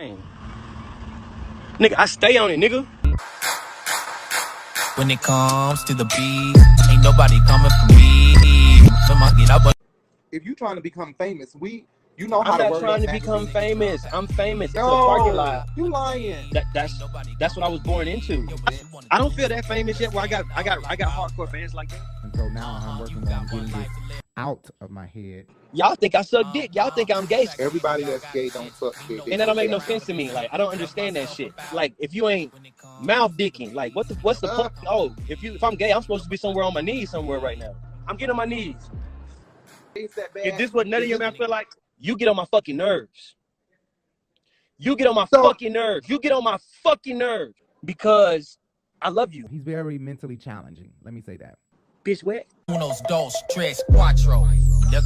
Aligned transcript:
cocaine. 0.00 0.22
Nigga, 1.78 1.94
I 1.96 2.06
stay 2.06 2.36
on 2.36 2.50
it, 2.50 2.58
nigga. 2.58 2.86
When 4.96 5.10
it 5.10 5.22
comes 5.22 5.84
to 5.84 5.94
the 5.94 6.04
beat, 6.04 6.90
ain't 6.90 7.02
nobody 7.02 7.38
coming 7.46 7.70
for 7.70 7.94
me. 7.94 8.34
I'ma 9.08 9.30
get 9.32 9.50
up, 9.50 9.72
if 10.30 10.44
you 10.46 10.54
trying 10.54 10.76
to 10.76 10.80
become 10.80 11.14
famous, 11.14 11.54
we 11.58 11.84
you 12.16 12.28
know 12.28 12.42
how 12.42 12.52
I'm 12.52 12.70
not 12.70 12.80
trying 12.80 13.02
to 13.06 13.12
become 13.12 13.46
famous. 13.46 14.04
I'm 14.12 14.26
famous. 14.26 14.70
It's 14.70 14.78
a 14.78 14.82
parking 14.82 15.28
No, 15.28 15.34
lot. 15.34 15.68
you 15.76 15.88
lying. 15.88 16.50
That, 16.52 16.64
that's 16.74 16.92
that's 17.38 17.56
what 17.56 17.64
I 17.64 17.68
was 17.68 17.80
born 17.80 18.06
into. 18.06 18.46
I 19.10 19.18
don't 19.18 19.34
feel 19.34 19.48
that 19.48 19.64
famous 19.64 19.98
yet. 19.98 20.12
Where 20.12 20.22
I 20.22 20.26
got 20.26 20.44
I 20.54 20.62
got 20.62 20.78
I 20.86 20.96
got 20.96 21.08
hardcore 21.08 21.50
fans 21.50 21.74
like 21.74 21.88
that. 21.88 22.00
And 22.22 22.36
so 22.36 22.48
now 22.48 22.78
I'm 22.82 23.00
working 23.00 23.26
on 23.26 23.46
getting 23.46 23.68
it 23.68 24.20
out 24.40 24.70
of 24.80 24.90
my 24.90 25.06
head. 25.06 25.46
Y'all 25.72 25.94
think 25.94 26.14
I 26.14 26.22
suck 26.22 26.46
um, 26.46 26.52
dick. 26.52 26.74
Y'all 26.74 26.90
think 26.90 27.14
I'm 27.14 27.26
gay. 27.26 27.46
Everybody 27.58 28.04
that's 28.04 28.24
gay 28.32 28.48
don't 28.48 28.72
suck 28.74 28.94
dick. 29.06 29.22
And 29.30 29.40
that 29.40 29.46
don't 29.46 29.56
make 29.56 29.70
no 29.70 29.78
sense 29.78 30.06
to 30.06 30.14
me. 30.14 30.32
Like 30.32 30.48
I 30.52 30.56
don't 30.56 30.72
understand 30.72 31.16
that 31.16 31.28
shit. 31.28 31.52
Like 31.72 31.92
if 31.98 32.14
you 32.14 32.28
ain't 32.28 32.52
mouth 33.02 33.36
dicking, 33.36 33.74
like 33.74 33.94
what 33.94 34.08
the 34.08 34.14
what's 34.16 34.40
the 34.40 34.48
fuck? 34.48 34.72
Uh. 34.86 34.88
Oh, 34.88 35.16
if 35.28 35.42
you 35.42 35.54
if 35.54 35.62
I'm 35.62 35.74
gay, 35.74 35.92
I'm 35.92 36.02
supposed 36.02 36.24
to 36.24 36.30
be 36.30 36.36
somewhere 36.38 36.64
on 36.64 36.72
my 36.72 36.80
knees 36.80 37.10
somewhere 37.10 37.38
right 37.38 37.58
now. 37.58 37.74
I'm 38.08 38.16
getting 38.16 38.30
on 38.30 38.36
my 38.36 38.46
knees. 38.46 38.90
It's 39.94 40.14
that 40.14 40.32
bad. 40.32 40.46
If 40.46 40.58
this 40.58 40.72
what 40.72 40.86
none 40.86 41.02
of 41.02 41.08
your 41.08 41.18
man 41.18 41.34
feel 41.34 41.48
like, 41.48 41.68
you 41.98 42.16
get 42.16 42.28
on 42.28 42.36
my 42.36 42.46
fucking 42.46 42.76
nerves. 42.76 43.36
You 44.78 44.96
get 44.96 45.06
on 45.06 45.14
my 45.14 45.26
So- 45.26 45.42
fucking 45.42 45.72
nerves. 45.72 46.08
You 46.08 46.18
get 46.18 46.32
on 46.32 46.42
my 46.42 46.58
fucking 46.82 47.18
nerves 47.18 47.54
because 47.84 48.58
I 49.02 49.10
love 49.10 49.34
you. 49.34 49.46
He's 49.50 49.62
very 49.62 49.98
mentally 49.98 50.36
challenging. 50.36 50.92
Let 51.04 51.12
me 51.12 51.20
say 51.20 51.36
that. 51.36 51.58
Bitch 52.02 52.24
wet. 52.24 52.46
unos, 52.68 53.02
dos, 53.08 53.34
tres, 53.52 53.84
cuatro, 53.88 54.46
nigga. 54.90 55.02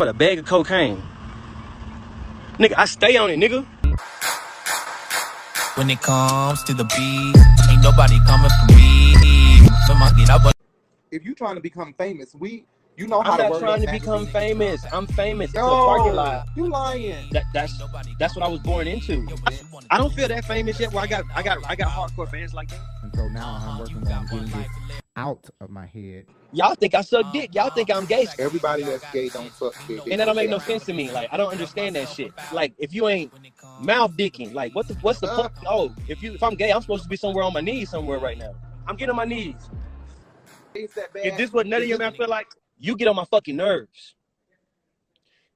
But 0.00 0.08
a 0.08 0.14
bag 0.14 0.38
of 0.38 0.46
cocaine. 0.46 1.02
Nigga, 2.58 2.72
I 2.78 2.86
stay 2.86 3.18
on 3.18 3.28
it, 3.28 3.38
nigga. 3.38 3.66
When 5.76 5.90
it 5.90 6.00
comes 6.00 6.64
to 6.64 6.72
the 6.72 6.84
beat, 6.84 7.36
ain't 7.70 7.82
nobody 7.82 8.18
coming 8.26 8.48
for 8.48 8.74
me. 8.74 9.68
I'ma 9.90 10.10
get 10.12 10.30
up, 10.30 10.54
If 11.10 11.26
you 11.26 11.34
trying 11.34 11.56
to 11.56 11.60
become 11.60 11.92
famous, 11.98 12.34
we 12.34 12.64
you 12.96 13.08
know 13.08 13.20
how 13.20 13.32
I'm 13.32 13.38
not 13.40 13.50
word 13.50 13.60
trying 13.60 13.82
to 13.82 13.92
become 13.92 14.26
famous. 14.28 14.82
I'm 14.90 15.06
famous. 15.06 15.50
It's 15.50 15.58
a 15.58 15.60
parking 15.60 16.12
No, 16.12 16.14
lot. 16.14 16.46
you 16.56 16.70
lying. 16.70 17.28
That, 17.32 17.44
that's 17.52 17.78
that's 18.18 18.34
what 18.34 18.42
I 18.42 18.48
was 18.48 18.60
born 18.60 18.86
into. 18.86 19.28
I 19.90 19.98
don't 19.98 20.14
feel 20.14 20.28
that 20.28 20.46
famous 20.46 20.80
yet. 20.80 20.94
Where 20.94 21.04
I 21.04 21.08
got 21.08 21.24
I 21.36 21.42
got 21.42 21.58
I 21.68 21.76
got 21.76 21.88
hardcore 21.88 22.30
fans 22.30 22.54
like 22.54 22.70
that. 22.70 22.80
And 23.02 23.14
so 23.14 23.28
now 23.28 23.60
I'm 23.60 23.78
working 23.80 23.98
on 23.98 24.26
getting 24.28 24.62
it 24.62 24.99
out 25.20 25.50
of 25.60 25.68
my 25.70 25.86
head. 25.86 26.24
Y'all 26.52 26.74
think 26.74 26.94
I 26.94 27.02
suck 27.02 27.32
dick. 27.32 27.54
Y'all 27.54 27.70
think 27.70 27.90
I'm 27.94 28.06
gay. 28.06 28.26
Everybody 28.38 28.82
that's 28.82 29.08
gay 29.12 29.28
don't 29.28 29.52
suck 29.52 29.74
dick. 29.86 30.00
And 30.10 30.18
that 30.18 30.24
don't 30.24 30.34
make 30.36 30.50
no 30.50 30.58
sense 30.58 30.84
to 30.86 30.92
me. 30.92 31.10
Like 31.10 31.28
I 31.30 31.36
don't 31.36 31.52
understand 31.52 31.96
that 31.96 32.08
shit. 32.08 32.32
Like 32.52 32.72
if 32.78 32.94
you 32.94 33.08
ain't 33.08 33.32
mouth 33.80 34.12
dicking, 34.16 34.54
like 34.54 34.74
what 34.74 34.88
the 34.88 34.94
what's 34.94 35.20
the 35.20 35.28
fuck? 35.28 35.52
Uh. 35.64 35.68
Oh, 35.68 35.94
if 36.08 36.22
you 36.22 36.32
if 36.34 36.42
I'm 36.42 36.54
gay, 36.54 36.72
I'm 36.72 36.80
supposed 36.80 37.02
to 37.04 37.08
be 37.08 37.16
somewhere 37.16 37.44
on 37.44 37.52
my 37.52 37.60
knees 37.60 37.90
somewhere 37.90 38.18
right 38.18 38.38
now. 38.38 38.52
I'm 38.86 38.96
getting 38.96 39.10
on 39.10 39.16
my 39.16 39.24
knees. 39.26 39.70
It's 40.74 40.94
that. 40.94 41.10
If 41.14 41.36
this 41.36 41.52
what 41.52 41.66
none 41.66 41.82
of 41.82 41.88
your 41.88 41.98
man 41.98 42.14
feel 42.14 42.28
like, 42.28 42.48
you 42.78 42.96
get 42.96 43.08
on 43.08 43.16
my 43.16 43.24
fucking 43.26 43.56
nerves. 43.56 44.14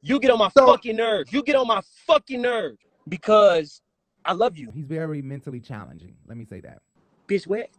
You 0.03 0.21
get 0.21 0.31
on 0.31 0.39
my 0.39 0.51
So- 0.51 0.67
fucking 0.67 0.97
nerves. 0.97 1.33
You 1.33 1.43
get 1.43 1.57
on 1.57 1.67
my 1.67 1.81
fucking 2.07 2.43
nerves 2.43 2.79
because 3.09 3.81
I 4.25 4.33
love 4.33 4.57
you. 4.57 4.71
He's 4.75 4.85
very 4.87 5.23
mentally 5.23 5.61
challenging. 5.61 6.15
Let 6.27 6.37
me 6.37 6.45
say 6.45 6.61
that. 6.61 6.81
Bitch 7.27 7.47
wet. 7.47 7.71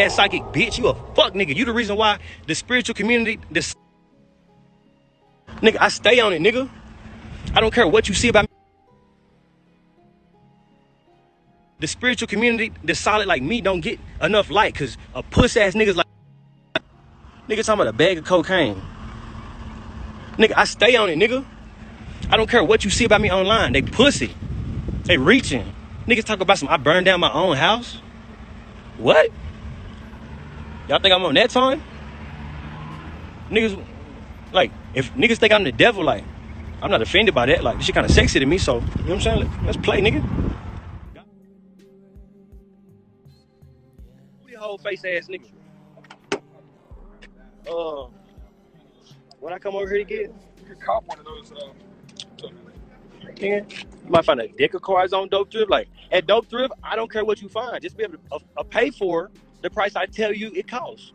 Ass 0.00 0.14
psychic 0.14 0.42
bitch. 0.44 0.78
You 0.78 0.88
a 0.88 0.94
fuck 1.14 1.34
nigga. 1.34 1.54
You 1.54 1.64
the 1.64 1.72
reason 1.72 1.96
why 1.96 2.18
the 2.46 2.54
spiritual 2.54 2.94
community, 2.94 3.38
this 3.50 3.74
nigga, 5.56 5.76
I 5.80 5.88
stay 5.88 6.20
on 6.20 6.32
it, 6.32 6.40
nigga. 6.40 6.68
I 7.54 7.60
don't 7.60 7.72
care 7.72 7.86
what 7.86 8.08
you 8.08 8.14
see 8.14 8.28
about 8.28 8.44
me. 8.44 8.48
The 11.80 11.86
spiritual 11.86 12.28
community, 12.28 12.72
the 12.84 12.94
solid 12.94 13.26
like 13.26 13.42
me, 13.42 13.60
don't 13.60 13.80
get 13.80 13.98
enough 14.20 14.50
light 14.50 14.74
because 14.74 14.98
a 15.14 15.22
puss 15.22 15.56
ass 15.56 15.74
niggas 15.74 15.96
like 15.96 16.06
nigga 17.48 17.64
talking 17.64 17.80
about 17.80 17.88
a 17.88 17.92
bag 17.92 18.18
of 18.18 18.24
cocaine. 18.24 18.80
Nigga, 20.36 20.52
I 20.56 20.64
stay 20.64 20.96
on 20.96 21.08
it, 21.08 21.18
nigga. 21.18 21.44
I 22.30 22.36
don't 22.36 22.48
care 22.48 22.62
what 22.62 22.84
you 22.84 22.90
see 22.90 23.04
about 23.04 23.20
me 23.20 23.30
online. 23.30 23.72
They 23.72 23.82
pussy. 23.82 24.34
They 25.04 25.16
reaching. 25.16 25.74
Niggas 26.06 26.24
talk 26.24 26.40
about 26.40 26.58
some 26.58 26.68
I 26.68 26.76
burned 26.76 27.06
down 27.06 27.20
my 27.20 27.32
own 27.32 27.56
house. 27.56 27.98
What? 28.98 29.30
Y'all 30.90 30.98
think 30.98 31.14
I'm 31.14 31.24
on 31.24 31.34
that 31.34 31.50
time? 31.50 31.80
Niggas, 33.48 33.80
like, 34.52 34.72
if 34.92 35.14
niggas 35.14 35.38
think 35.38 35.52
I'm 35.52 35.62
the 35.62 35.70
devil, 35.70 36.02
like, 36.02 36.24
I'm 36.82 36.90
not 36.90 37.00
offended 37.00 37.32
by 37.32 37.46
that. 37.46 37.62
Like, 37.62 37.76
this 37.76 37.86
shit 37.86 37.94
kind 37.94 38.04
of 38.04 38.10
sexy 38.10 38.40
to 38.40 38.46
me, 38.46 38.58
so, 38.58 38.74
you 38.74 38.80
know 38.80 38.86
what 38.86 39.12
I'm 39.12 39.20
saying? 39.20 39.38
Let- 39.38 39.64
Let's 39.66 39.76
play, 39.76 40.00
nigga. 40.00 40.20
Who 44.42 44.50
the 44.50 44.58
whole 44.58 44.78
face 44.78 45.04
ass 45.04 45.28
nigga? 45.28 45.52
Uh, 47.70 48.08
when 49.38 49.52
I 49.52 49.58
come 49.58 49.76
over 49.76 49.88
here 49.88 49.98
to 49.98 50.04
get, 50.04 50.34
You 50.68 50.74
cop 50.74 51.06
one 51.06 51.20
of 51.20 51.24
those. 51.24 51.52
Uh, 51.52 52.48
nigga, 53.36 53.70
you 53.70 54.10
might 54.10 54.24
find 54.24 54.40
a 54.40 54.48
deck 54.48 54.74
of 54.74 54.82
cards 54.82 55.12
on 55.12 55.28
Dope 55.28 55.52
Thrift. 55.52 55.70
Like, 55.70 55.86
at 56.10 56.26
Dope 56.26 56.48
Thrift, 56.50 56.74
I 56.82 56.96
don't 56.96 57.12
care 57.12 57.24
what 57.24 57.40
you 57.40 57.48
find. 57.48 57.80
Just 57.80 57.96
be 57.96 58.02
able 58.02 58.14
to 58.14 58.20
uh, 58.32 58.38
uh, 58.56 58.62
pay 58.64 58.90
for 58.90 59.30
the 59.62 59.70
price 59.70 59.96
I 59.96 60.06
tell 60.06 60.32
you 60.32 60.50
it 60.54 60.68
costs. 60.68 61.12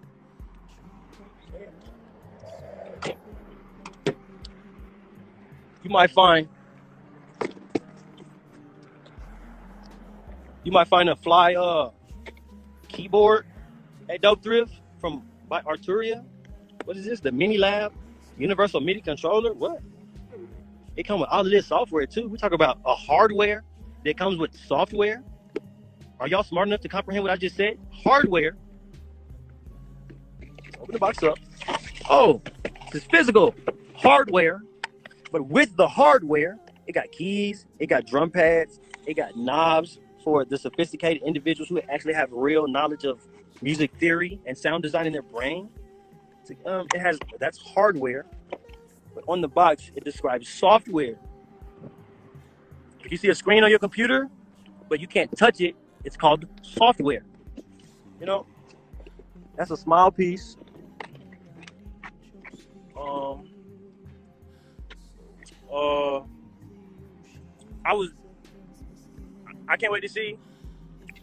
You 5.83 5.89
might 5.89 6.11
find 6.11 6.47
you 10.63 10.71
might 10.71 10.87
find 10.87 11.09
a 11.09 11.15
fly 11.15 11.53
uh 11.53 11.91
keyboard 12.87 13.45
at 14.09 14.21
Dope 14.21 14.41
Thrift 14.41 14.73
from 14.99 15.23
by 15.47 15.61
Arturia. 15.61 16.23
What 16.85 16.97
is 16.97 17.05
this? 17.05 17.19
The 17.19 17.31
Mini 17.31 17.57
Lab 17.57 17.93
Universal 18.37 18.81
MIDI 18.81 19.01
controller? 19.01 19.53
What? 19.53 19.79
It 20.95 21.03
comes 21.03 21.21
with 21.21 21.29
all 21.29 21.41
of 21.41 21.51
this 21.51 21.67
software 21.67 22.05
too. 22.05 22.27
We 22.27 22.37
talk 22.37 22.53
about 22.53 22.79
a 22.85 22.95
hardware 22.95 23.63
that 24.03 24.17
comes 24.17 24.37
with 24.37 24.55
software. 24.55 25.23
Are 26.19 26.27
y'all 26.27 26.43
smart 26.43 26.67
enough 26.67 26.81
to 26.81 26.89
comprehend 26.89 27.23
what 27.23 27.31
I 27.31 27.35
just 27.35 27.55
said? 27.55 27.77
Hardware. 27.91 28.55
Open 30.79 30.93
the 30.93 30.99
box 30.99 31.21
up. 31.23 31.37
Oh, 32.09 32.41
this 32.91 33.01
is 33.01 33.07
physical 33.09 33.53
hardware. 33.95 34.61
But 35.31 35.47
with 35.47 35.75
the 35.75 35.87
hardware, 35.87 36.57
it 36.87 36.93
got 36.93 37.11
keys, 37.11 37.65
it 37.79 37.87
got 37.87 38.05
drum 38.05 38.29
pads, 38.29 38.79
it 39.05 39.15
got 39.15 39.35
knobs 39.35 39.99
for 40.23 40.45
the 40.45 40.57
sophisticated 40.57 41.23
individuals 41.23 41.69
who 41.69 41.81
actually 41.89 42.13
have 42.13 42.31
real 42.31 42.67
knowledge 42.67 43.03
of 43.03 43.19
music 43.61 43.91
theory 43.99 44.39
and 44.45 44.57
sound 44.57 44.83
design 44.83 45.07
in 45.07 45.13
their 45.13 45.21
brain. 45.21 45.69
Um, 46.65 46.87
it 46.93 47.01
has 47.01 47.17
that's 47.39 47.57
hardware, 47.57 48.25
but 49.13 49.23
on 49.27 49.41
the 49.41 49.47
box 49.47 49.91
it 49.95 50.03
describes 50.03 50.47
software. 50.47 51.15
If 53.03 53.11
you 53.11 53.17
see 53.17 53.29
a 53.29 53.35
screen 53.35 53.63
on 53.63 53.69
your 53.69 53.79
computer, 53.79 54.29
but 54.89 54.99
you 54.99 55.07
can't 55.07 55.35
touch 55.35 55.61
it, 55.61 55.75
it's 56.05 56.15
called 56.15 56.45
software. 56.61 57.23
You 58.19 58.25
know, 58.25 58.45
that's 59.57 59.71
a 59.71 59.77
small 59.77 60.11
piece. 60.11 60.57
Um, 62.97 63.49
uh, 65.71 66.19
I 67.83 67.93
was, 67.93 68.11
I 69.67 69.77
can't 69.77 69.91
wait 69.91 70.01
to 70.01 70.09
see 70.09 70.37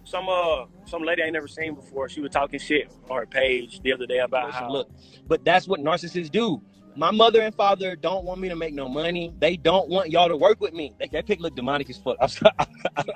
some 0.04 0.28
uh 0.28 0.66
some 0.84 1.02
lady 1.02 1.22
I 1.22 1.26
ain't 1.26 1.32
never 1.34 1.48
seen 1.48 1.74
before. 1.74 2.08
She 2.08 2.20
was 2.20 2.30
talking 2.32 2.60
shit 2.60 2.92
on 3.08 3.16
her 3.16 3.26
page 3.26 3.80
the 3.80 3.92
other 3.92 4.06
day 4.06 4.18
about 4.18 4.52
how 4.52 4.70
look, 4.70 4.90
but 5.26 5.44
that's 5.44 5.66
what 5.66 5.80
narcissists 5.80 6.30
do. 6.30 6.60
My 6.96 7.10
mother 7.10 7.40
and 7.42 7.54
father 7.54 7.96
don't 7.96 8.24
want 8.24 8.40
me 8.40 8.48
to 8.50 8.56
make 8.56 8.74
no 8.74 8.88
money. 8.88 9.32
They 9.38 9.56
don't 9.56 9.88
want 9.88 10.10
y'all 10.10 10.28
to 10.28 10.36
work 10.36 10.60
with 10.60 10.74
me. 10.74 10.94
That, 11.00 11.12
that 11.12 11.26
pic 11.26 11.40
look 11.40 11.54
demonic 11.54 11.88
as 11.90 11.98
fuck. 11.98 12.16
I'm, 12.20 12.28
sorry, 12.28 12.52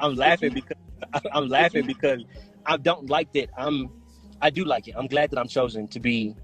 I'm 0.01 0.17
laughing 0.17 0.55
because 0.55 0.79
I'm 1.33 1.49
laughing 1.49 1.87
because 1.87 2.25
I 2.67 2.79
don't 2.79 3.11
like 3.11 3.33
that. 3.35 3.51
I'm 3.57 3.91
I 4.41 4.51
do 4.51 4.65
like 4.65 4.89
it. 4.89 4.95
I'm 4.97 5.07
glad 5.09 5.31
that 5.31 5.39
I'm 5.39 5.49
chosen 5.49 5.89
to 5.89 6.01
be 6.01 6.37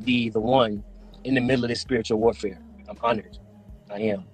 the 0.00 0.30
the 0.30 0.40
one 0.40 0.84
in 1.24 1.34
the 1.34 1.40
middle 1.40 1.64
of 1.64 1.68
this 1.68 1.80
spiritual 1.80 2.18
warfare. 2.18 2.60
I'm 2.88 2.98
honored. 3.02 3.38
I 3.90 4.00
am. 4.00 4.26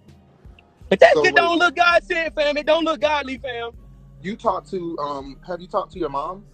But 0.90 1.00
that 1.00 1.16
So 1.16 1.24
shit 1.24 1.34
wait, 1.34 1.36
don't 1.36 1.58
look 1.58 1.76
God 1.76 2.04
said, 2.04 2.34
fam. 2.34 2.56
It 2.56 2.66
don't 2.66 2.84
look 2.84 3.00
godly, 3.00 3.38
fam. 3.38 3.72
you 4.22 4.36
talked 4.36 4.70
to 4.70 4.98
um 4.98 5.38
have 5.46 5.60
you 5.60 5.68
talked 5.68 5.92
to 5.92 5.98
your 5.98 6.10
mom? 6.10 6.46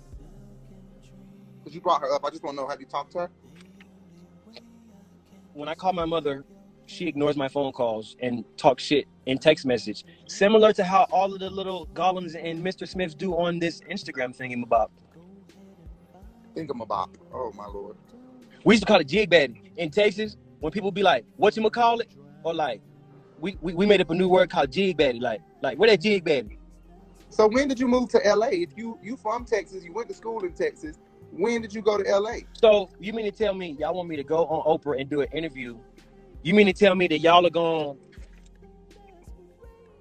Because 1.61 1.75
you 1.75 1.81
brought 1.81 2.03
her 2.03 2.13
up. 2.15 2.25
I 2.25 2.31
just 2.31 2.43
want 2.45 2.57
to 2.57 2.63
know 2.63 2.69
have 2.69 2.81
you 2.81 2.87
talked 2.87 3.13
to 3.13 3.19
her? 3.21 3.31
When 5.55 5.69
I 5.69 5.75
call 5.77 5.93
my 5.93 6.05
mother, 6.05 6.45
she 6.87 7.07
ignores 7.07 7.37
my 7.37 7.47
phone 7.47 7.71
calls 7.71 8.17
and 8.21 8.45
talks 8.57 8.83
shit 8.83 9.07
in 9.27 9.39
text 9.39 9.65
message. 9.65 10.05
Similar 10.27 10.73
to 10.73 10.83
how 10.83 11.07
all 11.13 11.33
of 11.33 11.39
the 11.39 11.49
little 11.49 11.87
golems 11.95 12.35
and 12.35 12.61
Mr. 12.63 12.89
Smiths 12.89 13.15
do 13.15 13.35
on 13.35 13.61
this 13.61 13.81
Instagram 13.83 14.37
thingamabob. 14.37 14.89
Think 16.57 16.71
I'm 16.73 16.81
about. 16.81 17.11
Oh 17.33 17.53
my 17.57 17.67
lord. 17.67 17.97
We 18.65 18.75
used 18.75 18.83
to 18.83 18.87
call 18.87 19.01
it 19.01 19.07
jig 19.07 19.31
baddie. 19.31 19.71
In 19.77 19.91
Texas, 19.91 20.37
when 20.59 20.73
people 20.73 20.91
be 20.91 21.05
like, 21.05 21.25
what 21.37 21.57
you 21.57 21.71
call 21.71 22.01
it? 22.01 22.13
Or 22.43 22.53
like, 22.53 22.81
we, 23.39 23.57
we, 23.61 23.75
we 23.75 23.87
made 23.87 24.01
up 24.01 24.11
a 24.11 24.15
new 24.15 24.29
word 24.29 24.51
called 24.51 24.73
jig 24.73 24.99
baddie. 24.99 25.21
Like, 25.21 25.41
like, 25.63 25.79
where 25.79 25.89
that 25.89 26.01
jig 26.01 26.25
baddie? 26.25 26.59
So 27.29 27.47
when 27.47 27.69
did 27.69 27.79
you 27.79 27.87
move 27.87 28.09
to 28.11 28.19
LA? 28.25 28.49
If 28.49 28.71
you 28.77 28.99
you 29.03 29.17
from 29.17 29.45
Texas, 29.45 29.85
you 29.85 29.93
went 29.93 30.09
to 30.09 30.15
school 30.15 30.45
in 30.45 30.53
Texas. 30.53 30.99
When 31.37 31.63
did 31.63 31.75
you 31.75 31.83
go 31.83 31.99
to 31.99 32.19
LA? 32.19 32.37
So 32.53 32.91
you 33.01 33.13
mean 33.13 33.25
to 33.25 33.33
tell 33.33 33.55
me 33.55 33.77
y'all 33.79 33.95
want 33.95 34.09
me 34.09 34.17
to 34.17 34.25
go 34.25 34.45
on 34.47 34.79
Oprah 34.79 35.01
and 35.01 35.11
do 35.11 35.21
an 35.21 35.29
interview? 35.33 35.79
You 36.43 36.55
mean 36.55 36.67
to 36.67 36.73
tell 36.73 36.95
me 36.95 37.09
that 37.09 37.19
y'all 37.19 37.45
are 37.47 37.51
gonna 37.51 37.95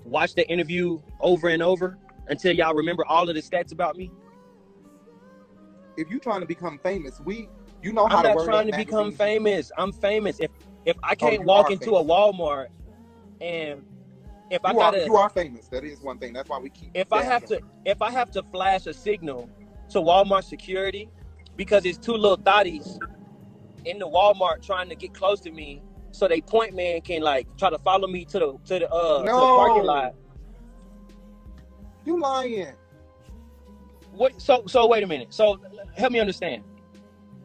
watch 0.04 0.36
the 0.36 0.48
interview 0.50 1.02
over 1.20 1.48
and 1.50 1.64
over 1.64 1.98
until 2.28 2.54
y'all 2.56 2.76
remember 2.76 3.06
all 3.08 3.28
of 3.28 3.36
the 3.36 3.42
stats 3.42 3.72
about 3.72 3.98
me? 3.98 4.12
If 5.98 6.10
you 6.12 6.20
trying 6.20 6.42
to 6.42 6.48
become 6.48 6.80
famous, 6.80 7.20
we 7.24 7.50
you 7.82 7.94
know 7.94 8.08
how 8.08 8.18
I'm 8.18 8.24
not 8.24 8.46
trying 8.46 8.68
to 8.68 8.78
become 8.78 9.12
famous. 9.12 9.72
I'm 9.78 9.92
famous. 9.92 10.40
If 10.40 10.52
if 10.86 10.98
I 11.02 11.14
Oh, 11.14 11.16
can't 11.30 11.42
you 11.42 11.48
walk 11.48 11.72
into 11.72 11.96
a. 11.96 12.04
Walmart 12.04 12.68
and 13.42 13.84
if 14.52 14.64
I 14.64 14.72
You 14.72 14.80
are 14.80 14.92
gotta 14.92 15.06
you 15.06 15.16
are 15.16 15.30
famous. 15.30 15.68
That 15.70 15.84
is 15.84 16.02
one 16.02 16.20
thing. 16.20 16.34
That's 16.34 16.50
why 16.50 16.60
we 16.60 16.70
keep. 16.70 16.92
if 16.94 17.12
I 17.12 17.24
have 17.24 17.44
to 17.46 17.60
if 17.86 18.02
I 18.04 18.12
have 18.12 18.30
to 18.32 18.44
flash 18.44 18.86
a 18.86 18.94
signal 18.94 19.50
to 19.90 20.00
Walmart 20.00 20.44
security 20.44 21.10
because 21.56 21.86
it's 21.86 21.98
two 21.98 22.14
little 22.14 22.38
thotties 22.38 23.00
in 23.86 24.00
the 24.00 24.08
Walmart 24.08 24.66
trying 24.66 24.90
to 24.90 24.96
get 24.96 25.14
close 25.14 25.40
to 25.42 25.52
me 25.52 25.82
so 26.12 26.28
they 26.28 26.42
point 26.42 26.76
man 26.76 27.02
can 27.02 27.22
like 27.22 27.48
try 27.58 27.70
to 27.70 27.80
follow 27.80 28.08
me 28.08 28.26
to 28.26 28.40
the 28.40 28.58
to 28.66 28.80
the 28.80 28.90
uh 28.92 29.20
to 29.20 29.26
the 29.26 29.54
parking 29.56 29.84
lot. 29.84 30.16
You 32.06 32.20
lying. 32.20 32.74
What 34.12 34.40
so 34.42 34.64
so 34.68 34.88
wait 34.88 35.04
a 35.04 35.08
minute. 35.08 35.34
So 35.34 35.60
help 35.96 36.12
me 36.12 36.20
understand. 36.20 36.64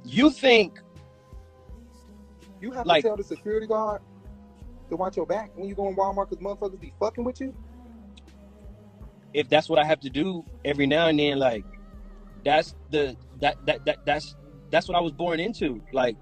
You 0.05 0.31
think 0.31 0.81
You 2.61 2.71
have 2.73 2.87
like 2.87 3.03
to 3.03 3.09
tell 3.09 3.17
the 3.17 3.25
security 3.25 3.67
guard 3.67 4.03
to 4.91 4.97
watch 4.97 5.17
your 5.17 5.27
back 5.27 5.51
when 5.55 5.69
you 5.69 5.75
go 5.75 5.89
in 5.89 5.97
Walmart 5.97 6.31
because 6.31 6.43
motherfuckers 6.45 6.81
be 6.81 6.93
fucking 6.99 7.25
with 7.25 7.41
you. 7.41 7.55
if 9.35 9.49
that's 9.49 9.69
what 9.69 9.79
I 9.79 9.85
have 9.85 10.01
to 10.01 10.11
do 10.11 10.45
every 10.65 10.87
now 10.87 11.09
and 11.09 11.19
then, 11.19 11.39
like 11.39 11.65
that's 12.45 12.75
the 12.91 13.17
that 13.41 13.65
that, 13.67 13.85
that 13.85 13.99
that's 14.05 14.37
that's 14.71 14.89
what 14.89 14.97
I 14.97 15.01
was 15.01 15.13
born 15.13 15.41
into. 15.41 15.83
Like 15.93 16.17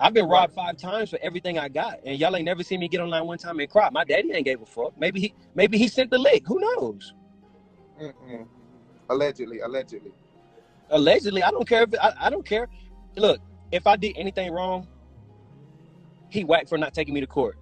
I've 0.00 0.14
been 0.14 0.26
robbed 0.26 0.54
five 0.54 0.76
times 0.76 1.10
for 1.10 1.18
everything 1.22 1.58
I 1.58 1.68
got, 1.68 2.00
and 2.04 2.18
y'all 2.18 2.34
ain't 2.34 2.44
never 2.44 2.62
seen 2.64 2.80
me 2.80 2.88
get 2.88 3.00
online 3.00 3.26
one 3.26 3.38
time 3.38 3.60
and 3.60 3.70
cry. 3.70 3.88
My 3.90 4.04
daddy 4.04 4.32
ain't 4.32 4.44
gave 4.44 4.60
a 4.60 4.66
fuck. 4.66 4.98
Maybe 4.98 5.20
he 5.20 5.34
maybe 5.54 5.78
he 5.78 5.88
sent 5.88 6.10
the 6.10 6.18
lick. 6.18 6.42
Who 6.46 6.58
knows? 6.60 7.14
Mm-mm. 8.00 8.46
Allegedly, 9.08 9.60
allegedly. 9.60 10.12
Allegedly, 10.90 11.42
I 11.42 11.50
don't 11.50 11.68
care 11.68 11.82
if 11.84 11.94
I, 12.00 12.12
I 12.18 12.30
don't 12.30 12.44
care. 12.44 12.68
Look, 13.16 13.40
if 13.70 13.86
I 13.86 13.96
did 13.96 14.16
anything 14.16 14.52
wrong, 14.52 14.88
he 16.30 16.44
whacked 16.44 16.68
for 16.68 16.78
not 16.78 16.94
taking 16.94 17.14
me 17.14 17.20
to 17.20 17.26
court. 17.26 17.56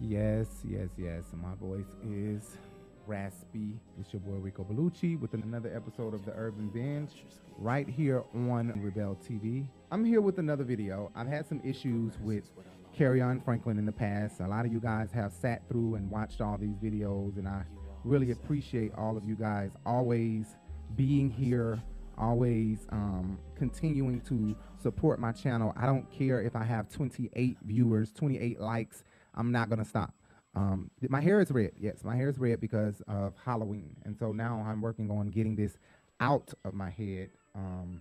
Yes, 0.00 0.46
yes, 0.68 0.88
yes. 0.98 1.24
My 1.32 1.54
voice 1.54 1.96
is 2.04 2.58
raspy. 3.06 3.78
It's 4.00 4.12
your 4.12 4.20
boy 4.20 4.36
Rico 4.36 4.64
Beleuchi 4.64 5.18
with 5.18 5.34
another 5.34 5.74
episode 5.74 6.14
of 6.14 6.24
the 6.24 6.32
Urban 6.32 6.68
Binge 6.68 7.10
right 7.58 7.88
here 7.88 8.24
on 8.34 8.72
RiBelTV. 8.76 9.66
I'm 9.90 10.04
here 10.04 10.20
with 10.20 10.38
another 10.38 10.64
video. 10.64 11.10
I've 11.14 11.28
had 11.28 11.46
some 11.46 11.60
issues 11.64 12.18
with 12.20 12.50
Kerrion 12.96 13.44
Franklin 13.44 13.78
in 13.78 13.86
the 13.86 13.92
past. 13.92 14.40
A 14.40 14.48
lot 14.48 14.66
of 14.66 14.72
you 14.72 14.80
guys 14.80 15.12
have 15.12 15.32
sat 15.32 15.68
through 15.68 15.94
and 15.94 16.10
watched 16.10 16.40
all 16.40 16.58
these 16.58 16.76
videos, 16.76 17.36
and 17.36 17.46
I 17.46 17.62
really 18.04 18.32
appreciate 18.32 18.92
all 18.96 19.16
of 19.16 19.24
you 19.24 19.36
guys 19.36 19.70
always 19.84 20.56
being 20.96 21.30
here, 21.30 21.80
always 22.18 22.86
um, 22.90 23.38
continuing 23.56 24.20
to 24.22 24.56
support 24.82 25.20
my 25.20 25.32
channel. 25.32 25.72
I 25.76 25.86
don't 25.86 26.10
care 26.10 26.40
if 26.40 26.56
I 26.56 26.64
have 26.64 26.88
28 26.88 27.58
viewers, 27.64 28.12
28 28.12 28.60
likes. 28.60 29.04
I'm 29.34 29.52
not 29.52 29.68
gonna 29.68 29.84
stop. 29.84 30.12
Um, 30.56 30.90
my 31.08 31.20
hair 31.20 31.40
is 31.40 31.50
red. 31.50 31.72
Yes, 31.78 32.02
my 32.02 32.16
hair 32.16 32.30
is 32.30 32.38
red 32.38 32.60
because 32.60 33.02
of 33.06 33.34
Halloween, 33.44 33.94
and 34.04 34.16
so 34.18 34.32
now 34.32 34.64
I'm 34.66 34.80
working 34.80 35.10
on 35.10 35.28
getting 35.28 35.54
this 35.54 35.76
out 36.20 36.52
of 36.64 36.74
my 36.74 36.90
head. 36.90 37.28
Um, 37.54 38.00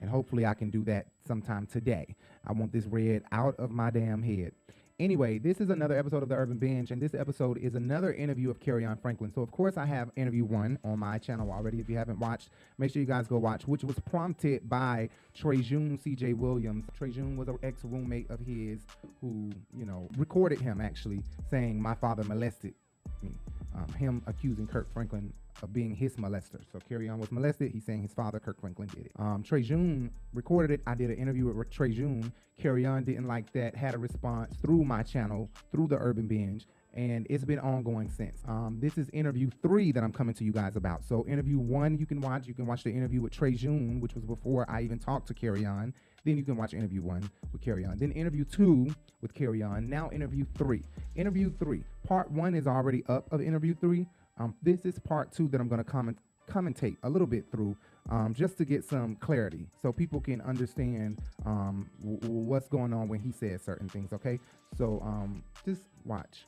and 0.00 0.10
hopefully 0.10 0.44
I 0.46 0.54
can 0.54 0.70
do 0.70 0.84
that 0.84 1.06
sometime 1.26 1.66
today. 1.66 2.16
I 2.46 2.52
want 2.52 2.72
this 2.72 2.86
red 2.86 3.22
out 3.32 3.56
of 3.58 3.70
my 3.70 3.90
damn 3.90 4.22
head. 4.22 4.52
Anyway, 5.00 5.38
this 5.38 5.60
is 5.60 5.70
another 5.70 5.96
episode 5.96 6.24
of 6.24 6.28
the 6.28 6.34
Urban 6.34 6.58
Binge, 6.58 6.90
and 6.90 7.00
this 7.00 7.14
episode 7.14 7.56
is 7.58 7.76
another 7.76 8.12
interview 8.14 8.50
of 8.50 8.58
Kerrion 8.58 9.00
Franklin. 9.00 9.30
So, 9.32 9.42
of 9.42 9.52
course, 9.52 9.76
I 9.76 9.86
have 9.86 10.10
interview 10.16 10.44
one 10.44 10.76
on 10.82 10.98
my 10.98 11.18
channel 11.18 11.52
already. 11.52 11.78
If 11.78 11.88
you 11.88 11.96
haven't 11.96 12.18
watched, 12.18 12.50
make 12.78 12.92
sure 12.92 12.98
you 12.98 13.06
guys 13.06 13.28
go 13.28 13.38
watch, 13.38 13.68
which 13.68 13.84
was 13.84 13.96
prompted 14.00 14.68
by 14.68 15.08
Trey 15.36 15.58
Trejune 15.58 16.00
CJ 16.02 16.34
Williams. 16.34 16.84
Trey 16.98 17.10
Trejune 17.10 17.36
was 17.36 17.46
an 17.46 17.60
ex 17.62 17.84
roommate 17.84 18.28
of 18.28 18.40
his 18.40 18.80
who, 19.20 19.52
you 19.72 19.86
know, 19.86 20.08
recorded 20.16 20.60
him 20.60 20.80
actually 20.80 21.22
saying, 21.48 21.80
My 21.80 21.94
father 21.94 22.24
molested 22.24 22.74
me. 23.22 23.30
Um, 23.76 23.92
him 23.94 24.22
accusing 24.26 24.66
Kirk 24.66 24.92
Franklin 24.92 25.32
of 25.62 25.72
being 25.72 25.94
his 25.94 26.16
molester. 26.16 26.60
So 26.72 26.78
Kerrion 26.78 27.18
was 27.18 27.32
molested. 27.32 27.72
He's 27.72 27.84
saying 27.84 28.02
his 28.02 28.12
father, 28.12 28.38
Kirk 28.38 28.60
Franklin, 28.60 28.88
did 28.88 29.06
it. 29.06 29.12
Um, 29.18 29.42
Trey 29.42 29.62
June 29.62 30.10
recorded 30.32 30.70
it. 30.70 30.80
I 30.86 30.94
did 30.94 31.10
an 31.10 31.16
interview 31.16 31.46
with 31.46 31.70
Trey 31.70 31.92
June. 31.92 32.32
Kerrion 32.60 33.04
didn't 33.04 33.26
like 33.26 33.52
that, 33.52 33.76
had 33.76 33.94
a 33.94 33.98
response 33.98 34.56
through 34.60 34.84
my 34.84 35.02
channel, 35.02 35.48
through 35.70 35.88
the 35.88 35.96
Urban 35.96 36.26
Binge. 36.26 36.66
And 36.94 37.26
it's 37.30 37.44
been 37.44 37.60
ongoing 37.60 38.08
since. 38.08 38.42
Um, 38.48 38.78
this 38.80 38.98
is 38.98 39.08
interview 39.10 39.50
three 39.62 39.92
that 39.92 40.02
I'm 40.02 40.12
coming 40.12 40.34
to 40.34 40.44
you 40.44 40.52
guys 40.52 40.74
about. 40.74 41.04
So 41.04 41.24
interview 41.28 41.58
one 41.58 41.96
you 41.98 42.06
can 42.06 42.20
watch. 42.20 42.46
You 42.46 42.54
can 42.54 42.66
watch 42.66 42.82
the 42.82 42.90
interview 42.90 43.20
with 43.20 43.32
Trey 43.32 43.52
June, 43.52 44.00
which 44.00 44.14
was 44.14 44.24
before 44.24 44.68
I 44.68 44.82
even 44.82 44.98
talked 44.98 45.28
to 45.28 45.34
Kerrion. 45.34 45.92
Then 46.24 46.36
you 46.36 46.42
can 46.42 46.56
watch 46.56 46.74
interview 46.74 47.02
one 47.02 47.30
with 47.52 47.62
Kerrion. 47.62 47.98
Then 47.98 48.10
interview 48.12 48.44
two 48.44 48.88
with 49.20 49.32
Kerrion. 49.34 49.88
Now 49.88 50.10
interview 50.10 50.44
three. 50.56 50.82
Interview 51.14 51.52
three. 51.58 51.84
Part 52.06 52.30
one 52.30 52.54
is 52.54 52.66
already 52.66 53.04
up 53.08 53.32
of 53.32 53.40
interview 53.40 53.74
three. 53.74 54.06
Um, 54.38 54.54
this 54.62 54.84
is 54.84 54.98
part 54.98 55.32
two 55.32 55.48
that 55.48 55.60
I'm 55.60 55.68
going 55.68 55.82
to 55.82 55.90
comment 55.90 56.18
commentate 56.50 56.96
a 57.02 57.10
little 57.10 57.26
bit 57.26 57.44
through, 57.50 57.76
um, 58.10 58.32
just 58.34 58.56
to 58.58 58.64
get 58.64 58.82
some 58.82 59.16
clarity, 59.16 59.66
so 59.82 59.92
people 59.92 60.18
can 60.20 60.40
understand 60.40 61.18
um, 61.44 61.90
w- 62.00 62.18
w- 62.20 62.40
what's 62.40 62.68
going 62.68 62.94
on 62.94 63.06
when 63.08 63.20
he 63.20 63.30
says 63.30 63.60
certain 63.62 63.88
things. 63.88 64.12
Okay, 64.14 64.40
so 64.76 65.02
um, 65.04 65.42
just 65.64 65.82
watch. 66.04 66.46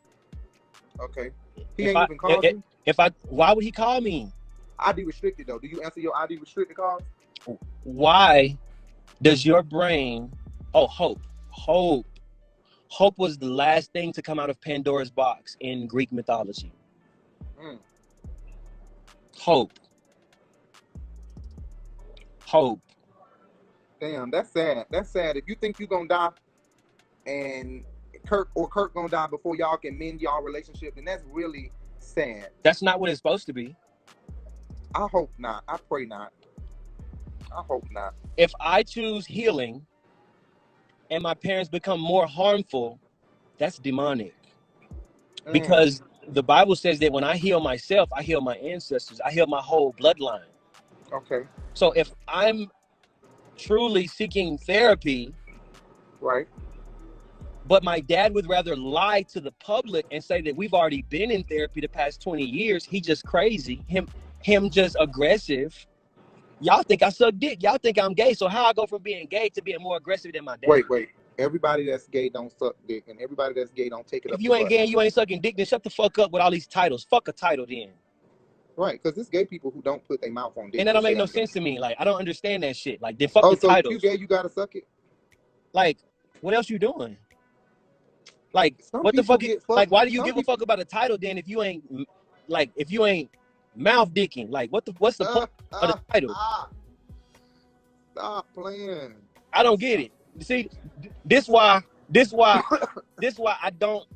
Okay. 1.01 1.31
He 1.77 1.85
If 1.85 1.89
ain't 1.89 1.99
I 1.99 2.05
even 2.05 2.19
called 2.19 2.45
if, 2.45 2.55
you. 2.55 2.63
if 2.87 3.01
I 3.01 3.11
why 3.29 3.53
would 3.53 3.65
he 3.65 3.71
call 3.71 4.01
me? 4.01 4.33
ID 4.79 5.05
restricted 5.05 5.47
though. 5.47 5.59
Do 5.59 5.69
you 5.69 5.83
answer 5.83 6.01
your 6.01 6.17
ID 6.17 6.39
restricted 6.39 6.77
calls? 6.77 7.03
Why 7.85 8.57
does 9.23 9.45
your 9.45 9.63
brain 9.63 10.33
oh 10.75 10.87
hope 10.87 11.21
hope 11.51 12.07
hope 12.89 13.19
was 13.19 13.39
the 13.39 13.47
last 13.47 13.93
thing 13.93 14.13
to 14.13 14.23
come 14.23 14.39
out 14.39 14.51
of 14.51 14.61
Pandora's 14.61 15.11
box 15.11 15.57
in 15.61 15.87
Greek 15.87 16.13
mythology. 16.13 16.73
Mm. 17.61 17.79
Hope. 19.39 19.73
Hope. 22.45 22.81
Damn, 24.01 24.31
that's 24.31 24.51
sad. 24.53 24.87
That's 24.91 25.11
sad. 25.11 25.37
If 25.37 25.45
you 25.47 25.55
think 25.55 25.79
you're 25.79 25.89
gonna 25.89 26.09
die, 26.09 26.31
and 27.27 27.85
Kirk 28.27 28.49
or 28.55 28.69
Kirk 28.69 28.95
gonna 28.95 29.09
die 29.09 29.27
before 29.27 29.57
y'all 29.57 29.77
can 29.77 29.99
mend 29.99 30.21
y'all 30.21 30.43
relationship, 30.43 30.95
then 30.95 31.05
that's 31.05 31.23
really 31.31 31.71
sad. 31.99 32.51
That's 32.63 32.83
not 32.83 32.99
what 32.99 33.11
it's 33.11 33.19
supposed 33.19 33.47
to 33.47 33.53
be. 33.53 33.77
I 34.95 35.07
hope 35.11 35.31
not. 35.39 35.65
I 35.69 35.77
pray 35.89 36.07
not. 36.07 36.33
I 37.57 37.63
hope 37.63 37.87
not. 37.91 38.15
If 38.37 38.53
I 38.59 38.83
choose 38.83 39.27
healing 39.27 39.85
and 41.11 41.23
my 41.23 41.35
parents 41.35 41.69
become 41.69 42.01
more 42.01 42.27
harmful, 42.27 42.99
that's 43.59 43.79
demonic. 43.79 44.35
Mm. 45.47 45.53
Because 45.53 46.03
the 46.29 46.43
Bible 46.43 46.77
says 46.77 46.99
that 47.01 47.13
when 47.13 47.25
I 47.25 47.37
heal 47.37 47.61
myself, 47.61 48.09
I 48.15 48.23
heal 48.23 48.41
my 48.41 48.57
ancestors, 48.57 49.21
I 49.25 49.31
heal 49.31 49.47
my 49.47 49.61
whole 49.61 49.95
bloodline. 49.95 50.45
Okay. 51.13 51.47
So 51.75 51.93
if 51.93 52.13
I'm 52.29 52.71
truly 53.57 54.07
seeking 54.07 54.59
therapy, 54.59 55.35
Right. 56.21 56.47
but 57.67 57.83
my 57.85 58.01
dad 58.01 58.35
would 58.35 58.49
rather 58.49 58.77
lie 58.77 59.23
to 59.23 59.41
the 59.41 59.53
public 59.53 60.07
and 60.11 60.23
say 60.23 60.41
that 60.43 60.57
we've 60.57 60.75
already 60.75 61.03
been 61.03 61.31
in 61.31 61.45
therapy 61.45 61.81
the 61.81 61.89
past 61.89 62.23
20 62.23 62.45
years, 62.45 62.85
he 62.85 63.01
just 63.01 63.25
crazy, 63.25 63.83
him 63.87 64.09
him 64.43 64.71
just 64.71 64.97
aggressive. 65.01 65.87
Y'all 66.61 66.83
think 66.83 67.03
I 67.03 67.11
suck 67.11 67.35
dick. 67.39 67.63
Y'all 67.63 67.79
think 67.79 67.99
I'm 67.99 68.15
gay. 68.15 68.35
So 68.35 68.49
how 68.49 68.67
I 68.67 68.73
go 68.73 68.87
from 68.87 69.03
being 69.03 69.27
gay 69.27 69.49
to 69.51 69.63
being 69.63 69.81
more 69.81 69.97
aggressive 69.97 70.33
than 70.33 70.45
my 70.45 70.57
dad? 70.57 70.69
Wait, 70.69 70.89
wait. 70.91 71.11
Everybody 71.41 71.87
that's 71.87 72.07
gay 72.07 72.29
don't 72.29 72.53
suck 72.53 72.77
dick, 72.87 73.05
and 73.09 73.19
everybody 73.21 73.55
that's 73.55 73.71
gay 73.71 73.89
don't 73.89 74.07
take 74.07 74.27
it 74.27 74.33
If 74.33 74.43
you 74.43 74.55
ain't 74.55 74.65
butt. 74.65 74.71
gay 74.71 74.85
you 74.85 75.01
ain't 75.01 75.15
sucking 75.15 75.41
dick, 75.41 75.57
then 75.57 75.65
shut 75.65 75.83
the 75.83 75.91
fuck 75.91 76.19
up 76.19 76.31
with 76.31 76.43
all 76.43 76.51
these 76.51 76.67
titles. 76.67 77.05
Fuck 77.05 77.29
a 77.29 77.33
title 77.33 77.65
then. 77.67 77.91
Right, 78.77 79.01
because 79.03 79.19
it's 79.19 79.29
gay 79.31 79.45
people 79.47 79.71
who 79.71 79.81
don't 79.81 80.07
put 80.07 80.21
their 80.21 80.31
mouth 80.31 80.57
on 80.57 80.71
dick. 80.71 80.81
And 80.81 80.89
that 80.89 80.93
don't 80.93 81.03
make 81.03 81.17
no 81.17 81.27
sense 81.27 81.53
to 81.53 81.61
me. 81.61 81.79
Like 81.79 81.97
I 81.99 82.05
don't 82.05 82.19
understand 82.19 82.63
that 82.63 82.77
shit. 82.77 83.01
Like 83.01 83.19
then 83.19 83.29
fuck 83.29 83.45
Oh, 83.45 83.51
the 83.51 83.57
so 83.57 83.69
if 83.69 83.77
titles. 83.77 83.95
you 83.95 84.11
gay, 84.11 84.17
you 84.17 84.27
gotta 84.27 84.51
suck 84.51 84.75
it. 84.75 84.85
Like 85.73 85.99
what 86.43 86.55
else 86.55 86.69
you 86.69 86.79
doing? 86.79 87.17
Like 88.53 88.77
Some 88.83 89.03
what 89.03 89.17
the 89.17 89.23
fuck? 89.23 89.41
fucked. 89.43 89.69
Like 89.71 89.91
why 89.91 90.05
do 90.05 90.11
you 90.11 90.19
some 90.19 90.27
give 90.27 90.37
a 90.37 90.43
fuck 90.43 90.61
about 90.63 90.81
a 90.81 90.85
title 90.85 91.17
then 91.19 91.39
if 91.39 91.49
you 91.49 91.63
ain't 91.63 91.85
like 92.49 92.71
if 92.77 92.91
you 92.91 93.07
ain't 93.07 93.31
mouth 93.75 94.13
dicking? 94.13 94.51
Like 94.51 94.71
what 94.71 94.85
the 94.85 94.93
what's 94.99 95.17
the 95.17 95.25
uh, 95.25 95.33
point 95.33 95.51
of 95.81 95.89
the 95.89 95.95
uh, 95.95 95.97
title? 96.13 96.31
ah, 96.35 96.69
stop 98.13 98.47
playing. 98.55 99.15
I 99.53 99.63
don't 99.63 99.81
get 99.81 100.01
it. 100.01 100.13
See, 100.41 100.71
this 101.25 101.49
why 101.49 101.83
this 102.09 102.33
why 102.33 102.63
this 103.21 103.39
why 103.39 103.57
I 103.63 103.71
don't 103.71 104.07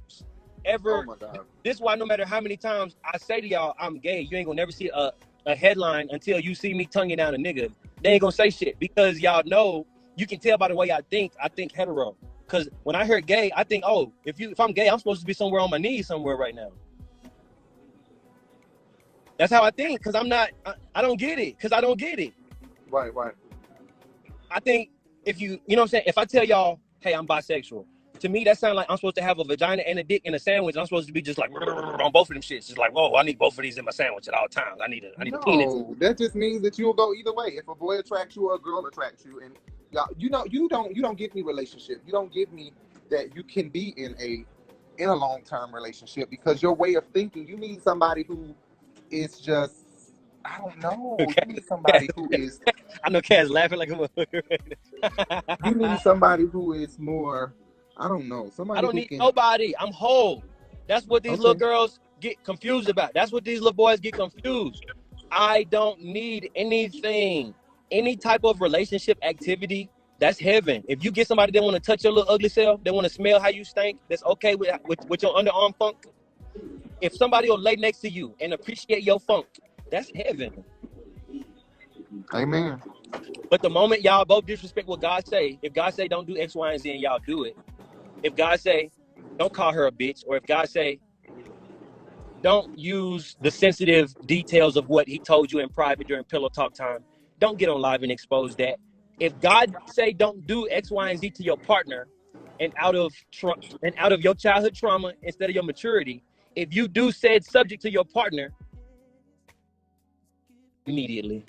Oh 0.90 1.02
ever 1.02 1.06
god. 1.16 1.40
this 1.64 1.80
why 1.80 1.94
no 1.96 2.06
matter 2.06 2.26
how 2.26 2.40
many 2.40 2.56
times 2.56 2.96
I 3.04 3.18
say 3.18 3.40
to 3.40 3.48
y'all 3.48 3.74
I'm 3.78 3.98
gay, 3.98 4.20
you 4.22 4.36
ain't 4.36 4.46
gonna 4.46 4.56
never 4.56 4.72
see 4.72 4.90
a, 4.94 5.12
a 5.46 5.54
headline 5.54 6.08
until 6.10 6.40
you 6.40 6.54
see 6.54 6.74
me 6.74 6.86
tonguing 6.86 7.16
down 7.18 7.34
a 7.34 7.38
nigga. 7.38 7.72
They 8.02 8.10
ain't 8.10 8.20
gonna 8.20 8.32
say 8.32 8.50
shit 8.50 8.78
because 8.78 9.20
y'all 9.20 9.42
know 9.46 9.86
you 10.16 10.26
can 10.26 10.40
tell 10.40 10.58
by 10.58 10.68
the 10.68 10.74
way 10.76 10.90
I 10.90 11.00
think. 11.10 11.32
I 11.42 11.48
think 11.48 11.72
hetero. 11.72 12.16
Cause 12.48 12.68
when 12.84 12.94
I 12.96 13.04
hear 13.06 13.20
gay, 13.20 13.50
I 13.56 13.64
think, 13.64 13.84
oh, 13.86 14.12
if 14.24 14.38
you 14.38 14.50
if 14.50 14.60
I'm 14.60 14.72
gay, 14.72 14.88
I'm 14.88 14.98
supposed 14.98 15.20
to 15.20 15.26
be 15.26 15.32
somewhere 15.32 15.60
on 15.62 15.70
my 15.70 15.78
knees 15.78 16.06
somewhere 16.06 16.36
right 16.36 16.54
now. 16.54 16.70
That's 19.38 19.52
how 19.52 19.64
I 19.64 19.70
think. 19.70 20.02
Cause 20.02 20.14
I'm 20.14 20.28
not. 20.28 20.50
I, 20.66 20.74
I 20.94 21.02
don't 21.02 21.18
get 21.18 21.38
it. 21.38 21.58
Cause 21.58 21.72
I 21.72 21.80
don't 21.80 21.98
get 21.98 22.18
it. 22.20 22.34
Right, 22.90 23.14
right. 23.14 23.34
I 24.50 24.60
think 24.60 24.90
if 25.26 25.40
you, 25.40 25.60
you 25.66 25.76
know 25.76 25.82
what 25.82 25.86
I'm 25.86 25.88
saying? 25.88 26.04
If 26.06 26.18
I 26.18 26.24
tell 26.24 26.44
y'all, 26.44 26.80
hey, 27.00 27.12
I'm 27.12 27.26
bisexual, 27.26 27.84
to 28.20 28.28
me, 28.28 28.44
that 28.44 28.58
sounds 28.58 28.76
like 28.76 28.86
I'm 28.88 28.96
supposed 28.96 29.16
to 29.16 29.22
have 29.22 29.38
a 29.38 29.44
vagina 29.44 29.82
and 29.82 29.98
a 29.98 30.04
dick 30.04 30.22
in 30.24 30.34
a 30.34 30.38
sandwich. 30.38 30.76
I'm 30.76 30.86
supposed 30.86 31.08
to 31.08 31.12
be 31.12 31.20
just 31.20 31.38
like 31.38 31.50
on 31.52 32.12
both 32.12 32.30
of 32.30 32.34
them 32.34 32.42
shits. 32.42 32.66
Just 32.66 32.78
like, 32.78 32.92
whoa, 32.92 33.14
I 33.16 33.22
need 33.22 33.38
both 33.38 33.58
of 33.58 33.62
these 33.62 33.76
in 33.76 33.84
my 33.84 33.90
sandwich 33.90 34.28
at 34.28 34.34
all 34.34 34.48
times. 34.48 34.80
I 34.82 34.88
need 34.88 35.04
a, 35.04 35.10
I 35.18 35.24
need 35.24 35.34
a 35.34 35.38
penis. 35.38 35.66
No, 35.66 35.96
that 35.98 36.18
just 36.18 36.34
means 36.34 36.62
that 36.62 36.78
you'll 36.78 36.94
go 36.94 37.12
either 37.12 37.34
way. 37.34 37.48
If 37.56 37.68
a 37.68 37.74
boy 37.74 37.98
attracts 37.98 38.36
you 38.36 38.50
or 38.50 38.54
a 38.54 38.58
girl 38.58 38.86
attracts 38.86 39.24
you, 39.24 39.40
and 39.40 39.56
y'all, 39.90 40.06
you 40.16 40.30
know, 40.30 40.44
you 40.48 40.68
don't, 40.68 40.94
you 40.94 41.02
don't 41.02 41.18
give 41.18 41.34
me 41.34 41.42
relationship. 41.42 42.02
You 42.06 42.12
don't 42.12 42.32
give 42.32 42.52
me 42.52 42.72
that 43.10 43.34
you 43.34 43.42
can 43.42 43.68
be 43.68 43.94
in 43.96 44.14
a 44.20 44.44
in 45.02 45.08
a 45.08 45.14
long 45.14 45.42
term 45.42 45.74
relationship 45.74 46.30
because 46.30 46.62
your 46.62 46.74
way 46.74 46.94
of 46.94 47.04
thinking. 47.12 47.46
You 47.46 47.56
need 47.56 47.82
somebody 47.82 48.22
who 48.22 48.54
is 49.10 49.38
just. 49.38 49.83
I 50.44 50.58
don't 50.58 50.78
know. 50.80 51.34
Okay. 51.38 51.42
You 51.42 51.46
need 51.54 51.64
somebody 51.64 52.10
who 52.14 52.28
is. 52.32 52.60
I 53.04 53.10
know 53.10 53.20
Kaz 53.22 53.50
laughing 53.50 53.78
like 53.78 53.90
a 53.90 53.94
motherfucker. 53.94 54.42
You 55.64 55.74
need 55.74 55.98
somebody 56.00 56.46
who 56.46 56.74
is 56.74 56.98
more. 56.98 57.54
I 57.96 58.08
don't 58.08 58.28
know. 58.28 58.50
Somebody 58.54 58.78
I 58.78 58.82
don't 58.82 58.94
need 58.94 59.08
can. 59.08 59.18
nobody. 59.18 59.74
I'm 59.78 59.92
whole. 59.92 60.44
That's 60.88 61.06
what 61.06 61.22
these 61.22 61.38
Okay. 61.38 61.40
little 61.40 61.54
girls 61.54 62.00
get 62.20 62.42
confused 62.44 62.88
about. 62.88 63.14
That's 63.14 63.32
what 63.32 63.44
these 63.44 63.60
little 63.60 63.74
boys 63.74 64.00
get 64.00 64.16
confused. 64.16 64.84
I 65.30 65.64
don't 65.64 66.00
need 66.02 66.50
anything. 66.56 67.54
Any 67.90 68.16
type 68.16 68.42
of 68.44 68.60
relationship 68.60 69.18
activity, 69.22 69.90
that's 70.20 70.38
heaven. 70.40 70.84
If 70.88 71.04
you 71.04 71.12
get 71.12 71.28
somebody 71.28 71.52
that 71.52 71.62
want 71.62 71.74
to 71.76 71.80
touch 71.80 72.04
your 72.04 72.12
little 72.14 72.32
ugly 72.32 72.48
self, 72.48 72.82
they 72.84 72.90
want 72.90 73.06
to 73.06 73.12
smell 73.12 73.40
how 73.40 73.48
you 73.48 73.64
stink, 73.64 74.00
that's 74.08 74.24
okay 74.24 74.56
with, 74.56 74.70
with, 74.86 75.00
with 75.08 75.22
your 75.22 75.34
underarm 75.34 75.76
funk. 75.78 76.06
If 77.00 77.14
somebody 77.16 77.50
will 77.50 77.60
lay 77.60 77.76
next 77.76 78.00
to 78.00 78.10
you 78.10 78.34
and 78.40 78.52
appreciate 78.54 79.04
your 79.04 79.20
funk, 79.20 79.46
that's 79.90 80.10
heaven. 80.14 80.52
Amen. 82.34 82.82
But 83.50 83.62
the 83.62 83.70
moment 83.70 84.02
y'all 84.02 84.24
both 84.24 84.46
disrespect 84.46 84.88
what 84.88 85.00
God 85.00 85.26
say, 85.26 85.58
if 85.62 85.72
God 85.72 85.94
say 85.94 86.08
don't 86.08 86.26
do 86.26 86.36
X, 86.38 86.54
Y, 86.54 86.72
and 86.72 86.80
Z, 86.80 86.90
and 86.90 87.00
y'all 87.00 87.20
do 87.26 87.44
it. 87.44 87.56
If 88.22 88.34
God 88.34 88.60
say 88.60 88.90
don't 89.38 89.52
call 89.52 89.72
her 89.72 89.86
a 89.86 89.92
bitch, 89.92 90.24
or 90.26 90.36
if 90.36 90.46
God 90.46 90.68
say 90.68 91.00
don't 92.42 92.68
use 92.74 93.36
the 93.40 93.50
sensitive 93.50 94.14
details 94.26 94.76
of 94.76 94.88
what 94.88 95.08
He 95.08 95.18
told 95.18 95.52
you 95.52 95.60
in 95.60 95.68
private 95.70 96.08
during 96.08 96.24
pillow 96.24 96.48
talk 96.48 96.74
time, 96.74 97.00
don't 97.40 97.58
get 97.58 97.68
on 97.68 97.80
live 97.80 98.02
and 98.02 98.12
expose 98.12 98.56
that. 98.56 98.76
If 99.20 99.38
God 99.40 99.76
say 99.86 100.12
don't 100.12 100.46
do 100.46 100.68
X, 100.70 100.90
Y, 100.90 101.10
and 101.10 101.18
Z 101.18 101.30
to 101.30 101.44
your 101.44 101.58
partner, 101.58 102.08
and 102.60 102.72
out 102.78 102.96
of 102.96 103.14
tra- 103.32 103.54
and 103.82 103.94
out 103.98 104.12
of 104.12 104.22
your 104.22 104.34
childhood 104.34 104.74
trauma 104.74 105.12
instead 105.22 105.50
of 105.50 105.54
your 105.54 105.64
maturity, 105.64 106.22
if 106.56 106.74
you 106.74 106.88
do 106.88 107.12
said 107.12 107.44
subject 107.44 107.82
to 107.82 107.90
your 107.90 108.04
partner 108.04 108.52
immediately, 110.86 111.44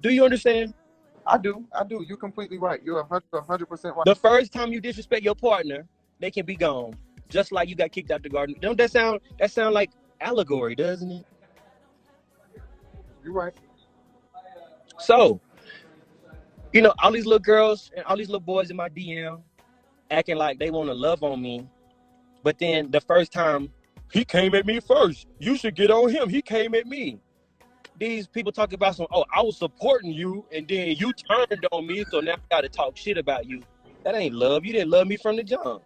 do 0.00 0.10
you 0.10 0.24
understand? 0.24 0.74
I 1.26 1.38
do. 1.38 1.64
I 1.72 1.84
do. 1.84 2.04
You're 2.08 2.16
completely 2.16 2.58
right. 2.58 2.82
You're 2.82 3.00
a 3.00 3.42
hundred 3.42 3.66
percent 3.66 3.96
right. 3.96 4.04
The 4.06 4.14
first 4.14 4.52
time 4.52 4.72
you 4.72 4.80
disrespect 4.80 5.22
your 5.22 5.34
partner, 5.34 5.86
they 6.20 6.30
can 6.30 6.46
be 6.46 6.56
gone. 6.56 6.94
Just 7.28 7.52
like 7.52 7.68
you 7.68 7.74
got 7.74 7.92
kicked 7.92 8.10
out 8.10 8.22
the 8.22 8.30
garden. 8.30 8.56
Don't 8.60 8.78
that 8.78 8.90
sound 8.90 9.20
that 9.38 9.50
sound 9.50 9.74
like 9.74 9.90
allegory, 10.20 10.74
doesn't 10.74 11.10
it? 11.10 11.26
You're 13.22 13.34
right. 13.34 13.52
So, 14.98 15.40
you 16.72 16.80
know, 16.80 16.94
all 17.00 17.12
these 17.12 17.26
little 17.26 17.38
girls 17.38 17.90
and 17.94 18.04
all 18.06 18.16
these 18.16 18.28
little 18.28 18.40
boys 18.40 18.70
in 18.70 18.76
my 18.76 18.88
DM 18.88 19.40
acting 20.10 20.36
like 20.36 20.58
they 20.58 20.70
want 20.70 20.88
to 20.88 20.94
love 20.94 21.22
on 21.22 21.42
me. 21.42 21.68
But 22.42 22.58
then 22.58 22.90
the 22.90 23.00
first 23.02 23.32
time 23.32 23.70
he 24.10 24.24
came 24.24 24.54
at 24.54 24.64
me 24.64 24.80
first. 24.80 25.26
You 25.38 25.56
should 25.56 25.74
get 25.74 25.90
on 25.90 26.10
him. 26.10 26.28
He 26.28 26.40
came 26.40 26.74
at 26.74 26.86
me. 26.86 27.20
These 27.98 28.28
people 28.28 28.52
talk 28.52 28.72
about 28.72 28.96
some, 28.96 29.06
oh, 29.12 29.24
I 29.34 29.42
was 29.42 29.58
supporting 29.58 30.12
you, 30.12 30.44
and 30.52 30.68
then 30.68 30.90
you 30.96 31.12
turned 31.12 31.66
on 31.72 31.86
me, 31.86 32.04
so 32.10 32.20
now 32.20 32.34
I 32.34 32.36
gotta 32.50 32.68
talk 32.68 32.96
shit 32.96 33.18
about 33.18 33.46
you. 33.46 33.62
That 34.04 34.14
ain't 34.14 34.34
love. 34.34 34.64
You 34.64 34.72
didn't 34.72 34.90
love 34.90 35.08
me 35.08 35.16
from 35.16 35.36
the 35.36 35.42
jump. 35.42 35.82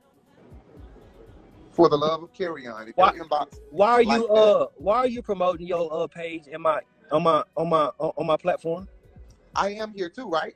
For 1.70 1.88
the 1.88 1.96
love 1.96 2.22
of 2.22 2.32
Kerrion. 2.32 2.88
If 2.88 2.96
Why- 2.96 3.12
inbox 3.12 3.60
Why 3.70 3.90
are 3.92 4.02
like 4.02 4.20
you 4.20 4.28
that. 4.28 4.34
uh 4.34 4.66
why 4.76 4.98
are 4.98 5.06
you 5.06 5.22
promoting 5.22 5.66
your 5.66 5.88
uh 5.92 6.06
page 6.06 6.46
in 6.48 6.60
my 6.60 6.80
on 7.10 7.22
my 7.22 7.42
on 7.56 7.68
my 7.70 7.90
on 7.98 8.12
on 8.16 8.26
my 8.26 8.36
platform? 8.36 8.88
I 9.54 9.70
am 9.70 9.92
here 9.94 10.10
too, 10.10 10.28
right? 10.28 10.54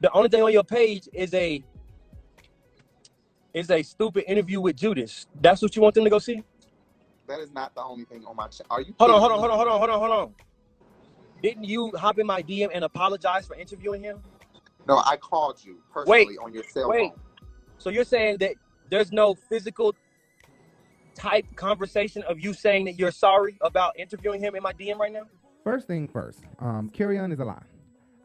The 0.00 0.10
only 0.12 0.28
thing 0.28 0.42
on 0.42 0.52
your 0.52 0.64
page 0.64 1.08
is 1.12 1.34
a 1.34 1.64
is 3.52 3.70
a 3.70 3.82
stupid 3.82 4.24
interview 4.30 4.60
with 4.60 4.76
Judas. 4.76 5.26
That's 5.40 5.60
what 5.62 5.74
you 5.74 5.82
want 5.82 5.94
them 5.96 6.04
to 6.04 6.10
go 6.10 6.18
see? 6.20 6.42
That 7.26 7.40
is 7.40 7.52
not 7.52 7.74
the 7.74 7.82
only 7.82 8.04
thing 8.04 8.24
on 8.26 8.36
my 8.36 8.46
channel. 8.48 8.68
Are 8.70 8.80
you 8.80 8.94
Hold 8.98 9.10
on, 9.10 9.20
hold 9.20 9.32
on, 9.32 9.38
hold 9.40 9.50
on, 9.50 9.56
hold 9.58 9.68
on, 9.68 9.78
hold 9.78 9.90
on, 9.90 9.98
hold 10.00 10.12
on. 10.12 10.34
Didn't 11.42 11.64
you 11.64 11.90
hop 11.96 12.18
in 12.18 12.26
my 12.26 12.42
DM 12.42 12.68
and 12.72 12.84
apologize 12.84 13.46
for 13.46 13.54
interviewing 13.56 14.02
him? 14.02 14.20
No, 14.86 14.98
I 15.04 15.16
called 15.16 15.64
you 15.64 15.78
personally 15.92 16.36
on 16.38 16.52
your 16.52 16.64
cell 16.64 16.88
wait. 16.88 17.10
phone. 17.10 17.20
So 17.78 17.90
you're 17.90 18.04
saying 18.04 18.38
that 18.38 18.54
there's 18.90 19.12
no 19.12 19.34
physical 19.34 19.94
type 21.14 21.44
conversation 21.56 22.22
of 22.24 22.40
you 22.40 22.52
saying 22.52 22.84
that 22.86 22.98
you're 22.98 23.10
sorry 23.10 23.56
about 23.60 23.98
interviewing 23.98 24.40
him 24.40 24.54
in 24.54 24.62
my 24.62 24.72
DM 24.72 24.98
right 24.98 25.12
now? 25.12 25.26
First 25.64 25.86
thing 25.86 26.08
first, 26.08 26.40
um, 26.58 26.90
Kerrion 26.90 27.32
is 27.32 27.40
a 27.40 27.44
lie. 27.44 27.62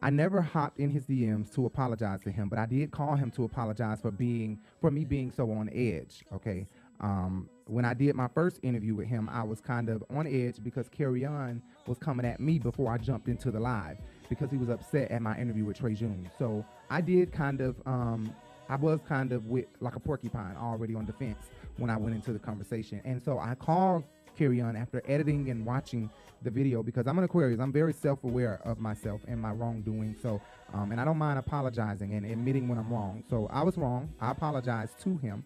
I 0.02 0.10
never 0.10 0.40
hopped 0.40 0.78
in 0.78 0.90
his 0.90 1.04
DMs 1.04 1.52
to 1.54 1.66
apologize 1.66 2.20
to 2.22 2.30
him, 2.30 2.48
but 2.48 2.58
I 2.58 2.66
did 2.66 2.90
call 2.90 3.16
him 3.16 3.30
to 3.32 3.44
apologize 3.44 4.00
for 4.00 4.10
being 4.10 4.58
for 4.80 4.90
me 4.90 5.04
being 5.04 5.30
so 5.30 5.50
on 5.50 5.68
edge. 5.72 6.24
Okay. 6.32 6.66
Um, 7.00 7.48
when 7.66 7.84
I 7.84 7.94
did 7.94 8.14
my 8.14 8.28
first 8.28 8.60
interview 8.62 8.94
with 8.94 9.08
him, 9.08 9.28
I 9.30 9.42
was 9.42 9.60
kind 9.60 9.88
of 9.88 10.04
on 10.10 10.26
edge 10.26 10.62
because 10.62 10.88
Kerrion 10.88 11.60
was 11.86 11.98
coming 11.98 12.24
at 12.24 12.38
me 12.38 12.58
before 12.58 12.92
I 12.92 12.98
jumped 12.98 13.28
into 13.28 13.50
the 13.50 13.58
live 13.58 13.98
because 14.28 14.50
he 14.50 14.56
was 14.56 14.68
upset 14.68 15.10
at 15.10 15.20
my 15.20 15.36
interview 15.38 15.64
with 15.64 15.78
Trey 15.78 15.94
June. 15.94 16.30
So 16.38 16.64
I 16.90 17.00
did 17.00 17.32
kind 17.32 17.60
of, 17.60 17.76
um, 17.84 18.32
I 18.68 18.76
was 18.76 19.00
kind 19.06 19.32
of 19.32 19.46
with 19.46 19.66
like 19.80 19.96
a 19.96 20.00
porcupine 20.00 20.56
already 20.56 20.94
on 20.94 21.06
defense 21.06 21.50
when 21.76 21.90
I 21.90 21.96
went 21.96 22.14
into 22.14 22.32
the 22.32 22.38
conversation. 22.38 23.00
And 23.04 23.20
so 23.20 23.38
I 23.38 23.56
called 23.56 24.04
Kerrion 24.38 24.80
after 24.80 25.02
editing 25.08 25.50
and 25.50 25.66
watching 25.66 26.08
the 26.42 26.50
video 26.50 26.84
because 26.84 27.08
I'm 27.08 27.18
an 27.18 27.24
Aquarius. 27.24 27.58
I'm 27.58 27.72
very 27.72 27.92
self-aware 27.92 28.60
of 28.64 28.78
myself 28.78 29.22
and 29.26 29.40
my 29.40 29.50
wrongdoing. 29.50 30.14
So, 30.22 30.40
um, 30.72 30.92
and 30.92 31.00
I 31.00 31.04
don't 31.04 31.18
mind 31.18 31.38
apologizing 31.40 32.14
and 32.14 32.26
admitting 32.26 32.68
when 32.68 32.78
I'm 32.78 32.92
wrong. 32.92 33.24
So 33.28 33.48
I 33.50 33.64
was 33.64 33.76
wrong. 33.76 34.12
I 34.20 34.30
apologized 34.30 35.00
to 35.00 35.16
him 35.16 35.44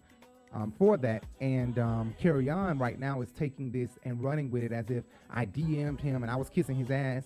um, 0.53 0.73
for 0.77 0.97
that. 0.97 1.23
And 1.39 1.77
um, 1.79 2.15
Kerrion 2.21 2.79
right 2.79 2.99
now 2.99 3.21
is 3.21 3.31
taking 3.31 3.71
this 3.71 3.89
and 4.03 4.21
running 4.23 4.51
with 4.51 4.63
it 4.63 4.71
as 4.71 4.89
if 4.89 5.03
I 5.29 5.45
DM'd 5.45 6.01
him 6.01 6.23
and 6.23 6.31
I 6.31 6.35
was 6.35 6.49
kissing 6.49 6.75
his 6.75 6.91
ass. 6.91 7.23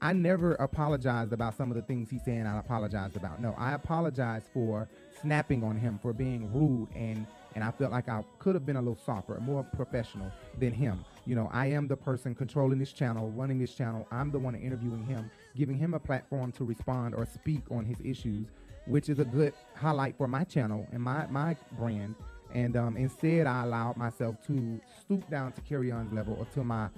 I 0.00 0.12
never 0.12 0.54
apologized 0.54 1.32
about 1.32 1.56
some 1.56 1.70
of 1.70 1.76
the 1.76 1.82
things 1.82 2.08
he's 2.08 2.24
saying 2.24 2.46
I 2.46 2.58
apologized 2.58 3.16
about. 3.16 3.40
No, 3.40 3.54
I 3.58 3.72
apologized 3.74 4.46
for 4.52 4.88
snapping 5.20 5.64
on 5.64 5.76
him, 5.76 5.98
for 6.00 6.12
being 6.12 6.52
rude 6.52 6.88
and 6.94 7.26
and 7.54 7.64
I 7.64 7.72
felt 7.72 7.90
like 7.90 8.08
I 8.08 8.22
could 8.38 8.54
have 8.54 8.64
been 8.64 8.76
a 8.76 8.80
little 8.80 8.98
softer, 9.04 9.40
more 9.40 9.64
professional 9.64 10.30
than 10.58 10.72
him. 10.72 11.04
You 11.26 11.34
know, 11.34 11.48
I 11.52 11.66
am 11.66 11.88
the 11.88 11.96
person 11.96 12.34
controlling 12.34 12.78
this 12.78 12.92
channel, 12.92 13.30
running 13.30 13.58
this 13.58 13.74
channel. 13.74 14.06
I'm 14.12 14.30
the 14.30 14.38
one 14.38 14.54
interviewing 14.54 15.04
him, 15.04 15.28
giving 15.56 15.76
him 15.76 15.94
a 15.94 15.98
platform 15.98 16.52
to 16.52 16.64
respond 16.64 17.16
or 17.16 17.26
speak 17.26 17.62
on 17.70 17.84
his 17.84 17.96
issues, 18.04 18.46
which 18.86 19.08
is 19.08 19.18
a 19.18 19.24
good 19.24 19.54
highlight 19.74 20.16
for 20.16 20.28
my 20.28 20.44
channel 20.44 20.86
and 20.92 21.02
my 21.02 21.26
my 21.26 21.56
brand. 21.78 22.14
And 22.54 22.76
um, 22.76 22.96
instead, 22.96 23.46
I 23.46 23.64
allowed 23.64 23.96
myself 23.96 24.36
to 24.46 24.80
stoop 25.00 25.28
down 25.30 25.52
to 25.52 25.60
Kerrion's 25.62 26.12
level 26.12 26.36
or 26.38 26.46
to 26.54 26.64
my 26.64 26.88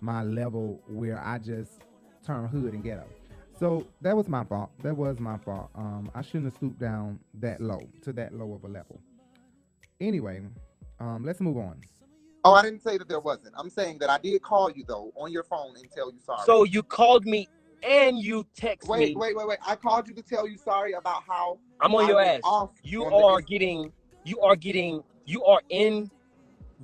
my 0.00 0.22
level 0.22 0.80
where 0.88 1.22
I 1.24 1.38
just 1.38 1.80
turn 2.24 2.46
hood 2.48 2.74
and 2.74 2.82
ghetto. 2.82 3.06
So 3.58 3.86
that 4.02 4.14
was 4.14 4.28
my 4.28 4.44
fault. 4.44 4.70
That 4.82 4.94
was 4.94 5.18
my 5.18 5.38
fault. 5.38 5.70
Um, 5.74 6.10
I 6.14 6.20
shouldn't 6.20 6.44
have 6.44 6.54
stooped 6.54 6.78
down 6.78 7.18
that 7.34 7.60
low 7.60 7.80
to 8.02 8.12
that 8.12 8.34
low 8.34 8.52
of 8.52 8.64
a 8.64 8.68
level. 8.68 9.00
Anyway, 10.00 10.42
um, 11.00 11.24
let's 11.24 11.40
move 11.40 11.56
on. 11.56 11.80
Oh, 12.44 12.52
I 12.52 12.62
didn't 12.62 12.82
say 12.82 12.98
that 12.98 13.08
there 13.08 13.20
wasn't. 13.20 13.54
I'm 13.56 13.70
saying 13.70 13.98
that 13.98 14.10
I 14.10 14.18
did 14.18 14.42
call 14.42 14.70
you 14.70 14.84
though 14.86 15.12
on 15.16 15.32
your 15.32 15.42
phone 15.42 15.74
and 15.76 15.90
tell 15.90 16.12
you 16.12 16.18
sorry. 16.20 16.42
So 16.44 16.64
you 16.64 16.82
called 16.82 17.24
me 17.24 17.48
and 17.82 18.18
you 18.18 18.46
text 18.54 18.88
wait, 18.88 19.08
me. 19.08 19.14
wait, 19.16 19.36
wait, 19.36 19.36
wait. 19.36 19.48
wait. 19.48 19.58
I 19.66 19.76
called 19.76 20.08
you 20.08 20.14
to 20.14 20.22
tell 20.22 20.46
you 20.46 20.56
sorry 20.58 20.92
about 20.92 21.22
how 21.26 21.58
I'm 21.80 21.94
on 21.94 22.04
I 22.04 22.08
your 22.08 22.20
ass. 22.20 22.40
off 22.44 22.70
You 22.82 23.04
on 23.04 23.12
are 23.12 23.40
getting, 23.40 23.92
you 24.26 24.40
are 24.40 24.56
getting, 24.56 25.02
you 25.24 25.44
are 25.44 25.60
in, 25.68 26.10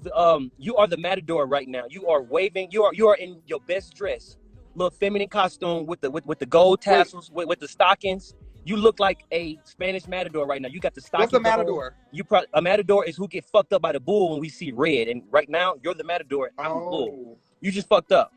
the, 0.02 0.16
um, 0.16 0.50
you 0.58 0.76
are 0.76 0.86
the 0.86 0.96
matador 0.96 1.46
right 1.46 1.68
now. 1.68 1.84
You 1.88 2.06
are 2.08 2.22
waving. 2.22 2.68
You 2.70 2.84
are, 2.84 2.94
you 2.94 3.08
are 3.08 3.16
in 3.16 3.42
your 3.46 3.60
best 3.60 3.94
dress, 3.94 4.36
little 4.74 4.90
feminine 4.90 5.28
costume 5.28 5.86
with 5.86 6.00
the 6.00 6.10
with, 6.10 6.24
with 6.24 6.38
the 6.38 6.46
gold 6.46 6.80
tassels, 6.80 7.30
with, 7.30 7.48
with 7.48 7.60
the 7.60 7.68
stockings. 7.68 8.34
You 8.64 8.76
look 8.76 9.00
like 9.00 9.24
a 9.32 9.58
Spanish 9.64 10.06
matador 10.06 10.46
right 10.46 10.62
now. 10.62 10.68
You 10.68 10.78
got 10.78 10.94
the 10.94 11.00
stockings. 11.00 11.32
What's 11.32 11.46
a 11.46 11.50
on. 11.50 11.58
matador? 11.58 11.96
You 12.12 12.22
pro- 12.22 12.44
a 12.54 12.62
matador 12.62 13.04
is 13.04 13.16
who 13.16 13.26
get 13.26 13.44
fucked 13.44 13.72
up 13.72 13.82
by 13.82 13.90
the 13.92 14.00
bull 14.00 14.30
when 14.30 14.40
we 14.40 14.48
see 14.48 14.70
red. 14.70 15.08
And 15.08 15.24
right 15.30 15.48
now, 15.48 15.74
you're 15.82 15.94
the 15.94 16.04
matador. 16.04 16.52
I'm 16.56 16.74
the 16.74 16.80
bull. 16.80 17.08
Oh, 17.12 17.38
You 17.60 17.72
just 17.72 17.88
fucked 17.88 18.12
up 18.12 18.32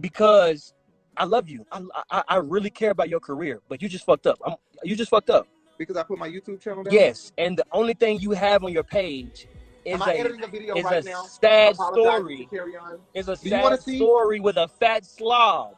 because 0.00 0.74
I 1.16 1.24
love 1.24 1.48
you. 1.48 1.64
I, 1.70 1.82
I 2.10 2.22
I 2.28 2.36
really 2.36 2.70
care 2.70 2.90
about 2.90 3.08
your 3.08 3.20
career, 3.20 3.60
but 3.68 3.80
you 3.80 3.88
just 3.88 4.04
fucked 4.04 4.26
up. 4.26 4.38
I'm, 4.44 4.56
you 4.82 4.96
just 4.96 5.10
fucked 5.10 5.30
up. 5.30 5.46
Because 5.80 5.96
I 5.96 6.02
put 6.02 6.18
my 6.18 6.28
YouTube 6.28 6.60
channel 6.60 6.82
down. 6.82 6.92
Yes, 6.92 7.32
and 7.38 7.56
the 7.56 7.64
only 7.72 7.94
thing 7.94 8.20
you 8.20 8.32
have 8.32 8.62
on 8.62 8.70
your 8.70 8.82
page 8.82 9.48
is 9.86 9.94
Am 9.94 10.02
a 10.02 10.10
a 10.44 10.46
video 10.46 10.74
is 10.76 10.84
right 10.84 11.02
a 11.02 11.08
now? 11.08 11.22
sad 11.22 11.74
story. 11.74 12.46
to 12.50 12.54
Kerrion. 12.54 12.98
Is 13.14 13.30
a 13.30 13.36
Do 13.36 13.48
you 13.48 13.58
wanna 13.62 13.76
sad 13.78 13.84
see? 13.84 13.96
story 13.96 14.40
with 14.40 14.58
a 14.58 14.68
fat 14.68 15.06
slob 15.06 15.76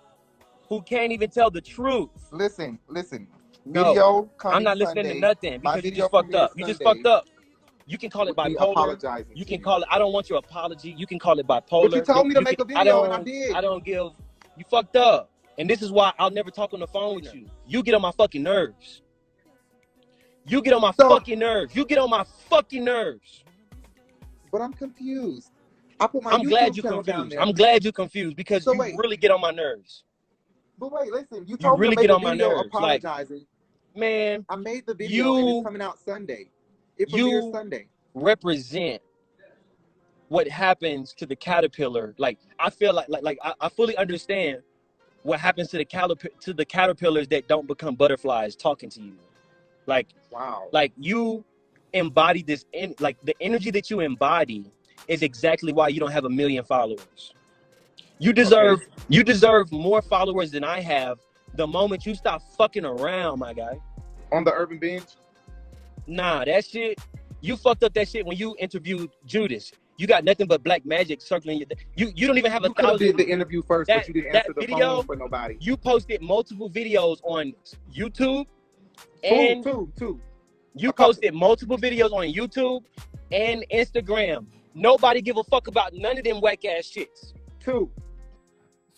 who 0.69 0.83
can't 0.83 1.13
even 1.13 1.31
tell 1.31 1.53
the 1.53 1.61
truth. 1.61 2.11
Listen, 2.33 2.81
listen. 2.89 3.29
Video 3.65 4.29
I'm 4.45 4.65
not 4.65 4.77
listening 4.77 5.05
Sunday. 5.05 5.15
to 5.15 5.21
nothing 5.21 5.61
because 5.61 5.77
you 5.77 5.83
video 5.83 5.99
just 6.07 6.11
fucked 6.11 6.35
up. 6.35 6.51
You 6.57 6.67
just 6.67 6.83
fucked 6.83 7.07
up. 7.07 7.27
You 7.87 7.97
can 7.97 8.11
call 8.11 8.27
it 8.27 8.35
bipolar. 8.35 9.25
You 9.37 9.45
can 9.45 9.63
call 9.63 9.83
it. 9.83 9.89
I 9.89 10.01
don't 10.01 10.13
want 10.13 10.29
your 10.29 10.41
apology. 10.41 10.97
You 10.99 11.07
can 11.07 11.21
call 11.21 11.39
it 11.39 11.47
bipolar. 11.47 11.91
But 11.91 11.93
you 11.95 12.01
told 12.03 12.27
me 12.27 12.35
to 12.35 12.41
You 12.41 12.45
make 12.45 12.59
a 12.61 12.65
can- 12.65 12.77
I 12.77 12.81
video 12.83 13.05
and 13.05 13.13
I 13.13 13.17
don't- 13.19 13.25
did. 13.25 13.55
I 13.55 13.61
don't 13.61 13.85
give. 13.85 14.11
You 14.57 14.65
fucked 14.69 14.97
up, 14.97 15.31
and 15.59 15.71
this 15.71 15.81
is 15.81 15.93
why 15.93 16.13
I'll 16.19 16.33
never 16.33 16.51
talk 16.51 16.75
on 16.75 16.81
the 16.81 16.89
phone 16.89 17.15
with 17.15 17.33
you. 17.33 17.47
You 17.69 17.85
get 17.85 17.95
on 17.95 18.03
my 18.03 18.11
fucking 18.11 18.43
nerves. 18.43 19.03
You 20.47 20.61
get 20.63 20.73
on 20.75 20.81
my 20.81 20.93
So- 20.93 21.09
fucking 21.09 21.39
nerves. 21.39 21.75
You 21.75 21.85
get 21.85 21.99
on 21.99 22.11
my 22.11 22.25
fucking 22.49 22.85
nerves. 22.85 23.45
But 24.51 24.61
I'm 24.61 24.73
confused. 24.73 25.51
I 26.01 26.07
put 26.07 26.23
my 26.23 26.33
I'm 26.33 26.41
YouTube 26.43 26.49
glad 26.49 26.77
you're 26.77 26.93
confused. 26.93 27.37
I'm 27.37 27.53
glad 27.53 27.85
you're 27.85 27.93
confused 27.93 28.37
because 28.37 28.65
So 28.65 28.73
you 28.73 28.79
wait. 28.79 28.97
really 28.99 29.17
get 29.17 29.31
on 29.31 29.41
my 29.41 29.51
nerves, 29.53 30.05
But 30.79 30.91
wait, 30.93 31.13
listen. 31.13 31.47
You 31.47 31.57
told 31.57 31.79
really 31.79 31.91
me 31.91 32.03
to 32.03 32.09
get 32.09 32.11
on 32.11 32.23
my 32.23 32.35
nerves, 32.35 32.57
like- 32.73 33.03
apologizing. 33.03 33.47
man. 33.95 34.45
I 34.49 34.57
made 34.57 34.85
the 34.87 34.95
video 34.95 35.37
and 35.37 35.49
it's 35.49 35.65
coming 35.65 35.81
out 35.83 35.99
Sunday. 35.99 36.51
It 36.99 37.11
you- 37.11 37.25
premieres 37.25 37.53
Sunday. 37.53 37.87
represent 38.15 39.01
what 40.29 40.49
happens 40.49 41.13
to 41.15 41.27
the 41.27 41.37
caterpillar. 41.37 42.15
Like 42.19 42.39
I 42.59 42.69
feel 42.71 42.93
like 42.95 43.09
like 43.09 43.23
like 43.23 43.39
I, 43.45 43.55
I 43.61 43.69
fully 43.69 43.97
understand 43.97 44.63
what 45.23 45.39
happens 45.39 45.69
to 45.71 45.79
the 45.79 45.85
caterp- 45.85 46.41
to 46.41 46.53
the 46.53 46.65
caterpillars 46.65 47.29
that 47.29 47.47
don't 47.49 47.67
become 47.69 47.95
butterflies 47.95 48.57
talking 48.57 48.91
to 48.91 49.01
you. 49.03 49.13
Like 49.87 50.09
Wow. 50.31 50.69
like 50.73 50.93
you 50.99 51.45
embody 51.93 52.43
this 52.43 52.65
in 52.73 52.95
like 53.01 53.21
the 53.23 53.35
energy 53.41 53.71
that 53.73 53.91
you 53.91 54.01
embody 54.01 54.65
is 55.09 55.23
exactly 55.23 55.73
why 55.73 55.89
you 55.89 56.01
don't 56.01 56.13
have 56.13 56.25
a 56.25 56.31
million 56.31 56.65
followers. 56.65 57.35
You 58.19 58.33
deserve 58.33 58.81
you 59.09 59.23
deserve 59.25 59.71
more 59.73 60.01
followers 60.01 60.51
than 60.53 60.65
I 60.65 60.81
have 60.81 61.19
the 61.55 61.67
moment 61.67 62.07
you 62.07 62.15
stop 62.15 62.41
fucking 62.57 62.85
around, 62.85 63.39
my 63.41 63.53
guy. 63.53 63.79
On 64.31 64.43
the 64.45 64.53
Urban 64.53 64.79
Binge. 64.79 65.05
Nah, 66.07 66.45
that 66.45 66.65
shit. 66.65 66.99
You 67.41 67.57
fucked 67.57 67.83
up 67.83 67.93
that 67.95 68.09
shit 68.09 68.25
when 68.25 68.37
you 68.39 68.55
interviewed 68.59 69.11
Judas. 69.27 69.73
You 69.99 70.07
got 70.07 70.25
nothing 70.25 70.47
but 70.47 70.63
black 70.63 70.87
magic 70.87 71.21
circling 71.21 71.59
you. 71.59 71.67
You 71.97 72.13
you 72.15 72.27
don't 72.27 72.39
even 72.39 72.51
have 72.51 72.65
a 72.65 72.69
You 72.69 72.75
have 72.87 72.99
did 72.99 73.17
the 73.19 73.29
interview 73.29 73.63
first, 73.63 73.89
That- 73.89 73.99
but 73.99 74.09
you 74.09 74.15
didn't 74.15 74.37
answer 74.37 74.53
the 74.55 74.61
video- 74.61 74.97
phone 74.97 75.05
for 75.07 75.17
nobody. 75.17 75.57
You 75.61 75.77
posted 75.77 76.23
multiple 76.23 76.71
videos 76.71 77.19
on 77.25 77.53
YouTube, 77.95 78.47
and 79.25 79.63
two, 79.63 79.91
two. 79.99 80.21
you 80.75 80.93
posted 80.93 81.35
multiple 81.35 81.79
videos 81.79 82.13
on 82.13 82.33
YouTube 82.33 82.83
and 83.31 83.65
Instagram. 83.73 84.47
Nobody 84.75 85.21
give 85.21 85.37
a 85.37 85.45
fuck 85.45 85.69
about 85.69 85.93
none 85.95 86.19
of 86.19 86.25
them 86.25 86.41
whack 86.41 86.65
ass 86.65 86.91
shits. 86.91 87.35
Two. 87.61 87.91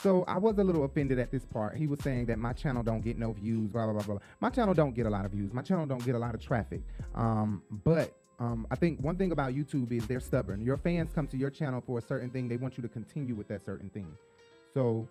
So 0.00 0.24
I 0.26 0.38
was 0.38 0.58
a 0.58 0.64
little 0.64 0.84
offended 0.84 1.18
at 1.18 1.30
this 1.30 1.44
part. 1.44 1.76
He 1.76 1.86
was 1.86 2.00
saying 2.00 2.26
that 2.26 2.38
my 2.38 2.52
channel 2.52 2.82
don't 2.82 3.00
get 3.00 3.18
no 3.18 3.32
views, 3.32 3.70
blah 3.70 3.84
blah 3.84 3.94
blah 3.94 4.02
blah. 4.02 4.18
My 4.40 4.50
channel 4.50 4.74
don't 4.74 4.94
get 4.94 5.06
a 5.06 5.10
lot 5.10 5.24
of 5.24 5.32
views. 5.32 5.52
My 5.52 5.62
channel 5.62 5.86
don't 5.86 6.04
get 6.04 6.14
a 6.14 6.18
lot 6.18 6.34
of 6.34 6.40
traffic. 6.40 6.82
Um, 7.14 7.62
but 7.84 8.14
um, 8.38 8.66
I 8.70 8.76
think 8.76 9.00
one 9.00 9.16
thing 9.16 9.32
about 9.32 9.54
YouTube 9.54 9.92
is 9.92 10.06
they're 10.06 10.20
stubborn. 10.20 10.60
Your 10.60 10.76
fans 10.76 11.10
come 11.14 11.26
to 11.28 11.36
your 11.36 11.50
channel 11.50 11.82
for 11.86 11.98
a 11.98 12.02
certain 12.02 12.30
thing. 12.30 12.48
They 12.48 12.56
want 12.56 12.76
you 12.76 12.82
to 12.82 12.88
continue 12.88 13.34
with 13.34 13.48
that 13.48 13.64
certain 13.64 13.88
thing. 13.90 14.08
So 14.72 15.08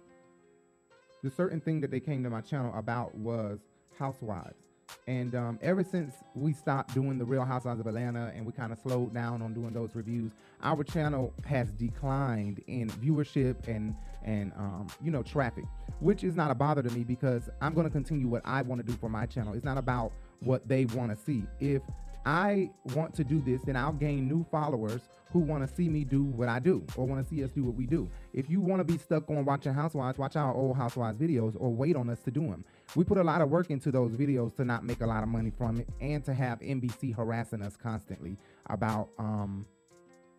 the 1.23 1.31
certain 1.31 1.61
thing 1.61 1.79
that 1.81 1.89
they 1.89 2.01
came 2.01 2.21
to 2.23 2.29
my 2.29 2.41
channel 2.41 2.73
about 2.75 3.15
was 3.15 3.59
housewives. 3.97 4.62
And 5.07 5.35
um, 5.35 5.59
ever 5.61 5.83
since 5.83 6.15
we 6.35 6.53
stopped 6.53 6.93
doing 6.93 7.17
the 7.17 7.25
Real 7.25 7.43
Housewives 7.43 7.79
of 7.79 7.87
Atlanta 7.87 8.31
and 8.35 8.45
we 8.45 8.51
kind 8.51 8.71
of 8.71 8.79
slowed 8.79 9.13
down 9.13 9.41
on 9.41 9.53
doing 9.53 9.73
those 9.73 9.89
reviews, 9.95 10.31
our 10.61 10.83
channel 10.83 11.33
has 11.45 11.71
declined 11.71 12.61
in 12.67 12.89
viewership 12.89 13.67
and 13.67 13.95
and 14.23 14.53
um, 14.57 14.87
you 15.01 15.11
know 15.11 15.21
traffic, 15.21 15.65
which 15.99 16.23
is 16.23 16.35
not 16.35 16.51
a 16.51 16.55
bother 16.55 16.81
to 16.81 16.89
me 16.91 17.03
because 17.03 17.49
I'm 17.61 17.73
going 17.73 17.85
to 17.85 17.91
continue 17.91 18.27
what 18.27 18.41
I 18.45 18.61
want 18.61 18.85
to 18.85 18.87
do 18.89 18.97
for 18.97 19.09
my 19.09 19.25
channel. 19.25 19.53
It's 19.53 19.65
not 19.65 19.77
about 19.77 20.13
what 20.39 20.67
they 20.67 20.85
want 20.85 21.11
to 21.11 21.17
see. 21.17 21.43
If 21.59 21.81
I 22.25 22.71
want 22.95 23.13
to 23.15 23.23
do 23.23 23.41
this, 23.41 23.61
then 23.63 23.75
I'll 23.75 23.91
gain 23.91 24.27
new 24.27 24.45
followers 24.49 25.01
who 25.33 25.39
want 25.39 25.67
to 25.67 25.75
see 25.75 25.89
me 25.89 26.03
do 26.03 26.23
what 26.23 26.47
I 26.47 26.59
do 26.59 26.85
or 26.95 27.05
want 27.05 27.27
to 27.27 27.27
see 27.27 27.43
us 27.43 27.49
do 27.51 27.63
what 27.63 27.75
we 27.75 27.87
do. 27.87 28.07
If 28.33 28.49
you 28.49 28.61
want 28.61 28.79
to 28.79 28.83
be 28.83 28.99
stuck 28.99 29.29
on 29.31 29.43
watching 29.43 29.73
Housewives, 29.73 30.19
watch 30.19 30.35
our 30.35 30.53
old 30.53 30.77
Housewives 30.77 31.17
videos 31.19 31.55
or 31.59 31.73
wait 31.73 31.95
on 31.95 32.09
us 32.09 32.19
to 32.21 32.31
do 32.31 32.41
them. 32.41 32.63
We 32.95 33.03
put 33.03 33.17
a 33.17 33.23
lot 33.23 33.41
of 33.41 33.49
work 33.49 33.71
into 33.71 33.91
those 33.91 34.11
videos 34.11 34.55
to 34.57 34.63
not 34.63 34.85
make 34.85 35.01
a 35.01 35.07
lot 35.07 35.23
of 35.23 35.29
money 35.29 35.51
from 35.57 35.79
it 35.79 35.89
and 35.99 36.23
to 36.25 36.33
have 36.35 36.59
NBC 36.59 37.15
harassing 37.15 37.63
us 37.63 37.75
constantly 37.75 38.37
about 38.67 39.09
um 39.17 39.65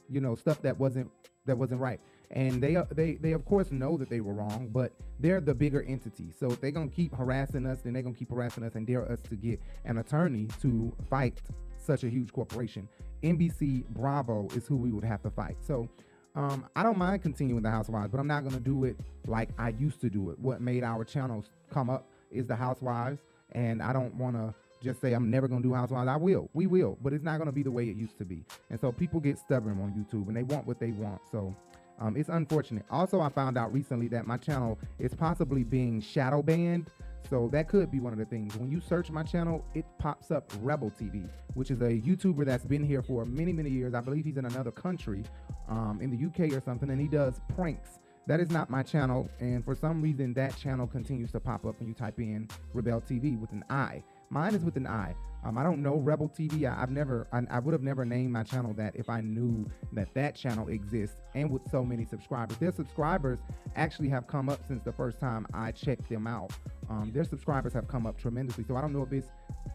you 0.08 0.20
know 0.20 0.34
stuff 0.34 0.62
that 0.62 0.78
wasn't 0.78 1.10
that 1.46 1.58
wasn't 1.58 1.80
right. 1.80 2.00
And 2.30 2.62
they 2.62 2.76
they 2.92 3.14
they 3.14 3.32
of 3.32 3.44
course 3.44 3.72
know 3.72 3.96
that 3.96 4.08
they 4.08 4.20
were 4.20 4.32
wrong, 4.32 4.70
but 4.72 4.92
they're 5.18 5.40
the 5.40 5.54
bigger 5.54 5.82
entity. 5.82 6.30
So 6.38 6.52
if 6.52 6.60
they're 6.60 6.70
gonna 6.70 6.88
keep 6.88 7.14
harassing 7.14 7.66
us, 7.66 7.82
then 7.82 7.92
they're 7.92 8.02
gonna 8.02 8.14
keep 8.14 8.30
harassing 8.30 8.62
us 8.62 8.76
and 8.76 8.86
dare 8.86 9.10
us 9.10 9.20
to 9.22 9.36
get 9.36 9.60
an 9.84 9.98
attorney 9.98 10.48
to 10.62 10.92
fight 11.10 11.40
such 11.84 12.04
a 12.04 12.08
huge 12.08 12.32
corporation. 12.32 12.88
NBC 13.22 13.86
Bravo 13.90 14.48
is 14.54 14.66
who 14.66 14.76
we 14.76 14.90
would 14.90 15.04
have 15.04 15.22
to 15.22 15.30
fight. 15.30 15.56
So 15.60 15.88
um, 16.34 16.66
I 16.74 16.82
don't 16.82 16.98
mind 16.98 17.22
continuing 17.22 17.62
the 17.62 17.70
Housewives, 17.70 18.10
but 18.10 18.18
I'm 18.18 18.26
not 18.26 18.44
gonna 18.44 18.60
do 18.60 18.84
it 18.84 18.96
like 19.26 19.50
I 19.58 19.70
used 19.70 20.00
to 20.00 20.10
do 20.10 20.30
it. 20.30 20.38
What 20.38 20.60
made 20.60 20.82
our 20.82 21.04
channels 21.04 21.50
come 21.70 21.88
up 21.88 22.08
is 22.30 22.46
the 22.46 22.56
Housewives, 22.56 23.20
and 23.52 23.82
I 23.82 23.92
don't 23.92 24.14
want 24.16 24.36
to 24.36 24.54
just 24.82 25.00
say 25.00 25.14
I'm 25.14 25.30
never 25.30 25.48
gonna 25.48 25.62
do 25.62 25.72
housewives. 25.72 26.08
I 26.08 26.16
will, 26.16 26.50
we 26.52 26.66
will, 26.66 26.98
but 27.02 27.12
it's 27.12 27.24
not 27.24 27.38
gonna 27.38 27.52
be 27.52 27.62
the 27.62 27.70
way 27.70 27.88
it 27.88 27.96
used 27.96 28.18
to 28.18 28.24
be. 28.24 28.44
And 28.70 28.78
so 28.78 28.92
people 28.92 29.18
get 29.18 29.38
stubborn 29.38 29.80
on 29.80 29.92
YouTube 29.92 30.28
and 30.28 30.36
they 30.36 30.42
want 30.42 30.66
what 30.66 30.78
they 30.78 30.90
want. 30.90 31.22
So 31.32 31.56
um, 31.98 32.16
it's 32.16 32.28
unfortunate. 32.28 32.84
Also, 32.90 33.20
I 33.20 33.30
found 33.30 33.56
out 33.56 33.72
recently 33.72 34.08
that 34.08 34.26
my 34.26 34.36
channel 34.36 34.78
is 34.98 35.14
possibly 35.14 35.64
being 35.64 36.00
shadow 36.00 36.42
banned. 36.42 36.90
So 37.30 37.48
that 37.52 37.68
could 37.68 37.90
be 37.90 38.00
one 38.00 38.12
of 38.12 38.18
the 38.18 38.24
things. 38.24 38.56
When 38.56 38.70
you 38.70 38.80
search 38.80 39.10
my 39.10 39.22
channel, 39.22 39.64
it 39.74 39.86
pops 39.98 40.30
up 40.30 40.52
Rebel 40.60 40.90
TV, 40.90 41.28
which 41.54 41.70
is 41.70 41.80
a 41.80 42.00
YouTuber 42.00 42.44
that's 42.44 42.64
been 42.64 42.84
here 42.84 43.02
for 43.02 43.24
many, 43.24 43.52
many 43.52 43.70
years. 43.70 43.94
I 43.94 44.00
believe 44.00 44.24
he's 44.24 44.36
in 44.36 44.44
another 44.44 44.70
country, 44.70 45.24
um, 45.68 46.00
in 46.02 46.10
the 46.10 46.26
UK 46.26 46.52
or 46.52 46.60
something, 46.60 46.90
and 46.90 47.00
he 47.00 47.08
does 47.08 47.40
pranks. 47.54 47.98
That 48.26 48.40
is 48.40 48.50
not 48.50 48.70
my 48.70 48.82
channel, 48.82 49.28
and 49.40 49.62
for 49.64 49.74
some 49.74 50.00
reason, 50.00 50.32
that 50.34 50.56
channel 50.56 50.86
continues 50.86 51.30
to 51.32 51.40
pop 51.40 51.66
up 51.66 51.78
when 51.78 51.88
you 51.88 51.94
type 51.94 52.18
in 52.18 52.48
Rebel 52.72 53.00
TV 53.00 53.38
with 53.38 53.52
an 53.52 53.64
I. 53.68 54.02
Mine 54.30 54.54
is 54.54 54.64
with 54.64 54.76
an 54.76 54.86
I. 54.86 55.14
Um, 55.44 55.58
I 55.58 55.62
don't 55.62 55.82
know 55.82 55.96
Rebel 55.96 56.28
TV. 56.28 56.64
I, 56.64 56.80
have 56.80 56.90
never, 56.90 57.26
I, 57.32 57.42
I 57.50 57.58
would 57.58 57.72
have 57.72 57.82
never 57.82 58.04
named 58.04 58.32
my 58.32 58.42
channel 58.42 58.72
that 58.74 58.96
if 58.96 59.10
I 59.10 59.20
knew 59.20 59.68
that 59.92 60.12
that 60.14 60.34
channel 60.34 60.68
exists 60.68 61.16
and 61.34 61.50
with 61.50 61.62
so 61.70 61.84
many 61.84 62.04
subscribers. 62.04 62.56
Their 62.56 62.72
subscribers 62.72 63.38
actually 63.76 64.08
have 64.08 64.26
come 64.26 64.48
up 64.48 64.60
since 64.66 64.82
the 64.82 64.92
first 64.92 65.20
time 65.20 65.46
I 65.52 65.72
checked 65.72 66.08
them 66.08 66.26
out. 66.26 66.52
Um, 66.88 67.10
their 67.12 67.24
subscribers 67.24 67.72
have 67.74 67.88
come 67.88 68.06
up 68.06 68.18
tremendously. 68.18 68.64
So 68.66 68.76
I 68.76 68.80
don't 68.80 68.92
know 68.92 69.02
if 69.02 69.12
it's 69.12 69.28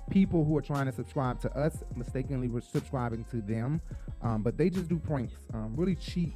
people 0.09 0.43
who 0.43 0.57
are 0.57 0.61
trying 0.61 0.87
to 0.87 0.91
subscribe 0.91 1.39
to 1.41 1.57
us 1.57 1.83
mistakenly 1.95 2.47
were 2.47 2.61
subscribing 2.61 3.25
to 3.25 3.41
them, 3.41 3.81
um, 4.21 4.41
but 4.41 4.57
they 4.57 4.69
just 4.69 4.87
do 4.87 4.97
pranks, 4.97 5.33
um, 5.53 5.75
really 5.75 5.95
cheap 5.95 6.33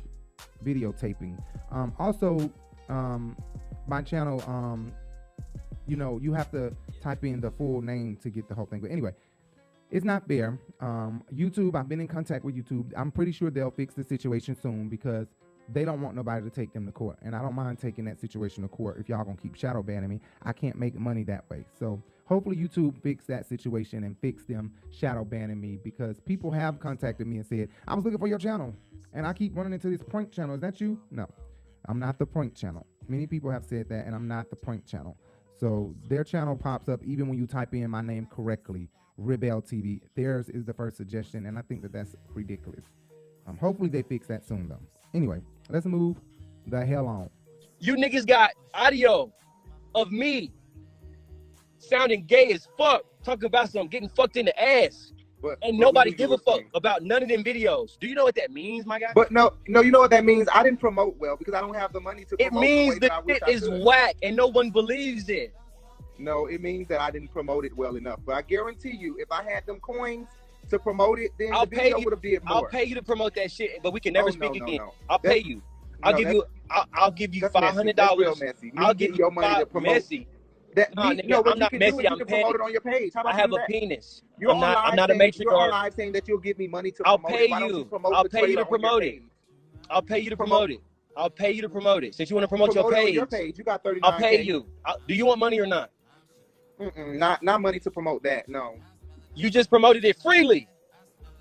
videotaping. 0.63 1.41
Um, 1.71 1.93
also, 1.97 2.51
um, 2.89 3.35
my 3.87 4.01
channel, 4.01 4.43
you 5.87 5.95
know, 5.95 6.19
you 6.21 6.33
have 6.33 6.51
to 6.51 6.73
type 7.01 7.23
in 7.23 7.41
the 7.41 7.51
full 7.51 7.81
name 7.81 8.17
to 8.23 8.29
get 8.29 8.47
the 8.47 8.55
whole 8.55 8.65
thing. 8.65 8.79
But 8.81 8.91
anyway, 8.91 9.13
it's 9.91 10.05
not 10.05 10.27
fair. 10.27 10.59
Um, 10.79 11.23
YouTube, 11.33 11.75
I've 11.75 11.87
been 11.87 12.01
in 12.01 12.07
contact 12.07 12.43
with 12.43 12.55
YouTube. 12.55 12.91
I'm 12.95 13.11
pretty 13.11 13.31
sure 13.31 13.51
they'll 13.51 13.71
fix 13.71 13.93
the 13.93 14.03
situation 14.03 14.55
soon 14.59 14.89
because 14.89 15.27
they 15.69 15.85
don't 15.85 16.01
want 16.01 16.15
nobody 16.15 16.43
to 16.43 16.49
take 16.49 16.73
them 16.73 16.85
to 16.85 16.91
court. 16.91 17.17
And 17.21 17.35
I 17.35 17.41
don't 17.41 17.55
mind 17.55 17.79
taking 17.79 18.05
that 18.05 18.19
situation 18.19 18.63
to 18.63 18.69
court 18.69 18.97
if 18.99 19.07
y'all 19.07 19.23
gonna 19.23 19.37
keep 19.37 19.55
shadow 19.55 19.81
banning 19.83 20.09
me. 20.09 20.19
I 20.41 20.51
can't 20.51 20.77
make 20.77 20.95
money 20.95 21.23
that 21.25 21.45
way. 21.49 21.65
So 21.77 22.01
hopefully 22.25 22.57
YouTube 22.57 23.01
fix 23.01 23.25
that 23.25 23.45
situation 23.47 24.03
and 24.03 24.17
fix 24.19 24.45
them 24.45 24.73
shadow 24.91 25.23
banning 25.23 25.61
me 25.61 25.79
because 25.83 26.19
people 26.19 26.51
have 26.51 26.79
contacted 26.79 27.27
me 27.27 27.37
and 27.37 27.45
said, 27.45 27.69
I 27.87 27.93
was 27.93 28.03
looking 28.03 28.19
for 28.19 28.27
your 28.27 28.39
channel 28.39 28.73
and 29.13 29.27
I 29.27 29.33
keep 29.33 29.55
running 29.55 29.73
into 29.73 29.89
this 29.89 30.01
prank 30.09 30.31
channel. 30.31 30.55
Is 30.55 30.61
that 30.61 30.81
you? 30.81 30.99
No, 31.11 31.27
I'm 31.85 31.99
not 31.99 32.17
the 32.17 32.25
prank 32.25 32.55
channel. 32.55 32.85
Many 33.07 33.27
people 33.27 33.51
have 33.51 33.63
said 33.63 33.89
that 33.89 34.05
and 34.05 34.15
I'm 34.15 34.27
not 34.27 34.49
the 34.49 34.55
prank 34.55 34.85
channel. 34.85 35.17
So 35.59 35.93
their 36.07 36.23
channel 36.23 36.55
pops 36.55 36.89
up 36.89 37.01
even 37.03 37.27
when 37.27 37.37
you 37.37 37.47
type 37.47 37.73
in 37.73 37.89
my 37.89 38.01
name 38.01 38.27
correctly, 38.29 38.89
RiBelTV. 39.19 40.01
Theirs 40.15 40.49
is 40.49 40.65
the 40.65 40.73
first 40.73 40.97
suggestion, 40.97 41.45
and 41.45 41.57
I 41.57 41.61
think 41.61 41.81
that 41.83 41.93
that's 41.93 42.15
ridiculous. 42.33 42.85
Um, 43.47 43.57
hopefully 43.57 43.89
they 43.89 44.01
fix 44.01 44.27
that 44.27 44.45
soon, 44.45 44.67
though. 44.67 44.81
Anyway, 45.13 45.41
let's 45.69 45.85
move 45.85 46.17
the 46.67 46.85
hell 46.85 47.07
on. 47.07 47.29
You 47.79 47.95
niggas 47.95 48.25
got 48.25 48.51
audio 48.73 49.31
of 49.95 50.11
me 50.11 50.51
sounding 51.77 52.25
gay 52.25 52.51
as 52.53 52.67
fuck, 52.77 53.03
talking 53.23 53.45
about 53.45 53.69
some 53.69 53.87
getting 53.87 54.09
fucked 54.09 54.37
in 54.37 54.45
the 54.45 54.61
ass. 54.61 55.11
But 55.43 55.57
And 55.61 55.77
but 55.77 55.83
nobody 55.87 56.11
give 56.11 56.31
a 56.31 56.37
fuck 56.37 56.55
thing. 56.59 56.69
about 56.73 57.03
none 57.03 57.21
of 57.21 57.27
them 57.27 57.43
videos. 57.43 57.99
Do 57.99 58.07
you 58.07 58.15
know 58.15 58.23
what 58.23 58.35
that 58.35 58.49
means, 58.51 58.85
my 58.85 58.97
guy? 58.97 59.11
But 59.13 59.29
no, 59.29 59.51
no, 59.67 59.81
you 59.81 59.91
know 59.91 59.99
what 59.99 60.09
that 60.11 60.23
means? 60.23 60.47
I 60.53 60.63
didn't 60.63 60.79
promote 60.79 61.17
well 61.17 61.35
because 61.35 61.53
I 61.53 61.59
don't 61.59 61.75
have 61.75 61.91
the 61.91 61.99
money 61.99 62.23
to 62.23 62.37
promote 62.37 62.47
it 62.47 62.53
the 62.53 62.59
means 62.61 62.93
way 62.93 62.99
that 63.09 63.25
wish 63.25 63.39
is 63.49 63.69
whack 63.69 64.15
and 64.23 64.37
no 64.37 64.47
one 64.47 64.71
believes 64.71 65.27
it. 65.27 65.53
No, 66.17 66.45
it 66.45 66.61
means 66.61 66.87
that 66.87 67.01
I 67.01 67.11
didn't 67.11 67.27
promote 67.33 67.65
it 67.65 67.75
well 67.75 67.97
enough. 67.97 68.21
But 68.25 68.35
I 68.35 68.41
guarantee 68.43 68.95
you, 68.95 69.17
if 69.19 69.29
I 69.33 69.43
had 69.43 69.65
them 69.65 69.81
coins 69.81 70.27
to 70.69 70.79
promote 70.79 71.19
it, 71.19 71.31
then 71.37 71.49
I'll 71.51 71.65
the 71.65 71.75
pay 71.75 71.83
video 71.83 71.97
you- 71.97 72.05
would 72.05 72.13
have 72.13 72.21
did 72.21 72.45
more. 72.45 72.55
I'll 72.57 72.65
pay 72.67 72.85
you 72.85 72.95
to 72.95 73.03
promote 73.03 73.35
that 73.35 73.51
shit, 73.51 73.83
but 73.83 73.91
we 73.91 73.99
can 73.99 74.13
never 74.13 74.29
Oh, 74.29 74.31
speak 74.31 74.53
no, 74.53 74.59
no, 74.59 74.65
again. 74.65 74.77
no. 74.77 74.93
I'll 75.09 75.19
That's- 75.19 75.41
pay 75.43 75.49
you. 75.49 75.61
I'll 76.03 76.13
no, 76.13 76.17
give 76.19 76.31
you. 76.31 76.43
I'll, 76.69 76.85
I'll 76.93 77.11
give 77.11 77.35
you 77.35 77.49
five 77.49 77.73
hundred 77.73 77.97
dollars. 77.97 78.41
I'll 78.77 78.93
give 78.93 79.11
you 79.11 79.17
your 79.17 79.31
money 79.31 79.59
to 79.59 79.65
promote 79.65 79.93
messy. 79.93 80.27
That. 80.75 80.95
Me- 80.95 81.03
nigga, 81.03 81.27
no, 81.27 81.37
what 81.41 81.47
I'm 81.49 81.53
you 81.55 81.59
not 81.59 81.69
can 81.71 81.79
messy, 81.79 81.97
is 81.97 82.03
you 82.03 82.09
I'm 82.09 82.17
can 82.17 82.27
petty. 82.27 82.49
it 82.49 82.61
on 82.61 82.71
your 82.71 82.81
page. 82.81 83.11
How 83.15 83.21
about 83.21 83.33
I 83.33 83.37
have 83.37 83.49
you 83.49 83.55
a 83.55 83.59
that? 83.59 83.67
penis. 83.67 84.21
You're 84.39 84.51
I'm 84.51 84.59
not. 84.59 84.77
I'm 84.77 84.83
live 84.89 84.95
not 84.95 85.09
a 85.09 85.13
saying, 85.13 85.17
matrix 85.19 85.39
You're 85.39 85.53
on 85.53 85.59
guard. 85.69 85.71
live 85.71 85.93
saying 85.93 86.11
that 86.13 86.27
you'll 86.27 86.37
give 86.39 86.57
me 86.57 86.67
money 86.67 86.91
to 86.91 87.03
I'll 87.05 87.17
promote 87.17 87.37
pay 87.39 87.45
it. 87.45 87.51
Why 87.51 87.59
don't 87.59 87.69
you. 87.69 87.77
you 87.79 87.85
promote 87.85 88.13
I'll 88.13 88.23
the 88.23 88.29
pay 88.29 88.39
you 88.39 88.45
trailer 88.45 88.63
to 88.63 88.67
on 88.67 88.71
your 88.71 88.79
promote 88.79 89.03
it. 89.03 89.11
page? 89.13 89.21
I'll 89.89 90.01
pay 90.01 90.19
you 90.19 90.29
to 90.29 90.37
Promote- 90.37 90.49
promote 90.67 90.71
it. 90.71 90.79
I'll 91.15 91.29
pay 91.29 91.51
you 91.51 91.61
to 91.61 91.69
promote 91.69 92.03
it. 92.03 92.15
Since 92.15 92.29
you 92.31 92.35
want 92.35 92.43
to 92.45 92.47
promote, 92.47 92.71
Promote 92.71 92.91
your 92.91 92.93
it 92.93 92.99
on 92.99 93.05
page, 93.05 93.15
your 93.15 93.25
page. 93.27 93.57
You 93.59 93.63
got 93.63 93.83
39 93.83 94.11
I'll 94.11 94.17
pay 94.19 94.41
you. 94.41 94.65
i 94.85 94.95
do 95.07 95.13
you 95.13 95.25
want 95.27 95.39
money 95.39 95.59
or 95.59 95.67
not? 95.67 95.91
Mm-mm, 96.79 97.17
not 97.17 97.43
not 97.43 97.61
money 97.61 97.79
to 97.79 97.91
promote 97.91 98.23
that. 98.23 98.49
No, 98.49 98.75
You 99.35 99.49
just 99.51 99.69
promoted 99.69 100.03
it 100.05 100.17
freely. 100.21 100.67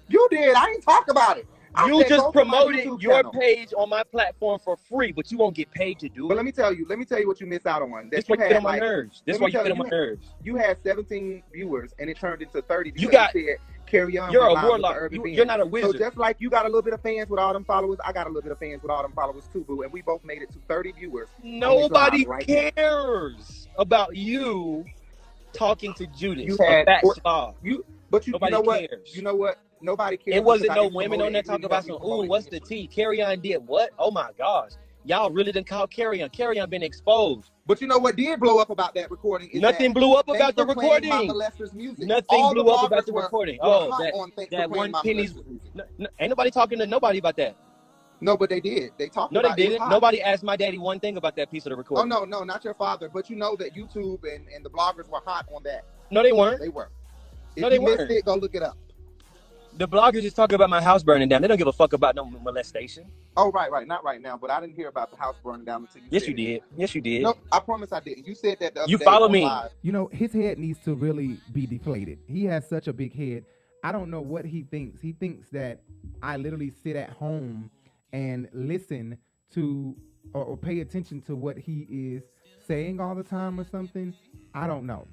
you 0.09 0.29
did. 0.31 0.55
I 0.55 0.69
ain't 0.71 0.83
talk 0.83 1.09
about 1.11 1.39
it. 1.39 1.47
I 1.75 1.87
You 1.89 2.01
said 2.03 2.09
just 2.09 2.25
go 2.25 2.33
to 2.33 2.45
my 2.45 2.57
promoted 2.59 2.85
YouTube 2.87 3.03
your 3.03 3.13
channel. 3.15 3.33
page 3.33 3.73
on 3.77 3.89
my 3.89 4.03
platform 4.03 4.59
for 4.63 4.77
free, 4.77 5.13
but 5.13 5.31
you 5.33 5.39
won't 5.39 5.55
get 5.55 5.71
paid 5.71 5.99
to 6.01 6.09
do 6.09 6.29
But 6.29 6.35
it. 6.35 6.37
let 6.37 6.45
me 6.45 6.53
tell 6.53 6.73
you, 6.73 6.87
let 6.89 6.99
me 6.99 7.05
tell 7.05 7.19
you 7.19 7.27
what 7.27 7.41
you 7.41 7.47
missed 7.47 7.67
out 7.67 7.83
on. 7.83 8.09
This 8.11 8.25
That 8.25 8.31
why 8.31 8.37
you 8.37 8.43
you 8.43 8.49
get 8.49 8.53
had 8.53 8.57
on 8.59 8.63
my 8.65 8.71
like 8.73 8.83
nerves. 8.83 9.23
This 9.27 9.39
why 9.39 9.47
you 9.47 9.53
tell 9.53 9.63
get 9.65 9.73
on 9.73 9.77
you, 9.79 9.83
my 9.85 9.89
you 9.89 9.91
nerves. 9.97 10.27
you 10.45 10.57
had 10.57 10.83
17 10.83 11.43
viewers 11.53 11.95
and 11.99 12.11
it 12.11 12.19
turned 12.19 12.43
into 12.43 12.61
30 12.63 12.91
because 12.91 13.03
You 13.03 13.11
got- 13.11 13.33
said 13.33 13.57
Kerrion. 13.87 14.33
You're 14.33 14.45
a 14.47 14.53
live 14.53 14.55
with 14.55 14.63
the 14.63 14.69
warlock. 14.69 14.97
Urban 14.99 15.21
You, 15.21 15.27
you're 15.33 15.45
not 15.47 15.61
a 15.61 15.65
So 15.65 15.69
wizard. 15.69 15.99
just 15.99 16.17
like 16.17 16.37
you 16.41 16.49
got 16.51 16.65
a 16.65 16.69
little 16.69 16.83
bit 16.83 16.95
of 16.95 17.01
fans 17.03 17.29
with 17.29 17.39
all 17.41 17.53
them 17.53 17.65
followers, 17.65 17.99
I 18.05 18.13
got 18.13 18.27
a 18.27 18.31
little 18.31 18.43
bit 18.43 18.53
of 18.53 18.59
fans 18.59 18.81
with 18.83 18.91
all 18.91 19.03
them 19.03 19.13
followers 19.13 19.49
too, 19.53 19.65
boo. 19.65 19.83
And 19.83 19.93
we 19.93 20.03
both 20.03 20.25
made 20.25 20.41
it 20.43 20.51
to 20.53 20.59
30 20.69 20.93
viewers. 20.93 21.29
Nobody 21.43 22.25
right 22.27 22.47
now. 22.49 22.71
cares 22.75 23.69
about 23.79 24.17
you 24.17 24.85
talking 25.53 25.93
to 25.95 26.07
Judas. 26.09 26.45
You 26.47 26.57
had 26.67 26.87
slob. 27.23 27.57
You, 27.63 27.85
but 28.11 28.27
you, 28.27 28.31
you 28.31 28.33
Nobody 28.35 28.53
know 28.53 28.61
what? 28.63 28.89
cares. 28.91 29.15
You 29.17 29.23
know 29.23 29.35
what? 29.35 29.59
Nobody 29.83 30.17
cares. 30.17 30.37
It 30.37 30.45
wasn't 30.45 30.75
no 30.75 30.89
women 30.89 31.21
on 31.21 31.33
there 31.33 31.43
talking 31.43 31.65
about 31.65 31.85
some, 31.85 31.97
ooh, 31.97 32.27
what's 32.27 32.47
the 32.47 32.61
tea? 32.61 32.89
Kerrion 32.95 33.43
did 33.43 33.67
what? 33.67 33.91
Oh 33.99 34.11
my 34.11 34.31
gosh. 34.39 34.73
Y'all 35.05 35.31
really 35.31 35.51
didn't 35.51 35.67
call 35.67 35.89
Kerrion. 35.89 36.31
Carry 36.33 36.61
on 36.61 36.71
been 36.71 36.83
exposed. 36.83 37.51
But 37.67 37.81
you 37.81 37.89
know 37.89 37.99
what 37.99 38.15
did 38.15 38.39
blow 38.39 38.59
up 38.59 38.71
about 38.71 38.95
that 38.95 39.11
recording? 39.11 39.51
Is 39.51 39.61
Nothing 39.61 39.93
that 39.93 39.99
blew 39.99 40.15
up 40.15 40.29
about 40.29 40.55
the 40.55 40.65
for 40.65 40.75
playing 40.75 41.09
my 41.09 41.19
recording. 41.23 41.77
music. 41.77 42.07
Nothing 42.07 42.27
All 42.29 42.55
blew 42.55 42.69
up 42.69 42.87
about 42.87 43.07
the 43.07 43.13
were- 43.13 43.23
recording. 43.23 43.59
were 43.61 43.67
Oh, 43.67 43.99
that, 43.99 44.15
on 44.15 44.33
that 44.53 44.71
one 44.71 44.93
penny's. 44.93 45.35
No, 45.75 45.85
no, 45.99 46.07
ain't 46.21 46.31
nobody 46.31 46.51
talking 46.53 46.79
to 46.79 46.87
nobody 46.87 47.19
about 47.19 47.37
that. 47.37 47.57
No, 48.21 48.37
but 48.37 48.49
they 48.49 48.61
did. 48.61 48.93
They 48.97 49.09
talked 49.09 49.33
No, 49.33 49.41
they 49.41 49.47
about 49.49 49.59
it. 49.59 49.63
It 49.63 49.69
didn't. 49.71 49.81
hot. 49.83 49.91
Nobody 49.91 50.23
asked 50.23 50.45
my 50.45 50.55
daddy 50.55 50.79
one 50.79 51.01
thing 51.01 51.17
about 51.17 51.35
that 51.35 51.51
piece 51.51 51.67
of 51.67 51.71
the 51.71 51.75
oh, 51.75 51.79
recording. 51.79 52.13
Oh 52.13 52.21
no, 52.21 52.25
no, 52.25 52.45
not 52.45 52.63
your 52.65 52.75
father. 52.75 53.09
But 53.13 53.29
you 53.29 53.35
know 53.35 53.57
that 53.57 53.75
YouTube 53.75 54.21
and, 54.33 54.47
and 54.55 54.65
the 54.65 54.71
bloggers 54.71 55.09
were 55.09 55.21
hot 55.25 55.47
on 55.53 55.65
that. 55.65 55.85
no, 56.13 56.23
they 56.23 56.33
weren't. 56.33 56.61
They 56.61 56.69
were. 56.69 56.91
If 57.57 57.63
No, 57.63 57.71
they 57.71 57.81
weren't. 57.81 58.09
it, 58.09 58.25
go 58.25 58.37
look 58.37 58.55
it 58.55 58.63
up. 58.63 58.77
The 59.79 59.89
bloggers 59.89 60.21
just 60.23 60.37
talking 60.37 60.55
about 60.55 60.69
my 60.69 60.83
house 60.83 61.03
burning 61.03 61.29
down. 61.29 61.41
They 61.41 61.49
don't 61.49 61.57
give 61.57 61.67
a 61.67 61.73
fuck 61.73 61.95
about 61.95 62.15
no 62.15 62.27
molestation. 62.27 63.07
Oh, 63.37 63.51
right, 63.53 63.71
right, 63.71 63.87
not 63.87 64.05
right 64.05 64.21
now. 64.21 64.37
But 64.37 64.51
I 64.51 64.61
didn't 64.61 64.77
hear 64.77 64.89
about 64.89 65.11
the 65.11 65.17
house 65.17 65.37
burning 65.43 65.65
down 65.65 65.83
until 65.83 66.03
you. 66.03 66.09
Yes, 66.11 66.23
said 66.25 66.29
you 66.29 66.35
it. 66.35 66.47
did. 66.61 66.63
Yes, 66.77 66.95
you 66.95 67.01
did. 67.01 67.23
No, 67.23 67.35
I 67.51 67.59
promise 67.61 67.91
I 67.93 68.01
didn't. 68.01 68.27
You 68.27 68.35
said 68.35 68.59
that 68.61 68.75
the 68.75 68.85
You 68.87 68.99
day 68.99 69.05
follow 69.05 69.27
on 69.27 69.33
me. 69.33 69.45
live. 69.45 69.71
You 69.81 69.93
know, 69.93 70.09
his 70.13 70.33
head 70.33 70.59
needs 70.59 70.79
to 70.81 70.95
really 70.95 71.39
be 71.53 71.67
deflated. 71.67 72.19
He 72.27 72.45
has 72.45 72.69
such 72.69 72.87
a 72.87 72.93
big 72.93 73.15
head. 73.15 73.45
I 73.83 73.93
don't 73.93 74.11
know 74.11 74.21
what 74.21 74.45
he 74.45 74.63
thinks. 74.63 75.01
He 75.01 75.13
thinks 75.13 75.49
that 75.51 75.81
I 76.23 76.37
literally 76.37 76.71
sit 76.85 76.95
at 76.95 77.11
home 77.11 77.71
and 78.13 78.49
listen 78.53 79.17
to 79.55 79.97
or, 80.35 80.45
or 80.45 80.57
pay 80.57 80.81
attention 80.81 81.23
to 81.23 81.35
what 81.35 81.57
he 81.57 81.87
is 81.91 82.23
saying 82.67 83.01
all 83.01 83.15
the 83.15 83.25
time 83.25 83.59
or 83.59 83.65
something. 83.65 84.15
I 84.55 84.67
don't 84.67 84.85
know. 84.85 85.09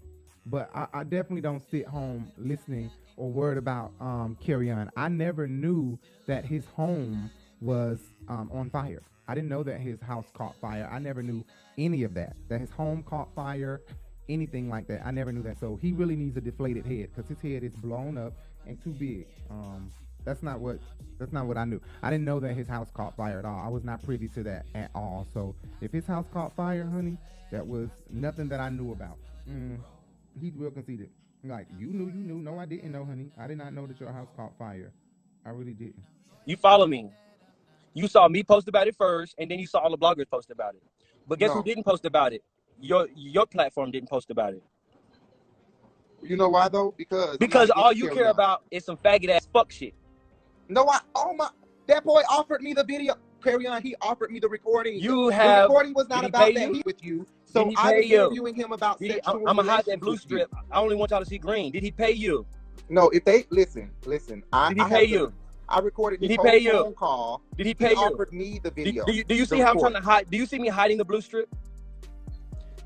But 0.45 0.69
I, 0.75 0.87
I 0.93 1.03
definitely 1.03 1.41
don't 1.41 1.61
sit 1.71 1.87
home 1.87 2.31
listening 2.37 2.91
or 3.19 3.29
worried 3.29 3.57
about 3.57 3.91
um, 3.99 4.37
Kerrion. 4.41 4.89
I 4.95 5.09
never 5.09 5.47
knew 5.47 5.99
that 6.25 6.45
his 6.45 6.65
home 6.65 7.29
was 7.61 7.99
um, 8.29 8.49
on 8.51 8.69
fire. 8.69 9.03
I 9.27 9.35
didn't 9.35 9.49
know 9.49 9.61
that 9.63 9.79
his 9.79 10.01
house 10.01 10.25
caught 10.33 10.55
fire. 10.59 10.89
I 10.91 10.97
never 10.97 11.21
knew 11.21 11.43
any 11.77 12.03
of 12.03 12.13
that. 12.15 12.35
That 12.47 12.61
his 12.61 12.71
home 12.71 13.03
caught 13.03 13.35
fire, 13.35 13.81
anything 14.29 14.69
like 14.69 14.87
that. 14.87 15.05
I 15.05 15.11
never 15.11 15.31
knew 15.31 15.43
that. 15.43 15.59
So 15.59 15.77
he 15.81 15.91
really 15.91 16.15
needs 16.15 16.37
a 16.37 16.41
deflated 16.41 16.85
head 16.85 17.09
because 17.13 17.29
his 17.29 17.39
head 17.41 17.63
is 17.63 17.75
blown 17.75 18.17
up 18.17 18.33
and 18.65 18.81
too 18.81 18.91
big. 18.91 19.27
Um, 19.51 19.91
that's 20.25 20.41
not 20.41 20.59
what 20.59 20.79
that's 21.19 21.31
not 21.31 21.45
what 21.45 21.57
I 21.57 21.65
knew. 21.65 21.81
I 22.01 22.09
didn't 22.09 22.25
know 22.25 22.39
that 22.39 22.53
his 22.53 22.67
house 22.67 22.89
caught 22.93 23.15
fire 23.17 23.39
at 23.39 23.45
all. 23.45 23.61
I 23.63 23.67
was 23.67 23.83
not 23.83 24.03
privy 24.03 24.29
to 24.29 24.43
that 24.43 24.65
at 24.75 24.91
all. 24.95 25.27
So 25.33 25.55
if 25.81 25.91
his 25.91 26.07
house 26.07 26.25
caught 26.33 26.55
fire, 26.55 26.85
honey, 26.85 27.17
that 27.51 27.65
was 27.65 27.89
nothing 28.09 28.47
that 28.49 28.59
I 28.59 28.69
knew 28.69 28.91
about. 28.93 29.17
Mm, 29.49 29.79
he 30.39 30.51
will. 30.51 30.71
Like 31.43 31.67
you 31.77 31.87
knew, 31.87 32.07
you 32.07 32.23
knew. 32.23 32.39
No, 32.39 32.59
I 32.59 32.65
didn't 32.65 32.91
know, 32.91 33.05
honey. 33.05 33.31
I 33.37 33.47
did 33.47 33.57
not 33.57 33.73
know 33.73 33.87
that 33.87 33.99
your 33.99 34.11
house 34.11 34.27
caught 34.35 34.57
fire. 34.57 34.91
I 35.45 35.49
really 35.51 35.73
didn't. 35.73 36.03
You 36.45 36.57
follow 36.57 36.85
me. 36.85 37.09
You 37.93 38.07
saw 38.07 38.27
me 38.27 38.43
post 38.43 38.67
about 38.67 38.87
it 38.87 38.95
first, 38.95 39.35
and 39.37 39.49
then 39.49 39.59
you 39.59 39.67
saw 39.67 39.79
all 39.79 39.91
the 39.91 39.97
bloggers 39.97 40.29
post 40.29 40.51
about 40.51 40.75
it. 40.75 40.83
But 41.27 41.39
guess 41.39 41.49
No. 41.49 41.55
who 41.55 41.63
didn't 41.63 41.83
post 41.85 42.05
about 42.05 42.33
it? 42.33 42.43
Your 42.81 43.07
your 43.15 43.45
platform 43.45 43.91
didn't 43.91 44.09
post 44.09 44.29
about 44.31 44.53
it. 44.53 44.63
You 46.21 46.35
know 46.35 46.49
why 46.49 46.67
though? 46.67 46.93
Because 46.97 47.37
Because 47.37 47.69
all 47.69 47.93
you 47.93 48.09
care 48.09 48.29
about 48.29 48.63
is 48.71 48.83
some 48.83 48.97
faggot 48.97 49.29
ass 49.29 49.47
fuck 49.53 49.71
shit. 49.71 49.93
No, 50.67 50.87
I. 50.87 50.99
Oh 51.15 51.33
my. 51.33 51.49
That 51.87 52.03
boy 52.03 52.21
offered 52.29 52.61
me 52.61 52.73
the 52.73 52.83
video. 52.83 53.15
Kerrion. 53.41 53.81
He 53.81 53.95
offered 54.01 54.31
me 54.31 54.39
the 54.39 54.49
recording. 54.49 54.99
You 54.99 55.27
the 55.29 55.35
have 55.35 55.63
recording 55.63 55.93
was 55.93 56.09
not 56.09 56.25
about 56.25 56.53
that 56.53 56.67
you? 56.67 56.73
he 56.73 56.83
with 56.85 57.01
you. 57.03 57.25
So 57.51 57.63
Did 57.63 57.69
he 57.71 57.75
I 57.77 57.91
pay 57.91 57.97
was 57.97 58.05
you? 58.09 58.15
interviewing 58.25 58.55
him 58.55 58.71
about 58.71 58.99
Did 58.99 59.05
he, 59.07 59.13
sexual 59.13 59.47
I'm 59.47 59.55
gonna 59.55 59.69
hide 59.71 59.85
that 59.85 59.99
blue 59.99 60.17
strip. 60.17 60.53
I 60.71 60.79
only 60.79 60.95
want 60.95 61.11
y'all 61.11 61.19
to 61.19 61.25
see 61.25 61.37
green. 61.39 61.71
Did 61.71 61.83
he 61.83 61.91
pay 61.91 62.11
you? 62.11 62.45
No, 62.89 63.09
if 63.09 63.25
they 63.25 63.45
listen, 63.49 63.91
listen. 64.05 64.43
I, 64.53 64.69
Did 64.69 64.77
he 64.77 64.83
I 64.83 64.89
pay 64.89 64.95
have 65.01 65.09
the- 65.09 65.15
you? 65.15 65.33
I 65.71 65.79
recorded 65.79 66.19
Did 66.19 66.31
his 66.31 66.33
he 66.33 66.37
whole 66.37 66.45
pay 66.47 66.57
you? 66.57 66.71
phone 66.71 66.93
call. 66.95 67.41
Did 67.55 67.65
he 67.67 67.69
He 67.71 67.73
pay 67.75 67.91
you? 67.91 67.97
offered 67.97 68.33
me 68.33 68.59
the 68.63 68.71
Do, 68.71 68.83
video. 68.83 69.05
do 69.05 69.11
you, 69.13 69.23
do 69.23 69.35
you 69.35 69.45
see 69.45 69.59
how 69.59 69.71
I'm 69.71 69.79
trying 69.79 69.93
to 69.93 70.01
hide? 70.01 70.29
Do 70.29 70.37
you 70.37 70.45
see 70.47 70.57
me 70.57 70.67
hiding 70.67 70.97
the 70.97 71.05
blue 71.05 71.21
strip? 71.21 71.47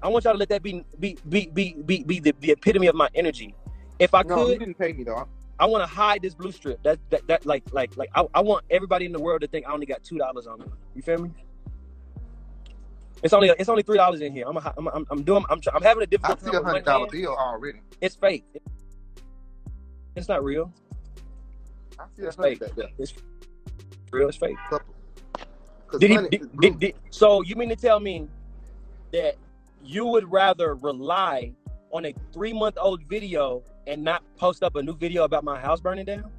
I 0.02 0.10
want 0.10 0.26
y'all 0.26 0.34
to 0.34 0.40
let 0.40 0.50
that 0.50 0.62
be 0.64 0.84
be 1.00 1.18
be 1.30 1.48
be 1.48 1.76
be, 1.86 2.04
be 2.04 2.20
the, 2.20 2.34
the 2.40 2.52
epitome 2.52 2.88
of 2.88 2.96
my 2.96 3.10
energy. 3.16 3.56
If 4.00 4.14
I 4.14 4.24
No, 4.24 4.36
you 4.40 4.46
could, 4.52 4.60
didn't 4.60 4.78
pay 4.78 4.92
me 4.92 5.04
though. 5.06 5.26
I 5.60 5.66
want 5.66 5.82
to 5.82 5.88
hide 5.88 6.22
this 6.22 6.34
blue 6.36 6.52
strip. 6.52 6.84
That 6.84 7.00
that, 7.10 7.26
that 7.28 7.46
like 7.46 7.64
like 7.72 7.96
like 7.96 8.10
I, 8.14 8.26
I 8.34 8.42
want 8.42 8.66
everybody 8.70 9.06
in 9.06 9.14
the 9.14 9.22
world 9.22 9.42
to 9.42 9.48
think 9.48 9.66
I 9.66 9.72
only 9.72 9.86
got 9.86 10.04
two 10.04 10.18
dollars 10.18 10.46
on 10.46 10.60
me. 10.60 10.66
You 10.94 11.02
feel 11.02 11.20
me? 11.20 11.32
It's 13.24 13.34
only 13.34 13.50
it's 13.58 13.70
only 13.70 13.84
three 13.84 13.98
dollars 13.98 14.20
in 14.22 14.34
here. 14.34 14.46
I'm, 14.48 14.58
a, 14.58 14.74
I'm 14.78 14.88
I'm 14.90 15.06
I'm 15.10 15.24
doing 15.24 15.46
I'm 15.50 15.62
I'm 15.74 15.82
having 15.82 16.04
a 16.04 16.08
difficult 16.08 16.40
I 16.46 16.52
see 16.52 16.58
a 16.58 16.62
hundred 16.62 16.84
dollar 16.84 17.08
bill 17.08 17.36
already. 17.36 17.80
It's 18.02 18.16
fake. 18.16 18.46
It's 20.16 20.28
not 20.28 20.44
real. 20.44 20.72
I 21.98 22.04
see 22.16 22.24
a 22.24 22.28
It's 22.28 22.36
fake. 22.36 22.62
It's 23.00 23.14
real. 24.12 24.28
It's 24.28 24.38
fake. 24.38 24.58
Did 26.00 26.12
he? 26.12 26.18
Did, 26.18 26.60
did, 26.60 26.80
did, 26.80 26.96
so 27.12 27.42
you 27.44 27.56
mean 27.56 27.70
to 27.70 27.78
tell 27.78 28.00
me 28.00 28.28
that 29.14 29.36
you 29.82 30.06
would 30.06 30.30
rather 30.30 30.76
rely 30.76 31.54
on 31.92 32.06
a 32.06 32.14
three 32.34 32.52
month 32.52 32.78
old 32.80 33.04
video 33.04 33.64
and 33.88 34.04
not 34.04 34.22
post 34.36 34.64
up 34.64 34.76
a 34.76 34.84
new 34.84 34.98
video 34.98 35.24
about 35.24 35.46
my 35.46 35.58
house 35.58 35.80
burning 35.80 36.06
down? 36.06 36.30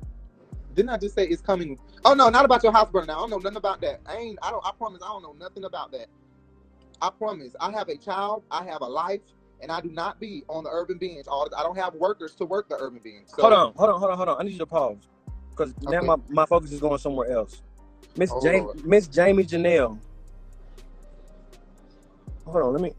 Didn't 0.75 0.91
I 0.91 0.99
just 0.99 1.15
say 1.15 1.25
it's 1.25 1.41
coming? 1.41 1.79
Oh 2.05 2.13
no, 2.13 2.29
not 2.29 2.45
about 2.45 2.63
your 2.63 2.73
house 2.73 2.91
burning 2.91 3.07
down. 3.07 3.17
I 3.17 3.21
don't 3.21 3.31
know 3.31 3.39
nothing 3.39 3.57
about 3.57 3.81
that. 3.81 4.01
I 4.05 4.17
ain't. 4.17 4.39
I 4.43 4.51
don't. 4.51 4.65
I 4.67 4.73
promise. 4.77 5.01
I 5.03 5.09
don't 5.09 5.23
know 5.23 5.37
nothing 5.39 5.65
about 5.65 5.91
that. 5.93 6.09
I 7.01 7.11
promise. 7.11 7.55
I 7.61 7.71
have 7.73 7.89
a 7.89 7.97
child. 7.97 8.45
I 8.51 8.65
have 8.65 8.81
a 8.81 8.87
life, 8.87 9.21
and 9.61 9.71
I 9.71 9.81
do 9.81 9.91
not 9.91 10.21
be 10.21 10.45
on 10.49 10.65
the 10.65 10.71
Urban 10.71 10.99
Binge. 10.99 11.27
All. 11.27 11.49
I 11.57 11.63
don't 11.63 11.77
have 11.77 11.95
workers 11.95 12.35
to 12.37 12.45
work 12.45 12.69
the 12.69 12.77
Urban 12.77 13.01
Binge. 13.03 13.29
So, 13.29 13.43
hold 13.43 13.53
on, 13.53 13.73
hold 13.75 13.91
on, 13.91 13.99
hold 14.01 14.11
on, 14.13 14.17
hold 14.17 14.29
on. 14.31 14.41
I 14.41 14.45
need 14.45 14.53
you 14.53 14.59
to 14.59 14.67
pause 14.67 15.09
because 15.51 15.75
now 15.83 15.99
Okay. 15.99 16.07
my, 16.07 16.17
my 16.29 16.47
focus 16.47 16.73
is 16.73 16.81
going 16.81 16.99
somewhere 16.99 17.31
else. 17.31 17.63
Miss 18.17 18.31
Oh, 18.31 18.41
Jamie, 18.43 18.69
Miss 18.85 19.09
Jamie 19.09 19.45
Janelle. 19.45 19.99
Hold 22.47 22.63
on, 22.65 22.73
let 22.73 22.83
me 22.83 22.93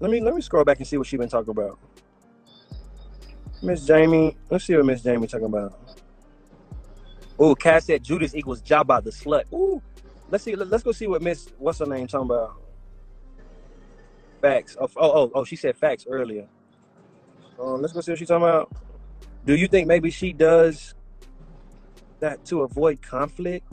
let 0.00 0.10
me 0.10 0.20
let 0.20 0.34
me 0.34 0.40
scroll 0.40 0.64
back 0.64 0.78
and 0.78 0.86
see 0.86 0.96
what 0.96 1.06
she 1.06 1.16
been 1.16 1.28
talking 1.28 1.50
about. 1.50 1.78
Miss 3.62 3.84
Jamie, 3.86 4.36
let's 4.50 4.64
see 4.64 4.76
what 4.76 4.86
Miss 4.86 5.02
Jamie 5.02 5.26
talking 5.26 5.46
about. 5.46 5.78
Oh, 7.38 7.54
Cass 7.54 7.86
said 7.86 8.02
Judas 8.02 8.34
equals 8.34 8.62
Jabba 8.62 9.02
the 9.02 9.10
slut. 9.10 9.44
Ooh, 9.52 9.82
let's 10.28 10.44
see. 10.44 10.56
Let, 10.56 10.72
us 10.72 10.82
go 10.82 10.92
see 10.92 11.06
what 11.06 11.22
Miss 11.22 11.48
what's 11.58 11.78
her 11.78 11.86
name 11.86 12.06
talking 12.06 12.26
about. 12.26 12.56
Facts. 14.40 14.76
Oh, 14.80 14.88
oh, 14.96 15.10
oh, 15.12 15.30
oh, 15.34 15.44
she 15.44 15.56
said 15.56 15.76
facts 15.76 16.06
earlier. 16.08 16.46
Um, 17.60 17.82
let's 17.82 17.92
go 17.92 18.00
see 18.00 18.12
what 18.12 18.18
she's 18.18 18.28
talking 18.28 18.44
about. 18.44 18.70
Do 19.44 19.56
you 19.56 19.66
think 19.66 19.88
maybe 19.88 20.10
she 20.10 20.32
does 20.32 20.94
that 22.20 22.44
to 22.46 22.62
avoid 22.62 23.02
conflict? 23.02 23.66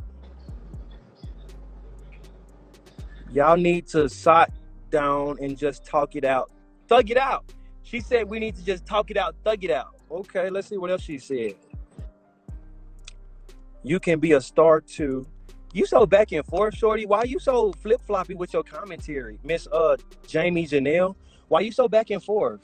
Y'all 3.31 3.57
need 3.57 3.85
to 3.87 4.07
sit 4.07 4.49
down 4.89 5.37
and 5.41 5.57
just 5.57 5.85
talk 5.85 6.15
it 6.15 6.23
out. 6.23 6.49
Thug 6.87 7.11
it 7.11 7.17
out. 7.17 7.51
She 7.83 7.99
said 7.99 8.29
we 8.29 8.39
need 8.39 8.55
to 8.55 8.65
just 8.65 8.85
talk 8.85 9.11
it 9.11 9.17
out, 9.17 9.35
thug 9.43 9.63
it 9.63 9.71
out. 9.71 9.95
Okay, 10.09 10.49
let's 10.49 10.69
see 10.69 10.77
what 10.77 10.89
else 10.89 11.01
she 11.01 11.17
said. 11.19 11.55
You 13.83 13.99
can 13.99 14.19
be 14.19 14.31
a 14.31 14.41
star 14.41 14.81
too. 14.81 15.27
You 15.75 15.85
so 15.85 16.05
back 16.05 16.31
and 16.31 16.45
forth, 16.45 16.73
Shorty. 16.73 17.05
Why 17.05 17.23
you 17.23 17.37
so 17.37 17.73
flip 17.83 17.99
floppy 18.07 18.33
with 18.33 18.53
your 18.53 18.63
commentary, 18.63 19.37
Miss 19.43 19.67
uh 19.69 19.97
Jamie 20.25 20.65
Janelle? 20.65 21.17
Why 21.49 21.59
you 21.59 21.73
so 21.73 21.89
back 21.89 22.11
and 22.11 22.23
forth? 22.23 22.61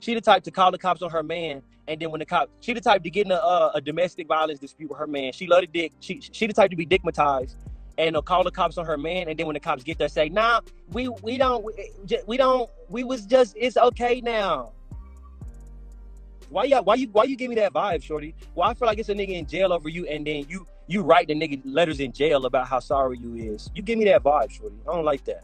She 0.00 0.12
the 0.12 0.20
type 0.20 0.42
to 0.42 0.50
call 0.50 0.70
the 0.70 0.76
cops 0.76 1.00
on 1.00 1.08
her 1.08 1.22
man, 1.22 1.62
and 1.88 1.98
then 1.98 2.10
when 2.10 2.18
the 2.18 2.26
cop, 2.26 2.50
she 2.60 2.74
the 2.74 2.82
type 2.82 3.02
to 3.04 3.08
get 3.08 3.24
in 3.24 3.32
a, 3.32 3.36
uh, 3.36 3.72
a 3.76 3.80
domestic 3.80 4.28
violence 4.28 4.60
dispute 4.60 4.90
with 4.90 4.98
her 4.98 5.06
man. 5.06 5.32
She 5.32 5.46
love 5.46 5.62
the 5.62 5.68
dick. 5.68 5.92
She 6.00 6.20
she 6.20 6.46
the 6.46 6.52
type 6.52 6.68
to 6.68 6.76
be 6.76 6.84
dickmatized, 6.84 7.54
and 7.96 8.14
uh, 8.14 8.20
call 8.20 8.44
the 8.44 8.50
cops 8.50 8.76
on 8.76 8.84
her 8.84 8.98
man, 8.98 9.30
and 9.30 9.38
then 9.38 9.46
when 9.46 9.54
the 9.54 9.60
cops 9.60 9.82
get 9.82 9.96
there, 9.96 10.08
say, 10.08 10.28
"Nah, 10.28 10.60
we 10.92 11.08
we 11.22 11.38
don't 11.38 11.64
we, 11.64 11.72
we 12.26 12.36
don't 12.36 12.68
we 12.90 13.04
was 13.04 13.24
just 13.24 13.56
it's 13.56 13.78
okay 13.78 14.20
now." 14.20 14.72
Why 16.50 16.64
you 16.64 16.76
why 16.76 16.94
you 16.94 17.08
why 17.08 17.24
you 17.24 17.36
give 17.36 17.50
me 17.50 17.56
that 17.56 17.72
vibe, 17.72 18.02
shorty? 18.02 18.34
Why 18.54 18.68
I 18.70 18.74
feel 18.74 18.86
like 18.86 18.98
it's 18.98 19.08
a 19.08 19.14
nigga 19.14 19.30
in 19.30 19.46
jail 19.46 19.72
over 19.72 19.88
you, 19.88 20.06
and 20.06 20.26
then 20.26 20.46
you 20.48 20.66
you 20.86 21.02
write 21.02 21.28
the 21.28 21.34
nigga 21.34 21.60
letters 21.64 22.00
in 22.00 22.12
jail 22.12 22.46
about 22.46 22.66
how 22.66 22.80
sorry 22.80 23.18
you 23.18 23.34
is. 23.34 23.70
You 23.74 23.82
give 23.82 23.98
me 23.98 24.06
that 24.06 24.22
vibe, 24.22 24.50
shorty. 24.50 24.76
I 24.88 24.94
don't 24.94 25.04
like 25.04 25.24
that. 25.24 25.42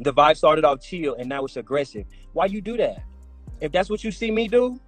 The 0.00 0.12
vibe 0.12 0.36
started 0.36 0.64
off 0.64 0.80
chill 0.80 1.14
and 1.14 1.28
now 1.28 1.44
it's 1.44 1.56
aggressive. 1.56 2.06
Why 2.32 2.46
you 2.46 2.60
do 2.60 2.76
that? 2.76 3.02
If 3.60 3.72
that's 3.72 3.90
what 3.90 4.04
you 4.04 4.10
see 4.10 4.30
me 4.30 4.48
do, 4.48 4.80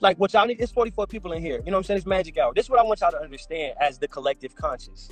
like 0.00 0.18
what 0.18 0.32
y'all 0.32 0.46
need, 0.46 0.60
it's 0.60 0.72
44 0.72 1.06
people 1.06 1.32
in 1.32 1.42
here. 1.42 1.58
You 1.64 1.70
know 1.70 1.72
what 1.72 1.78
I'm 1.78 1.84
saying? 1.84 1.98
It's 1.98 2.06
magic 2.06 2.38
hour. 2.38 2.52
This 2.54 2.66
is 2.66 2.70
what 2.70 2.78
I 2.78 2.82
want 2.82 3.00
y'all 3.00 3.10
to 3.10 3.20
understand 3.20 3.74
as 3.80 3.98
the 3.98 4.08
collective 4.08 4.54
conscious. 4.54 5.08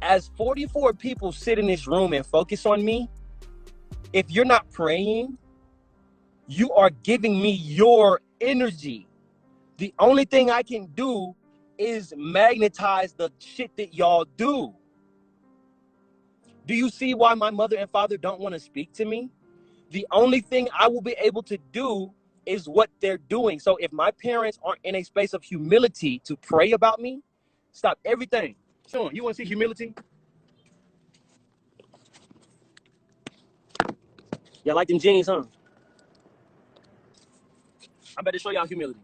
As 0.00 0.30
44 0.36 0.92
people 0.92 1.32
sit 1.32 1.58
in 1.58 1.66
this 1.66 1.86
room 1.86 2.12
and 2.12 2.24
focus 2.24 2.66
on 2.66 2.84
me, 2.84 3.08
if 4.12 4.30
you're 4.30 4.44
not 4.44 4.70
praying, 4.70 5.36
you 6.48 6.72
are 6.72 6.90
giving 6.90 7.40
me 7.40 7.52
your 7.52 8.20
energy. 8.40 9.06
The 9.76 9.94
only 9.98 10.24
thing 10.24 10.50
I 10.50 10.62
can 10.62 10.86
do 10.86 11.36
is 11.78 12.12
magnetize 12.16 13.12
the 13.12 13.30
shit 13.38 13.76
that 13.76 13.94
y'all 13.94 14.26
do. 14.36 14.74
Do 16.66 16.74
you 16.74 16.90
see 16.90 17.14
why 17.14 17.34
my 17.34 17.50
mother 17.50 17.76
and 17.76 17.90
father 17.90 18.16
don't 18.16 18.40
want 18.40 18.54
to 18.54 18.58
speak 18.60 18.92
to 18.94 19.04
me? 19.04 19.30
The 19.90 20.06
only 20.10 20.40
thing 20.40 20.68
I 20.78 20.88
will 20.88 21.00
be 21.02 21.16
able 21.22 21.42
to 21.44 21.58
do 21.72 22.12
is 22.46 22.68
what 22.68 22.90
they're 23.00 23.18
doing. 23.18 23.60
So 23.60 23.76
if 23.76 23.92
my 23.92 24.10
parents 24.10 24.58
aren't 24.64 24.80
in 24.84 24.96
a 24.96 25.02
space 25.02 25.34
of 25.34 25.42
humility 25.42 26.20
to 26.24 26.36
pray 26.36 26.72
about 26.72 27.00
me, 27.00 27.22
stop 27.72 27.98
everything. 28.04 28.56
Sean, 28.88 29.14
you 29.14 29.22
want 29.24 29.36
to 29.36 29.42
see 29.42 29.48
humility? 29.48 29.94
Y'all 34.64 34.76
like 34.76 34.88
them 34.88 34.98
jeans, 34.98 35.28
huh? 35.28 35.44
I 38.18 38.22
better 38.22 38.38
show 38.38 38.50
y'all 38.50 38.66
humility. 38.66 38.98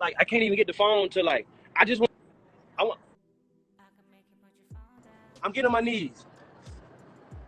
Like 0.00 0.14
I 0.18 0.24
can't 0.24 0.42
even 0.42 0.56
get 0.56 0.66
the 0.66 0.72
phone 0.72 1.10
to 1.10 1.22
like. 1.22 1.46
I 1.76 1.84
just 1.84 2.00
want. 2.00 2.10
I 2.78 2.84
want. 2.84 2.98
I'm 5.42 5.52
getting 5.52 5.66
on 5.66 5.72
my 5.72 5.80
knees 5.80 6.24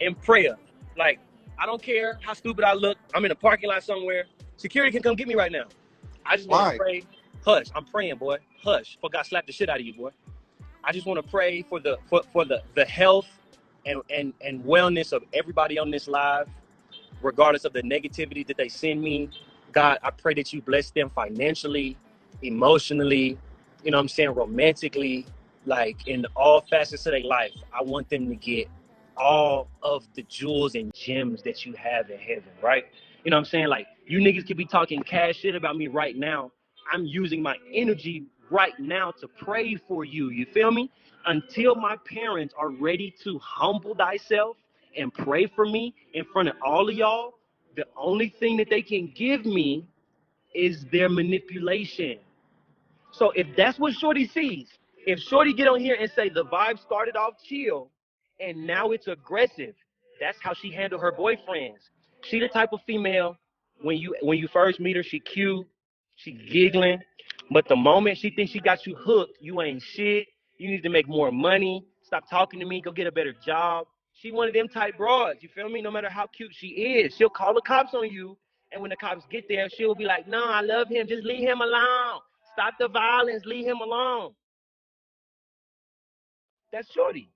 in 0.00 0.14
prayer. 0.14 0.56
Like 0.98 1.18
I 1.58 1.64
don't 1.64 1.82
care 1.82 2.18
how 2.22 2.34
stupid 2.34 2.64
I 2.64 2.74
look. 2.74 2.98
I'm 3.14 3.24
in 3.24 3.30
a 3.30 3.34
parking 3.34 3.70
lot 3.70 3.82
somewhere. 3.82 4.26
Security 4.58 4.92
can 4.92 5.02
come 5.02 5.16
get 5.16 5.26
me 5.26 5.34
right 5.34 5.50
now. 5.50 5.64
I 6.26 6.36
just 6.36 6.48
want 6.48 6.72
to 6.72 6.78
pray. 6.78 7.04
Hush. 7.44 7.68
I'm 7.74 7.86
praying, 7.86 8.16
boy. 8.16 8.36
Hush. 8.62 8.98
For 9.00 9.08
God 9.08 9.24
slap 9.24 9.46
the 9.46 9.52
shit 9.52 9.70
out 9.70 9.80
of 9.80 9.86
you, 9.86 9.94
boy. 9.94 10.10
I 10.84 10.92
just 10.92 11.06
want 11.06 11.24
to 11.24 11.28
pray 11.28 11.62
for 11.62 11.80
the 11.80 11.96
for, 12.04 12.22
for 12.32 12.44
the 12.44 12.62
the 12.74 12.84
health 12.84 13.28
and, 13.86 14.02
and 14.10 14.34
and 14.42 14.62
wellness 14.62 15.12
of 15.12 15.24
everybody 15.32 15.78
on 15.78 15.90
this 15.90 16.06
live, 16.06 16.48
regardless 17.22 17.64
of 17.64 17.72
the 17.72 17.82
negativity 17.82 18.46
that 18.46 18.56
they 18.56 18.68
send 18.68 19.02
me. 19.02 19.30
God, 19.72 19.98
I 20.02 20.10
pray 20.10 20.34
that 20.34 20.52
you 20.52 20.62
bless 20.62 20.90
them 20.90 21.10
financially, 21.10 21.96
emotionally, 22.42 23.38
you 23.84 23.90
know 23.90 23.98
what 23.98 24.02
I'm 24.02 24.08
saying, 24.08 24.30
romantically, 24.30 25.26
like 25.66 26.08
in 26.08 26.26
all 26.36 26.62
facets 26.62 27.06
of 27.06 27.12
their 27.12 27.24
life. 27.24 27.52
I 27.72 27.82
want 27.82 28.08
them 28.10 28.28
to 28.28 28.36
get 28.36 28.68
all 29.16 29.68
of 29.82 30.06
the 30.14 30.22
jewels 30.24 30.74
and 30.74 30.92
gems 30.94 31.42
that 31.42 31.66
you 31.66 31.74
have 31.74 32.10
in 32.10 32.18
heaven, 32.18 32.50
right? 32.62 32.86
You 33.24 33.30
know 33.30 33.36
what 33.36 33.40
I'm 33.42 33.44
saying? 33.46 33.68
Like 33.68 33.86
you 34.06 34.20
niggas 34.20 34.46
could 34.46 34.56
be 34.56 34.66
talking 34.66 35.02
cash 35.02 35.36
shit 35.38 35.54
about 35.54 35.76
me 35.76 35.88
right 35.88 36.16
now. 36.16 36.52
I'm 36.92 37.06
using 37.06 37.42
my 37.42 37.56
energy 37.72 38.24
right 38.50 38.78
now 38.78 39.12
to 39.20 39.28
pray 39.28 39.76
for 39.76 40.04
you. 40.04 40.30
You 40.30 40.46
feel 40.46 40.70
me? 40.72 40.90
Until 41.26 41.74
my 41.76 41.96
parents 42.06 42.54
are 42.58 42.70
ready 42.70 43.14
to 43.24 43.38
humble 43.40 43.94
thyself 43.94 44.56
and 44.96 45.12
pray 45.12 45.46
for 45.46 45.66
me 45.66 45.94
in 46.14 46.24
front 46.32 46.48
of 46.48 46.54
all 46.64 46.88
of 46.88 46.94
y'all, 46.94 47.34
the 47.76 47.84
only 47.96 48.34
thing 48.38 48.56
that 48.58 48.68
they 48.68 48.82
can 48.82 49.12
give 49.16 49.44
me 49.44 49.86
is 50.54 50.84
their 50.92 51.08
manipulation. 51.08 52.18
So 53.12 53.30
if 53.32 53.46
that's 53.56 53.78
what 53.78 53.94
Shorty 53.94 54.26
sees, 54.28 54.68
if 55.06 55.18
Shorty 55.18 55.52
get 55.52 55.68
on 55.68 55.80
here 55.80 55.96
and 55.98 56.10
say 56.14 56.28
the 56.28 56.44
vibe 56.44 56.78
started 56.78 57.16
off 57.16 57.34
chill 57.44 57.90
and 58.40 58.66
now 58.66 58.90
it's 58.90 59.08
aggressive, 59.08 59.74
that's 60.20 60.38
how 60.40 60.54
she 60.54 60.70
handle 60.70 60.98
her 60.98 61.12
boyfriends. 61.12 61.78
She 62.22 62.38
the 62.38 62.48
type 62.48 62.70
of 62.72 62.80
female 62.86 63.36
when 63.82 63.98
you 63.98 64.14
when 64.22 64.38
you 64.38 64.48
first 64.48 64.80
meet 64.80 64.96
her, 64.96 65.02
she 65.02 65.18
cute, 65.18 65.66
she 66.16 66.32
giggling, 66.32 67.00
but 67.50 67.66
the 67.68 67.76
moment 67.76 68.18
she 68.18 68.30
thinks 68.30 68.52
she 68.52 68.60
got 68.60 68.86
you 68.86 68.94
hooked, 68.94 69.38
you 69.40 69.60
ain't 69.60 69.82
shit. 69.82 70.28
You 70.58 70.70
need 70.70 70.82
to 70.82 70.88
make 70.88 71.08
more 71.08 71.32
money. 71.32 71.84
Stop 72.02 72.28
talking 72.30 72.60
to 72.60 72.66
me. 72.66 72.80
Go 72.80 72.92
get 72.92 73.06
a 73.06 73.12
better 73.12 73.34
job. 73.44 73.86
She 74.22 74.30
one 74.30 74.46
of 74.46 74.54
them 74.54 74.68
type 74.68 74.96
broads. 74.96 75.42
You 75.42 75.48
feel 75.52 75.68
me? 75.68 75.82
No 75.82 75.90
matter 75.90 76.08
how 76.08 76.28
cute 76.28 76.52
she 76.54 76.68
is, 76.68 77.12
she'll 77.16 77.28
call 77.28 77.54
the 77.54 77.60
cops 77.62 77.92
on 77.92 78.08
you. 78.08 78.38
And 78.70 78.80
when 78.80 78.90
the 78.90 78.96
cops 78.96 79.24
get 79.30 79.48
there, 79.48 79.68
she'll 79.68 79.96
be 79.96 80.04
like, 80.04 80.28
"No, 80.28 80.44
I 80.44 80.60
love 80.60 80.88
him. 80.88 81.08
Just 81.08 81.24
leave 81.24 81.40
him 81.40 81.60
alone. 81.60 82.20
Stop 82.52 82.74
the 82.78 82.86
violence. 82.86 83.44
Leave 83.44 83.66
him 83.66 83.78
alone." 83.78 84.32
That's 86.70 86.90
Shorty. 86.92 87.32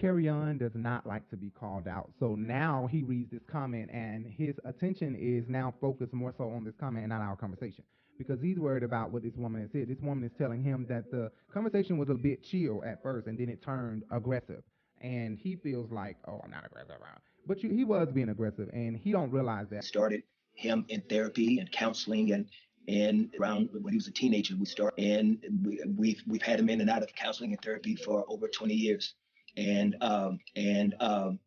Kerrion 0.00 0.58
does 0.58 0.74
not 0.74 1.06
like 1.06 1.28
to 1.30 1.36
be 1.36 1.50
called 1.50 1.88
out. 1.88 2.12
So 2.20 2.36
now 2.36 2.86
he 2.90 3.02
reads 3.02 3.30
this 3.30 3.42
comment 3.50 3.90
and 3.90 4.26
his 4.26 4.54
attention 4.64 5.16
is 5.16 5.48
now 5.48 5.74
focused 5.80 6.12
more 6.12 6.34
so 6.36 6.50
on 6.50 6.64
this 6.64 6.74
comment 6.78 7.04
and 7.04 7.10
not 7.10 7.22
our 7.22 7.36
conversation. 7.36 7.82
Because 8.18 8.40
he's 8.40 8.58
worried 8.58 8.82
about 8.82 9.10
what 9.12 9.22
this 9.22 9.34
woman 9.36 9.62
has 9.62 9.70
said. 9.72 9.88
This 9.88 10.00
woman 10.00 10.24
is 10.24 10.32
telling 10.38 10.62
him 10.62 10.86
that 10.88 11.10
the 11.10 11.30
conversation 11.52 11.98
was 11.98 12.08
a 12.08 12.14
bit 12.14 12.42
chill 12.42 12.82
at 12.84 13.02
first 13.02 13.26
and 13.26 13.38
then 13.38 13.48
it 13.48 13.62
turned 13.62 14.04
aggressive. 14.10 14.62
And 15.02 15.38
he 15.38 15.56
feels 15.56 15.90
like, 15.90 16.16
oh, 16.26 16.40
I'm 16.42 16.50
not 16.50 16.64
aggressive. 16.64 16.90
Around. 16.90 17.20
But 17.46 17.62
you, 17.62 17.70
he 17.70 17.84
was 17.84 18.08
being 18.12 18.30
aggressive 18.30 18.70
and 18.72 18.96
he 18.96 19.12
don't 19.12 19.30
realize 19.30 19.66
that. 19.70 19.84
started 19.84 20.22
him 20.54 20.84
in 20.88 21.02
therapy 21.02 21.58
and 21.58 21.70
counseling 21.70 22.32
and 22.32 22.46
and 22.88 23.34
around 23.40 23.68
when 23.72 23.92
he 23.92 23.96
was 23.96 24.06
a 24.06 24.12
teenager 24.12 24.54
we 24.56 24.64
started 24.64 24.98
and 25.04 25.38
we, 25.64 25.80
we've 25.96 26.22
we've 26.26 26.42
had 26.42 26.58
him 26.58 26.68
in 26.70 26.80
and 26.80 26.88
out 26.88 27.02
of 27.02 27.12
counseling 27.14 27.52
and 27.52 27.60
therapy 27.60 27.94
for 27.96 28.24
over 28.28 28.48
20 28.48 28.72
years 28.72 29.14
and 29.56 29.96
um 30.00 30.38
and 30.54 30.94
um 31.00 31.38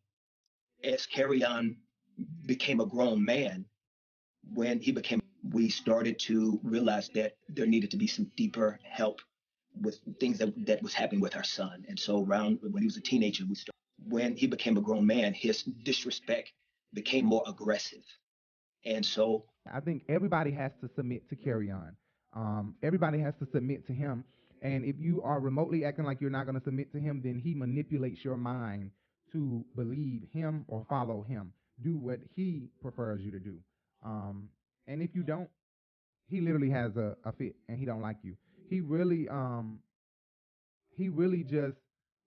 as 0.84 1.06
Kerrion 1.06 1.76
became 2.46 2.80
a 2.80 2.86
grown 2.86 3.24
man 3.24 3.64
when 4.52 4.80
he 4.80 4.92
became 4.92 5.20
we 5.52 5.68
started 5.68 6.18
to 6.18 6.60
realize 6.62 7.08
that 7.10 7.36
there 7.48 7.66
needed 7.66 7.90
to 7.90 7.96
be 7.96 8.06
some 8.06 8.30
deeper 8.36 8.78
help 8.82 9.20
with 9.80 9.98
things 10.18 10.38
that 10.38 10.52
that 10.66 10.82
was 10.82 10.92
happening 10.92 11.20
with 11.20 11.36
our 11.36 11.44
son 11.44 11.84
and 11.88 11.98
so 11.98 12.24
around 12.24 12.58
when 12.62 12.82
he 12.82 12.86
was 12.86 12.96
a 12.96 13.00
teenager 13.00 13.44
we 13.48 13.54
started 13.54 13.74
when 14.08 14.36
he 14.36 14.46
became 14.46 14.76
a 14.76 14.80
grown 14.80 15.06
man 15.06 15.32
his 15.32 15.62
disrespect 15.62 16.52
became 16.92 17.24
more 17.24 17.44
aggressive 17.46 18.02
and 18.84 19.04
so 19.04 19.44
I 19.72 19.80
think 19.80 20.04
everybody 20.08 20.50
has 20.52 20.72
to 20.80 20.88
submit 20.96 21.28
to 21.28 21.36
Kerrion. 21.36 21.94
Um, 22.34 22.74
everybody 22.82 23.18
has 23.20 23.34
to 23.40 23.46
submit 23.52 23.86
to 23.88 23.92
him. 23.92 24.24
And 24.62 24.84
if 24.84 24.96
you 24.98 25.22
are 25.22 25.40
remotely 25.40 25.84
acting 25.84 26.04
like 26.04 26.20
you're 26.20 26.30
not 26.30 26.44
going 26.46 26.58
to 26.58 26.64
submit 26.64 26.92
to 26.92 26.98
him, 27.00 27.20
then 27.22 27.40
he 27.42 27.54
manipulates 27.54 28.24
your 28.24 28.36
mind 28.36 28.90
to 29.32 29.64
believe 29.76 30.22
him 30.32 30.64
or 30.68 30.84
follow 30.88 31.22
him. 31.22 31.52
Do 31.82 31.96
what 31.96 32.20
he 32.34 32.68
prefers 32.82 33.20
you 33.22 33.30
to 33.32 33.38
do. 33.38 33.58
Um, 34.04 34.48
and 34.90 35.02
if 35.02 35.14
you 35.14 35.22
don't, 35.22 35.48
he 36.28 36.40
literally 36.40 36.70
has 36.70 36.96
a, 36.96 37.16
a 37.24 37.32
fit 37.32 37.54
and 37.68 37.78
he 37.78 37.84
don't 37.84 38.02
like 38.02 38.16
you. 38.22 38.36
He 38.68 38.80
really, 38.80 39.28
um, 39.28 39.78
he 40.96 41.08
really 41.08 41.44
just 41.44 41.76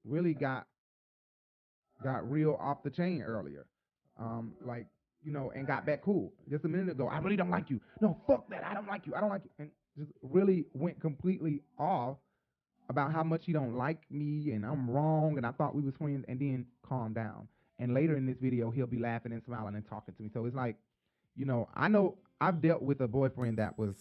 really 0.05 0.33
got 0.33 0.65
got 2.03 2.29
real 2.29 2.57
off 2.59 2.83
the 2.83 2.89
chain 2.89 3.21
earlier. 3.21 3.65
Um, 4.19 4.53
like 4.65 4.87
you 5.23 5.31
know, 5.31 5.51
and 5.55 5.67
got 5.67 5.85
back 5.85 6.01
cool 6.03 6.33
just 6.49 6.65
a 6.65 6.67
minute 6.67 6.89
ago. 6.89 7.07
I 7.07 7.19
really 7.19 7.37
don't 7.37 7.49
like 7.49 7.69
you. 7.69 7.79
No, 8.01 8.17
fuck 8.27 8.49
that. 8.49 8.63
I 8.65 8.73
don't 8.73 8.87
like 8.87 9.05
you. 9.07 9.13
I 9.15 9.21
don't 9.21 9.29
like 9.29 9.43
you. 9.43 9.51
And 9.59 9.69
just 9.97 10.11
really 10.21 10.65
went 10.73 10.99
completely 10.99 11.61
off 11.77 12.17
about 12.89 13.13
how 13.13 13.23
much 13.23 13.45
he 13.45 13.53
don't 13.53 13.77
like 13.77 14.01
me 14.11 14.51
and 14.51 14.65
I'm 14.65 14.89
wrong 14.89 15.37
and 15.37 15.45
I 15.45 15.51
thought 15.51 15.75
we 15.75 15.81
was 15.81 15.93
friends 15.97 16.25
and 16.27 16.39
then 16.39 16.65
calm 16.87 17.13
down. 17.13 17.47
And 17.79 17.93
later 17.93 18.17
in 18.17 18.25
this 18.25 18.35
video, 18.41 18.69
he'll 18.71 18.87
be 18.87 18.99
laughing 18.99 19.31
and 19.31 19.41
smiling 19.45 19.75
and 19.75 19.87
talking 19.87 20.13
to 20.13 20.21
me. 20.21 20.29
So 20.33 20.45
it's 20.45 20.55
like, 20.55 20.75
you 21.35 21.45
know, 21.45 21.69
I 21.73 21.87
know 21.87 22.17
I've 22.41 22.61
dealt 22.61 22.81
with 22.81 23.01
a 23.01 23.07
boyfriend 23.07 23.57
that 23.57 23.77
was, 23.77 23.95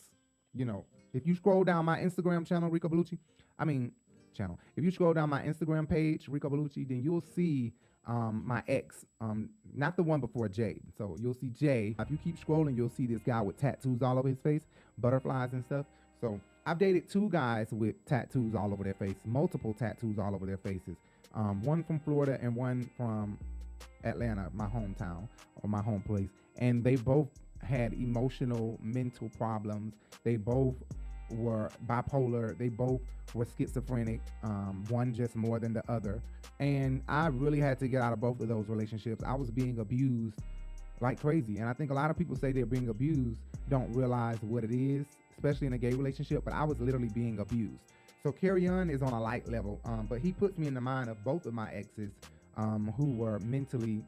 you 0.54 0.64
know, 0.64 0.84
if 1.12 1.26
you 1.26 1.34
scroll 1.34 1.64
down 1.64 1.84
my 1.84 1.98
Instagram 1.98 2.46
channel, 2.46 2.70
Rico 2.70 2.88
Beleuchi, 2.88 3.18
I 3.58 3.64
mean, 3.64 3.92
channel. 4.34 4.58
If 4.76 4.84
you 4.84 4.90
scroll 4.90 5.12
down 5.12 5.30
my 5.30 5.42
Instagram 5.42 5.88
page, 5.88 6.28
Rico 6.28 6.48
Beleuchi, 6.48 6.88
then 6.88 7.02
you'll 7.02 7.24
see 7.34 7.72
um, 8.06 8.42
my 8.46 8.62
ex, 8.66 9.04
um, 9.20 9.50
not 9.74 9.96
the 9.96 10.02
one 10.02 10.20
before 10.20 10.48
Jay. 10.48 10.80
So 10.96 11.16
you'll 11.20 11.34
see 11.34 11.50
Jay. 11.50 11.94
If 11.98 12.10
you 12.10 12.18
keep 12.22 12.44
scrolling, 12.44 12.76
you'll 12.76 12.90
see 12.90 13.06
this 13.06 13.20
guy 13.22 13.40
with 13.40 13.58
tattoos 13.58 14.02
all 14.02 14.18
over 14.18 14.28
his 14.28 14.38
face, 14.38 14.62
butterflies 14.98 15.52
and 15.52 15.64
stuff. 15.64 15.86
So 16.20 16.40
I've 16.66 16.78
dated 16.78 17.08
two 17.08 17.28
guys 17.28 17.68
with 17.70 18.04
tattoos 18.06 18.54
all 18.54 18.72
over 18.72 18.84
their 18.84 18.94
face, 18.94 19.16
multiple 19.24 19.74
tattoos 19.74 20.18
all 20.18 20.34
over 20.34 20.46
their 20.46 20.56
faces. 20.56 20.96
Um, 21.34 21.62
one 21.62 21.82
from 21.84 22.00
Florida 22.00 22.38
and 22.42 22.54
one 22.54 22.90
from 22.96 23.38
Atlanta, 24.04 24.50
my 24.52 24.66
hometown 24.66 25.28
or 25.62 25.68
my 25.68 25.82
home 25.82 26.02
place. 26.02 26.28
And 26.58 26.84
they 26.84 26.96
both 26.96 27.28
had 27.62 27.92
emotional, 27.94 28.78
mental 28.82 29.28
problems. 29.36 29.94
They 30.24 30.36
both 30.36 30.74
were 31.30 31.70
bipolar. 31.86 32.56
They 32.56 32.68
both 32.68 33.00
were 33.34 33.46
schizophrenic. 33.56 34.20
Um, 34.42 34.84
one 34.88 35.14
just 35.14 35.36
more 35.36 35.58
than 35.58 35.72
the 35.72 35.82
other. 35.90 36.22
And 36.60 37.02
I 37.08 37.26
really 37.28 37.60
had 37.60 37.78
to 37.80 37.88
get 37.88 38.02
out 38.02 38.12
of 38.12 38.20
both 38.20 38.40
of 38.40 38.48
those 38.48 38.68
relationships. 38.68 39.24
I 39.26 39.34
was 39.34 39.50
being 39.50 39.78
abused 39.78 40.38
like 41.00 41.20
crazy. 41.20 41.58
And 41.58 41.68
I 41.68 41.72
think 41.72 41.90
a 41.90 41.94
lot 41.94 42.10
of 42.10 42.16
people 42.16 42.36
say 42.36 42.52
they're 42.52 42.64
being 42.64 42.88
abused, 42.88 43.40
don't 43.68 43.92
realize 43.92 44.38
what 44.42 44.64
it 44.64 44.70
is, 44.70 45.06
especially 45.36 45.66
in 45.66 45.72
a 45.72 45.78
gay 45.78 45.92
relationship. 45.92 46.44
But 46.44 46.54
I 46.54 46.64
was 46.64 46.78
literally 46.80 47.08
being 47.08 47.40
abused. 47.40 47.80
So 48.22 48.30
Kerrion 48.30 48.88
is 48.88 49.02
on 49.02 49.12
a 49.12 49.20
light 49.20 49.48
level, 49.48 49.80
um, 49.84 50.06
but 50.08 50.20
he 50.20 50.32
puts 50.32 50.56
me 50.56 50.68
in 50.68 50.74
the 50.74 50.80
mind 50.80 51.10
of 51.10 51.22
both 51.24 51.44
of 51.44 51.54
my 51.54 51.68
exes 51.72 52.12
um, 52.56 52.92
who 52.96 53.10
were 53.12 53.40
mentally 53.40 54.04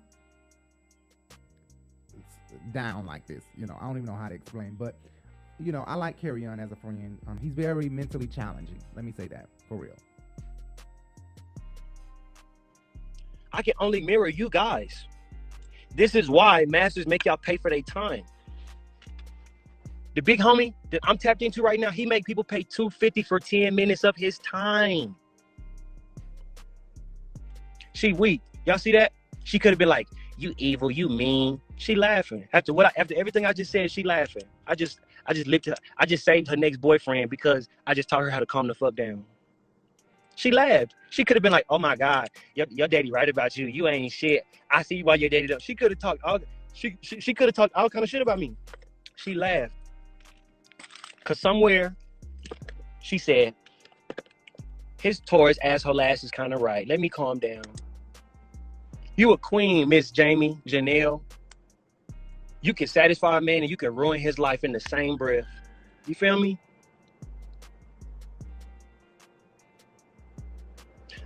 down 2.73 3.07
like 3.07 3.27
this. 3.27 3.45
You 3.57 3.67
know, 3.67 3.77
I 3.81 3.87
don't 3.87 3.97
even 3.97 4.07
know 4.07 4.15
how 4.15 4.29
to 4.29 4.35
explain, 4.35 4.77
but 4.79 4.97
you 5.61 5.73
know, 5.73 5.85
I 5.87 5.95
like 5.95 6.21
Kerrion 6.21 6.63
as 6.63 6.73
a 6.73 6.77
friend. 6.77 7.19
Um, 7.27 7.39
he's 7.39 7.53
very 7.53 7.89
mentally 7.89 8.27
challenging. 8.27 8.79
Let 8.95 9.05
me 9.05 9.13
say 9.13 9.29
that 9.29 9.47
for 9.69 9.77
real. 9.77 9.95
I 13.53 13.63
can 13.63 13.75
only 13.79 14.01
mirror 14.01 14.29
you 14.29 14.49
guys. 14.51 15.07
This 15.95 16.17
is 16.17 16.29
why 16.29 16.65
masters 16.69 17.07
make 17.07 17.25
y'all 17.25 17.37
pay 17.37 17.57
for 17.57 17.71
their 17.71 17.83
time. 17.83 18.25
The 20.17 20.23
big 20.23 20.41
homie 20.41 20.75
that 20.91 21.01
I'm 21.05 21.19
tapped 21.19 21.43
into 21.43 21.63
right 21.63 21.79
now, 21.79 21.91
he 21.91 22.05
make 22.07 22.25
people 22.25 22.45
pay 22.45 22.63
250 22.63 23.23
for 23.23 23.39
10 23.39 23.75
minutes 23.75 24.05
of 24.05 24.17
his 24.17 24.39
time. 24.41 25.15
She 27.95 28.13
weak. 28.13 28.41
Y'all 28.67 28.79
see 28.79 28.93
that? 28.93 29.13
She 29.45 29.59
could 29.59 29.71
have 29.71 29.79
been 29.79 29.89
like, 29.89 30.09
"You 30.37 30.55
evil, 30.57 30.91
you 30.91 31.09
mean." 31.09 31.61
She 31.77 31.95
laughing 31.95 32.47
after 32.53 32.73
what 32.73 32.87
I, 32.87 32.93
after 32.97 33.15
everything 33.17 33.47
I 33.47 33.53
just 33.53 33.71
said. 33.71 33.91
She 33.91 34.03
laughing. 34.03 34.45
I 34.67 34.75
just 34.75 35.01
I 35.27 35.33
just 35.33 35.47
lifted. 35.47 35.75
I 35.99 36.07
just 36.07 36.25
saved 36.25 36.49
her 36.49 36.57
next 36.57 36.79
boyfriend 36.79 37.31
because 37.31 37.69
I 37.87 37.95
just 37.95 38.09
taught 38.09 38.23
her 38.23 38.31
how 38.31 38.41
to 38.41 38.47
calm 38.47 38.69
the 38.69 38.75
fuck 38.75 38.95
down. 38.95 39.25
She 40.37 40.51
laughed. 40.51 40.95
She 41.11 41.25
could 41.25 41.37
have 41.37 41.43
been 41.43 41.53
like, 41.53 41.67
"Oh 41.69 41.79
my 41.79 41.97
God, 41.97 42.29
your, 42.55 42.67
your 42.71 42.89
daddy 42.89 43.11
right 43.11 43.29
about 43.29 43.57
you. 43.57 43.67
You 43.67 43.89
ain't 43.89 44.13
shit. 44.13 44.45
I 44.71 44.83
see 44.83 45.03
why 45.03 45.17
your 45.17 45.31
daddy 45.31 45.53
up." 45.53 45.61
She 45.61 45.75
could 45.75 45.91
have 45.91 45.99
talked 46.01 46.23
all. 46.25 46.39
She 46.73 46.97
she, 47.03 47.21
she 47.21 47.35
could 47.35 47.49
have 47.49 47.55
talked 47.55 47.75
all 47.75 47.89
kind 47.89 48.03
of 48.03 48.11
shit 48.11 48.23
about 48.23 48.39
me. 48.39 48.57
She 49.17 49.35
laughed. 49.35 49.75
Cause 51.25 51.41
somewhere, 51.41 51.97
she 53.01 53.17
said, 53.19 53.55
"His 55.01 55.21
Taurus 55.21 55.59
asshole 55.63 56.01
ass 56.01 56.25
is 56.25 56.31
kind 56.31 56.53
of 56.53 56.61
right. 56.61 56.87
Let 56.87 57.01
me 57.01 57.09
calm 57.09 57.39
down." 57.39 57.63
You 59.17 59.33
a 59.33 59.39
queen, 59.39 59.89
Miss 59.89 60.11
Jamie 60.11 60.59
Janelle. 60.67 61.21
You 62.65 62.73
can 62.73 62.87
satisfy 62.87 63.37
a 63.37 63.41
man 63.43 63.61
and 63.61 63.69
you 63.71 63.77
can 63.77 63.95
ruin 63.95 64.19
his 64.19 64.39
life 64.39 64.65
in 64.65 64.73
the 64.73 64.81
same 64.81 65.19
breath. 65.19 65.45
You 66.07 66.15
feel 66.15 66.41
me? 66.41 66.59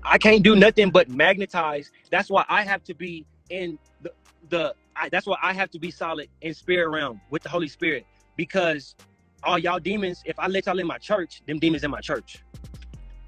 I 0.02 0.18
can't 0.18 0.42
do 0.42 0.56
nothing 0.56 0.90
but 0.90 1.08
magnetize. 1.08 1.92
That's 2.10 2.28
why 2.28 2.44
I 2.48 2.64
have 2.64 2.82
to 2.84 2.94
be 2.94 3.24
in 3.50 3.78
the 4.02 4.10
the. 4.48 4.74
I, 4.96 5.08
that's 5.10 5.28
why 5.28 5.36
I 5.40 5.52
have 5.52 5.70
to 5.70 5.78
be 5.78 5.92
solid 5.92 6.28
in 6.40 6.54
spirit 6.54 6.88
realm 6.88 7.20
with 7.30 7.44
the 7.44 7.48
Holy 7.48 7.68
Spirit 7.68 8.04
because 8.34 8.96
all 9.44 9.60
y'all 9.60 9.78
demons. 9.78 10.20
If 10.26 10.40
I 10.40 10.48
let 10.48 10.66
y'all 10.66 10.80
in 10.80 10.88
my 10.88 10.98
church, 10.98 11.42
them 11.46 11.60
demons 11.60 11.84
in 11.84 11.90
my 11.92 12.00
church. 12.00 12.42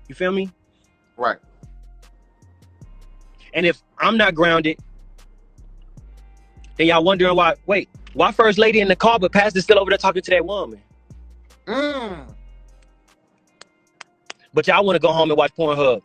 You 0.09 0.17
feel 0.17 0.33
me? 0.33 0.51
Right. 1.17 1.39
And 3.55 3.65
if 3.65 3.81
I'm 3.99 4.17
not 4.17 4.35
grounded, 4.35 4.81
then 6.77 6.89
y'all 6.89 7.05
wondering 7.05 7.37
why. 7.37 7.55
Wait, 7.67 7.89
why 8.15 8.33
first 8.33 8.59
lady 8.59 8.81
in 8.81 8.89
the 8.89 8.97
car, 8.97 9.19
but 9.19 9.33
pastor 9.33 9.61
still 9.61 9.79
over 9.79 9.91
there 9.91 9.99
talking 9.99 10.23
to 10.23 10.31
that 10.31 10.45
woman? 10.45 10.81
Mm. 11.67 12.35
But 14.53 14.67
y'all 14.67 14.85
want 14.85 14.97
to 14.97 15.01
go 15.01 15.13
home 15.13 15.31
and 15.31 15.39
watch 15.39 15.53
Pornhub. 15.57 16.03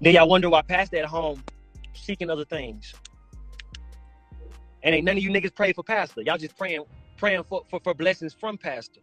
Then 0.00 0.14
y'all 0.14 0.28
wonder 0.28 0.48
why 0.48 0.62
pastor 0.62 0.98
at 0.98 1.06
home 1.06 1.42
seeking 1.94 2.30
other 2.30 2.44
things. 2.44 2.94
And 4.82 4.94
ain't 4.94 5.04
none 5.04 5.16
of 5.16 5.22
you 5.22 5.30
niggas 5.30 5.54
pray 5.54 5.72
for 5.72 5.82
pastor. 5.82 6.22
Y'all 6.22 6.38
just 6.38 6.56
praying, 6.56 6.84
praying 7.16 7.42
for, 7.44 7.64
for, 7.68 7.80
for 7.80 7.94
blessings 7.94 8.32
from 8.32 8.56
pastor. 8.56 9.00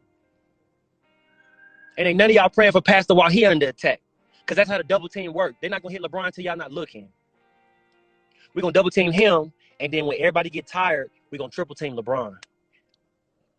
And 1.97 2.08
ain't 2.08 2.18
none 2.18 2.30
of 2.30 2.36
y'all 2.36 2.49
praying 2.49 2.72
for 2.72 2.82
pastor 2.82 3.14
while 3.14 3.30
he 3.30 3.45
under 3.45 3.68
attack. 3.68 3.99
Because 4.39 4.56
that's 4.56 4.70
how 4.70 4.78
the 4.78 4.84
double 4.84 5.10
team 5.10 5.34
work. 5.34 5.56
They're 5.62 5.70
not 5.70 5.82
gonna 5.82 5.93
hit 5.93 6.01
LeBron 6.01 6.28
until 6.28 6.45
y'all 6.45 6.58
not 6.58 6.72
looking. 6.72 7.10
We're 8.54 8.62
gonna 8.62 8.74
double 8.74 8.91
team 8.91 9.12
him, 9.12 9.51
and 9.80 9.93
then 9.93 10.05
when 10.05 10.17
everybody 10.19 10.49
get 10.49 10.67
tired, 10.67 11.09
we're 11.32 11.38
gonna 11.38 11.49
triple 11.49 11.76
team 11.76 11.95
LeBron. 11.95 12.36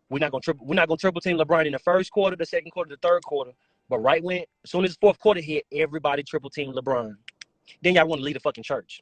We're 0.09 0.19
not 0.19 0.31
gonna 0.31 0.41
triple 0.41 0.65
we're 0.65 0.75
not 0.75 0.87
gonna 0.87 0.97
triple 0.97 1.21
team 1.21 1.37
LeBron 1.37 1.65
in 1.65 1.71
the 1.71 1.79
first 1.79 2.11
quarter, 2.11 2.35
the 2.35 2.45
second 2.45 2.71
quarter, 2.71 2.89
the 2.89 3.07
third 3.07 3.23
quarter. 3.23 3.51
But 3.89 3.99
right 3.99 4.23
when 4.23 4.39
as 4.63 4.71
soon 4.71 4.83
as 4.85 4.91
the 4.91 4.97
fourth 5.01 5.19
quarter 5.19 5.41
hit, 5.41 5.65
everybody 5.71 6.23
triple 6.23 6.49
team 6.49 6.73
LeBron. 6.73 7.15
Then 7.81 7.95
y'all 7.95 8.07
want 8.07 8.19
to 8.19 8.25
lead 8.25 8.35
the 8.35 8.39
fucking 8.39 8.63
church. 8.63 9.01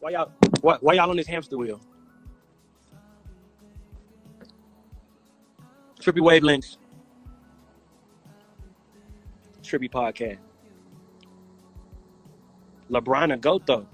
Why 0.00 0.10
y'all 0.10 0.30
why, 0.60 0.76
why 0.80 0.94
y'all 0.94 1.10
on 1.10 1.16
this 1.16 1.26
hamster 1.26 1.56
wheel? 1.56 1.80
Trippy 6.00 6.20
Wavelengths. 6.20 6.76
Trippy 9.62 9.90
Podcast. 9.90 10.43
LeBron 12.94 13.34
a 13.34 13.36
goat 13.36 13.66
though. 13.66 13.86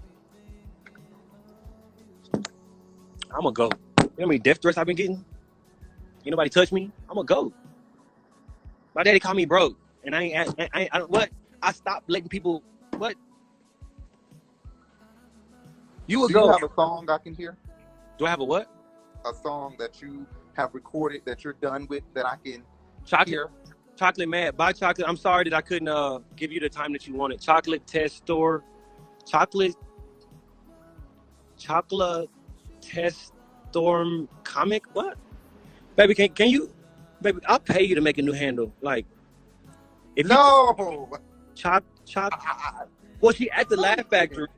I'm 3.35 3.47
a 3.47 3.53
goat. 3.53 3.75
You 4.01 4.05
know 4.07 4.13
how 4.21 4.27
many 4.27 4.39
death 4.39 4.61
threats 4.61 4.77
I've 4.77 4.87
been 4.87 4.97
getting? 4.97 5.25
Ain't 6.25 6.31
nobody 6.31 6.51
touch 6.51 6.73
me. 6.73 6.91
I'm 7.09 7.17
a 7.19 7.25
goat. 7.25 7.55
My 8.95 9.03
daddy 9.03 9.21
called 9.21 9.37
me 9.37 9.47
broke, 9.47 9.79
and 10.05 10.15
I 10.15 10.23
ain't. 10.25 10.55
I, 10.59 10.69
I, 10.75 10.89
I 10.93 10.99
don't 10.99 11.11
what. 11.11 11.31
I 11.63 11.73
stopped 11.73 12.11
letting 12.11 12.29
people. 12.29 12.63
What? 12.99 13.15
You 16.07 16.25
a 16.25 16.29
Do 16.29 16.35
you 16.35 16.49
have 16.49 16.63
a 16.63 16.75
song 16.75 17.09
I 17.09 17.19
can 17.19 17.35
hear? 17.35 17.57
Do 18.19 18.27
I 18.27 18.31
have 18.31 18.41
a 18.41 18.45
what? 18.45 18.69
A 19.25 19.33
song 19.33 19.77
that 19.79 20.03
you 20.03 20.27
have 20.55 20.75
recorded 20.75 21.23
that 21.25 21.45
you're 21.45 21.53
done 21.55 21.87
with 21.89 22.03
that 22.15 22.27
I 22.27 22.37
can 22.37 22.63
Chocolate. 23.07 23.29
hear? 23.29 23.51
Chocolate 23.97 24.29
Mad. 24.29 24.57
Buy 24.57 24.73
chocolate. 24.73 25.09
I'm 25.09 25.17
sorry 25.17 25.45
that 25.45 25.55
I 25.55 25.61
couldn't 25.61 25.89
uh 25.89 26.19
give 26.37 26.53
you 26.53 26.61
the 26.61 26.69
time 26.69 26.93
that 26.93 27.07
you 27.07 27.15
wanted. 27.15 27.41
Chocolate 27.41 27.87
Test 27.87 28.17
Store. 28.17 28.65
Chocolate. 29.31 29.75
Chocolate 31.57 32.29
Test 32.81 33.33
Storm 33.71 34.29
comic. 34.43 34.85
What? 34.95 35.17
Baby, 35.97 36.15
can 36.15 36.29
can 36.31 36.49
you? 36.49 36.71
Baby, 37.23 37.39
I'll 37.47 37.61
pay 37.61 37.83
you 37.85 37.95
to 37.95 38.01
make 38.01 38.19
a 38.19 38.23
new 38.23 38.33
handle. 38.33 38.73
Like, 38.81 39.07
if 40.17 40.25
you 40.27 40.35
No. 40.35 41.09
choc 41.55 41.85
choc. 42.07 42.33
I, 42.33 42.83
I, 42.83 42.85
Well, 43.21 43.33
she 43.33 43.51
at 43.51 43.69
the 43.69 43.77
Laugh 43.77 44.05
Factory. 44.09 44.49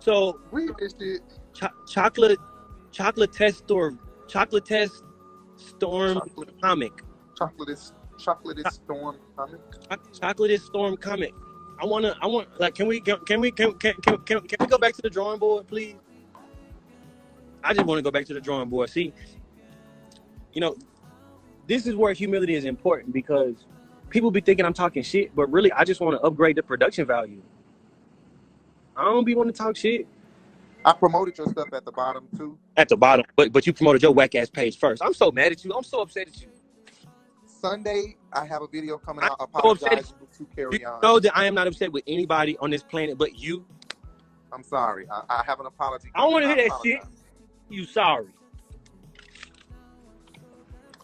So 0.00 0.40
we 0.50 0.68
missed 0.80 1.00
it. 1.00 1.20
cho- 1.54 1.68
chocolate, 1.86 2.38
chocolate 2.90 3.32
test 3.32 3.58
storm 3.58 4.00
chocolate 4.26 4.64
test 4.64 5.04
storm 5.56 6.14
Chocolate, 6.14 6.60
comic. 6.62 6.92
chocolate 7.38 7.68
is 7.68 7.92
chocolate 8.18 8.58
is 8.58 8.74
storm 8.74 9.16
comic 9.36 9.60
Choc- 9.88 10.12
Chocolate 10.20 10.50
is 10.50 10.64
storm 10.64 10.96
comic. 10.96 11.32
I 11.82 11.86
wanna, 11.86 12.16
I 12.22 12.26
want, 12.28 12.48
like, 12.60 12.76
can 12.76 12.86
we, 12.86 13.00
can, 13.00 13.18
can 13.26 13.40
we, 13.40 13.50
can, 13.50 13.72
can, 13.72 13.94
can, 13.94 14.18
can, 14.18 14.40
can 14.40 14.56
we 14.60 14.66
go 14.66 14.78
back 14.78 14.94
to 14.94 15.02
the 15.02 15.10
drawing 15.10 15.40
board, 15.40 15.66
please? 15.66 15.96
I 17.64 17.74
just 17.74 17.86
want 17.86 17.98
to 17.98 18.02
go 18.02 18.10
back 18.10 18.24
to 18.26 18.34
the 18.34 18.40
drawing 18.40 18.68
board. 18.68 18.88
See, 18.88 19.12
you 20.52 20.60
know, 20.60 20.76
this 21.66 21.86
is 21.86 21.96
where 21.96 22.12
humility 22.12 22.54
is 22.54 22.64
important 22.64 23.12
because 23.12 23.66
people 24.10 24.30
be 24.30 24.40
thinking 24.40 24.64
I'm 24.64 24.74
talking 24.74 25.02
shit, 25.02 25.34
but 25.34 25.50
really, 25.50 25.72
I 25.72 25.84
just 25.84 26.00
want 26.00 26.16
to 26.16 26.20
upgrade 26.22 26.56
the 26.56 26.62
production 26.62 27.06
value. 27.06 27.42
I 28.96 29.04
don't 29.04 29.24
be 29.24 29.34
want 29.34 29.48
to 29.48 29.52
talk 29.52 29.76
shit 29.76 30.06
I 30.84 30.92
promoted 30.92 31.38
your 31.38 31.46
stuff 31.48 31.68
at 31.72 31.84
the 31.84 31.92
bottom 31.92 32.26
too. 32.36 32.58
at 32.76 32.88
the 32.88 32.96
bottom, 32.96 33.24
but 33.36 33.52
but 33.52 33.66
you 33.66 33.72
promoted 33.72 34.02
your 34.02 34.12
whack 34.12 34.34
ass 34.34 34.50
page 34.50 34.78
first. 34.78 35.02
I'm 35.02 35.14
so 35.14 35.30
mad 35.30 35.52
at 35.52 35.64
you. 35.64 35.72
I'm 35.72 35.84
so 35.84 36.02
upset 36.02 36.28
at 36.28 36.40
you. 36.40 36.48
Sunday, 37.62 38.16
I 38.32 38.44
have 38.44 38.62
a 38.62 38.66
video 38.66 38.98
coming 38.98 39.24
out 39.24 39.38
so 39.38 39.70
upset 39.70 40.04
to 40.36 40.44
carry 40.56 40.80
You 40.80 40.86
on. 40.88 41.00
know 41.00 41.20
that 41.20 41.36
I 41.36 41.46
am 41.46 41.54
not 41.54 41.68
upset 41.68 41.92
with 41.92 42.02
anybody 42.08 42.58
on 42.58 42.70
this 42.70 42.82
planet 42.82 43.16
but 43.16 43.38
you. 43.38 43.64
I'm 44.52 44.64
sorry. 44.64 45.06
I, 45.08 45.22
I 45.28 45.42
have 45.46 45.60
an 45.60 45.66
apology. 45.66 46.10
I 46.12 46.22
don't 46.22 46.32
want 46.32 46.42
to 46.42 46.48
hear 46.48 46.56
I 46.56 46.68
that 46.68 46.80
shit. 46.82 47.00
You 47.68 47.84
sorry. 47.84 48.26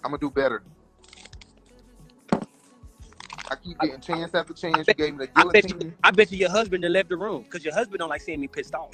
I'm 0.02 0.10
gonna 0.10 0.18
do 0.18 0.30
better. 0.30 0.64
I 2.32 3.54
keep 3.62 3.78
getting 3.78 4.00
chance 4.00 4.34
after 4.34 4.52
chance. 4.52 4.88
You 4.88 4.94
gave 4.94 5.14
me 5.14 5.26
the 5.26 5.30
I 5.36 5.44
bet 5.44 5.70
you. 5.70 5.92
I 6.02 6.10
bet 6.10 6.32
you 6.32 6.38
your 6.38 6.50
husband 6.50 6.82
done 6.82 6.92
left 6.92 7.08
the 7.08 7.16
room 7.16 7.44
because 7.44 7.64
your 7.64 7.72
husband 7.72 8.00
don't 8.00 8.08
like 8.08 8.20
seeing 8.20 8.40
me 8.40 8.48
pissed 8.48 8.74
off. 8.74 8.90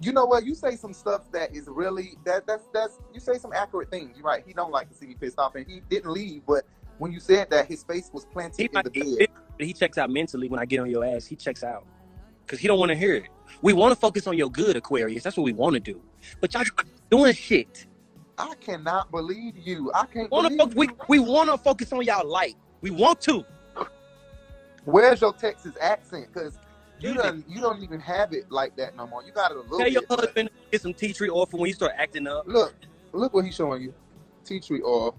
You 0.00 0.12
know 0.12 0.24
what? 0.26 0.44
You 0.44 0.54
say 0.54 0.76
some 0.76 0.92
stuff 0.92 1.30
that 1.32 1.54
is 1.54 1.66
really 1.66 2.16
that 2.24 2.46
that's 2.46 2.64
that's 2.72 2.98
you 3.12 3.20
say 3.20 3.38
some 3.38 3.52
accurate 3.52 3.90
things. 3.90 4.16
You're 4.16 4.24
right. 4.24 4.42
He 4.46 4.52
don't 4.52 4.70
like 4.70 4.88
to 4.90 4.94
see 4.94 5.06
me 5.06 5.16
pissed 5.18 5.38
off, 5.38 5.54
and 5.54 5.66
he 5.66 5.82
didn't 5.88 6.10
leave. 6.12 6.42
But 6.46 6.64
when 6.98 7.12
you 7.12 7.20
said 7.20 7.50
that, 7.50 7.66
his 7.66 7.82
face 7.82 8.10
was 8.12 8.24
He 8.24 8.30
planted 8.32 8.70
in 8.70 8.82
the 8.84 8.90
be 8.90 9.16
bed. 9.16 9.28
he 9.58 9.72
checks 9.72 9.98
out 9.98 10.10
mentally 10.10 10.48
when 10.48 10.60
I 10.60 10.64
get 10.64 10.80
on 10.80 10.90
your 10.90 11.04
ass. 11.04 11.26
He 11.26 11.36
checks 11.36 11.64
out 11.64 11.84
because 12.46 12.58
he 12.58 12.68
don't 12.68 12.78
want 12.78 12.90
to 12.90 12.96
hear 12.96 13.14
it. 13.14 13.28
We 13.62 13.72
want 13.72 13.92
to 13.92 13.96
focus 13.96 14.26
on 14.26 14.36
your 14.36 14.50
good, 14.50 14.76
Aquarius. 14.76 15.22
That's 15.22 15.36
what 15.36 15.44
we 15.44 15.52
want 15.52 15.74
to 15.74 15.80
do. 15.80 16.00
But 16.40 16.54
y'all 16.54 16.64
doing 17.10 17.34
shit. 17.34 17.86
I 18.36 18.54
cannot 18.60 19.10
believe 19.10 19.56
you. 19.56 19.90
I 19.94 20.06
can't 20.06 20.30
to 20.30 20.48
believe 20.48 20.74
we 20.74 20.86
you. 20.86 20.96
we 21.08 21.18
want 21.18 21.50
to 21.50 21.58
focus 21.58 21.92
on 21.92 22.02
y'all 22.02 22.26
light. 22.26 22.56
We 22.80 22.90
want 22.90 23.20
to. 23.22 23.44
Where's 24.84 25.20
your 25.20 25.32
Texas 25.32 25.74
accent? 25.80 26.28
Because 26.32 26.58
you 27.00 27.10
You 27.10 27.14
don't 27.14 27.48
you 27.48 27.60
don't 27.60 27.82
even 27.82 28.00
have 28.00 28.32
it 28.32 28.50
like 28.50 28.76
that 28.76 28.96
no 28.96 29.06
more. 29.06 29.22
You 29.22 29.32
got 29.32 29.50
it 29.50 29.56
a 29.56 29.60
little 29.60 29.78
Tell 29.78 29.88
your 29.88 30.02
bit. 30.02 30.08
but 30.08 30.20
husband 30.20 30.48
to 30.50 30.70
get 30.72 30.82
some 30.82 30.94
tea 30.94 31.12
tree 31.12 31.30
oil 31.30 31.46
for 31.46 31.58
when 31.58 31.68
you 31.68 31.74
start 31.74 31.92
acting 31.96 32.26
up. 32.26 32.46
Look, 32.46 32.74
look 33.12 33.32
what 33.34 33.44
he's 33.44 33.54
showing 33.54 33.82
you. 33.82 33.94
Tea 34.44 34.60
tree 34.60 34.82
oil. 34.84 35.16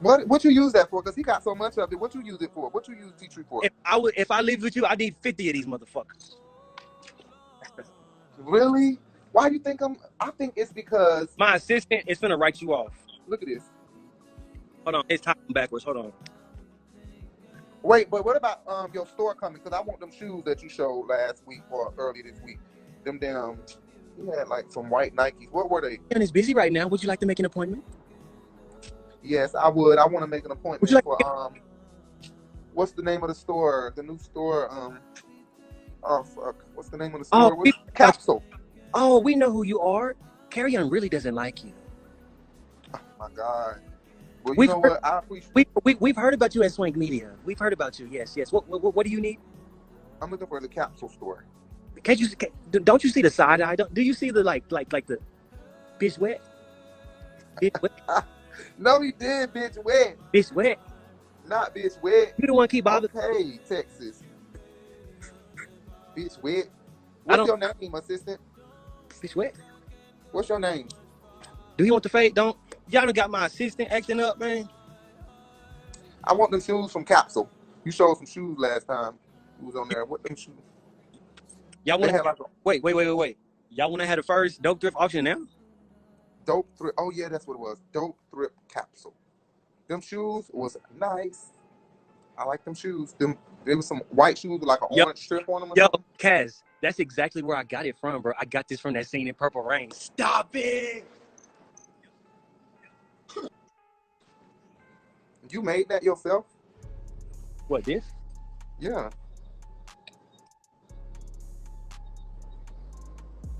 What 0.00 0.28
what 0.28 0.44
you 0.44 0.50
use 0.50 0.72
that 0.74 0.90
for? 0.90 1.02
Because 1.02 1.16
he 1.16 1.22
got 1.22 1.42
so 1.42 1.54
much 1.54 1.78
of 1.78 1.90
it. 1.90 1.96
What 1.98 2.14
you 2.14 2.22
use 2.22 2.42
it 2.42 2.50
for? 2.52 2.68
What 2.68 2.86
you 2.86 2.94
use 2.96 3.12
tea 3.18 3.28
tree 3.28 3.44
for? 3.48 3.64
If 3.64 3.72
I 3.84 3.96
would, 3.96 4.12
if 4.16 4.30
I 4.30 4.42
leave 4.42 4.62
with 4.62 4.76
you, 4.76 4.84
I 4.84 4.94
need 4.94 5.16
fifty 5.22 5.48
of 5.48 5.54
these 5.54 5.64
motherfuckers. 5.66 6.34
Really? 8.38 8.98
Why 9.32 9.48
do 9.48 9.54
you 9.54 9.60
think 9.60 9.80
I'm? 9.80 9.96
I 10.20 10.30
think 10.32 10.54
it's 10.56 10.72
because 10.72 11.28
My 11.38 11.56
assistant 11.56 12.04
is 12.06 12.18
gonna 12.18 12.36
write 12.36 12.60
you 12.60 12.74
off. 12.74 12.92
look 13.26 13.42
at 13.42 13.48
this. 13.48 13.62
Hold 14.84 14.96
on, 14.96 15.04
it's 15.08 15.22
time 15.22 15.36
backwards. 15.50 15.84
Hold 15.84 15.96
on. 15.96 16.12
Wait, 17.86 18.10
but 18.10 18.24
what 18.24 18.36
about 18.36 18.62
um 18.66 18.90
your 18.92 19.06
store 19.06 19.32
coming? 19.36 19.60
Because 19.62 19.72
I 19.72 19.80
want 19.80 20.00
them 20.00 20.10
shoes 20.10 20.42
that 20.44 20.60
you 20.60 20.68
showed 20.68 21.06
last 21.08 21.44
week 21.46 21.62
or 21.70 21.94
early 21.96 22.20
this 22.20 22.40
week. 22.44 22.58
Them 23.04 23.20
damn, 23.20 23.60
you 24.18 24.28
had 24.32 24.48
like 24.48 24.72
some 24.72 24.90
white 24.90 25.14
Nikes. 25.14 25.52
What 25.52 25.70
were 25.70 25.80
they? 25.80 26.00
And 26.10 26.20
is 26.20 26.32
busy 26.32 26.52
right 26.52 26.72
now. 26.72 26.88
Would 26.88 27.00
you 27.00 27.08
like 27.08 27.20
to 27.20 27.26
make 27.26 27.38
an 27.38 27.44
appointment? 27.44 27.84
Yes, 29.22 29.54
I 29.54 29.68
would. 29.68 29.98
I 29.98 30.06
want 30.08 30.24
to 30.24 30.26
make 30.26 30.44
an 30.44 30.50
appointment 30.50 30.80
Would 30.82 30.90
you 30.90 30.96
like 30.96 31.04
for 31.04 31.24
um. 31.24 31.54
What's 32.74 32.90
the 32.90 33.02
name 33.02 33.22
of 33.22 33.28
the 33.28 33.36
store? 33.36 33.92
The 33.94 34.02
new 34.02 34.18
store. 34.18 34.68
Um. 34.72 34.98
Oh 36.02 36.24
fuck! 36.24 36.64
What's 36.74 36.88
the 36.88 36.98
name 36.98 37.14
of 37.14 37.20
the 37.20 37.28
Oh, 37.32 37.46
store? 37.46 37.56
we, 37.56 37.70
What's 37.70 37.92
Capsule. 37.94 38.42
oh, 38.94 39.20
we 39.20 39.36
know 39.36 39.52
who 39.52 39.64
you 39.64 39.78
are. 39.80 40.16
Kerrion 40.50 40.90
really 40.90 41.08
doesn't 41.08 41.36
like 41.36 41.62
you. 41.62 41.72
Oh 42.94 43.00
my 43.20 43.28
god. 43.32 43.80
Well, 44.46 44.56
you 44.56 44.60
We've 44.60 44.68
know 44.68 44.82
heard, 44.82 44.84
what? 44.84 45.00
I 45.04 45.18
appreciate. 45.20 45.52
we, 45.54 45.66
we, 45.84 45.96
we've 45.96 46.16
heard 46.16 46.34
about 46.34 46.54
you 46.56 46.64
at 46.64 46.72
Swank 46.72 46.96
Media. 46.96 47.32
We've 47.44 47.58
heard 47.60 47.74
about 47.74 48.00
you. 48.00 48.08
Yes, 48.10 48.36
yes. 48.36 48.52
What, 48.52 48.68
what, 48.68 48.96
what 48.96 49.06
do 49.06 49.12
you 49.12 49.20
need? 49.20 49.40
I'm 50.22 50.30
looking 50.30 50.48
for 50.48 50.60
the 50.60 50.68
capsule 50.68 51.10
store. 51.10 51.46
Can't 52.04 52.20
you? 52.20 52.28
Can, 52.30 52.50
don't 52.84 53.04
you 53.04 53.10
see 53.10 53.22
the 53.22 53.30
side 53.30 53.60
eye? 53.62 53.76
Don't, 53.76 53.94
do 53.94 54.02
you 54.02 54.14
see 54.14 54.30
the 54.30 54.44
like, 54.44 54.64
like, 54.70 54.92
like 54.92 55.06
the 55.06 55.18
bitch 56.00 56.18
wet? 56.18 56.42
Bitch 57.62 57.80
wet. 57.82 57.92
no, 58.78 59.00
he 59.02 59.12
did, 59.12 59.52
bitch. 59.54 59.82
Wet, 59.84 60.18
Bitch 60.34 60.52
wet. 60.52 60.78
not 61.46 61.74
bitch 61.74 62.00
wet. 62.02 62.34
You 62.38 62.46
the 62.48 62.54
one 62.54 62.68
keep 62.68 62.84
bothering. 62.84 63.12
Okay, 63.16 63.58
Texas. 63.68 64.24
Bitch 66.16 66.42
wet. 66.42 66.68
I 67.28 67.36
What's 67.36 67.44
your 67.44 67.58
name, 67.58 67.94
assistant? 67.94 68.40
Bitch 69.22 69.36
wet. 69.36 69.56
What's 70.32 70.48
your 70.50 70.60
name? 70.60 70.88
Do 71.78 71.84
you 71.84 71.92
want 71.92 72.04
the 72.04 72.10
fade? 72.10 72.34
Don't. 72.34 72.56
Y'all 72.88 73.04
done 73.04 73.12
got 73.12 73.30
my 73.30 73.46
assistant 73.46 73.90
acting 73.90 74.20
up, 74.20 74.38
man. 74.38 74.68
I 76.24 76.32
want 76.32 76.50
them 76.50 76.60
shoes 76.60 76.90
from 76.90 77.04
Capsule. 77.04 77.50
You 77.84 77.92
showed 77.92 78.16
some 78.16 78.26
shoes 78.26 78.58
last 78.58 78.86
time. 78.86 79.14
You 79.60 79.66
was 79.66 79.76
on 79.76 79.88
there. 79.88 80.04
What 80.04 80.22
them 80.22 80.36
shoes? 80.36 80.54
Y'all 81.84 81.98
want 81.98 82.12
to 82.12 82.22
like 82.22 82.38
a 82.38 82.42
wait, 82.64 82.82
wait, 82.82 82.94
wait, 82.94 83.06
wait, 83.06 83.16
wait. 83.16 83.38
Y'all 83.70 83.90
want 83.90 84.00
to 84.00 84.06
have 84.06 84.16
the 84.16 84.22
first 84.22 84.60
dope 84.62 84.80
thrift 84.80 84.96
auction 84.98 85.24
now? 85.24 85.36
dope 86.46 86.68
thrift. 86.78 86.94
Oh 86.98 87.10
yeah, 87.14 87.28
that's 87.28 87.46
what 87.46 87.54
it 87.54 87.60
was. 87.60 87.78
Dope 87.92 88.16
thrift 88.30 88.54
capsule. 88.72 89.12
Them 89.88 90.00
shoes 90.00 90.50
was 90.52 90.76
nice. 90.98 91.52
I 92.38 92.44
like 92.44 92.64
them 92.64 92.74
shoes. 92.74 93.12
Them 93.12 93.36
there 93.64 93.76
was 93.76 93.86
some 93.86 93.98
white 94.10 94.38
shoes 94.38 94.60
with 94.60 94.68
like 94.68 94.80
an 94.80 94.88
Yo, 94.92 95.04
orange 95.04 95.18
strip 95.18 95.48
on 95.48 95.60
them 95.60 95.72
yo. 95.76 95.88
Kaz, 96.18 96.62
that's 96.80 96.98
exactly 96.98 97.42
where 97.42 97.56
I 97.56 97.64
got 97.64 97.84
it 97.84 97.96
from, 98.00 98.22
bro. 98.22 98.32
I 98.40 98.44
got 98.44 98.68
this 98.68 98.80
from 98.80 98.94
that 98.94 99.06
scene 99.06 99.28
in 99.28 99.34
Purple 99.34 99.62
Rain. 99.62 99.90
Stop 99.90 100.54
it. 100.54 101.04
You 105.50 105.62
made 105.62 105.88
that 105.88 106.02
yourself? 106.02 106.46
What 107.68 107.84
this? 107.84 108.04
Yeah. 108.78 109.10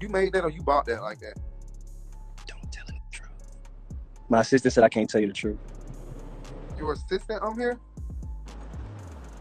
You 0.00 0.08
made 0.08 0.32
that 0.34 0.44
or 0.44 0.50
you 0.50 0.62
bought 0.62 0.86
that 0.86 1.02
like 1.02 1.20
that? 1.20 1.34
Don't 2.46 2.72
tell 2.72 2.86
him 2.86 2.96
the 3.10 3.16
truth. 3.18 3.30
My 4.28 4.40
assistant 4.40 4.74
said 4.74 4.84
I 4.84 4.88
can't 4.88 5.08
tell 5.08 5.20
you 5.20 5.28
the 5.28 5.32
truth. 5.32 5.58
Your 6.78 6.92
assistant 6.92 7.42
on 7.42 7.58
here? 7.58 7.78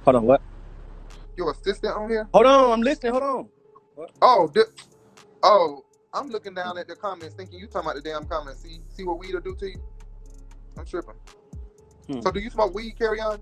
Hold 0.06 0.18
on, 0.18 0.24
what? 0.26 0.42
Your 1.38 1.52
assistant 1.52 1.96
on 1.96 2.10
here? 2.10 2.30
Hold 2.34 2.46
on, 2.48 2.72
I'm 2.72 2.82
listening. 2.82 3.14
Hold 3.14 3.24
on. 3.24 3.50
What? 3.96 4.12
Oh, 4.22 4.50
di- 4.54 4.62
oh, 5.44 5.86
I'm 6.14 6.30
looking 6.30 6.54
down 6.54 6.78
at 6.78 6.88
the 6.88 6.96
comments 6.96 7.36
thinking 7.36 7.60
you 7.60 7.68
talking 7.68 7.90
about 7.92 8.04
the 8.04 8.10
damn 8.10 8.26
comments. 8.26 8.62
See 8.62 8.82
see 8.90 9.04
what 9.04 9.20
weed'll 9.20 9.42
do 9.42 9.56
to 9.56 9.68
you? 9.72 9.82
I'm 10.78 10.86
tripping. 10.86 11.16
Hmm. 12.08 12.22
So 12.22 12.32
do 12.32 12.40
you 12.40 12.50
smoke 12.50 12.74
weed, 12.74 12.96
Kerrion? 13.00 13.40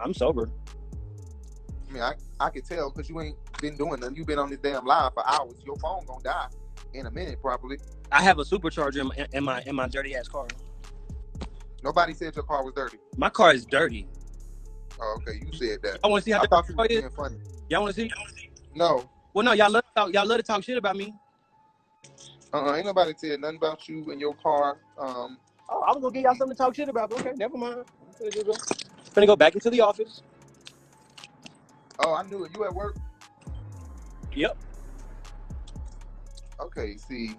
I'm 0.00 0.14
sober. 0.14 0.50
I 1.88 1.92
mean, 1.92 2.02
I, 2.02 2.14
I 2.40 2.50
could 2.50 2.64
tell 2.64 2.90
because 2.90 3.08
you 3.08 3.20
ain't 3.20 3.36
been 3.60 3.76
doing 3.76 4.00
nothing. 4.00 4.16
You've 4.16 4.26
been 4.26 4.38
on 4.38 4.50
this 4.50 4.58
damn 4.58 4.84
live 4.84 5.12
for 5.14 5.26
hours. 5.26 5.56
Your 5.64 5.76
phone 5.76 6.04
gonna 6.06 6.22
die 6.22 6.48
in 6.94 7.06
a 7.06 7.10
minute, 7.10 7.40
probably. 7.40 7.78
I 8.12 8.22
have 8.22 8.38
a 8.38 8.44
supercharger 8.44 9.00
in 9.00 9.06
my, 9.08 9.26
in 9.32 9.44
my 9.44 9.62
in 9.66 9.74
my 9.74 9.88
dirty 9.88 10.14
ass 10.14 10.28
car. 10.28 10.46
Nobody 11.82 12.12
said 12.14 12.34
your 12.34 12.44
car 12.44 12.64
was 12.64 12.74
dirty. 12.74 12.98
My 13.16 13.30
car 13.30 13.52
is 13.54 13.64
dirty. 13.64 14.06
Oh, 15.00 15.18
okay, 15.18 15.38
you 15.40 15.52
said 15.56 15.78
that. 15.82 16.00
I 16.02 16.08
want 16.08 16.24
to 16.24 16.30
see 16.30 16.32
how 16.32 16.42
I 16.42 16.46
thought 16.46 16.68
you 16.68 16.74
were 16.76 16.88
being 16.88 17.08
funny. 17.10 17.36
Y'all 17.68 17.82
want 17.82 17.94
to 17.94 18.00
see? 18.02 18.10
No, 18.74 19.08
Well, 19.32 19.44
no, 19.44 19.52
y'all 19.52 19.70
love 19.70 19.84
talk, 19.94 20.12
y'all 20.12 20.26
love 20.26 20.38
to 20.38 20.42
talk 20.42 20.62
shit 20.64 20.76
about 20.76 20.96
me. 20.96 21.14
uh-uh, 22.52 22.74
ain't 22.76 22.86
nobody 22.86 23.12
said 23.16 23.40
nothing 23.40 23.56
about 23.56 23.88
you 23.88 24.10
and 24.10 24.20
your 24.20 24.34
car. 24.34 24.78
Um, 24.98 25.38
Oh, 25.68 25.82
I 25.82 25.92
was 25.92 26.02
gonna 26.02 26.12
get 26.12 26.22
y'all 26.22 26.34
something 26.34 26.56
to 26.56 26.62
talk 26.62 26.74
shit 26.74 26.88
about. 26.88 27.10
But 27.10 27.20
okay, 27.20 27.32
never 27.36 27.56
mind. 27.56 27.84
I'm 28.20 28.30
just 28.32 28.46
go, 28.46 28.52
finna 29.14 29.26
go 29.26 29.36
back 29.36 29.54
into 29.54 29.70
the 29.70 29.80
office. 29.80 30.22
oh, 32.00 32.14
I 32.14 32.22
knew 32.24 32.44
it. 32.44 32.52
You 32.56 32.64
at 32.64 32.74
work? 32.74 32.96
Yep. 34.34 34.56
Okay, 36.60 36.96
see, 36.96 37.36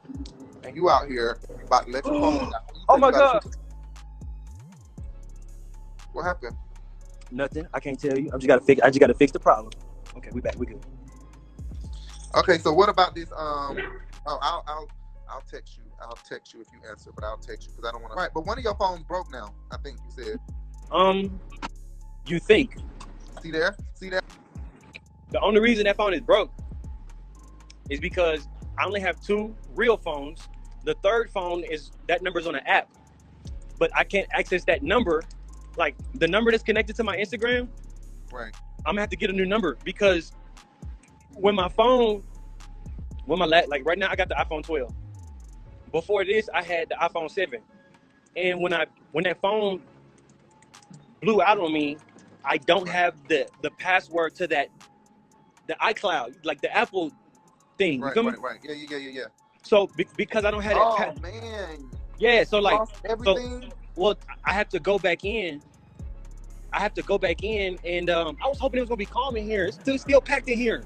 and 0.64 0.76
you 0.76 0.90
out 0.90 1.08
here 1.08 1.40
about 1.66 1.86
to 1.86 1.92
let 1.92 2.06
your 2.06 2.16
phone 2.16 2.38
down. 2.52 2.62
You 2.74 2.82
Oh 2.90 2.98
my 2.98 3.12
God. 3.12 3.44
What 6.14 6.24
happened? 6.24 6.56
Nothing. 7.32 7.68
I 7.74 7.80
can't 7.80 8.00
tell 8.00 8.18
you. 8.18 8.30
I 8.34 8.38
just 8.38 8.48
gotta 8.48 8.62
fix. 8.62 8.82
I 8.82 8.88
just 8.88 9.00
gotta 9.00 9.14
fix 9.14 9.32
the 9.32 9.40
problem. 9.40 9.74
Okay, 10.18 10.30
we 10.32 10.42
back. 10.42 10.56
We 10.58 10.66
good. 10.66 10.84
Okay, 12.36 12.58
so 12.58 12.74
what 12.74 12.90
about 12.90 13.16
this? 13.16 13.32
Um, 13.32 13.78
oh, 14.26 14.40
I'll, 14.42 14.64
I'll, 14.68 14.88
I'll 15.30 15.44
text 15.50 15.78
you. 15.78 15.89
I'll 16.02 16.18
text 16.28 16.54
you 16.54 16.62
if 16.62 16.68
you 16.72 16.80
answer, 16.90 17.12
but 17.14 17.24
I'll 17.24 17.38
text 17.38 17.68
you 17.68 17.74
because 17.76 17.88
I 17.88 17.92
don't 17.92 18.02
want 18.02 18.14
to. 18.14 18.20
Right, 18.20 18.30
but 18.34 18.46
one 18.46 18.58
of 18.58 18.64
your 18.64 18.76
phones 18.76 19.04
broke 19.04 19.32
now. 19.32 19.54
I 19.72 19.78
think 19.78 19.98
you 20.06 20.24
said. 20.24 20.40
Um, 20.92 21.40
you 22.26 22.40
think 22.40 22.76
See 23.42 23.52
there? 23.52 23.76
See 23.96 24.10
there? 24.10 24.22
the 25.32 25.40
only 25.42 25.60
reason 25.62 25.86
that 25.86 25.96
phone 25.96 26.14
is 26.14 26.22
broke 26.22 26.52
is 27.90 28.00
because 28.00 28.48
I 28.78 28.86
only 28.86 29.00
have 29.00 29.22
two 29.22 29.56
real 29.76 29.98
phones. 29.98 30.48
The 30.84 30.96
third 30.96 31.30
phone 31.30 31.64
is 31.64 31.92
that 32.08 32.22
number's 32.24 32.48
on 32.48 32.56
an 32.56 32.66
app, 32.66 32.90
but 33.78 33.92
I 33.96 34.04
can't 34.04 34.28
access 34.32 34.64
that 34.66 34.84
number. 34.84 35.24
Like 35.78 35.96
the 36.16 36.28
number 36.28 36.52
that's 36.52 36.64
connected 36.64 36.96
to 36.98 37.04
my 37.04 37.18
Instagram, 37.18 37.68
Right. 38.32 38.54
I'm 38.86 38.92
gonna 38.94 39.02
have 39.02 39.10
to 39.10 39.16
get 39.18 39.30
a 39.30 39.34
new 39.34 39.46
number 39.46 39.78
because 39.84 40.32
when 41.34 41.56
my 41.56 41.70
phone, 41.70 42.24
when 43.26 43.40
my 43.40 43.46
la- 43.46 43.62
like 43.68 43.86
right 43.86 43.98
now 43.98 44.10
I 44.10 44.16
got 44.16 44.30
the 44.30 44.36
iPhone 44.36 44.64
12. 44.64 44.94
Before 45.92 46.24
this, 46.26 46.50
I 46.54 46.64
had 46.64 46.90
the 46.90 46.96
iPhone 46.96 47.30
7, 47.32 47.62
and 48.36 48.62
when 48.62 48.74
I 48.74 48.86
when 49.12 49.24
that 49.24 49.42
phone 49.42 49.82
blew 51.22 51.42
out 51.42 51.60
on 51.60 51.74
me, 51.74 51.98
I 52.46 52.58
don't 52.58 52.88
have 52.88 53.16
the 53.28 53.48
the 53.62 53.72
password 53.72 54.36
to 54.36 54.48
that 54.48 54.70
the 55.68 55.76
iCloud, 55.82 56.46
like 56.46 56.62
the 56.62 56.76
Apple 56.76 57.12
thing. 57.78 58.02
Right. 58.02 58.16
Right. 58.16 58.40
Right. 58.42 58.60
Yeah. 58.64 58.74
Yeah. 58.74 58.98
Yeah. 58.98 59.10
Yeah. 59.10 59.24
So 59.64 59.88
be- 59.96 60.08
because 60.16 60.46
I 60.46 60.52
don't 60.52 60.64
have 60.64 60.74
that, 60.74 61.18
Oh 61.18 61.22
man. 61.22 61.90
yeah. 62.18 62.44
So 62.44 62.60
like, 62.60 62.80
everything. 63.06 63.72
well, 63.96 64.16
I 64.46 64.54
have 64.54 64.70
to 64.70 64.80
go 64.80 65.00
back 65.00 65.24
in. 65.24 65.62
I 66.72 66.80
have 66.80 66.94
to 66.96 67.02
go 67.02 67.18
back 67.18 67.44
in, 67.44 67.80
and 67.84 68.10
um, 68.12 68.38
I 68.44 68.48
was 68.48 68.60
hoping 68.60 68.78
it 68.78 68.82
was 68.82 68.90
gonna 68.90 68.98
be 68.98 69.06
calm 69.06 69.36
in 69.36 69.44
here. 69.46 69.66
It's 69.66 69.78
still, 69.78 69.98
still 69.98 70.22
packed 70.22 70.48
in 70.50 70.58
here. 70.58 70.84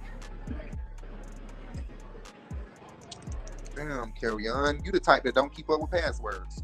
Damn, 3.76 4.14
Kerrion. 4.14 4.86
You 4.86 4.92
the 4.92 5.00
type 5.00 5.24
that 5.24 5.36
don't 5.36 5.54
keep 5.54 5.70
up 5.70 5.82
with 5.82 5.92
passwords. 5.92 6.64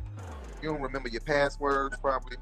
You 0.61 0.69
don't 0.69 0.81
remember 0.81 1.09
your 1.09 1.21
passwords, 1.21 1.97
probably. 1.99 2.37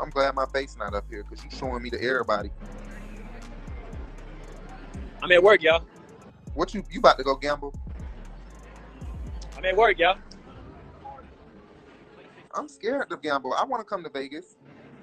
I'm 0.00 0.10
glad 0.10 0.34
my 0.34 0.46
face 0.46 0.76
not 0.76 0.94
up 0.94 1.04
here 1.08 1.24
because 1.24 1.44
you 1.44 1.50
showing 1.50 1.82
me 1.82 1.90
to 1.90 2.02
everybody. 2.02 2.50
I'm 5.22 5.32
at 5.32 5.42
work, 5.42 5.62
y'all. 5.62 5.82
What 6.54 6.74
you 6.74 6.82
you 6.90 6.98
about 6.98 7.18
to 7.18 7.24
go 7.24 7.36
gamble? 7.36 7.72
I'm 9.56 9.64
at 9.64 9.76
work, 9.76 9.98
y'all. 9.98 10.18
I'm 12.54 12.68
scared 12.68 13.10
to 13.10 13.16
gamble. 13.16 13.54
I 13.54 13.64
want 13.64 13.80
to 13.80 13.84
come 13.84 14.02
to 14.04 14.10
Vegas. 14.10 14.56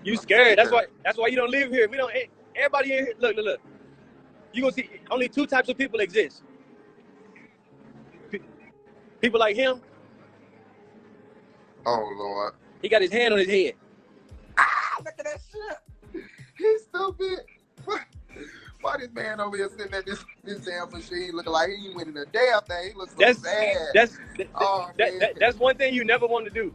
You 0.03 0.13
I'm 0.13 0.19
scared? 0.19 0.57
That's 0.57 0.71
why. 0.71 0.85
That's 1.03 1.17
why 1.17 1.27
you 1.27 1.35
don't 1.35 1.51
live 1.51 1.71
here. 1.71 1.87
We 1.87 1.97
don't. 1.97 2.11
Everybody 2.55 2.93
in 2.93 3.05
here. 3.05 3.13
Look, 3.19 3.35
look, 3.35 3.45
look. 3.45 3.61
You 4.53 4.61
gonna 4.61 4.73
see 4.73 4.89
only 5.09 5.27
two 5.27 5.45
types 5.47 5.67
of 5.69 5.77
people 5.77 5.99
exist. 5.99 6.43
Pe- 8.31 8.39
People 9.19 9.39
like 9.39 9.55
him. 9.55 9.81
Oh 11.85 12.09
Lord. 12.17 12.53
He 12.81 12.89
got 12.89 13.01
his 13.01 13.11
hand 13.11 13.33
on 13.33 13.39
his 13.39 13.49
head. 13.49 13.73
Ah, 14.57 14.97
look 14.99 15.13
at 15.17 15.25
that 15.25 15.39
shit. 15.51 16.23
He's 16.57 16.83
stupid. 16.83 17.39
Why, 17.85 17.99
why 18.81 18.97
this 18.97 19.11
man 19.11 19.39
over 19.39 19.57
here 19.57 19.69
sitting 19.75 19.93
at 19.93 20.05
this 20.05 20.23
this 20.43 20.59
damn 20.59 20.89
machine 20.91 21.31
looking 21.33 21.51
like 21.51 21.69
he 21.69 21.87
ain't 21.87 21.95
winning 21.95 22.17
a 22.17 22.25
damn 22.25 22.61
thing? 22.61 22.91
He 22.91 22.97
looks 22.97 23.13
so 23.13 23.17
That's 23.19 23.41
sad. 23.41 23.75
that's 23.93 24.17
that, 24.37 24.47
Oh, 24.55 24.89
that, 24.97 25.19
that, 25.19 25.33
that's 25.39 25.57
one 25.57 25.77
thing 25.77 25.93
you 25.93 26.05
never 26.05 26.27
want 26.27 26.45
to 26.45 26.51
do. 26.51 26.73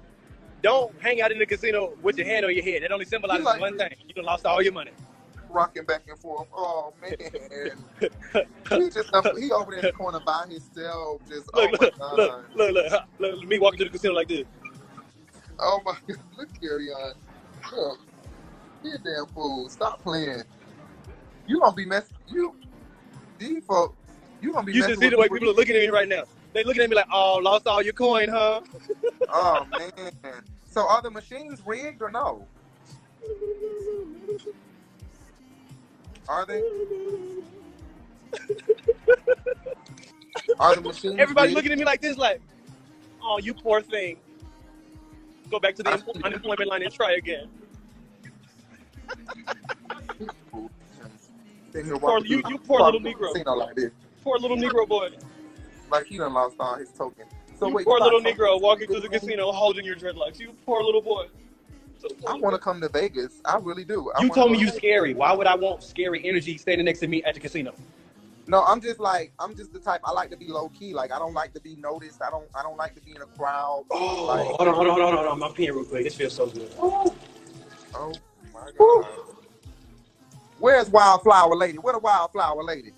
Don't 0.62 0.92
hang 1.00 1.20
out 1.22 1.30
in 1.30 1.38
the 1.38 1.46
casino 1.46 1.92
with 2.02 2.18
your 2.18 2.26
hand 2.26 2.44
on 2.44 2.52
your 2.54 2.64
head. 2.64 2.82
That 2.82 2.90
only 2.90 3.04
symbolizes 3.04 3.44
like- 3.44 3.60
one 3.60 3.78
thing. 3.78 3.94
You 4.06 4.14
done 4.14 4.24
lost 4.24 4.44
all 4.44 4.60
your 4.60 4.72
money. 4.72 4.90
Rocking 5.50 5.84
back 5.84 6.02
and 6.08 6.18
forth. 6.18 6.46
Oh 6.54 6.92
man, 7.00 7.14
he 7.20 8.90
just 8.90 9.10
he 9.38 9.50
over 9.50 9.70
there 9.70 9.80
in 9.80 9.86
the 9.86 9.92
corner 9.92 10.20
by 10.20 10.46
himself. 10.48 11.22
Just 11.28 11.48
oh 11.54 11.68
Look, 11.70 11.98
my 11.98 12.14
look, 12.14 12.18
look, 12.54 12.74
look, 12.74 12.74
look, 12.74 13.02
look, 13.18 13.48
Me 13.48 13.58
walking 13.58 13.78
to 13.78 13.84
the 13.84 13.90
casino 13.90 14.14
like 14.14 14.28
this. 14.28 14.44
Oh 15.58 15.80
my 15.84 15.92
god. 16.08 16.18
Look, 16.36 16.48
Kerrion. 16.60 17.14
Look, 17.72 17.98
you 18.84 18.96
damn 19.04 19.26
fool. 19.26 19.68
Stop 19.68 20.02
playing. 20.02 20.42
You 21.46 21.60
gonna 21.60 21.74
be 21.74 21.86
messing. 21.86 22.16
You 22.28 22.54
these 23.38 23.64
folks. 23.64 23.96
You 24.40 24.52
gonna 24.52 24.66
be. 24.66 24.72
You 24.74 24.82
should 24.82 24.98
see 24.98 25.08
the 25.08 25.18
way 25.18 25.28
people 25.28 25.50
are 25.50 25.54
looking 25.54 25.76
at 25.76 25.82
me 25.82 25.88
right 25.88 26.08
now. 26.08 26.24
They 26.52 26.64
looking 26.64 26.82
at 26.82 26.90
me 26.90 26.96
like, 26.96 27.08
oh, 27.12 27.40
lost 27.42 27.66
all 27.66 27.82
your 27.82 27.92
coin, 27.92 28.28
huh? 28.28 28.60
Oh 29.28 29.66
man. 29.78 30.44
So 30.70 30.88
are 30.88 31.02
the 31.02 31.10
machines 31.10 31.60
rigged 31.66 32.02
or 32.02 32.10
no? 32.10 32.46
Are 36.28 36.44
they? 36.44 36.62
Are 40.60 40.74
the 40.74 40.80
machines? 40.82 41.14
Everybody's 41.18 41.54
rigged? 41.54 41.56
looking 41.56 41.72
at 41.72 41.78
me 41.78 41.84
like 41.84 42.00
this, 42.00 42.18
like, 42.18 42.40
oh, 43.22 43.38
you 43.38 43.54
poor 43.54 43.80
thing. 43.80 44.16
Go 45.50 45.58
back 45.58 45.74
to 45.76 45.82
the 45.82 45.90
empl- 45.90 46.22
unemployment 46.24 46.68
line 46.68 46.82
and 46.82 46.92
try 46.92 47.14
again. 47.14 47.48
Poor- 52.00 52.24
you- 52.24 52.42
you 52.48 52.58
poor 52.58 52.80
little 52.82 53.00
Negro. 53.00 53.32
Like 53.56 53.76
this. 53.76 53.92
Poor 54.24 54.38
little 54.38 54.56
Negro 54.56 54.86
boy. 54.88 55.10
Like 55.90 56.06
he 56.06 56.18
done 56.18 56.34
lost 56.34 56.56
all 56.58 56.74
his 56.76 56.90
token. 56.90 57.24
So 57.58 57.68
you 57.68 57.74
wait, 57.74 57.86
poor 57.86 58.00
little 58.00 58.20
Negro 58.20 58.60
walking 58.60 58.88
through 58.88 59.00
the 59.00 59.08
casino 59.08 59.52
holding 59.52 59.84
your 59.86 59.94
dreadlocks. 59.96 60.40
You 60.40 60.52
poor 60.66 60.82
little 60.82 61.00
boy. 61.02 61.26
I 62.26 62.34
want 62.34 62.54
to 62.54 62.58
come 62.60 62.80
to 62.80 62.88
Vegas. 62.88 63.40
I 63.44 63.58
really 63.58 63.84
do. 63.84 64.10
I 64.16 64.22
You 64.22 64.28
told 64.30 64.52
me 64.52 64.58
you 64.58 64.68
scary. 64.68 65.14
Why 65.14 65.32
would 65.32 65.46
I 65.46 65.54
want 65.54 65.82
scary 65.82 66.26
energy 66.26 66.56
standing 66.58 66.84
next 66.84 67.00
to 67.00 67.08
me 67.08 67.22
at 67.24 67.34
the 67.34 67.40
casino? 67.40 67.72
No, 68.46 68.64
I'm 68.64 68.80
just 68.80 68.98
like 68.98 69.32
I'm 69.38 69.54
just 69.54 69.72
the 69.72 69.78
type. 69.78 70.00
I 70.04 70.12
like 70.12 70.30
to 70.30 70.36
be 70.36 70.48
low 70.48 70.70
key. 70.70 70.94
Like 70.94 71.12
I 71.12 71.18
don't 71.18 71.34
like 71.34 71.52
to 71.54 71.60
be 71.60 71.76
noticed. 71.76 72.22
I 72.22 72.30
don't. 72.30 72.46
I 72.54 72.62
don't 72.62 72.78
like 72.78 72.94
to 72.94 73.00
be 73.02 73.10
in 73.10 73.20
a 73.22 73.26
crowd. 73.26 73.84
Oh, 73.90 74.24
Like- 74.24 74.46
hold 74.46 74.68
on, 74.68 74.74
hold 74.74 74.86
on, 74.88 74.94
hold 75.00 75.00
on, 75.00 75.14
hold 75.16 75.42
on. 75.42 75.42
I'm 75.42 75.54
peeing 75.54 75.74
real 75.74 75.84
quick. 75.84 76.04
This 76.04 76.14
feels 76.14 76.34
so 76.34 76.46
good. 76.46 76.70
Oh 76.78 77.14
my 78.54 78.70
god. 78.78 79.06
Where's 80.58 80.88
Wildflower 80.90 81.54
Lady? 81.54 81.78
Where 81.78 81.92
the 81.92 81.98
Wildflower 82.00 82.64
Lady? 82.64 82.92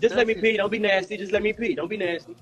Just 0.00 0.14
let 0.14 0.26
me 0.26 0.34
pee. 0.34 0.56
Don't 0.56 0.70
be 0.70 0.78
nasty. 0.78 1.16
Just 1.16 1.32
let 1.32 1.42
me 1.42 1.52
pee. 1.52 1.74
Don't 1.74 1.88
be 1.88 1.96
nasty. 1.96 2.36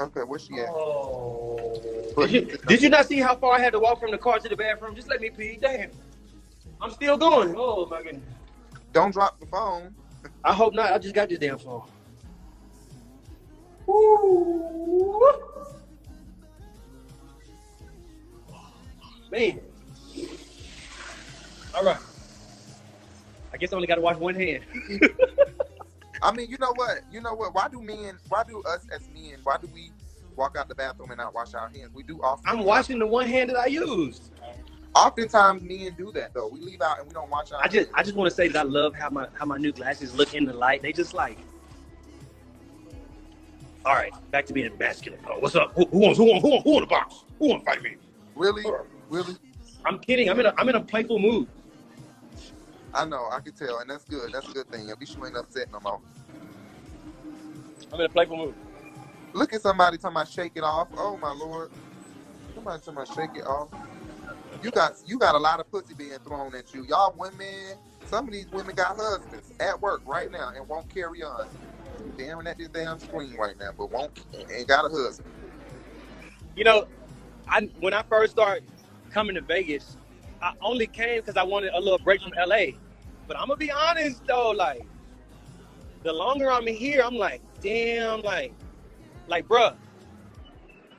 Okay, 0.00 0.20
where's 0.20 0.46
she 0.46 0.54
at? 0.60 0.68
Oh. 0.68 2.12
Did 2.16 2.30
you, 2.30 2.58
did 2.66 2.82
you 2.82 2.88
not 2.88 3.06
see 3.06 3.20
how 3.20 3.36
far 3.36 3.54
I 3.54 3.60
had 3.60 3.72
to 3.72 3.78
walk 3.78 4.00
from 4.00 4.10
the 4.10 4.18
car 4.18 4.38
to 4.38 4.48
the 4.48 4.56
bathroom? 4.56 4.94
Just 4.94 5.08
let 5.08 5.20
me 5.20 5.30
pee. 5.30 5.58
Damn. 5.60 5.90
I'm 6.80 6.90
still 6.90 7.16
going. 7.16 7.54
Oh 7.56 7.86
my 7.86 8.02
goodness. 8.02 8.22
Don't 8.92 9.12
drop 9.12 9.38
the 9.40 9.46
phone. 9.46 9.94
I 10.44 10.52
hope 10.52 10.74
not. 10.74 10.92
I 10.92 10.98
just 10.98 11.14
got 11.14 11.28
this 11.28 11.38
damn 11.38 11.58
phone. 11.58 11.82
Woo. 13.86 15.22
Man. 19.30 19.60
All 21.74 21.84
right. 21.84 21.96
I 23.52 23.56
guess 23.56 23.72
I 23.72 23.76
only 23.76 23.86
got 23.86 23.94
to 23.96 24.00
wash 24.00 24.16
one 24.16 24.34
hand. 24.34 24.64
I 26.22 26.32
mean, 26.32 26.48
you 26.48 26.56
know 26.58 26.72
what? 26.76 27.00
You 27.10 27.20
know 27.20 27.34
what? 27.34 27.54
Why 27.54 27.68
do 27.68 27.82
men? 27.82 28.18
Why 28.28 28.44
do 28.44 28.62
us 28.62 28.86
as 28.94 29.08
men? 29.12 29.38
Why 29.42 29.56
do 29.60 29.68
we 29.74 29.90
walk 30.36 30.56
out 30.56 30.68
the 30.68 30.74
bathroom 30.74 31.10
and 31.10 31.18
not 31.18 31.34
wash 31.34 31.52
our 31.54 31.68
hands? 31.68 31.90
We 31.92 32.04
do 32.04 32.20
often. 32.22 32.44
I'm 32.46 32.64
washing 32.64 32.98
the 33.00 33.06
one 33.06 33.26
hand 33.26 33.50
that 33.50 33.56
I 33.56 33.66
used. 33.66 34.30
Oftentimes, 34.94 35.62
men 35.62 35.94
do 35.98 36.12
that 36.12 36.32
though. 36.32 36.48
We 36.48 36.60
leave 36.60 36.80
out 36.80 37.00
and 37.00 37.08
we 37.08 37.14
don't 37.14 37.28
wash 37.28 37.50
our. 37.50 37.60
I 37.60 37.66
just 37.66 37.88
hands. 37.88 37.88
I 37.94 38.02
just 38.04 38.16
want 38.16 38.30
to 38.30 38.36
say 38.36 38.48
that 38.48 38.58
I 38.58 38.62
love 38.62 38.94
how 38.94 39.10
my 39.10 39.26
how 39.34 39.46
my 39.46 39.58
new 39.58 39.72
glasses 39.72 40.14
look 40.14 40.34
in 40.34 40.44
the 40.44 40.52
light. 40.52 40.82
They 40.82 40.92
just 40.92 41.12
like. 41.12 41.38
All 43.84 43.94
right, 43.94 44.12
back 44.30 44.46
to 44.46 44.52
being 44.52 44.70
masculine. 44.78 45.18
Oh, 45.28 45.40
what's 45.40 45.56
up? 45.56 45.72
Who, 45.74 45.86
who 45.86 45.98
wants 45.98 46.18
who 46.18 46.24
wants 46.26 46.42
who 46.42 46.50
wants 46.50 46.64
who 46.64 46.70
wants 46.72 46.86
the 46.86 46.94
box? 46.94 47.24
Who 47.40 47.48
wants 47.48 47.64
to 47.64 47.72
fight 47.72 47.82
me? 47.82 47.96
really, 48.36 48.64
really. 49.08 49.34
I'm 49.84 49.98
kidding. 49.98 50.30
I'm 50.30 50.38
in 50.38 50.46
a 50.46 50.54
I'm 50.56 50.68
in 50.68 50.76
a 50.76 50.80
playful 50.80 51.18
mood. 51.18 51.48
I 52.94 53.04
know. 53.06 53.28
I 53.32 53.40
can 53.40 53.54
tell, 53.54 53.80
and 53.80 53.90
that's 53.90 54.04
good. 54.04 54.32
That's 54.32 54.48
a 54.48 54.52
good 54.52 54.70
thing. 54.70 54.90
At 54.90 55.00
least 55.00 55.16
you 55.16 55.26
ain't 55.26 55.36
upset 55.36 55.68
no 55.72 55.80
more. 55.80 56.00
I'm 57.92 58.00
in 58.00 58.06
a 58.06 58.10
playful 58.10 58.36
mood. 58.36 58.54
Look 59.34 59.52
at 59.54 59.62
somebody 59.62 59.98
talking 59.98 60.16
about 60.16 60.28
shake 60.28 60.52
it 60.56 60.64
off. 60.64 60.88
Oh 60.96 61.18
my 61.18 61.32
lord. 61.32 61.70
Somebody 62.54 62.80
talking 62.80 62.94
about 62.94 63.08
shake 63.08 63.30
it 63.36 63.44
off. 63.46 63.70
You 64.62 64.70
got 64.72 64.94
you 65.06 65.18
got 65.18 65.34
a 65.34 65.38
lot 65.38 65.60
of 65.60 65.70
pussy 65.70 65.94
being 65.94 66.18
thrown 66.26 66.54
at 66.54 66.74
you. 66.74 66.84
Y'all 66.84 67.14
women, 67.16 67.76
some 68.04 68.26
of 68.28 68.32
these 68.32 68.50
women 68.52 68.74
got 68.74 68.96
husbands 68.96 69.52
at 69.60 69.80
work 69.80 70.02
right 70.06 70.30
now 70.30 70.50
and 70.56 70.68
won't 70.68 70.88
carry 70.88 71.22
on. 71.22 71.46
Staring 72.14 72.46
at 72.46 72.58
this 72.58 72.68
damn 72.68 72.98
screen 73.00 73.36
right 73.36 73.56
now, 73.58 73.70
but 73.76 73.90
won't 73.90 74.12
ain't 74.54 74.68
got 74.68 74.84
a 74.86 74.88
husband. 74.88 75.34
You 76.56 76.64
know, 76.64 76.86
I 77.48 77.70
when 77.80 77.94
I 77.94 78.02
first 78.04 78.32
started 78.32 78.64
coming 79.10 79.36
to 79.36 79.42
Vegas, 79.42 79.96
I 80.42 80.54
only 80.60 80.88
came 80.88 81.20
because 81.20 81.36
I 81.36 81.44
wanted 81.44 81.72
a 81.72 81.80
little 81.80 81.98
break 82.00 82.20
from 82.20 82.32
LA. 82.36 82.72
But 83.28 83.38
I'm 83.38 83.46
gonna 83.46 83.56
be 83.56 83.70
honest 83.70 84.22
though, 84.26 84.50
like 84.50 84.84
the 86.02 86.12
longer 86.12 86.50
I'm 86.50 86.66
here, 86.66 87.02
I'm 87.04 87.16
like, 87.16 87.40
damn, 87.60 88.22
like, 88.22 88.52
like, 89.28 89.46
bruh. 89.46 89.74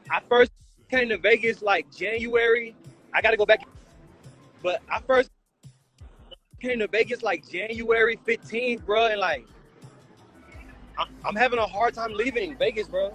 I 0.09 0.21
first 0.29 0.51
came 0.89 1.09
to 1.09 1.17
Vegas 1.17 1.61
like 1.61 1.93
January. 1.93 2.73
I 3.13 3.21
gotta 3.21 3.35
go 3.35 3.45
back, 3.45 3.67
but 4.61 4.81
I 4.89 5.01
first 5.01 5.29
came 6.61 6.79
to 6.79 6.87
Vegas 6.87 7.21
like 7.21 7.47
January 7.49 8.17
15th, 8.25 8.85
bro, 8.85 9.07
and 9.07 9.19
like, 9.19 9.45
I- 10.97 11.07
I'm 11.25 11.35
having 11.35 11.59
a 11.59 11.67
hard 11.67 11.93
time 11.93 12.13
leaving 12.13 12.55
Vegas, 12.57 12.87
bro. 12.87 13.13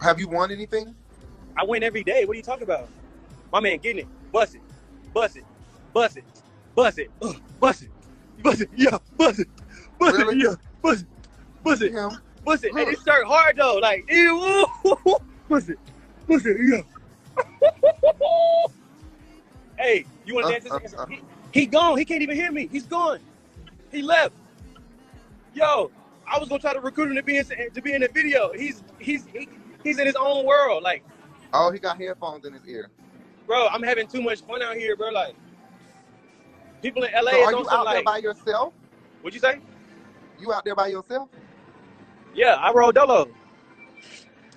Have 0.00 0.20
you 0.20 0.28
won 0.28 0.52
anything? 0.52 0.94
I 1.56 1.64
win 1.64 1.82
every 1.82 2.04
day. 2.04 2.24
What 2.24 2.34
are 2.34 2.36
you 2.36 2.42
talking 2.42 2.64
about? 2.64 2.88
My 3.52 3.60
man 3.60 3.78
getting 3.78 4.02
it. 4.02 4.08
Bust 4.34 4.56
it. 4.56 4.60
Bust 5.14 5.36
it. 5.36 5.44
Bust 5.92 6.16
it. 6.16 6.24
Bust 6.74 6.98
it. 6.98 7.10
Bust 7.60 7.82
it. 7.82 7.90
Bust 8.42 8.60
it. 8.62 8.68
Yeah. 8.74 8.98
Bust 9.16 9.38
it. 9.38 9.48
Bust 9.96 10.18
Really? 10.18 10.40
it. 10.40 10.42
Yeah. 10.42 10.54
Bust 10.82 11.02
it. 11.02 11.06
Bust 11.62 11.82
it. 11.82 11.92
Him. 11.92 12.10
Bust 12.44 12.64
it. 12.64 12.72
Hey, 12.74 12.80
Look. 12.84 12.96
this 12.96 13.04
shirt 13.04 13.24
hard 13.28 13.56
though. 13.56 13.76
Like, 13.80 14.04
ew. 14.10 14.66
Bust 15.48 15.68
it. 15.70 15.78
Bust 16.26 16.46
it. 16.46 16.56
Yeah. 16.60 17.70
hey, 19.78 20.04
you 20.26 20.34
want 20.34 20.46
Uh, 20.46 20.58
to 20.58 20.60
dance 20.68 20.82
this? 20.82 20.94
uh, 20.94 21.02
uh. 21.02 21.06
He, 21.06 21.20
he 21.52 21.66
gone. 21.66 21.96
He 21.96 22.04
can't 22.04 22.20
even 22.22 22.34
hear 22.34 22.50
me. 22.50 22.68
He's 22.72 22.86
gone. 22.86 23.20
He 23.92 24.02
left. 24.02 24.34
Yo, 25.54 25.92
I 26.26 26.40
was 26.40 26.48
gonna 26.48 26.60
try 26.60 26.72
to 26.72 26.80
recruit 26.80 27.10
him 27.10 27.14
to 27.14 27.22
be 27.22 27.36
in 27.38 27.44
to 27.72 27.80
be 27.80 27.92
in 27.92 28.00
the 28.00 28.08
video. 28.08 28.52
He's 28.52 28.82
he's 28.98 29.26
he, 29.26 29.48
he's 29.84 30.00
in 30.00 30.06
his 30.06 30.16
own 30.16 30.44
world. 30.44 30.82
Like, 30.82 31.04
Oh, 31.52 31.70
he 31.70 31.78
got 31.78 31.98
headphones 32.00 32.44
in 32.44 32.52
his 32.52 32.66
ear. 32.66 32.90
Bro, 33.46 33.68
I'm 33.68 33.82
having 33.82 34.06
too 34.06 34.22
much 34.22 34.42
fun 34.42 34.62
out 34.62 34.76
here, 34.76 34.96
bro. 34.96 35.10
Like, 35.10 35.34
people 36.82 37.02
in 37.04 37.12
LA 37.12 37.32
So 37.32 37.36
is 37.38 37.46
are 37.48 37.54
on 37.54 37.60
you 37.60 37.68
some 37.68 37.80
out 37.80 37.90
there 37.90 38.02
by 38.02 38.18
yourself? 38.18 38.72
what'd 39.22 39.34
you 39.34 39.40
say? 39.40 39.60
You 40.40 40.52
out 40.52 40.64
there 40.64 40.74
by 40.74 40.88
yourself? 40.88 41.28
Yeah, 42.34 42.54
I 42.54 42.72
roll 42.72 42.92
dolo. 42.92 43.28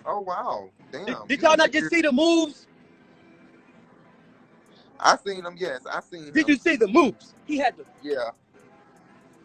Oh 0.06 0.22
wow. 0.22 0.70
Damn. 0.92 1.06
Did, 1.06 1.28
did 1.28 1.42
y'all 1.42 1.58
not 1.58 1.72
just 1.72 1.90
see 1.90 2.02
the 2.02 2.12
moves? 2.12 2.68
I 5.00 5.18
seen 5.18 5.44
them. 5.44 5.56
yes. 5.58 5.82
I 5.92 6.00
seen 6.02 6.26
him. 6.28 6.34
Did 6.34 6.48
you 6.50 6.56
see 6.58 6.76
the 6.76 6.88
moves? 6.88 7.34
He 7.46 7.58
had 7.58 7.78
the 7.78 7.86
Yeah. 8.02 8.32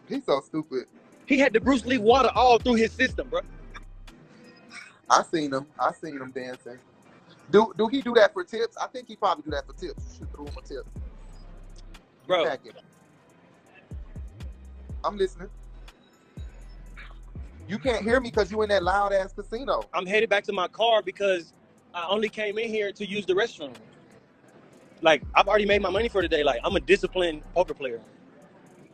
He's 0.07 0.25
so 0.25 0.41
stupid. 0.41 0.85
he 1.25 1.37
had 1.39 1.53
the 1.53 1.59
Bruce 1.59 1.85
Lee 1.85 1.97
water 1.97 2.29
all 2.35 2.59
through 2.59 2.75
his 2.75 2.91
system, 2.91 3.29
bro. 3.29 3.41
I 5.09 5.23
seen 5.23 5.53
him. 5.53 5.67
I 5.79 5.91
seen 5.93 6.17
him 6.17 6.31
dancing. 6.31 6.79
Do 7.51 7.73
do 7.77 7.87
he 7.87 8.01
do 8.01 8.13
that 8.15 8.33
for 8.33 8.43
tips? 8.43 8.77
I 8.77 8.87
think 8.87 9.07
he 9.07 9.15
probably 9.15 9.43
do 9.43 9.51
that 9.51 9.65
for 9.67 9.73
tips. 9.73 10.05
You 10.11 10.17
should 10.19 10.31
throw 10.33 10.45
him 10.45 10.53
a 10.57 10.67
tip. 10.67 10.85
Bro, 12.27 12.51
I'm 15.03 15.17
listening. 15.17 15.49
You 17.67 17.79
can't 17.79 18.03
hear 18.03 18.19
me 18.19 18.29
because 18.29 18.51
you 18.51 18.61
in 18.61 18.69
that 18.69 18.83
loud 18.83 19.13
ass 19.13 19.33
casino. 19.33 19.83
I'm 19.93 20.05
headed 20.05 20.29
back 20.29 20.43
to 20.45 20.53
my 20.53 20.67
car 20.67 21.01
because 21.01 21.53
I 21.93 22.07
only 22.09 22.29
came 22.29 22.57
in 22.57 22.69
here 22.69 22.91
to 22.91 23.05
use 23.07 23.25
the 23.25 23.33
restroom. 23.33 23.73
Like, 25.01 25.23
I've 25.35 25.47
already 25.47 25.65
made 25.65 25.81
my 25.81 25.89
money 25.89 26.09
for 26.09 26.21
today. 26.21 26.43
Like, 26.43 26.59
I'm 26.63 26.75
a 26.75 26.79
disciplined 26.79 27.41
poker 27.53 27.73
player. 27.73 28.01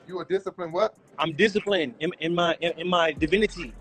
You 0.08 0.20
a 0.20 0.26
disciplined 0.26 0.74
what? 0.74 0.95
I'm 1.20 1.34
disciplined 1.34 1.95
in, 2.00 2.12
in 2.20 2.34
my 2.34 2.58
in, 2.62 2.72
in 2.80 2.88
my 2.88 3.12
divinity. 3.12 3.74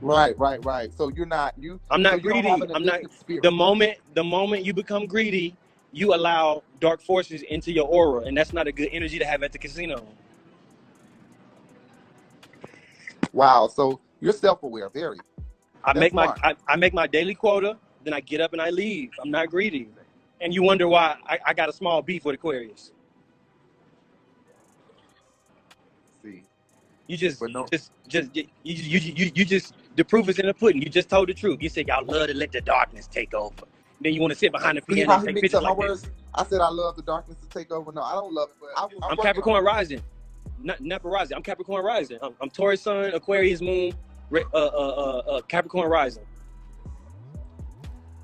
Right, 0.00 0.38
right, 0.38 0.64
right. 0.64 0.92
So 0.96 1.08
you're 1.08 1.26
not 1.26 1.54
you. 1.58 1.80
I'm 1.90 2.02
not 2.02 2.22
don't 2.22 2.22
greedy. 2.22 2.48
I'm 2.74 2.84
not 2.84 3.00
spirit. 3.12 3.42
the 3.42 3.50
moment 3.50 3.98
the 4.14 4.24
moment 4.24 4.64
you 4.64 4.72
become 4.74 5.06
greedy, 5.06 5.56
you 5.92 6.14
allow 6.14 6.62
dark 6.80 7.00
forces 7.02 7.42
into 7.42 7.72
your 7.72 7.86
aura, 7.86 8.22
and 8.22 8.36
that's 8.36 8.52
not 8.52 8.66
a 8.66 8.72
good 8.72 8.88
energy 8.92 9.18
to 9.18 9.24
have 9.24 9.42
at 9.42 9.52
the 9.52 9.58
casino. 9.58 10.06
Wow. 13.32 13.68
So 13.68 14.00
you're 14.20 14.32
self-aware. 14.32 14.88
Very. 14.90 15.18
I 15.84 15.92
That's 15.92 16.00
make 16.00 16.14
my. 16.14 16.26
I, 16.42 16.54
I 16.68 16.76
make 16.76 16.94
my 16.94 17.06
daily 17.06 17.34
quota, 17.34 17.76
then 18.04 18.14
I 18.14 18.20
get 18.20 18.40
up 18.40 18.52
and 18.52 18.62
I 18.62 18.70
leave. 18.70 19.10
I'm 19.22 19.30
not 19.30 19.50
greedy. 19.50 19.88
And 20.40 20.54
you 20.54 20.62
wonder 20.62 20.86
why 20.88 21.16
I, 21.26 21.38
I 21.46 21.54
got 21.54 21.68
a 21.68 21.72
small 21.72 22.02
beef 22.02 22.24
with 22.24 22.36
Aquarius. 22.36 22.92
See. 26.22 26.44
You 27.08 27.16
just 27.16 27.42
no- 27.42 27.66
just 27.66 27.92
just 28.08 28.36
you, 28.36 28.46
you 28.64 28.98
you 29.00 29.32
you 29.34 29.44
just 29.44 29.74
the 29.98 30.04
proof 30.04 30.28
is 30.28 30.38
in 30.38 30.46
the 30.46 30.54
pudding. 30.54 30.80
You 30.80 30.88
just 30.88 31.08
told 31.08 31.28
the 31.28 31.34
truth. 31.34 31.58
You 31.60 31.68
said 31.68 31.88
y'all 31.88 32.04
love 32.06 32.28
to 32.28 32.34
let 32.34 32.52
the 32.52 32.60
darkness 32.60 33.08
take 33.08 33.34
over. 33.34 33.64
Then 34.00 34.14
you 34.14 34.20
want 34.20 34.32
to 34.32 34.38
sit 34.38 34.52
behind 34.52 34.78
the 34.78 34.82
piano 34.82 35.12
and 35.12 35.24
take 35.24 35.42
pictures 35.42 35.60
like 35.60 35.76
this. 35.76 36.08
I 36.34 36.44
said 36.44 36.60
I 36.60 36.68
love 36.68 36.94
the 36.94 37.02
darkness 37.02 37.36
to 37.40 37.48
take 37.48 37.72
over. 37.72 37.90
No, 37.90 38.02
I 38.02 38.12
don't 38.12 38.32
love 38.32 38.50
it. 38.50 38.56
But 38.60 38.70
I, 38.76 38.84
I'm, 38.84 39.10
I'm 39.10 39.16
Capricorn 39.16 39.64
rising, 39.64 40.00
not 40.62 40.80
Napa 40.80 41.08
rising. 41.08 41.36
I'm 41.36 41.42
Capricorn 41.42 41.84
rising. 41.84 42.18
I'm, 42.22 42.32
I'm 42.40 42.48
Taurus 42.48 42.82
sun, 42.82 43.12
Aquarius 43.12 43.60
moon, 43.60 43.92
uh, 44.32 44.38
uh, 44.54 44.56
uh, 44.56 45.22
uh, 45.30 45.40
Capricorn 45.42 45.90
rising. 45.90 46.24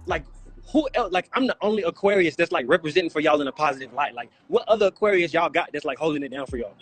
Like 0.06 0.24
who 0.70 0.88
else? 0.94 1.12
Like 1.12 1.28
I'm 1.32 1.48
the 1.48 1.56
only 1.60 1.82
Aquarius 1.82 2.36
that's 2.36 2.52
like 2.52 2.66
representing 2.68 3.10
for 3.10 3.18
y'all 3.18 3.40
in 3.40 3.48
a 3.48 3.52
positive 3.52 3.92
light. 3.92 4.14
Like 4.14 4.30
what 4.46 4.62
other 4.68 4.86
Aquarius 4.86 5.32
y'all 5.32 5.50
got 5.50 5.70
that's 5.72 5.84
like 5.84 5.98
holding 5.98 6.22
it 6.22 6.30
down 6.30 6.46
for 6.46 6.56
y'all? 6.56 6.74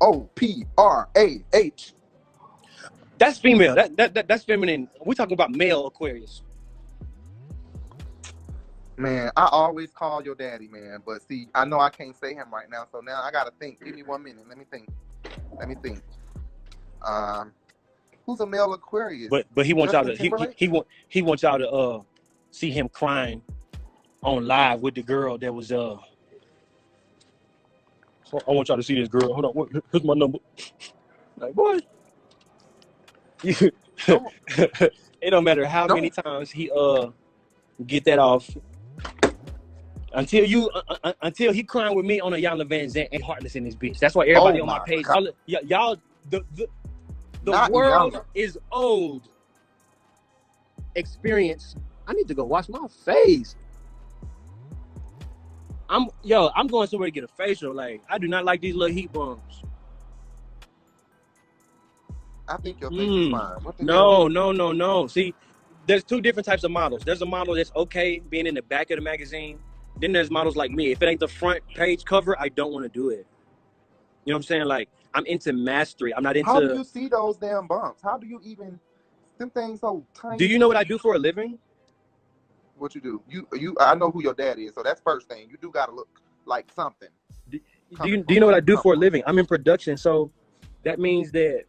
O 0.00 0.30
P 0.34 0.64
R 0.78 1.10
A 1.18 1.44
H. 1.52 1.92
That's 3.20 3.38
female. 3.38 3.74
That, 3.74 3.96
that, 3.98 4.14
that 4.14 4.28
that's 4.28 4.44
feminine. 4.44 4.88
We're 5.04 5.12
talking 5.12 5.34
about 5.34 5.50
male 5.50 5.86
Aquarius. 5.86 6.42
Man, 8.96 9.30
I 9.36 9.46
always 9.52 9.90
call 9.92 10.24
your 10.24 10.34
daddy, 10.34 10.68
man. 10.68 11.00
But 11.04 11.22
see, 11.22 11.48
I 11.54 11.66
know 11.66 11.80
I 11.80 11.90
can't 11.90 12.16
say 12.16 12.32
him 12.32 12.46
right 12.52 12.68
now, 12.70 12.86
so 12.90 13.00
now 13.00 13.22
I 13.22 13.30
gotta 13.30 13.52
think. 13.60 13.84
Give 13.84 13.94
me 13.94 14.02
one 14.02 14.22
minute. 14.22 14.48
Let 14.48 14.56
me 14.56 14.64
think. 14.70 14.88
Let 15.58 15.68
me 15.68 15.74
think. 15.82 16.02
Um, 17.06 17.52
who's 18.24 18.40
a 18.40 18.46
male 18.46 18.72
Aquarius? 18.72 19.28
But 19.28 19.46
but 19.54 19.66
he 19.66 19.74
wants 19.74 19.92
y'all 19.92 20.04
to 20.04 20.16
he, 20.16 20.32
he, 20.38 20.48
he 20.56 20.68
want 20.68 20.86
he 21.08 21.20
wants 21.22 21.42
y'all 21.42 21.58
to 21.58 21.68
uh 21.68 22.00
see 22.50 22.70
him 22.70 22.88
crying 22.88 23.42
on 24.22 24.46
live 24.46 24.80
with 24.80 24.94
the 24.94 25.02
girl 25.02 25.36
that 25.38 25.52
was 25.54 25.72
uh. 25.72 25.96
I 28.32 28.50
want 28.52 28.68
y'all 28.68 28.78
to 28.78 28.82
see 28.82 28.94
this 28.94 29.08
girl. 29.08 29.34
Hold 29.34 29.44
on, 29.44 29.52
what- 29.52 29.68
here's 29.92 30.04
my 30.04 30.14
number. 30.14 30.38
Like 31.36 31.54
boy, 31.54 31.80
you, 33.42 33.70
it 35.20 35.30
don't 35.30 35.44
matter 35.44 35.66
how 35.66 35.86
Don't- 35.86 35.96
many 35.96 36.10
times 36.10 36.50
he 36.50 36.70
uh 36.70 37.08
get 37.86 38.04
that 38.04 38.18
off. 38.18 38.48
Until 40.12 40.44
you, 40.44 40.68
uh, 40.70 40.96
uh, 41.04 41.12
until 41.22 41.52
he 41.52 41.62
crying 41.62 41.94
with 41.94 42.04
me 42.04 42.18
on 42.20 42.32
a 42.32 42.36
Iyanla 42.36 42.68
Vanzant 42.68 43.06
ain't 43.12 43.22
heartless 43.22 43.54
in 43.54 43.62
this 43.62 43.76
bitch. 43.76 44.00
That's 44.00 44.16
why 44.16 44.24
everybody 44.26 44.58
Oh 44.58 44.62
on 44.62 44.66
my 44.66 44.80
page, 44.80 45.06
y'all, 45.06 45.28
y'all 45.62 45.96
the 46.30 46.44
the, 46.56 46.66
the 47.44 47.52
Not 47.52 47.70
world 47.70 48.14
Iyanla. 48.14 48.24
is 48.34 48.58
old. 48.72 49.28
Experience. 50.96 51.76
I 52.08 52.12
need 52.12 52.26
to 52.26 52.34
go 52.34 52.42
wash 52.44 52.68
my 52.68 52.86
face. 53.04 53.54
I'm 55.88 56.08
yo. 56.24 56.50
I'm 56.56 56.66
going 56.66 56.88
somewhere 56.88 57.06
to 57.06 57.12
get 57.12 57.22
a 57.22 57.28
facial. 57.28 57.72
Like 57.72 58.02
I 58.08 58.18
do 58.18 58.26
not 58.26 58.44
like 58.44 58.60
these 58.60 58.74
little 58.74 58.94
heat 58.94 59.12
bumps. 59.12 59.62
I 62.50 62.56
think 62.56 62.80
your 62.80 62.90
face 62.90 62.98
is 63.00 63.06
Mm. 63.06 63.30
fine. 63.30 63.64
What 63.64 63.78
the 63.78 63.84
No, 63.84 63.94
hell? 63.94 64.28
no, 64.28 64.52
no, 64.52 64.72
no. 64.72 65.06
See, 65.06 65.34
there's 65.86 66.02
two 66.02 66.20
different 66.20 66.46
types 66.46 66.64
of 66.64 66.72
models. 66.72 67.04
There's 67.04 67.22
a 67.22 67.26
model 67.26 67.54
that's 67.54 67.70
okay 67.76 68.18
being 68.18 68.46
in 68.46 68.54
the 68.54 68.62
back 68.62 68.90
of 68.90 68.96
the 68.96 69.02
magazine. 69.02 69.60
Then 70.00 70.12
there's 70.12 70.30
models 70.30 70.56
like 70.56 70.70
me. 70.72 70.90
If 70.90 71.00
it 71.02 71.06
ain't 71.06 71.20
the 71.20 71.28
front 71.28 71.62
page 71.74 72.04
cover, 72.04 72.36
I 72.40 72.48
don't 72.48 72.72
want 72.72 72.84
to 72.84 72.88
do 72.88 73.10
it. 73.10 73.26
You 74.24 74.32
know 74.32 74.34
what 74.34 74.36
I'm 74.38 74.42
saying? 74.42 74.64
Like 74.64 74.88
I'm 75.14 75.24
into 75.26 75.52
mastery. 75.52 76.14
I'm 76.14 76.22
not 76.22 76.36
into. 76.36 76.50
How 76.50 76.60
do 76.60 76.74
you 76.74 76.84
see 76.84 77.08
those 77.08 77.36
damn 77.36 77.66
bumps? 77.66 78.02
How 78.02 78.18
do 78.18 78.26
you 78.26 78.40
even? 78.42 78.78
Them 79.38 79.50
things 79.50 79.80
so 79.80 80.04
tiny. 80.12 80.36
do 80.36 80.44
you 80.46 80.58
know 80.58 80.68
what 80.68 80.76
I 80.76 80.84
do 80.84 80.98
for 80.98 81.14
a 81.14 81.18
living? 81.18 81.58
what 82.76 82.94
you 82.94 83.00
do? 83.00 83.22
You 83.28 83.46
you. 83.52 83.76
I 83.78 83.94
know 83.94 84.10
who 84.10 84.22
your 84.22 84.34
dad 84.34 84.58
is, 84.58 84.74
so 84.74 84.82
that's 84.82 85.00
first 85.00 85.28
thing. 85.28 85.48
You 85.50 85.56
do 85.60 85.70
gotta 85.70 85.92
look 85.92 86.08
like 86.46 86.70
something. 86.74 87.08
Do 87.48 87.60
you 88.04 88.22
do 88.22 88.34
you 88.34 88.40
know 88.40 88.46
what 88.46 88.54
I 88.54 88.60
do 88.60 88.76
for 88.76 88.94
a 88.94 88.96
living? 88.96 89.22
I'm 89.26 89.38
in 89.38 89.46
production, 89.46 89.96
so 89.96 90.30
that 90.84 90.98
means 90.98 91.30
that 91.32 91.64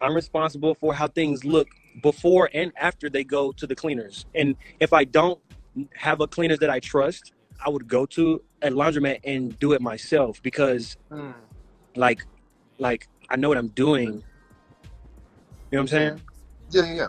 I'm 0.00 0.14
responsible 0.14 0.74
for 0.74 0.94
how 0.94 1.08
things 1.08 1.44
look 1.44 1.68
before 2.02 2.50
and 2.54 2.72
after 2.76 3.10
they 3.10 3.24
go 3.24 3.52
to 3.52 3.66
the 3.66 3.74
cleaners. 3.74 4.26
And 4.34 4.56
if 4.80 4.92
I 4.92 5.04
don't 5.04 5.40
have 5.94 6.20
a 6.20 6.26
cleaners 6.28 6.60
that 6.60 6.70
I 6.70 6.80
trust, 6.80 7.32
I 7.64 7.70
would 7.70 7.88
go 7.88 8.06
to 8.06 8.42
a 8.62 8.70
laundromat 8.70 9.20
and 9.24 9.58
do 9.58 9.72
it 9.72 9.80
myself 9.82 10.42
because 10.42 10.96
Hmm. 11.10 11.32
like 11.96 12.24
like 12.78 13.08
I 13.30 13.36
know 13.36 13.48
what 13.48 13.58
I'm 13.58 13.68
doing. 13.68 14.12
You 14.12 15.78
know 15.78 15.78
what 15.78 15.80
I'm 15.80 15.88
saying? 15.88 16.22
Yeah, 16.70 16.84
yeah, 16.84 16.94
yeah. 16.94 17.08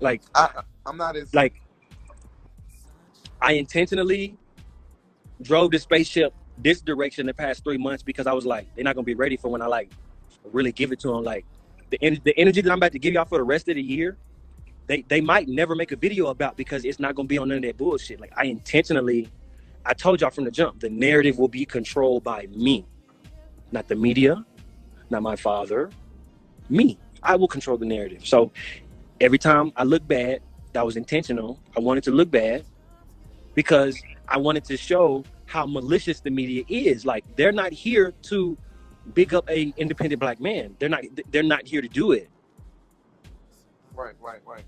Like 0.00 0.22
I 0.34 0.62
I'm 0.86 0.96
not 0.96 1.16
as 1.16 1.34
like 1.34 1.54
I 3.40 3.52
intentionally 3.54 4.36
drove 5.42 5.70
the 5.72 5.78
spaceship 5.78 6.34
this 6.58 6.80
direction 6.82 7.26
the 7.26 7.34
past 7.34 7.64
three 7.64 7.78
months 7.78 8.02
because 8.02 8.26
I 8.26 8.32
was 8.32 8.46
like, 8.46 8.68
they're 8.74 8.84
not 8.84 8.94
gonna 8.94 9.04
be 9.04 9.14
ready 9.14 9.36
for 9.36 9.50
when 9.50 9.62
I 9.62 9.66
like 9.66 9.90
really 10.52 10.72
give 10.72 10.92
it 10.92 11.00
to 11.00 11.08
them. 11.08 11.24
Like 11.24 11.46
the 11.92 12.02
en- 12.02 12.20
the 12.24 12.36
energy 12.38 12.60
that 12.62 12.70
I'm 12.72 12.78
about 12.78 12.92
to 12.92 12.98
give 12.98 13.14
y'all 13.14 13.26
for 13.26 13.38
the 13.38 13.44
rest 13.44 13.68
of 13.68 13.76
the 13.76 13.82
year, 13.82 14.16
they 14.88 15.02
they 15.02 15.20
might 15.20 15.46
never 15.46 15.76
make 15.76 15.92
a 15.92 15.96
video 15.96 16.28
about 16.28 16.56
because 16.56 16.84
it's 16.84 16.98
not 16.98 17.14
gonna 17.14 17.28
be 17.28 17.38
on 17.38 17.48
none 17.48 17.58
of 17.58 17.62
that 17.64 17.76
bullshit. 17.76 18.18
Like 18.20 18.32
I 18.36 18.46
intentionally, 18.46 19.28
I 19.86 19.92
told 19.92 20.20
y'all 20.20 20.30
from 20.30 20.44
the 20.44 20.50
jump, 20.50 20.80
the 20.80 20.90
narrative 20.90 21.38
will 21.38 21.48
be 21.48 21.64
controlled 21.64 22.24
by 22.24 22.46
me, 22.46 22.86
not 23.70 23.86
the 23.88 23.94
media, 23.94 24.44
not 25.10 25.22
my 25.22 25.36
father, 25.36 25.90
me. 26.68 26.98
I 27.22 27.36
will 27.36 27.46
control 27.46 27.76
the 27.76 27.86
narrative. 27.86 28.26
So 28.26 28.50
every 29.20 29.38
time 29.38 29.72
I 29.76 29.84
look 29.84 30.06
bad, 30.08 30.40
that 30.72 30.84
was 30.84 30.96
intentional. 30.96 31.60
I 31.76 31.80
wanted 31.80 32.02
to 32.04 32.10
look 32.10 32.30
bad 32.30 32.64
because 33.54 34.02
I 34.28 34.38
wanted 34.38 34.64
to 34.64 34.76
show 34.76 35.24
how 35.46 35.66
malicious 35.66 36.20
the 36.20 36.30
media 36.30 36.64
is. 36.68 37.04
Like 37.04 37.24
they're 37.36 37.52
not 37.52 37.72
here 37.72 38.14
to 38.22 38.56
big 39.14 39.34
up 39.34 39.48
a 39.50 39.72
independent 39.76 40.20
black 40.20 40.40
man. 40.40 40.76
They're 40.78 40.88
not. 40.88 41.04
They're 41.30 41.42
not 41.42 41.66
here 41.66 41.82
to 41.82 41.88
do 41.88 42.12
it. 42.12 42.30
right, 43.94 44.14
right, 44.20 44.40
right. 44.46 44.64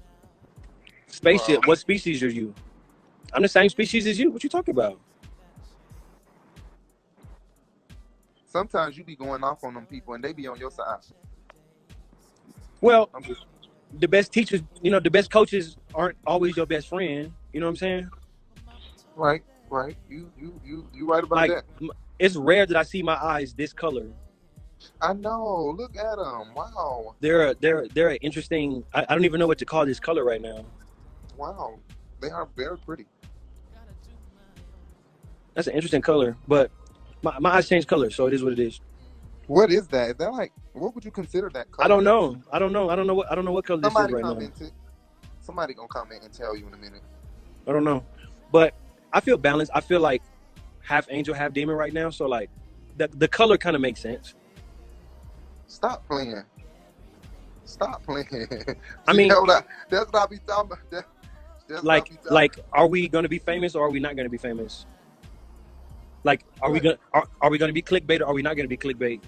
Spaceship. 1.06 1.60
Wow. 1.60 1.68
What 1.68 1.78
species 1.78 2.22
are 2.22 2.28
you? 2.30 2.54
I'm 3.32 3.42
the 3.42 3.48
same 3.48 3.68
species 3.68 4.06
as 4.06 4.18
you. 4.18 4.30
What 4.30 4.42
you 4.42 4.50
talking 4.50 4.72
about? 4.72 5.00
Sometimes 8.46 8.96
you 8.96 9.04
be 9.04 9.16
going 9.16 9.42
off 9.42 9.64
on 9.64 9.74
them 9.74 9.86
people 9.86 10.14
and 10.14 10.22
they 10.22 10.32
be 10.32 10.46
on 10.46 10.58
your 10.58 10.70
side. 10.70 11.00
Well, 12.80 13.10
just 13.22 13.46
the 13.98 14.08
best 14.08 14.32
teachers, 14.32 14.62
you 14.82 14.90
know, 14.90 15.00
the 15.00 15.10
best 15.10 15.30
coaches 15.30 15.76
aren't 15.94 16.16
always 16.26 16.56
your 16.56 16.66
best 16.66 16.88
friend. 16.88 17.32
You 17.52 17.60
know 17.60 17.66
what 17.66 17.70
I'm 17.70 17.76
saying? 17.76 18.10
right, 19.16 19.42
right. 19.70 19.96
You 20.08 20.30
you 20.38 20.60
you 20.64 20.88
you 20.94 21.06
right 21.10 21.24
about 21.24 21.36
Like, 21.36 21.50
that. 21.50 21.64
it's 22.18 22.36
rare 22.36 22.66
that 22.66 22.76
I 22.76 22.82
see 22.82 23.02
my 23.02 23.14
eyes 23.16 23.54
this 23.54 23.72
color. 23.72 24.06
I 25.00 25.12
know. 25.12 25.74
Look 25.76 25.96
at 25.96 26.16
them. 26.16 26.54
Wow, 26.54 27.14
They're 27.20 27.50
a, 27.50 27.54
they're 27.54 27.86
they're 27.88 28.08
an 28.10 28.16
interesting. 28.22 28.84
I, 28.92 29.06
I 29.08 29.14
don't 29.14 29.24
even 29.24 29.38
know 29.40 29.46
what 29.46 29.58
to 29.58 29.64
call 29.64 29.84
this 29.86 30.00
color 30.00 30.24
right 30.24 30.40
now. 30.40 30.64
wow. 31.36 31.78
They 32.20 32.30
are 32.30 32.48
very 32.56 32.78
pretty. 32.78 33.06
That's 35.54 35.66
an 35.68 35.74
interesting 35.74 36.00
color, 36.02 36.36
but 36.48 36.70
my, 37.22 37.38
my 37.38 37.50
eyes 37.56 37.68
change 37.68 37.86
color, 37.86 38.10
so 38.10 38.26
it 38.26 38.34
is 38.34 38.42
what 38.42 38.52
it 38.54 38.58
is. 38.58 38.80
What 39.46 39.70
is 39.70 39.86
that? 39.88 40.10
Is 40.10 40.16
that 40.16 40.32
like 40.32 40.52
what 40.72 40.94
would 40.94 41.04
you 41.04 41.10
consider 41.10 41.50
that 41.50 41.70
color? 41.70 41.84
I 41.84 41.88
don't 41.88 42.02
know. 42.02 42.40
I 42.52 42.58
don't 42.58 42.72
know. 42.72 42.88
I 42.90 42.96
don't 42.96 43.06
know 43.06 43.14
what 43.14 43.30
I 43.30 43.34
don't 43.34 43.44
know 43.44 43.52
what 43.52 43.64
color 43.66 43.80
this 43.80 43.88
is 43.88 43.92
Somebody 43.94 44.14
right 44.14 44.22
now. 44.22 44.28
comment 44.30 44.60
it. 44.60 44.72
Somebody 45.40 45.74
gonna 45.74 45.88
comment 45.88 46.22
and 46.24 46.32
tell 46.32 46.56
you 46.56 46.66
in 46.66 46.72
a 46.74 46.76
minute. 46.78 47.02
I 47.68 47.72
don't 47.72 47.84
know, 47.84 48.04
but 48.50 48.74
I 49.12 49.20
feel 49.20 49.36
balanced. 49.36 49.70
I 49.74 49.80
feel 49.80 50.00
like 50.00 50.22
half 50.80 51.06
angel, 51.10 51.34
half 51.34 51.52
demon 51.52 51.76
right 51.76 51.92
now. 51.92 52.10
So 52.10 52.26
like, 52.26 52.48
the 52.96 53.08
the 53.08 53.28
color 53.28 53.58
kind 53.58 53.76
of 53.76 53.82
makes 53.82 54.00
sense. 54.00 54.34
Stop 55.66 56.06
playing. 56.08 56.42
Stop 57.64 58.02
playing. 58.04 58.26
I 59.08 59.12
mean- 59.12 59.30
hold 59.30 59.50
up. 59.50 59.66
that's 59.90 60.12
what 60.12 60.22
I 60.22 60.26
be 60.26 60.38
talking 60.46 60.72
about. 60.72 60.90
That, 60.90 61.04
that's 61.68 61.82
Like 61.84 62.06
talking 62.06 62.18
like, 62.30 62.58
are 62.72 62.86
we 62.86 63.08
gonna 63.08 63.28
be 63.28 63.38
famous 63.38 63.74
or 63.74 63.86
are 63.86 63.90
we 63.90 64.00
not 64.00 64.16
gonna 64.16 64.28
be 64.28 64.38
famous? 64.38 64.86
Like, 66.22 66.44
are 66.62 66.70
we 66.70 66.80
gonna 66.80 66.98
are, 67.12 67.26
are 67.40 67.50
we 67.50 67.58
gonna 67.58 67.72
be 67.72 67.82
clickbait 67.82 68.20
or 68.20 68.26
are 68.26 68.34
we 68.34 68.42
not 68.42 68.56
gonna 68.56 68.68
be 68.68 68.76
clickbait? 68.76 69.20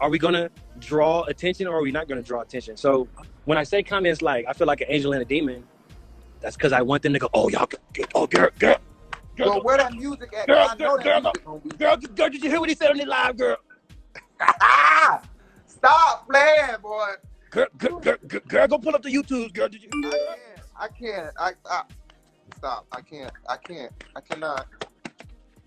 Are 0.00 0.08
we 0.10 0.18
gonna 0.18 0.50
draw 0.80 1.22
attention 1.24 1.66
or 1.66 1.76
are 1.76 1.82
we 1.82 1.92
not 1.92 2.08
gonna 2.08 2.22
draw 2.22 2.40
attention? 2.40 2.76
So 2.76 3.08
when 3.44 3.58
I 3.58 3.62
say 3.62 3.82
comments 3.82 4.22
like 4.22 4.46
I 4.48 4.52
feel 4.52 4.66
like 4.66 4.80
an 4.80 4.86
angel 4.90 5.12
and 5.12 5.22
a 5.22 5.24
demon, 5.24 5.64
that's 6.40 6.56
because 6.56 6.72
I 6.72 6.82
want 6.82 7.02
them 7.02 7.12
to 7.12 7.18
go, 7.18 7.28
oh 7.34 7.48
y'all, 7.48 7.68
oh 8.14 8.26
girl, 8.26 8.48
girl, 8.58 8.76
girl, 9.36 9.50
Well, 9.50 9.62
where 9.62 9.78
that 9.78 9.92
music 9.94 10.32
at? 10.36 10.46
Girl, 10.46 10.68
girl, 10.76 10.98
girl, 10.98 11.20
music 11.20 11.44
gonna 11.44 11.58
be. 11.60 11.70
girl, 11.76 11.96
girl, 11.96 12.28
did 12.30 12.42
you 12.42 12.50
hear 12.50 12.60
what 12.60 12.68
he 12.68 12.74
said 12.74 12.90
on 12.90 12.98
the 12.98 13.06
live, 13.06 13.36
girl? 13.36 13.56
Ah! 14.40 15.22
Stop 15.84 16.28
playing, 16.30 16.80
boy. 16.82 17.08
Girl, 17.50 17.66
girl, 17.76 18.00
girl, 18.00 18.16
girl, 18.48 18.68
go 18.68 18.78
pull 18.78 18.94
up 18.94 19.02
the 19.02 19.10
YouTube, 19.10 19.52
girl. 19.52 19.68
Did 19.68 19.82
you? 19.82 19.90
I 19.92 20.08
can't. 20.08 20.30
I 20.80 20.88
can't. 20.88 21.34
I, 21.38 21.50
I 21.70 21.82
stop. 22.56 22.86
I 22.90 23.02
can't. 23.02 23.32
I 23.46 23.56
can't. 23.58 23.92
I 24.16 24.20
cannot. 24.20 24.66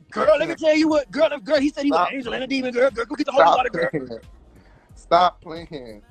Girl, 0.10 0.36
let 0.40 0.50
me 0.50 0.56
tell 0.56 0.76
you 0.76 0.88
what, 0.88 1.12
girl, 1.12 1.30
girl, 1.44 1.60
he 1.60 1.70
said 1.70 1.84
he 1.84 1.92
was 1.92 2.00
Stop. 2.00 2.10
an 2.10 2.16
angel 2.16 2.34
and 2.34 2.44
a 2.44 2.48
demon, 2.48 2.74
girl, 2.74 2.90
girl, 2.90 3.06
go 3.06 3.16
get 3.16 3.28
the 3.28 3.32
holy 3.32 3.46
water, 3.46 3.70
girl. 3.70 3.90
playing. 3.92 4.20
Stop 4.96 5.42
playing. 5.42 6.02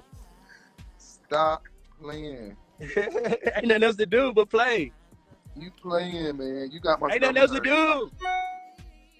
Stop 0.98 1.64
playing. 2.00 2.56
Ain't 2.80 3.66
nothing 3.66 3.82
else 3.82 3.96
to 3.96 4.06
do 4.06 4.32
but 4.32 4.48
play. 4.48 4.92
You 5.56 5.72
playing, 5.82 6.36
man. 6.36 6.68
You 6.70 6.78
got 6.78 7.00
my. 7.00 7.08
Ain't 7.10 7.22
nothing 7.22 7.38
else 7.38 7.50
to 7.50 7.60
do. 7.60 8.10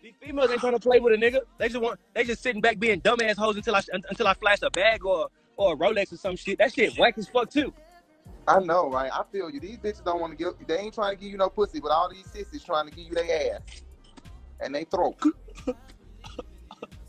These 0.07 0.15
females 0.21 0.53
ain't 0.53 0.61
trying 0.61 0.75
to 0.75 0.79
play 0.79 1.01
with 1.01 1.15
a 1.15 1.17
nigga. 1.17 1.41
They 1.59 1.69
just 1.69 1.81
want, 1.81 1.99
they 2.15 2.23
just 2.23 2.41
sitting 2.41 2.61
back 2.61 2.79
being 2.79 3.01
dumbass 3.01 3.37
hoes 3.37 3.57
until 3.57 3.75
I 3.75 3.81
until 3.93 4.29
I 4.29 4.35
flash 4.35 4.59
a 4.63 4.71
bag 4.71 5.05
or 5.05 5.27
or 5.57 5.75
a 5.75 5.77
Rolex 5.77 6.13
or 6.13 6.17
some 6.17 6.37
shit. 6.37 6.59
That 6.59 6.73
shit 6.73 6.97
whack 6.97 7.19
as 7.19 7.29
fuck 7.29 7.51
too. 7.51 7.75
I 8.47 8.61
know, 8.61 8.89
right? 8.89 9.11
I 9.13 9.25
feel 9.33 9.51
you. 9.51 9.59
These 9.59 9.79
bitches 9.79 10.05
don't 10.05 10.21
want 10.21 10.31
to 10.31 10.37
give. 10.37 10.69
They 10.69 10.79
ain't 10.79 10.95
trying 10.95 11.17
to 11.17 11.21
give 11.21 11.33
you 11.33 11.37
no 11.37 11.49
pussy, 11.49 11.81
but 11.81 11.91
all 11.91 12.09
these 12.09 12.25
sissies 12.31 12.63
trying 12.63 12.89
to 12.89 12.95
give 12.95 13.07
you 13.07 13.15
their 13.17 13.57
ass 13.57 13.83
and 14.61 14.73
they 14.73 14.85
throat. 14.85 15.17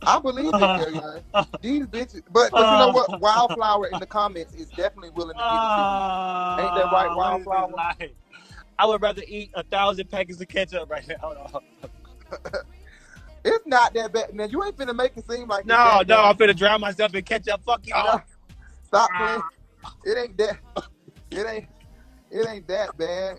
I 0.01 0.19
believe 0.19 0.47
it, 0.47 0.55
uh-huh. 0.55 0.83
Carrie. 0.83 1.45
These 1.61 1.85
bitches, 1.85 2.23
but, 2.31 2.49
but 2.49 2.71
you 2.71 2.77
know 2.79 2.89
what? 2.89 3.09
Uh-huh. 3.09 3.19
Wildflower 3.21 3.87
in 3.89 3.99
the 3.99 4.07
comments 4.07 4.55
is 4.55 4.69
definitely 4.69 5.11
willing 5.11 5.37
to 5.37 5.43
give 5.43 5.51
it 5.51 5.75
to 5.75 5.81
you. 5.81 6.65
Ain't 6.65 6.75
that 6.75 6.89
right, 6.91 7.15
Wildflower? 7.15 7.73
I 8.79 8.85
would 8.87 9.03
rather 9.03 9.21
eat 9.27 9.51
a 9.53 9.61
thousand 9.61 10.09
packets 10.09 10.41
of 10.41 10.47
ketchup 10.47 10.89
right 10.89 11.07
now. 11.07 11.61
Hold 13.47 13.53
on. 13.53 13.55
It's 13.55 13.67
not 13.67 13.93
that 13.93 14.13
bad. 14.13 14.33
Now 14.33 14.45
you 14.45 14.63
ain't 14.63 14.75
finna 14.77 14.95
make 14.95 15.15
it 15.17 15.29
seem 15.29 15.47
like 15.47 15.61
it's 15.61 15.67
No, 15.67 15.75
that 15.75 16.07
no, 16.07 16.15
bad. 16.17 16.25
I'm 16.25 16.35
finna 16.37 16.55
drown 16.57 16.81
myself 16.81 17.13
in 17.13 17.23
ketchup. 17.23 17.61
Fuck 17.65 17.85
y'all. 17.87 18.21
Stop 18.85 19.09
playing. 19.17 19.41
It 20.05 20.17
ain't 20.17 20.37
that. 20.37 20.57
It 21.29 21.45
ain't. 21.45 21.67
It 22.31 22.47
ain't 22.47 22.67
that 22.69 22.97
bad. 22.97 23.37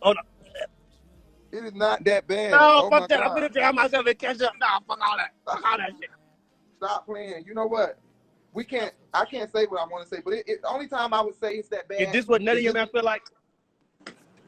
Hold 0.00 0.16
on. 0.16 0.24
It 1.52 1.64
is 1.64 1.72
not 1.74 2.04
that 2.04 2.26
bad. 2.26 2.50
No, 2.50 2.58
oh 2.60 2.90
fuck 2.90 3.08
that. 3.08 3.22
I'm 3.22 3.28
God. 3.28 3.38
finna 3.38 3.52
drown 3.52 3.74
myself 3.76 4.06
in 4.08 4.16
ketchup. 4.16 4.52
No, 4.60 4.66
fuck 4.88 4.98
all 5.00 5.16
that. 5.16 5.34
Fuck 5.46 5.64
all 5.64 5.78
that 5.78 5.90
shit. 6.00 6.10
Stop 6.78 7.06
playing. 7.06 7.44
You 7.46 7.54
know 7.54 7.66
what? 7.66 7.98
We 8.52 8.64
can't. 8.64 8.92
I 9.14 9.24
can't 9.24 9.50
say 9.52 9.66
what 9.66 9.80
I 9.80 9.84
want 9.86 10.02
to 10.08 10.14
say, 10.14 10.20
but 10.24 10.34
it, 10.34 10.44
it, 10.48 10.62
the 10.62 10.68
only 10.68 10.88
time 10.88 11.14
I 11.14 11.20
would 11.20 11.36
say 11.38 11.52
it's 11.54 11.68
that 11.68 11.88
bad. 11.88 12.00
Is 12.00 12.12
this 12.12 12.26
what 12.26 12.42
none 12.42 12.52
of 12.52 12.58
is 12.58 12.64
your 12.64 12.70
if- 12.70 12.74
man 12.74 12.88
feel 12.88 13.04
like? 13.04 13.22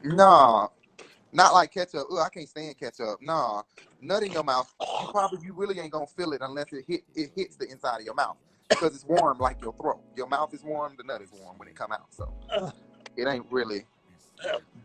Nah, 0.03 0.67
not 1.33 1.53
like 1.53 1.73
ketchup. 1.73 2.07
Ugh, 2.11 2.19
I 2.19 2.29
can't 2.29 2.47
stand 2.49 2.77
ketchup. 2.79 3.21
Nah, 3.21 3.63
nut 4.01 4.23
in 4.23 4.31
your 4.31 4.43
mouth. 4.43 4.73
You 5.01 5.07
probably 5.07 5.39
you 5.43 5.53
really 5.53 5.79
ain't 5.79 5.91
gonna 5.91 6.07
feel 6.07 6.33
it 6.33 6.41
unless 6.41 6.67
it 6.71 6.85
hit 6.87 7.01
it 7.15 7.31
hits 7.35 7.55
the 7.55 7.69
inside 7.69 7.99
of 7.99 8.05
your 8.05 8.15
mouth 8.15 8.37
because 8.69 8.93
it's 8.95 9.05
warm 9.05 9.39
like 9.39 9.61
your 9.61 9.73
throat. 9.73 10.01
Your 10.15 10.27
mouth 10.27 10.53
is 10.53 10.63
warm. 10.63 10.95
The 10.97 11.03
nut 11.03 11.21
is 11.21 11.31
warm 11.31 11.57
when 11.57 11.67
it 11.67 11.75
come 11.75 11.91
out. 11.91 12.13
So 12.13 12.33
it 13.15 13.27
ain't 13.27 13.45
really. 13.49 13.85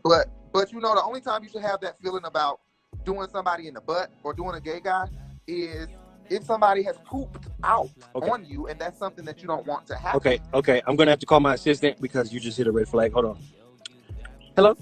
But 0.03 0.29
but 0.53 0.71
you 0.71 0.79
know 0.79 0.95
the 0.95 1.03
only 1.03 1.21
time 1.21 1.43
you 1.43 1.49
should 1.49 1.61
have 1.61 1.81
that 1.81 2.01
feeling 2.01 2.25
about 2.25 2.59
doing 3.05 3.27
somebody 3.29 3.67
in 3.67 3.73
the 3.73 3.81
butt 3.81 4.11
or 4.23 4.33
doing 4.33 4.55
a 4.55 4.61
gay 4.61 4.79
guy 4.81 5.07
is 5.47 5.87
if 6.29 6.43
somebody 6.43 6.83
has 6.83 6.97
pooped 7.05 7.47
out 7.63 7.89
Okay. 8.15 8.29
on 8.29 8.45
you 8.45 8.67
and 8.67 8.79
that's 8.79 8.99
something 8.99 9.23
that 9.25 9.41
you 9.41 9.47
don't 9.47 9.65
want 9.65 9.87
to 9.87 9.95
happen. 9.95 10.17
Okay, 10.17 10.39
okay. 10.53 10.81
I'm 10.87 10.95
gonna 10.95 11.11
have 11.11 11.19
to 11.19 11.25
call 11.25 11.39
my 11.39 11.53
assistant 11.53 12.01
because 12.01 12.33
you 12.33 12.39
just 12.39 12.57
hit 12.57 12.67
a 12.67 12.71
red 12.71 12.87
flag. 12.87 13.13
Hold 13.13 13.25
on. 13.25 13.37
Hello. 14.55 14.75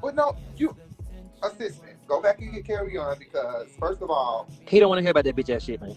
But 0.00 0.14
no, 0.14 0.36
you 0.56 0.76
assistant, 1.42 1.96
go 2.06 2.20
back 2.20 2.40
and 2.40 2.52
get 2.52 2.64
Kerrion 2.64 3.18
because 3.18 3.68
first 3.78 4.02
of 4.02 4.10
all, 4.10 4.48
He 4.66 4.80
don't 4.80 4.88
want 4.88 4.98
to 4.98 5.02
hear 5.02 5.10
about 5.10 5.24
that 5.24 5.36
bitch 5.36 5.54
ass 5.54 5.62
shit, 5.64 5.80
man. 5.80 5.96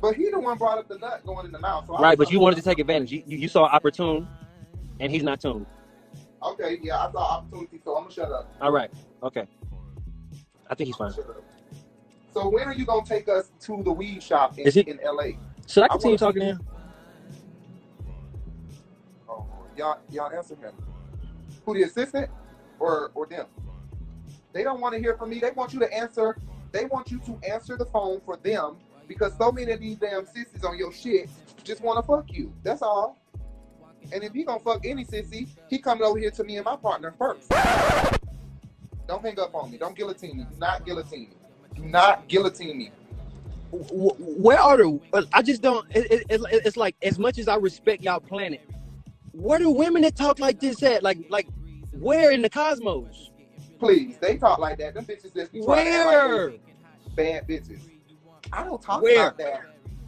but 0.00 0.14
he 0.14 0.30
the 0.30 0.38
one 0.38 0.58
brought 0.58 0.78
up 0.78 0.88
the 0.88 0.98
nut 0.98 1.24
going 1.24 1.46
in 1.46 1.52
the 1.52 1.58
mouth. 1.58 1.86
So 1.86 1.96
Right, 1.98 2.18
but 2.18 2.30
you 2.30 2.40
wanted 2.40 2.56
to 2.56 2.62
take 2.62 2.78
advantage. 2.78 3.12
You, 3.12 3.22
you, 3.26 3.48
saw 3.48 3.64
opportune, 3.64 4.26
and 5.00 5.10
he's 5.12 5.22
not 5.22 5.40
tuned. 5.40 5.66
Okay, 6.42 6.78
yeah, 6.82 7.06
I 7.06 7.12
saw 7.12 7.38
opportunity, 7.38 7.80
so 7.84 7.96
I'm 7.96 8.04
gonna 8.04 8.14
shut 8.14 8.30
up. 8.30 8.52
All 8.60 8.70
right. 8.70 8.90
Okay. 9.22 9.46
I 10.68 10.74
think 10.74 10.86
he's 10.88 10.96
fine. 10.96 11.12
So 12.32 12.48
when 12.48 12.64
are 12.68 12.74
you 12.74 12.84
gonna 12.84 13.06
take 13.06 13.28
us 13.28 13.50
to 13.60 13.82
the 13.82 13.92
weed 13.92 14.22
shop 14.22 14.58
in, 14.58 14.66
Is 14.66 14.74
he- 14.74 14.80
in 14.82 14.98
LA? 15.02 15.38
Should 15.66 15.82
I 15.82 15.86
I 15.86 15.88
continue 15.88 16.16
wanna- 16.16 16.18
talking 16.18 16.40
to 16.40 16.46
him? 16.46 16.60
Oh, 19.28 19.46
y'all, 19.76 19.98
y'all 20.10 20.30
answer 20.32 20.54
him. 20.56 20.72
Who 21.64 21.74
the 21.74 21.84
assistant 21.84 22.30
or 22.80 23.10
or 23.14 23.26
them? 23.26 23.46
They 24.52 24.64
don't 24.64 24.80
want 24.80 24.94
to 24.94 25.00
hear 25.00 25.16
from 25.16 25.30
me. 25.30 25.40
They 25.40 25.50
want 25.52 25.72
you 25.74 25.80
to 25.80 25.92
answer. 25.94 26.38
They 26.72 26.86
want 26.86 27.10
you 27.10 27.20
to 27.20 27.38
answer 27.48 27.76
the 27.76 27.86
phone 27.86 28.20
for 28.24 28.36
them 28.38 28.76
because 29.08 29.36
so 29.38 29.52
many 29.52 29.72
of 29.72 29.80
these 29.80 29.98
damn 29.98 30.26
sissies 30.26 30.64
on 30.64 30.78
your 30.78 30.92
shit 30.92 31.28
just 31.64 31.82
want 31.82 31.98
to 31.98 32.06
fuck 32.06 32.32
you. 32.32 32.52
That's 32.62 32.82
all. 32.82 33.18
And 34.12 34.24
if 34.24 34.32
he 34.32 34.44
gonna 34.44 34.60
fuck 34.60 34.86
any 34.86 35.04
sissy, 35.04 35.48
he 35.68 35.78
coming 35.78 36.04
over 36.04 36.18
here 36.18 36.30
to 36.32 36.44
me 36.44 36.56
and 36.56 36.64
my 36.64 36.76
partner 36.76 37.14
first. 37.18 37.50
Don't 39.08 39.22
hang 39.24 39.38
up 39.40 39.54
on 39.54 39.70
me. 39.70 39.78
Don't 39.78 39.96
guillotine 39.96 40.38
me. 40.38 40.44
Do 40.52 40.60
not 40.60 40.86
guillotine 40.86 41.30
me. 41.30 41.36
Do 41.76 41.84
not 41.84 42.28
guillotine 42.28 42.78
me. 42.78 42.92
Wh- 43.72 43.88
wh- 43.90 44.40
Where 44.40 44.58
are 44.60 44.76
the? 44.78 45.00
I 45.32 45.42
just 45.42 45.62
don't. 45.62 45.86
It, 45.94 46.10
it, 46.12 46.26
it, 46.30 46.66
it's 46.66 46.76
like 46.76 46.96
as 47.02 47.18
much 47.18 47.38
as 47.38 47.48
I 47.48 47.56
respect 47.56 48.02
y'all 48.02 48.20
planet, 48.20 48.60
Where 49.32 49.58
do 49.58 49.70
women 49.70 50.02
that 50.02 50.16
talk 50.16 50.40
like 50.40 50.60
this 50.60 50.82
at? 50.82 51.02
Like, 51.02 51.18
like, 51.30 51.48
where 52.00 52.30
in 52.30 52.42
the 52.42 52.50
cosmos? 52.50 53.30
Please, 53.78 54.16
they 54.20 54.36
talk 54.36 54.58
like 54.58 54.78
that. 54.78 54.94
Them 54.94 55.04
bitches 55.04 55.34
just 55.34 55.52
be 55.52 55.58
act 55.60 55.66
like 55.66 55.66
Where? 55.66 56.52
bad 57.14 57.48
bitches. 57.48 57.80
I 58.52 58.64
don't 58.64 58.80
talk 58.80 59.02
Where? 59.02 59.28
about 59.28 59.38
that. 59.38 59.62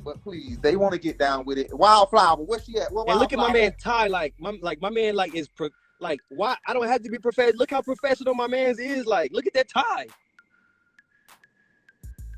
But 0.04 0.22
please, 0.22 0.58
they 0.58 0.76
want 0.76 0.94
to 0.94 0.98
get 0.98 1.18
down 1.18 1.44
with 1.44 1.58
it. 1.58 1.76
Wildflower, 1.76 2.36
where 2.36 2.60
she 2.60 2.78
at? 2.78 2.92
Where 2.92 3.04
And 3.08 3.18
look 3.18 3.32
at 3.32 3.38
my 3.38 3.52
man 3.52 3.74
Ty. 3.78 4.06
Like, 4.06 4.34
my 4.38 4.56
like 4.62 4.80
my 4.80 4.90
man 4.90 5.14
like 5.14 5.34
is 5.34 5.48
pro, 5.48 5.68
like 6.00 6.20
why? 6.28 6.56
I 6.66 6.72
don't 6.72 6.86
have 6.86 7.02
to 7.02 7.10
be 7.10 7.18
professional. 7.18 7.58
Look 7.58 7.70
how 7.70 7.82
professional 7.82 8.34
my 8.34 8.46
man's 8.46 8.78
is. 8.78 9.04
Like, 9.06 9.32
look 9.32 9.46
at 9.46 9.54
that 9.54 9.68
tie. 9.68 10.06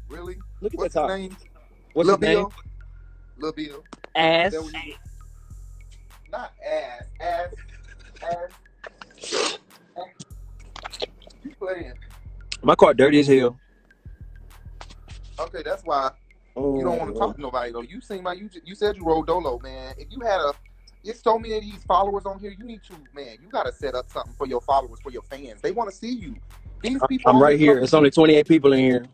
Really? 0.09 0.37
Look 0.61 0.75
at 0.75 0.81
What's 0.81 0.95
that 0.95 1.07
tie. 1.07 1.17
name? 1.19 1.37
What's 1.93 2.09
Lil 2.09 2.17
his 2.17 2.23
name? 2.23 2.35
Bill. 2.35 2.53
Lil 3.39 3.53
Bill. 3.53 3.85
Ass. 4.17 4.55
Not 6.33 6.53
ass. 6.67 7.05
Ass. 7.21 7.55
Ass. 8.23 8.51
Playing. 11.61 11.93
My 12.63 12.75
car 12.75 12.95
dirty 12.95 13.21
as 13.21 13.27
hell. 13.27 13.59
Okay, 15.39 15.63
that's 15.65 15.83
why 15.85 16.11
you 16.57 16.83
don't 16.83 16.99
want 16.99 17.13
to 17.13 17.19
talk 17.19 17.35
to 17.37 17.41
nobody 17.41 17.73
though. 17.73 17.83
You 17.83 18.01
seem 18.01 18.25
like 18.25 18.39
you 18.39 18.51
you 18.65 18.75
said 18.75 18.97
you 18.97 19.05
rolled 19.05 19.27
dolo, 19.27 19.59
man. 19.61 19.95
If 19.99 20.09
you 20.11 20.21
had 20.21 20.41
a 20.41 20.53
it's 21.03 21.23
so 21.23 21.39
many 21.39 21.57
of 21.57 21.63
these 21.63 21.83
followers 21.85 22.27
on 22.27 22.39
here, 22.39 22.55
you 22.59 22.65
need 22.65 22.83
to 22.85 22.95
man, 23.15 23.39
you 23.41 23.49
gotta 23.51 23.73
set 23.73 23.95
up 23.95 24.11
something 24.11 24.35
for 24.37 24.47
your 24.47 24.61
followers, 24.61 24.99
for 25.03 25.11
your 25.11 25.23
fans. 25.23 25.61
They 25.63 25.73
want 25.73 25.91
to 25.91 25.97
see 25.97 26.13
you. 26.13 26.37
These 26.83 27.01
people 27.09 27.31
I'm 27.31 27.43
right 27.43 27.59
here. 27.59 27.79
It's 27.79 27.95
only 27.95 28.11
28 28.11 28.47
people 28.49 28.73
in 28.73 28.81
here. 28.81 29.07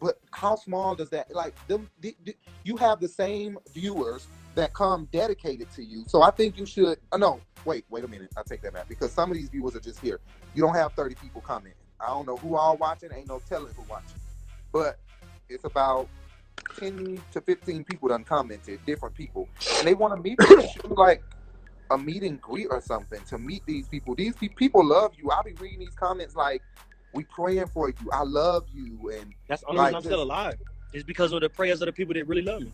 But 0.00 0.20
how 0.30 0.56
small 0.56 0.94
does 0.94 1.10
that 1.10 1.34
like 1.34 1.54
them? 1.68 1.88
di- 2.00 2.16
di- 2.24 2.36
You 2.64 2.76
have 2.76 3.00
the 3.00 3.08
same 3.08 3.58
viewers 3.72 4.26
that 4.54 4.74
come 4.74 5.08
dedicated 5.12 5.70
to 5.72 5.82
you. 5.82 6.04
So 6.06 6.22
I 6.22 6.30
think 6.30 6.58
you 6.58 6.66
should. 6.66 6.98
Uh, 7.12 7.16
no, 7.16 7.40
wait, 7.66 7.84
wait 7.90 8.04
a 8.04 8.08
minute. 8.08 8.32
I 8.36 8.42
take 8.48 8.62
that 8.62 8.72
back 8.72 8.88
because 8.88 9.12
some 9.12 9.30
of 9.30 9.36
these 9.36 9.50
viewers 9.50 9.76
are 9.76 9.80
just 9.80 10.00
here. 10.00 10.20
You 10.54 10.62
don't 10.62 10.74
have 10.74 10.92
30 10.94 11.16
people 11.16 11.40
commenting. 11.42 11.74
I 12.00 12.06
don't 12.08 12.26
know 12.26 12.36
who 12.36 12.56
all 12.56 12.76
watching. 12.76 13.10
Ain't 13.14 13.28
no 13.28 13.40
telling 13.48 13.74
who 13.74 13.82
watching. 13.90 14.20
But 14.72 14.98
it's 15.48 15.64
about 15.64 16.08
10 16.78 17.20
to 17.32 17.40
15 17.40 17.84
people 17.84 18.08
done 18.08 18.24
commented, 18.24 18.80
different 18.86 19.14
people, 19.14 19.48
and 19.78 19.86
they 19.86 19.94
want 19.94 20.16
to 20.16 20.22
meet. 20.22 20.38
Like 20.88 21.22
a 21.90 21.98
meet 21.98 22.22
and 22.22 22.40
greet 22.40 22.68
or 22.70 22.80
something 22.80 23.20
to 23.28 23.38
meet 23.38 23.64
these 23.66 23.86
people. 23.88 24.14
These 24.14 24.36
pe- 24.36 24.48
people 24.48 24.84
love 24.84 25.12
you. 25.16 25.30
I'll 25.30 25.42
be 25.42 25.52
reading 25.54 25.80
these 25.80 25.94
comments 25.94 26.34
like, 26.34 26.62
"We 27.12 27.24
praying 27.24 27.66
for 27.68 27.88
you. 27.88 28.10
I 28.12 28.22
love 28.22 28.66
you," 28.72 29.10
and 29.10 29.34
That's 29.48 29.62
the 29.62 29.68
only 29.68 29.78
Like 29.78 29.86
reason 29.88 29.96
I'm 29.96 30.02
still 30.02 30.22
alive. 30.22 30.58
It's 30.92 31.04
because 31.04 31.32
of 31.32 31.40
the 31.40 31.48
prayers 31.48 31.82
of 31.82 31.86
the 31.86 31.92
people 31.92 32.14
that 32.14 32.26
really 32.26 32.42
love 32.42 32.62
me. 32.62 32.72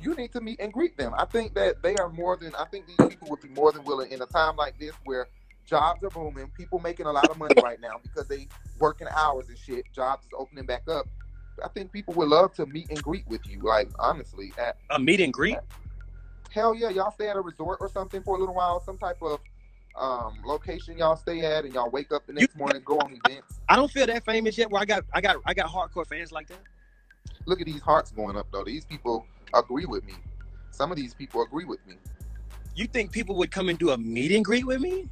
You 0.00 0.14
need 0.14 0.32
to 0.32 0.40
meet 0.40 0.60
and 0.60 0.72
greet 0.72 0.96
them. 0.96 1.12
I 1.16 1.24
think 1.24 1.54
that 1.54 1.82
they 1.82 1.96
are 1.96 2.08
more 2.08 2.36
than 2.36 2.54
I 2.54 2.64
think 2.66 2.86
these 2.86 2.96
people 3.08 3.28
would 3.30 3.40
be 3.40 3.48
more 3.48 3.72
than 3.72 3.84
willing 3.84 4.10
in 4.12 4.22
a 4.22 4.26
time 4.26 4.56
like 4.56 4.78
this 4.78 4.92
where 5.04 5.28
jobs 5.66 6.02
are 6.02 6.10
booming, 6.10 6.50
people 6.56 6.78
making 6.78 7.06
a 7.06 7.12
lot 7.12 7.28
of 7.28 7.38
money 7.38 7.54
right 7.62 7.80
now 7.80 8.00
because 8.02 8.26
they 8.28 8.48
working 8.78 9.08
hours 9.14 9.48
and 9.48 9.58
shit. 9.58 9.84
Jobs 9.92 10.24
is 10.24 10.32
opening 10.36 10.66
back 10.66 10.82
up. 10.88 11.06
I 11.62 11.68
think 11.68 11.92
people 11.92 12.14
would 12.14 12.28
love 12.28 12.54
to 12.54 12.66
meet 12.66 12.88
and 12.90 13.02
greet 13.02 13.26
with 13.28 13.46
you. 13.46 13.60
Like 13.60 13.88
honestly, 13.98 14.52
at 14.58 14.76
A 14.90 14.98
meet 14.98 15.20
and 15.20 15.32
greet. 15.32 15.58
hell 16.50 16.74
yeah, 16.74 16.88
y'all 16.88 17.10
stay 17.10 17.28
at 17.28 17.36
a 17.36 17.40
resort 17.40 17.78
or 17.80 17.88
something 17.88 18.22
for 18.22 18.36
a 18.36 18.38
little 18.38 18.54
while, 18.54 18.80
some 18.80 18.98
type 18.98 19.18
of 19.22 19.40
um, 19.96 20.38
location 20.44 20.96
y'all 20.96 21.16
stay 21.16 21.40
at, 21.40 21.64
and 21.64 21.74
y'all 21.74 21.90
wake 21.90 22.12
up 22.12 22.26
the 22.26 22.32
next 22.32 22.56
morning, 22.56 22.80
go 22.84 22.98
on 22.98 23.18
events. 23.24 23.60
I 23.68 23.76
don't 23.76 23.90
feel 23.90 24.06
that 24.06 24.24
famous 24.24 24.56
yet. 24.56 24.70
Where 24.70 24.80
I 24.80 24.84
got, 24.84 25.04
I 25.12 25.20
got, 25.20 25.36
I 25.44 25.52
got 25.52 25.68
hardcore 25.68 26.06
fans 26.06 26.32
like 26.32 26.46
that. 26.48 26.60
Look 27.46 27.60
at 27.60 27.66
these 27.66 27.80
hearts 27.82 28.10
going 28.10 28.36
up 28.36 28.46
though. 28.52 28.64
These 28.64 28.84
people 28.84 29.26
agree 29.54 29.86
with 29.86 30.04
me. 30.04 30.14
Some 30.70 30.90
of 30.90 30.96
these 30.96 31.14
people 31.14 31.42
agree 31.42 31.64
with 31.64 31.84
me. 31.86 31.96
You 32.74 32.86
think 32.86 33.12
people 33.12 33.36
would 33.36 33.50
come 33.50 33.68
and 33.68 33.78
do 33.78 33.90
a 33.90 33.98
meet 33.98 34.32
and 34.32 34.44
greet 34.44 34.66
with 34.66 34.80
me? 34.80 35.08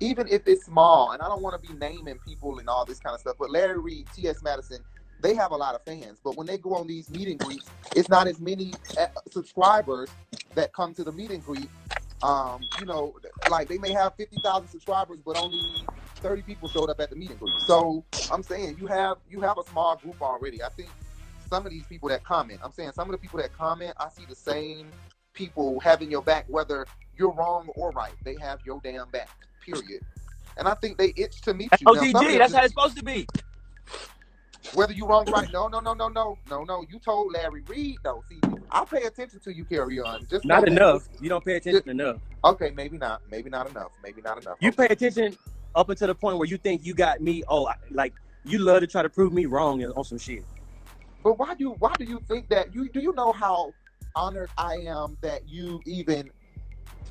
even 0.00 0.26
if 0.28 0.46
it's 0.46 0.64
small, 0.66 1.12
and 1.12 1.22
I 1.22 1.26
don't 1.26 1.42
want 1.42 1.60
to 1.60 1.68
be 1.68 1.74
naming 1.78 2.18
people 2.18 2.58
and 2.58 2.68
all 2.68 2.84
this 2.84 2.98
kind 2.98 3.14
of 3.14 3.20
stuff, 3.20 3.36
but 3.38 3.50
Larry 3.50 3.78
Reid, 3.78 4.06
T.S. 4.14 4.42
Madison, 4.42 4.78
they 5.22 5.34
have 5.34 5.52
a 5.52 5.56
lot 5.56 5.74
of 5.74 5.82
fans. 5.84 6.18
But 6.22 6.36
when 6.36 6.46
they 6.46 6.58
go 6.58 6.74
on 6.74 6.86
these 6.86 7.08
meet 7.10 7.28
and 7.28 7.38
greets, 7.38 7.70
it's 7.94 8.08
not 8.08 8.26
as 8.26 8.38
many 8.38 8.74
uh, 8.98 9.06
subscribers 9.30 10.10
that 10.54 10.72
come 10.74 10.92
to 10.94 11.04
the 11.04 11.12
meet 11.12 11.30
and 11.30 11.42
greet. 11.42 11.68
Um, 12.22 12.60
you 12.78 12.86
know, 12.86 13.14
like 13.50 13.68
they 13.68 13.78
may 13.78 13.92
have 13.92 14.14
50,000 14.16 14.68
subscribers, 14.68 15.18
but 15.24 15.36
only 15.36 15.60
30 16.20 16.42
people 16.42 16.68
showed 16.68 16.90
up 16.90 17.00
at 17.00 17.10
the 17.10 17.16
meet 17.16 17.30
and 17.30 17.40
greet. 17.40 17.54
So 17.66 18.04
I'm 18.30 18.42
saying 18.42 18.76
you 18.78 18.86
have 18.86 19.18
you 19.30 19.40
have 19.40 19.58
a 19.58 19.64
small 19.64 19.96
group 19.96 20.20
already. 20.20 20.62
I 20.62 20.68
think 20.70 20.90
some 21.48 21.64
of 21.66 21.72
these 21.72 21.86
people 21.86 22.08
that 22.08 22.24
comment, 22.24 22.60
I'm 22.62 22.72
saying 22.72 22.92
some 22.94 23.08
of 23.08 23.12
the 23.12 23.18
people 23.18 23.40
that 23.40 23.52
comment, 23.52 23.92
I 23.98 24.08
see 24.08 24.24
the 24.28 24.34
same 24.34 24.88
people 25.32 25.80
having 25.80 26.10
your 26.10 26.22
back, 26.22 26.44
whether 26.48 26.86
you're 27.16 27.32
wrong 27.32 27.68
or 27.76 27.90
right. 27.92 28.12
They 28.24 28.36
have 28.40 28.60
your 28.64 28.80
damn 28.82 29.08
back. 29.10 29.28
Period. 29.64 30.02
And 30.58 30.66
I 30.68 30.74
think 30.74 30.96
they 30.98 31.12
itch 31.16 31.40
to 31.42 31.54
meet 31.54 31.70
you. 31.80 31.84
Now, 31.84 31.94
some 32.00 32.06
of 32.16 32.22
OTG. 32.22 32.28
them 32.30 32.38
That's 32.38 32.54
how 32.54 32.62
it's 32.62 32.72
supposed 32.72 32.96
to 32.96 33.04
be. 33.04 33.26
whether 34.74 34.92
you're 34.92 35.08
wrong 35.08 35.28
or 35.28 35.32
right. 35.32 35.48
No, 35.52 35.68
no, 35.68 35.80
no, 35.80 35.92
no, 35.94 36.08
no, 36.08 36.38
no, 36.50 36.64
no. 36.64 36.84
You 36.90 36.98
told 36.98 37.32
Larry 37.32 37.62
Reid 37.68 37.96
though. 38.02 38.22
See, 38.28 38.40
I 38.70 38.84
pay 38.84 39.02
attention 39.02 39.40
to 39.40 39.54
you, 39.54 39.64
Kerrion. 39.64 40.28
Just 40.28 40.44
know 40.44 40.54
Not 40.56 40.64
that- 40.64 40.72
enough. 40.72 41.08
You 41.20 41.28
don't 41.28 41.44
pay 41.44 41.56
attention 41.56 41.88
enough. 41.88 42.16
Okay, 42.44 42.70
maybe 42.74 42.96
not. 42.98 43.22
Maybe 43.30 43.50
not 43.50 43.68
enough. 43.70 43.90
Maybe 44.02 44.22
not 44.22 44.40
enough. 44.40 44.56
You 44.60 44.72
pay 44.72 44.86
attention 44.86 45.36
up 45.74 45.88
until 45.90 46.06
the 46.08 46.14
point 46.14 46.38
where 46.38 46.48
you 46.48 46.56
think 46.56 46.84
you 46.86 46.94
got 46.94 47.20
me. 47.20 47.42
Oh, 47.48 47.68
like 47.90 48.14
you 48.44 48.58
love 48.58 48.80
to 48.80 48.86
try 48.86 49.02
to 49.02 49.08
prove 49.10 49.32
me 49.32 49.46
wrong 49.46 49.84
on 49.84 50.04
some 50.04 50.18
shit. 50.18 50.44
But 51.26 51.40
why 51.40 51.56
do 51.56 51.70
why 51.80 51.96
do 51.98 52.04
you 52.04 52.20
think 52.28 52.48
that 52.50 52.72
you 52.72 52.88
do 52.88 53.00
you 53.00 53.12
know 53.12 53.32
how 53.32 53.74
honored 54.14 54.48
I 54.56 54.76
am 54.76 55.18
that 55.22 55.48
you 55.48 55.82
even 55.84 56.30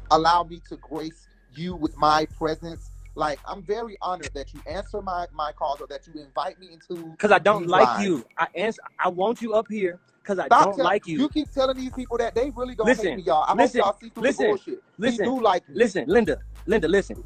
allow 0.09 0.43
me 0.43 0.61
to 0.70 0.78
grace 0.78 1.28
you 1.53 1.76
with 1.76 1.97
my 1.97 2.26
presence? 2.28 2.91
Like 3.16 3.41
I'm 3.45 3.61
very 3.61 3.97
honored 4.01 4.32
that 4.34 4.53
you 4.53 4.61
answer 4.68 5.01
my 5.01 5.26
my 5.34 5.51
calls 5.51 5.82
or 5.82 5.88
that 5.88 6.07
you 6.07 6.13
invite 6.24 6.57
me 6.61 6.72
into 6.72 6.95
Because 7.11 7.34
I 7.34 7.39
don't 7.39 7.68
like 7.68 7.89
lives. 7.89 7.99
you. 7.99 8.26
I 8.38 8.47
answer. 8.55 8.82
I 8.97 9.09
want 9.09 9.41
you 9.41 9.53
up 9.53 9.68
here 9.70 9.99
because 10.24 10.39
I 10.39 10.47
Stop 10.47 10.61
don't 10.63 10.78
tell- 10.78 10.86
like 10.86 11.07
you. 11.07 11.18
You 11.18 11.28
keep 11.28 11.51
telling 11.51 11.76
these 11.76 11.91
people 11.91 12.18
that 12.20 12.36
they 12.36 12.51
really 12.51 12.76
don't 12.76 12.88
Listen, 12.88 13.07
hate 13.07 13.18
me, 13.18 13.24
y'all. 13.24 13.43
I 13.43 13.53
listen, 13.53 13.57
hope 13.57 13.76
y'all 13.76 13.97
see 14.01 14.11
through 14.11 14.24
listen, 14.24 14.45
the 14.45 14.47
bullshit. 14.47 14.84
listen, 14.97 15.26
He 15.26 15.30
do 15.30 15.41
like 15.41 15.68
me. 15.68 15.76
Listen, 15.76 16.05
Linda. 16.07 16.39
Linda, 16.68 16.88
listen. 16.88 17.22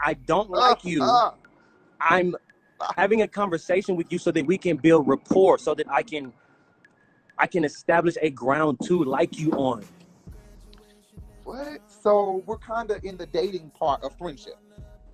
I 0.00 0.14
don't 0.14 0.50
Uh, 0.52 0.58
like 0.58 0.84
you. 0.84 1.00
uh, 1.00 1.30
I'm 2.00 2.34
having 2.96 3.22
a 3.22 3.28
conversation 3.28 3.96
with 3.96 4.12
you 4.12 4.18
so 4.18 4.30
that 4.30 4.46
we 4.46 4.58
can 4.58 4.76
build 4.76 5.08
rapport, 5.08 5.58
so 5.58 5.74
that 5.74 5.90
I 5.90 6.02
can, 6.02 6.32
I 7.38 7.46
can 7.46 7.64
establish 7.64 8.16
a 8.20 8.30
ground 8.30 8.78
to 8.84 9.04
like 9.04 9.38
you 9.38 9.50
on. 9.52 9.84
What? 11.44 11.80
So 11.88 12.42
we're 12.46 12.58
kind 12.58 12.90
of 12.90 13.04
in 13.04 13.16
the 13.16 13.26
dating 13.26 13.70
part 13.78 14.02
of 14.02 14.16
friendship. 14.16 14.58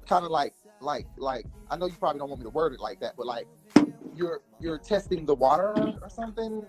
Kind 0.07 0.25
of 0.25 0.31
like, 0.31 0.55
like, 0.81 1.07
like. 1.17 1.47
I 1.71 1.77
know 1.77 1.87
you 1.87 1.95
probably 1.95 2.19
don't 2.19 2.29
want 2.29 2.41
me 2.41 2.45
to 2.45 2.51
word 2.51 2.73
it 2.73 2.81
like 2.81 3.01
that, 3.01 3.17
but 3.17 3.27
like, 3.27 3.47
you're 4.15 4.41
you're 4.61 4.79
testing 4.79 5.25
the 5.25 5.35
water 5.35 5.75
or 6.03 6.11
something. 6.11 6.65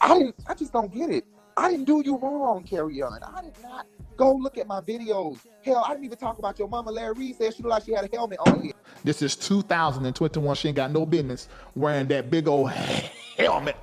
I, 0.00 0.32
I 0.46 0.54
just 0.54 0.72
don't 0.72 0.92
get 0.92 1.10
it. 1.10 1.24
I 1.56 1.70
didn't 1.70 1.86
do 1.86 2.02
you 2.04 2.16
wrong, 2.16 2.64
Kerrion. 2.64 3.18
I 3.22 3.42
did 3.42 3.54
not 3.62 3.86
go 4.16 4.32
look 4.32 4.58
at 4.58 4.66
my 4.66 4.80
videos. 4.80 5.38
Hell, 5.62 5.84
I 5.86 5.92
didn't 5.92 6.04
even 6.04 6.18
talk 6.18 6.38
about 6.38 6.58
your 6.58 6.68
mama. 6.68 6.90
Larry 6.90 7.14
Reid 7.14 7.36
said 7.36 7.54
she 7.54 7.62
looked 7.62 7.70
like 7.70 7.84
she 7.84 7.92
had 7.92 8.04
a 8.04 8.16
helmet 8.16 8.38
on 8.46 8.60
here. 8.60 8.72
This 9.04 9.22
is 9.22 9.36
2021. 9.36 10.56
She 10.56 10.68
ain't 10.68 10.76
got 10.76 10.90
no 10.90 11.06
business 11.06 11.48
wearing 11.74 12.08
that 12.08 12.30
big 12.30 12.48
old 12.48 12.70
helmet 12.70 13.76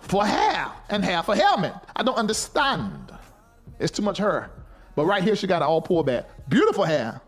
for 0.00 0.24
hair 0.24 0.70
and 0.88 1.04
hair 1.04 1.22
for 1.22 1.34
helmet. 1.34 1.74
I 1.94 2.02
don't 2.02 2.16
understand. 2.16 3.12
It's 3.78 3.92
too 3.92 4.02
much 4.02 4.18
hair. 4.18 4.50
But 4.94 5.04
right 5.06 5.22
here, 5.22 5.36
she 5.36 5.46
got 5.46 5.62
it 5.62 5.66
all 5.66 5.82
pulled 5.82 6.06
back. 6.06 6.26
Beautiful 6.48 6.84
hair, 6.84 7.20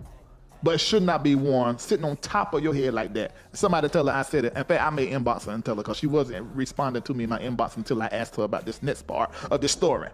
but 0.63 0.77
it 0.77 0.79
should 0.79 1.03
not 1.03 1.23
be 1.23 1.35
worn 1.35 1.79
sitting 1.79 2.05
on 2.05 2.17
top 2.17 2.55
of 2.55 2.63
your 2.63 2.75
head 2.75 2.95
like 2.95 3.13
that. 3.15 3.35
Somebody 3.53 3.89
tell 3.89 4.07
her 4.07 4.13
I 4.13 4.23
said 4.23 4.47
it. 4.47 4.57
In 4.57 4.65
fact, 4.65 4.83
I 4.83 4.91
may 4.91 5.09
inbox 5.09 5.45
her 5.45 5.53
and 5.53 5.65
tell 5.65 5.77
her 5.77 5.83
because 5.83 5.99
she 5.99 6.07
wasn't 6.07 6.47
responding 6.55 7.03
to 7.03 7.15
me 7.15 7.25
in 7.25 7.31
my 7.31 7.39
inbox 7.39 7.77
until 7.77 8.03
I 8.03 8.07
asked 8.07 8.37
her 8.37 8.45
about 8.45 8.65
this 8.65 8.83
next 8.83 9.07
part 9.07 9.31
of 9.51 9.61
this 9.61 9.73
story. 9.73 10.09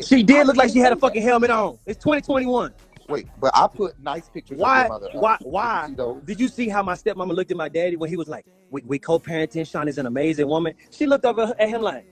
She 0.00 0.22
did 0.22 0.46
look 0.46 0.56
like 0.56 0.70
she 0.70 0.78
had 0.78 0.92
a 0.92 0.96
fucking 0.96 1.22
helmet 1.22 1.50
on. 1.50 1.78
It's 1.86 1.98
2021. 1.98 2.72
Wait, 3.08 3.26
but 3.40 3.50
I 3.54 3.66
put 3.66 3.98
nice 4.00 4.28
pictures 4.28 4.58
Why? 4.58 4.82
of 4.82 4.82
your 4.82 4.88
mother. 4.88 5.08
Why? 5.14 5.32
up. 5.32 5.38
Did 5.38 5.46
you 5.46 5.50
Why? 5.52 5.86
see? 5.86 6.26
Did 6.26 6.40
you 6.40 6.48
see 6.48 6.68
how 6.68 6.82
my 6.82 6.94
stepmama 6.94 7.34
looked 7.34 7.50
at 7.50 7.56
my 7.56 7.68
daddy 7.68 7.96
when 7.96 8.10
he 8.10 8.16
was 8.16 8.28
like, 8.28 8.44
"We, 8.70 8.82
we 8.82 8.98
co-parenting. 8.98 9.68
Shawn 9.68 9.88
is 9.88 9.96
an 9.96 10.06
amazing 10.06 10.46
woman." 10.46 10.74
She 10.90 11.06
looked 11.06 11.24
over 11.24 11.54
at 11.58 11.68
him 11.68 11.80
like, 11.80 12.06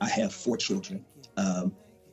I 0.00 0.08
have 0.08 0.32
four 0.32 0.56
children. 0.56 1.04
Um, 1.36 1.72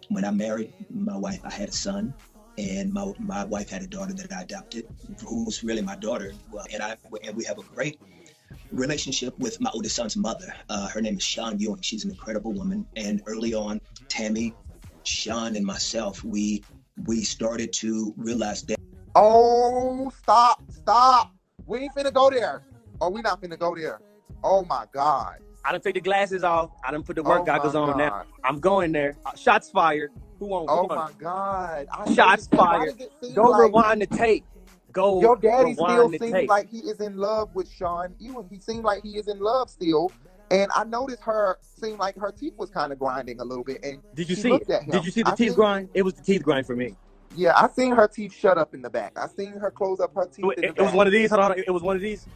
when 0.10 0.24
I 0.24 0.32
married 0.32 0.72
my 0.91 1.18
wife, 1.18 1.41
I 1.43 1.52
had 1.52 1.70
a 1.70 1.72
son, 1.72 2.14
and 2.60 2.93
my 2.93 3.12
my 3.18 3.43
wife 3.43 3.70
had 3.70 3.82
a 3.82 3.88
daughter 3.88 4.14
that 4.14 4.32
I 4.32 4.43
adopted, 4.43 4.88
who's 5.28 5.64
really 5.64 5.82
my 5.82 5.96
daughter. 5.96 6.32
And 6.72 6.84
I 6.84 6.98
and 7.24 7.36
we 7.36 7.43
have 7.46 7.58
a 7.58 7.64
great 7.64 8.00
relationship 8.72 9.38
with 9.39 9.60
my 9.60 9.70
oldest 9.74 9.96
son's 9.96 10.16
mother. 10.16 10.54
Uh, 10.70 10.88
her 10.89 11.02
name 11.02 11.18
is 11.18 11.24
Shawn 11.24 11.60
Ewing. 11.60 11.82
She's 11.82 12.06
an 12.06 12.12
incredible 12.12 12.54
woman. 12.54 12.86
And 12.96 13.22
early 13.26 13.54
on, 13.54 13.82
Tammy, 14.08 14.54
Shawn, 15.08 15.56
and 15.56 15.66
myself, 15.66 16.24
we 16.24 16.64
we 17.06 17.24
started 17.24 17.74
to 17.74 18.14
realize 18.18 18.64
that 18.64 18.78
Oh, 19.16 20.12
stop, 20.22 20.62
stop. 20.70 21.32
We 21.66 21.80
ain't 21.80 21.95
finna 21.95 22.14
go 22.14 22.30
there. 22.30 22.64
Oh, 22.99 23.10
we 23.10 23.22
not 23.22 23.41
finna 23.41 23.58
go 23.58 23.76
there. 23.76 23.99
Oh 24.43 24.66
my 24.66 24.86
God. 24.91 25.38
I 25.64 25.72
done 25.72 25.82
take 25.82 25.95
the 25.95 26.01
glasses 26.01 26.43
off. 26.43 26.72
I 26.84 26.91
done 26.91 27.01
put 27.01 27.16
the 27.16 27.24
work 27.24 27.41
Oh 27.41 27.45
goggles 27.45 27.76
on 27.76 27.97
now. 27.97 28.24
I'm 28.43 28.60
going 28.60 28.91
there. 28.91 29.16
Uh, 29.26 29.36
Shots 29.36 29.70
fired. 29.70 30.12
Who 30.39 30.53
on? 30.53 30.66
Oh 30.68 30.88
who 30.88 30.95
my 30.95 31.10
God. 31.18 31.88
I 31.91 32.14
Shots 32.14 32.18
noticed 32.18 32.51
that. 32.51 32.58
Why 32.58 32.78
fired. 32.78 32.97
does 32.97 33.08
it 33.08 33.12
seem 33.22 33.34
Go 33.34 33.43
like 33.49 33.62
rewind 33.62 34.01
the 34.01 34.06
tape. 34.08 34.45
Go 34.91 35.22
Your 35.22 35.36
daddy 35.38 35.74
still 35.74 36.10
seems 36.12 36.32
tape. 36.32 36.49
like 36.49 36.70
he 36.70 36.80
is 36.80 36.99
in 36.99 37.18
love 37.18 37.53
with 37.56 37.70
Shawn 37.72 38.16
Ewing. 38.20 38.47
He 38.49 38.60
seems 38.60 38.84
like 38.84 39.01
he 39.03 39.18
is 39.18 39.28
in 39.28 39.39
love 39.39 39.70
still. 39.70 40.12
And 40.52 40.72
I 40.76 40.84
noticed 40.84 41.24
her 41.24 41.58
seemed 41.62 42.00
like 42.00 42.16
her 42.18 42.32
teeth 42.32 42.54
was 42.58 42.70
kind 42.70 42.91
of 42.93 43.00
grinding 43.00 43.39
a 43.39 43.43
little 43.43 43.64
bit. 43.64 43.84
And 43.84 44.02
Did 44.14 44.30
you 44.30 44.36
see 44.36 44.54
it? 44.54 44.68
Did 44.68 45.06
you 45.06 45.12
see 45.12 45.24
the 45.24 45.32
I 45.32 45.36
teeth 45.36 45.50
seen- 45.50 45.56
grind? 45.56 45.89
It 45.93 46.04
was 46.04 46.14
the 46.14 46.24
teeth 46.24 46.43
grind 46.43 46.68
for 46.68 46.76
me. 46.76 46.96
Yeah, 47.36 47.54
I 47.56 47.68
seen 47.70 47.93
her 47.96 48.08
teeth 48.08 48.34
shut 48.34 48.58
up 48.58 48.74
in 48.74 48.82
the 48.82 48.89
back. 48.89 49.18
I 49.18 49.28
seen 49.28 49.54
her 49.54 49.72
close 49.72 50.00
up 50.00 50.14
her 50.16 50.26
teeth 50.28 50.46
It, 50.58 50.66
it 50.66 50.82
was 50.82 50.93
one 50.93 51.08
of 51.08 51.14
these. 51.14 51.30
Hold 51.32 51.41
on. 51.41 51.60
It 51.60 51.72
was 51.72 51.82
one 51.84 51.96
of 51.96 52.02
these. 52.02 52.28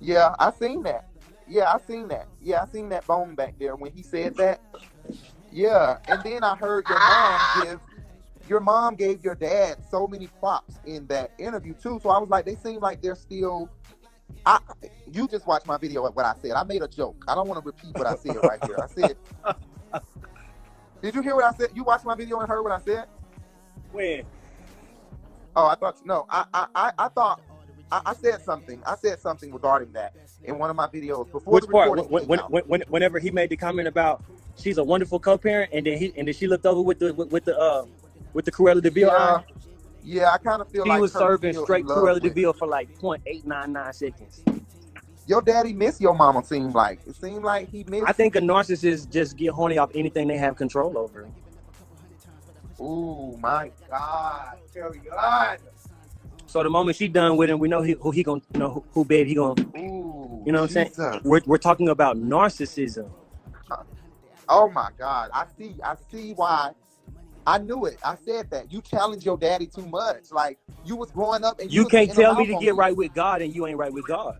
Yeah, 0.00 0.34
I 0.38 0.50
seen 0.52 0.82
that. 0.82 1.06
Yeah, 1.46 1.72
I 1.72 1.78
seen 1.86 2.08
that. 2.08 2.26
Yeah, 2.42 2.62
I 2.62 2.66
seen 2.66 2.88
that 2.90 3.06
bone 3.06 3.34
back 3.34 3.54
there 3.58 3.76
when 3.76 3.92
he 3.92 4.02
said 4.02 4.36
that. 4.36 4.60
Yeah, 5.52 5.98
and 6.08 6.22
then 6.22 6.42
I 6.42 6.56
heard 6.56 6.88
your 6.88 6.98
mom 6.98 7.40
give 7.62 7.80
your 8.48 8.60
mom 8.60 8.94
gave 8.96 9.24
your 9.24 9.34
dad 9.34 9.78
so 9.90 10.06
many 10.06 10.26
props 10.40 10.78
in 10.84 11.06
that 11.06 11.30
interview 11.38 11.74
too. 11.74 11.98
So 12.02 12.10
I 12.10 12.18
was 12.18 12.28
like, 12.28 12.44
they 12.44 12.56
seem 12.56 12.80
like 12.80 13.00
they're 13.00 13.14
still. 13.14 13.70
I 14.46 14.58
you 15.12 15.28
just 15.28 15.46
watched 15.46 15.66
my 15.66 15.78
video 15.78 16.04
of 16.04 16.14
what 16.14 16.26
I 16.26 16.34
said. 16.40 16.52
I 16.52 16.64
made 16.64 16.82
a 16.82 16.88
joke. 16.88 17.24
I 17.28 17.34
don't 17.34 17.48
want 17.48 17.62
to 17.62 17.66
repeat 17.66 17.96
what 17.96 18.06
I 18.06 18.16
said 18.16 18.36
right 18.42 18.64
here. 18.64 18.78
I 18.82 18.86
said. 18.86 19.16
Did 21.02 21.14
you 21.14 21.22
hear 21.22 21.34
what 21.34 21.44
I 21.44 21.52
said? 21.56 21.68
You 21.74 21.84
watched 21.84 22.04
my 22.04 22.14
video 22.14 22.40
and 22.40 22.48
heard 22.48 22.62
what 22.62 22.72
I 22.72 22.80
said? 22.80 23.06
When? 23.92 24.24
Oh, 25.54 25.66
I 25.66 25.74
thought 25.74 26.04
no. 26.04 26.26
I 26.30 26.44
I 26.52 26.66
I, 26.74 26.92
I 26.98 27.08
thought 27.08 27.40
I, 27.92 28.00
I 28.06 28.14
said 28.14 28.42
something. 28.42 28.82
I 28.86 28.96
said 28.96 29.20
something 29.20 29.52
regarding 29.52 29.92
that 29.92 30.14
in 30.42 30.58
one 30.58 30.70
of 30.70 30.76
my 30.76 30.86
videos 30.86 31.30
before 31.30 31.54
Which 31.54 31.68
part? 31.68 31.90
When, 31.90 32.26
when, 32.26 32.40
when, 32.48 32.64
when, 32.64 32.82
whenever 32.88 33.18
he 33.18 33.30
made 33.30 33.50
the 33.50 33.56
comment 33.56 33.86
about 33.86 34.24
she's 34.56 34.78
a 34.78 34.84
wonderful 34.84 35.20
co-parent, 35.20 35.70
and 35.72 35.86
then 35.86 35.98
he 35.98 36.12
and 36.16 36.26
then 36.26 36.34
she 36.34 36.46
looked 36.46 36.66
over 36.66 36.80
with 36.80 36.98
the 36.98 37.12
with, 37.14 37.30
with 37.30 37.44
the 37.44 37.58
uh 37.58 37.84
with 38.32 38.44
the 38.44 38.52
Cruella 38.52 38.82
de 38.82 38.90
Vil 38.90 39.08
Yeah. 39.08 39.42
Yeah, 40.04 40.30
I 40.32 40.38
kind 40.38 40.62
of 40.62 40.68
feel 40.70 40.82
like 40.82 40.86
He 40.86 40.90
like 40.90 41.00
was 41.00 41.12
Kirk 41.12 41.20
serving 41.22 41.52
still 41.52 41.64
straight 41.64 41.86
Cruella 41.86 42.20
de 42.20 42.28
with- 42.28 42.34
Vil 42.34 42.52
for 42.52 42.68
like 42.68 42.90
0.899 43.00 43.94
seconds. 43.94 44.44
Your 45.26 45.42
daddy 45.42 45.72
miss 45.72 46.00
your 46.00 46.14
mama. 46.14 46.44
Seemed 46.44 46.74
like 46.74 47.00
it 47.06 47.16
seemed 47.16 47.44
like 47.44 47.70
he 47.70 47.84
missed. 47.84 48.04
I 48.06 48.12
think 48.12 48.36
a 48.36 48.40
narcissist 48.40 49.10
just 49.10 49.36
get 49.36 49.50
horny 49.52 49.78
off 49.78 49.90
anything 49.94 50.28
they 50.28 50.36
have 50.36 50.56
control 50.56 50.98
over. 50.98 51.28
Ooh 52.80 53.38
my 53.40 53.70
God, 53.88 54.58
Terry 54.72 55.00
God. 55.10 55.58
So 56.46 56.62
the 56.62 56.70
moment 56.70 56.96
she 56.96 57.08
done 57.08 57.36
with 57.36 57.50
him, 57.50 57.58
we 57.58 57.68
know 57.68 57.82
he, 57.82 57.92
who 58.00 58.10
he 58.10 58.22
gonna 58.22 58.42
you 58.52 58.58
know 58.60 58.70
who, 58.70 58.84
who 58.92 59.04
babe 59.04 59.26
he 59.28 59.34
gonna. 59.34 59.56
Ooh, 59.76 60.42
You 60.46 60.52
know 60.52 60.60
what 60.62 60.64
I'm 60.64 60.68
saying? 60.70 60.92
We're 61.24 61.40
we're 61.46 61.58
talking 61.58 61.88
about 61.88 62.16
narcissism. 62.18 63.10
Oh 64.48 64.70
my 64.70 64.90
God, 64.98 65.30
I 65.32 65.46
see. 65.58 65.76
I 65.82 65.96
see 66.10 66.32
why. 66.34 66.72
I 67.46 67.58
knew 67.58 67.84
it. 67.86 67.98
I 68.04 68.16
said 68.16 68.50
that. 68.50 68.72
You 68.72 68.80
challenge 68.80 69.24
your 69.24 69.36
daddy 69.36 69.66
too 69.66 69.86
much. 69.86 70.32
Like 70.32 70.58
you 70.84 70.96
was 70.96 71.10
growing 71.10 71.44
up 71.44 71.60
and 71.60 71.72
you, 71.72 71.82
You 71.82 71.88
can't 71.88 72.12
tell 72.12 72.34
me 72.34 72.46
to 72.46 72.58
get 72.58 72.74
right 72.74 72.96
with 72.96 73.14
God 73.14 73.42
and 73.42 73.54
you 73.54 73.66
ain't 73.66 73.78
right 73.78 73.92
with 73.92 74.06
God. 74.06 74.36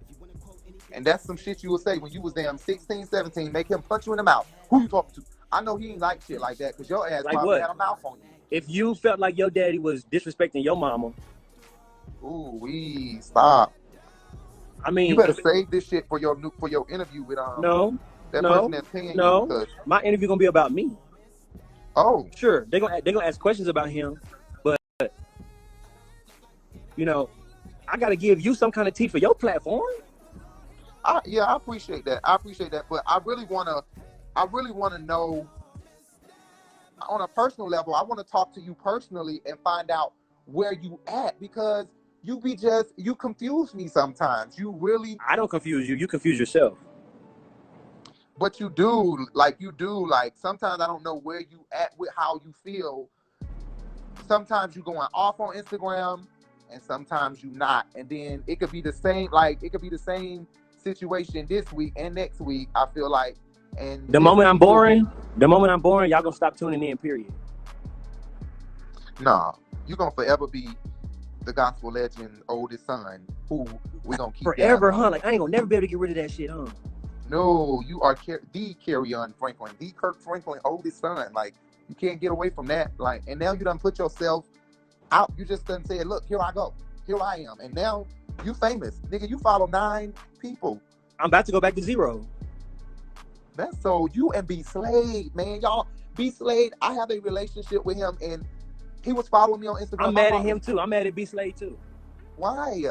And 0.92 1.05
that's 1.05 1.24
some 1.24 1.36
shit 1.36 1.62
you 1.62 1.70
would 1.72 1.80
say 1.80 1.98
when 1.98 2.12
you 2.12 2.20
was 2.20 2.32
damn 2.32 2.57
16, 2.57 3.07
17. 3.07 3.52
Make 3.52 3.68
him 3.68 3.82
punch 3.82 4.07
you 4.07 4.12
in 4.12 4.18
the 4.18 4.22
mouth. 4.22 4.46
Who 4.70 4.82
you 4.82 4.88
talking 4.88 5.22
to? 5.22 5.28
I 5.50 5.61
know 5.61 5.76
he 5.76 5.90
ain't 5.90 6.00
like 6.00 6.22
shit 6.22 6.40
like 6.40 6.59
that 6.59 6.72
because 6.72 6.88
your 6.88 7.09
ass 7.09 7.24
Like 7.24 7.34
probably 7.34 7.48
what? 7.48 7.61
had 7.62 7.70
a 7.70 7.74
mouth 7.74 8.00
on 8.05 8.18
you. 8.18 8.28
If 8.50 8.68
you 8.68 8.94
felt 8.94 9.18
like 9.18 9.36
your 9.36 9.50
daddy 9.50 9.78
was 9.78 10.05
disrespecting 10.05 10.62
your 10.64 10.76
mama, 10.76 11.12
Ooh, 12.22 12.59
we 12.61 13.18
stop. 13.20 13.72
I 14.84 14.90
mean, 14.90 15.11
You 15.11 15.16
better 15.16 15.32
save 15.32 15.70
this 15.70 15.86
shit 15.86 16.07
for 16.09 16.18
your 16.20 16.36
new 16.36 16.52
for 16.59 16.68
your 16.68 16.86
interview 16.90 17.22
with 17.22 17.38
um 17.38 17.62
no, 17.62 17.98
that 18.32 18.42
no, 18.42 18.48
person 18.50 18.70
that's 18.72 18.88
paying 18.88 19.16
no. 19.16 19.46
you. 19.48 19.66
my 19.86 20.02
interview 20.02 20.28
gonna 20.28 20.38
be 20.38 20.46
about 20.46 20.72
me. 20.72 20.96
Oh, 21.97 22.28
Sure, 22.34 22.66
they're 22.68 22.80
gonna 22.80 23.01
they're 23.03 23.12
gonna 23.12 23.26
ask 23.26 23.40
questions 23.40 23.68
about 23.68 23.88
him, 23.88 24.20
but 24.62 24.78
you 26.97 27.05
know, 27.05 27.28
I 27.88 27.97
gotta 27.97 28.16
give 28.16 28.40
you 28.40 28.55
some 28.55 28.70
kind 28.70 28.88
of 28.88 28.95
tea 28.95 29.09
for 29.09 29.18
your 29.18 29.34
platform. 29.34 29.86
I, 31.05 31.20
yeah, 31.26 31.42
I 31.42 31.57
appreciate 31.57 32.05
that. 32.07 32.20
I 32.24 32.34
appreciate 32.34 32.70
that, 32.72 32.86
but 32.88 33.03
I 33.07 33.20
really 33.24 33.45
wanna, 33.45 33.82
I 34.34 34.47
really 34.51 34.72
wanna 34.72 34.99
know 34.99 35.47
on 37.09 37.20
a 37.20 37.28
personal 37.28 37.68
level. 37.68 37.95
I 37.95 38.03
want 38.03 38.24
to 38.24 38.30
talk 38.30 38.55
to 38.55 38.61
you 38.61 38.74
personally 38.74 39.40
and 39.47 39.59
find 39.62 39.90
out 39.90 40.12
where 40.47 40.72
you 40.72 40.99
at 41.07 41.38
because 41.40 41.86
you 42.22 42.40
be 42.40 42.57
just 42.57 42.92
you 42.97 43.14
confuse 43.14 43.74
me 43.74 43.86
sometimes. 43.88 44.59
You 44.59 44.70
really, 44.70 45.18
I 45.26 45.36
don't 45.36 45.51
confuse 45.51 45.88
you. 45.88 45.97
You 45.97 46.09
confuse 46.09 46.38
yourself. 46.38 46.78
But 48.39 48.59
you 48.59 48.70
do 48.70 49.26
like 49.32 49.57
you 49.59 49.72
do 49.72 50.07
like 50.09 50.35
sometimes 50.37 50.80
I 50.80 50.87
don't 50.87 51.05
know 51.05 51.16
where 51.16 51.41
you 51.41 51.64
at 51.72 51.97
with 51.99 52.11
how 52.16 52.41
you 52.45 52.53
feel. 52.64 53.09
Sometimes 54.26 54.74
you 54.74 54.82
going 54.82 55.09
off 55.12 55.41
on 55.41 55.55
Instagram 55.55 56.26
and 56.70 56.82
sometimes 56.82 57.43
you 57.43 57.51
not, 57.51 57.87
and 57.95 58.09
then 58.09 58.43
it 58.47 58.59
could 58.59 58.72
be 58.72 58.80
the 58.80 58.93
same. 58.93 59.28
Like 59.30 59.62
it 59.62 59.70
could 59.70 59.82
be 59.82 59.89
the 59.91 59.99
same 59.99 60.47
situation 60.82 61.47
this 61.49 61.70
week 61.72 61.93
and 61.97 62.14
next 62.14 62.41
week. 62.41 62.68
I 62.74 62.87
feel 62.93 63.11
like. 63.11 63.37
And 63.76 64.09
The 64.09 64.20
moment 64.20 64.49
I'm 64.49 64.59
boring, 64.59 65.09
the 65.37 65.49
moment 65.49 65.72
I'm 65.72 65.80
boring, 65.80 66.11
y'all 66.11 66.22
gonna 66.22 66.35
stop 66.35 66.57
tuning 66.57 66.82
in. 66.82 66.97
Period. 66.97 67.32
Nah, 69.20 69.53
you 69.87 69.97
gonna 69.97 70.11
forever 70.12 70.47
be 70.47 70.68
the 71.45 71.53
gospel 71.53 71.93
legend 71.93 72.43
oldest 72.49 72.87
son 72.87 73.26
who 73.49 73.66
we 74.05 74.16
gonna 74.16 74.32
keep 74.32 74.45
Forever, 74.45 74.91
huh? 74.93 75.11
Like 75.11 75.24
I 75.24 75.30
ain't 75.30 75.41
gonna 75.41 75.51
never 75.51 75.66
be 75.66 75.76
able 75.76 75.82
to 75.82 75.89
get 75.89 75.99
rid 75.99 76.11
of 76.11 76.16
that 76.16 76.30
shit, 76.30 76.51
huh? 76.51 76.66
No, 77.31 77.83
you 77.87 78.01
are 78.03 78.14
Car- 78.14 78.43
the 78.53 78.75
Kerrion 78.87 79.35
Franklin, 79.39 79.72
the 79.79 79.91
Kirk 79.93 80.20
Franklin 80.20 80.61
oldest 80.64 81.01
son. 81.01 81.33
Like 81.33 81.55
you 81.89 81.95
can't 81.95 82.20
get 82.20 82.31
away 82.31 82.51
from 82.51 82.66
that. 82.66 82.93
Like, 82.99 83.22
and 83.27 83.41
now 83.41 83.53
you 83.53 83.64
done 83.64 83.79
put 83.79 83.99
yourself 83.99 84.47
out. 85.11 85.33
You 85.37 85.45
just 85.45 85.66
done 85.66 85.85
said, 85.85 86.07
"Look, 86.07 86.25
here 86.27 86.41
I 86.41 86.53
go, 86.53 86.75
here 87.07 87.20
I 87.20 87.47
am," 87.49 87.61
and 87.61 87.75
now 87.75 88.07
you 88.45 88.55
famous, 88.55 89.01
nigga. 89.11 89.29
You 89.29 89.39
follow 89.39 89.66
nine 89.66 90.12
people. 90.41 90.81
I'm 91.18 91.27
about 91.27 91.47
to 91.47 91.53
go 91.53 91.61
back 91.61 91.75
to 91.77 91.83
zero. 91.83 92.27
That's 93.57 93.81
so 93.81 94.09
you 94.12 94.33
and 94.33 94.47
B 94.47 94.62
Slade, 94.62 95.35
man, 95.35 95.61
y'all. 95.61 95.87
B 96.16 96.31
Slade, 96.31 96.75
I 96.83 96.95
have 96.95 97.11
a 97.11 97.18
relationship 97.20 97.85
with 97.85 97.97
him, 97.97 98.18
and 98.20 98.45
he 99.03 99.12
was 99.12 99.29
following 99.29 99.61
me 99.61 99.66
on 99.66 99.81
Instagram. 99.81 100.09
I'm 100.09 100.14
mad 100.14 100.35
at 100.35 100.43
him 100.43 100.61
too. 100.61 100.79
I'm 100.79 100.91
mad 100.91 101.07
at 101.07 101.14
B 101.14 101.25
Slade 101.25 101.57
too. 101.57 101.79
Why? 102.37 102.83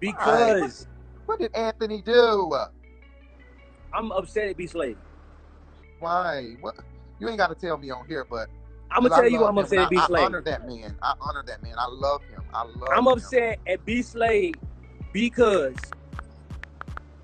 Because 0.00 0.86
What 1.26 1.38
did 1.38 1.54
Anthony 1.54 2.02
do? 2.02 2.54
I'm 3.92 4.12
upset 4.12 4.48
at 4.48 4.56
B 4.56 4.66
Slade. 4.66 4.96
Why? 5.98 6.56
What? 6.60 6.76
You 7.18 7.28
ain't 7.28 7.38
got 7.38 7.48
to 7.48 7.54
tell 7.54 7.76
me 7.76 7.90
on 7.90 8.06
here, 8.06 8.24
but 8.28 8.48
I'm 8.90 9.02
gonna 9.02 9.14
I 9.14 9.20
tell 9.20 9.28
you 9.28 9.40
love 9.40 9.48
I'm 9.50 9.58
upset 9.58 9.78
at 9.78 9.90
B 9.90 9.96
I, 9.96 10.06
honor 10.18 10.40
that 10.42 10.66
man. 10.66 10.96
I 11.02 11.14
honor 11.20 11.42
that 11.46 11.62
man. 11.62 11.74
I 11.76 11.86
love 11.88 12.22
him. 12.24 12.42
I 12.54 12.64
love. 12.64 12.88
I'm 12.92 13.06
him. 13.06 13.12
upset 13.12 13.58
at 13.66 13.84
B 13.84 14.02
Slade 14.02 14.56
because 15.12 15.76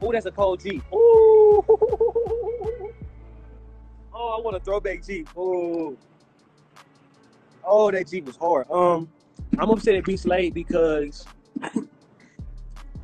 oh, 0.02 0.12
that's 0.12 0.26
a 0.26 0.30
cold 0.30 0.60
Jeep. 0.60 0.82
Ooh. 0.92 1.64
Oh, 4.16 4.36
I 4.38 4.40
want 4.40 4.56
a 4.56 4.60
throwback 4.60 5.04
Jeep. 5.04 5.28
Oh, 5.36 5.96
oh, 7.64 7.90
that 7.90 8.08
Jeep 8.08 8.26
was 8.26 8.36
hard. 8.36 8.70
Um, 8.70 9.08
I'm 9.58 9.70
upset 9.70 9.94
at 9.96 10.04
B 10.04 10.16
Slade 10.16 10.54
because 10.54 11.26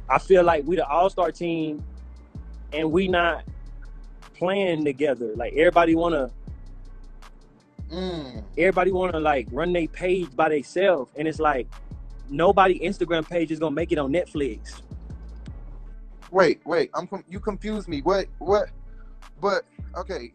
I 0.08 0.18
feel 0.18 0.44
like 0.44 0.64
we 0.66 0.76
the 0.76 0.86
All 0.86 1.08
Star 1.10 1.32
team, 1.32 1.82
and 2.72 2.90
we 2.90 3.08
not 3.08 3.44
playing 4.34 4.84
together. 4.84 5.32
Like 5.36 5.52
everybody 5.54 5.94
wanna, 5.94 6.30
Mm. 7.90 8.44
everybody 8.56 8.92
wanna 8.92 9.18
like 9.18 9.48
run 9.50 9.72
their 9.72 9.88
page 9.88 10.34
by 10.36 10.48
themselves, 10.48 11.10
and 11.16 11.26
it's 11.26 11.40
like 11.40 11.66
nobody 12.28 12.78
Instagram 12.80 13.28
page 13.28 13.50
is 13.50 13.58
gonna 13.58 13.74
make 13.74 13.90
it 13.92 13.98
on 13.98 14.12
Netflix. 14.12 14.82
Wait, 16.30 16.60
wait. 16.64 16.90
I'm 16.94 17.06
com- 17.08 17.24
you 17.28 17.40
confused 17.40 17.88
me. 17.88 18.00
What? 18.02 18.26
What? 18.38 18.68
But 19.40 19.64
okay. 19.96 20.32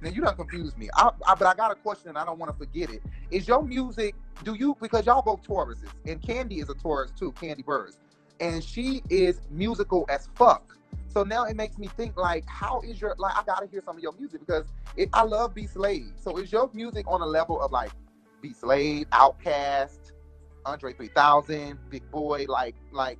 Now 0.00 0.10
you 0.10 0.22
don't 0.22 0.36
confuse 0.36 0.76
me. 0.76 0.88
I, 0.94 1.10
I, 1.26 1.34
but 1.34 1.46
I 1.46 1.54
got 1.54 1.70
a 1.70 1.74
question 1.74 2.10
and 2.10 2.18
I 2.18 2.24
don't 2.24 2.38
want 2.38 2.52
to 2.52 2.58
forget 2.58 2.90
it. 2.90 3.02
Is 3.30 3.46
your 3.48 3.62
music? 3.62 4.14
Do 4.42 4.54
you 4.54 4.76
because 4.80 5.06
y'all 5.06 5.22
both 5.22 5.42
Tauruses 5.42 5.88
and 6.06 6.20
Kandi 6.20 6.62
is 6.62 6.68
a 6.68 6.74
Taurus 6.74 7.10
too, 7.18 7.32
Kandi 7.32 7.64
Burruss, 7.64 7.96
and 8.40 8.62
she 8.64 9.02
is 9.10 9.40
musical 9.50 10.06
as 10.08 10.28
fuck. 10.34 10.76
So 11.14 11.22
now 11.22 11.44
it 11.44 11.54
makes 11.54 11.78
me 11.78 11.86
think 11.96 12.16
like, 12.16 12.44
how 12.48 12.80
is 12.80 13.00
your 13.00 13.14
like? 13.18 13.36
I 13.36 13.44
gotta 13.44 13.68
hear 13.68 13.80
some 13.84 13.96
of 13.96 14.02
your 14.02 14.12
music 14.18 14.40
because 14.40 14.64
it, 14.96 15.08
I 15.12 15.22
love 15.22 15.54
B 15.54 15.68
Slade. 15.68 16.12
So 16.16 16.36
is 16.38 16.50
your 16.50 16.68
music 16.74 17.04
on 17.06 17.22
a 17.22 17.26
level 17.26 17.62
of 17.62 17.70
like 17.70 17.92
B 18.42 18.52
Slade, 18.52 19.08
Outkast, 19.10 20.10
Andre 20.66 20.92
3000, 20.92 21.78
Big 21.88 22.02
Boi, 22.10 22.46
like 22.48 22.74
like 22.90 23.18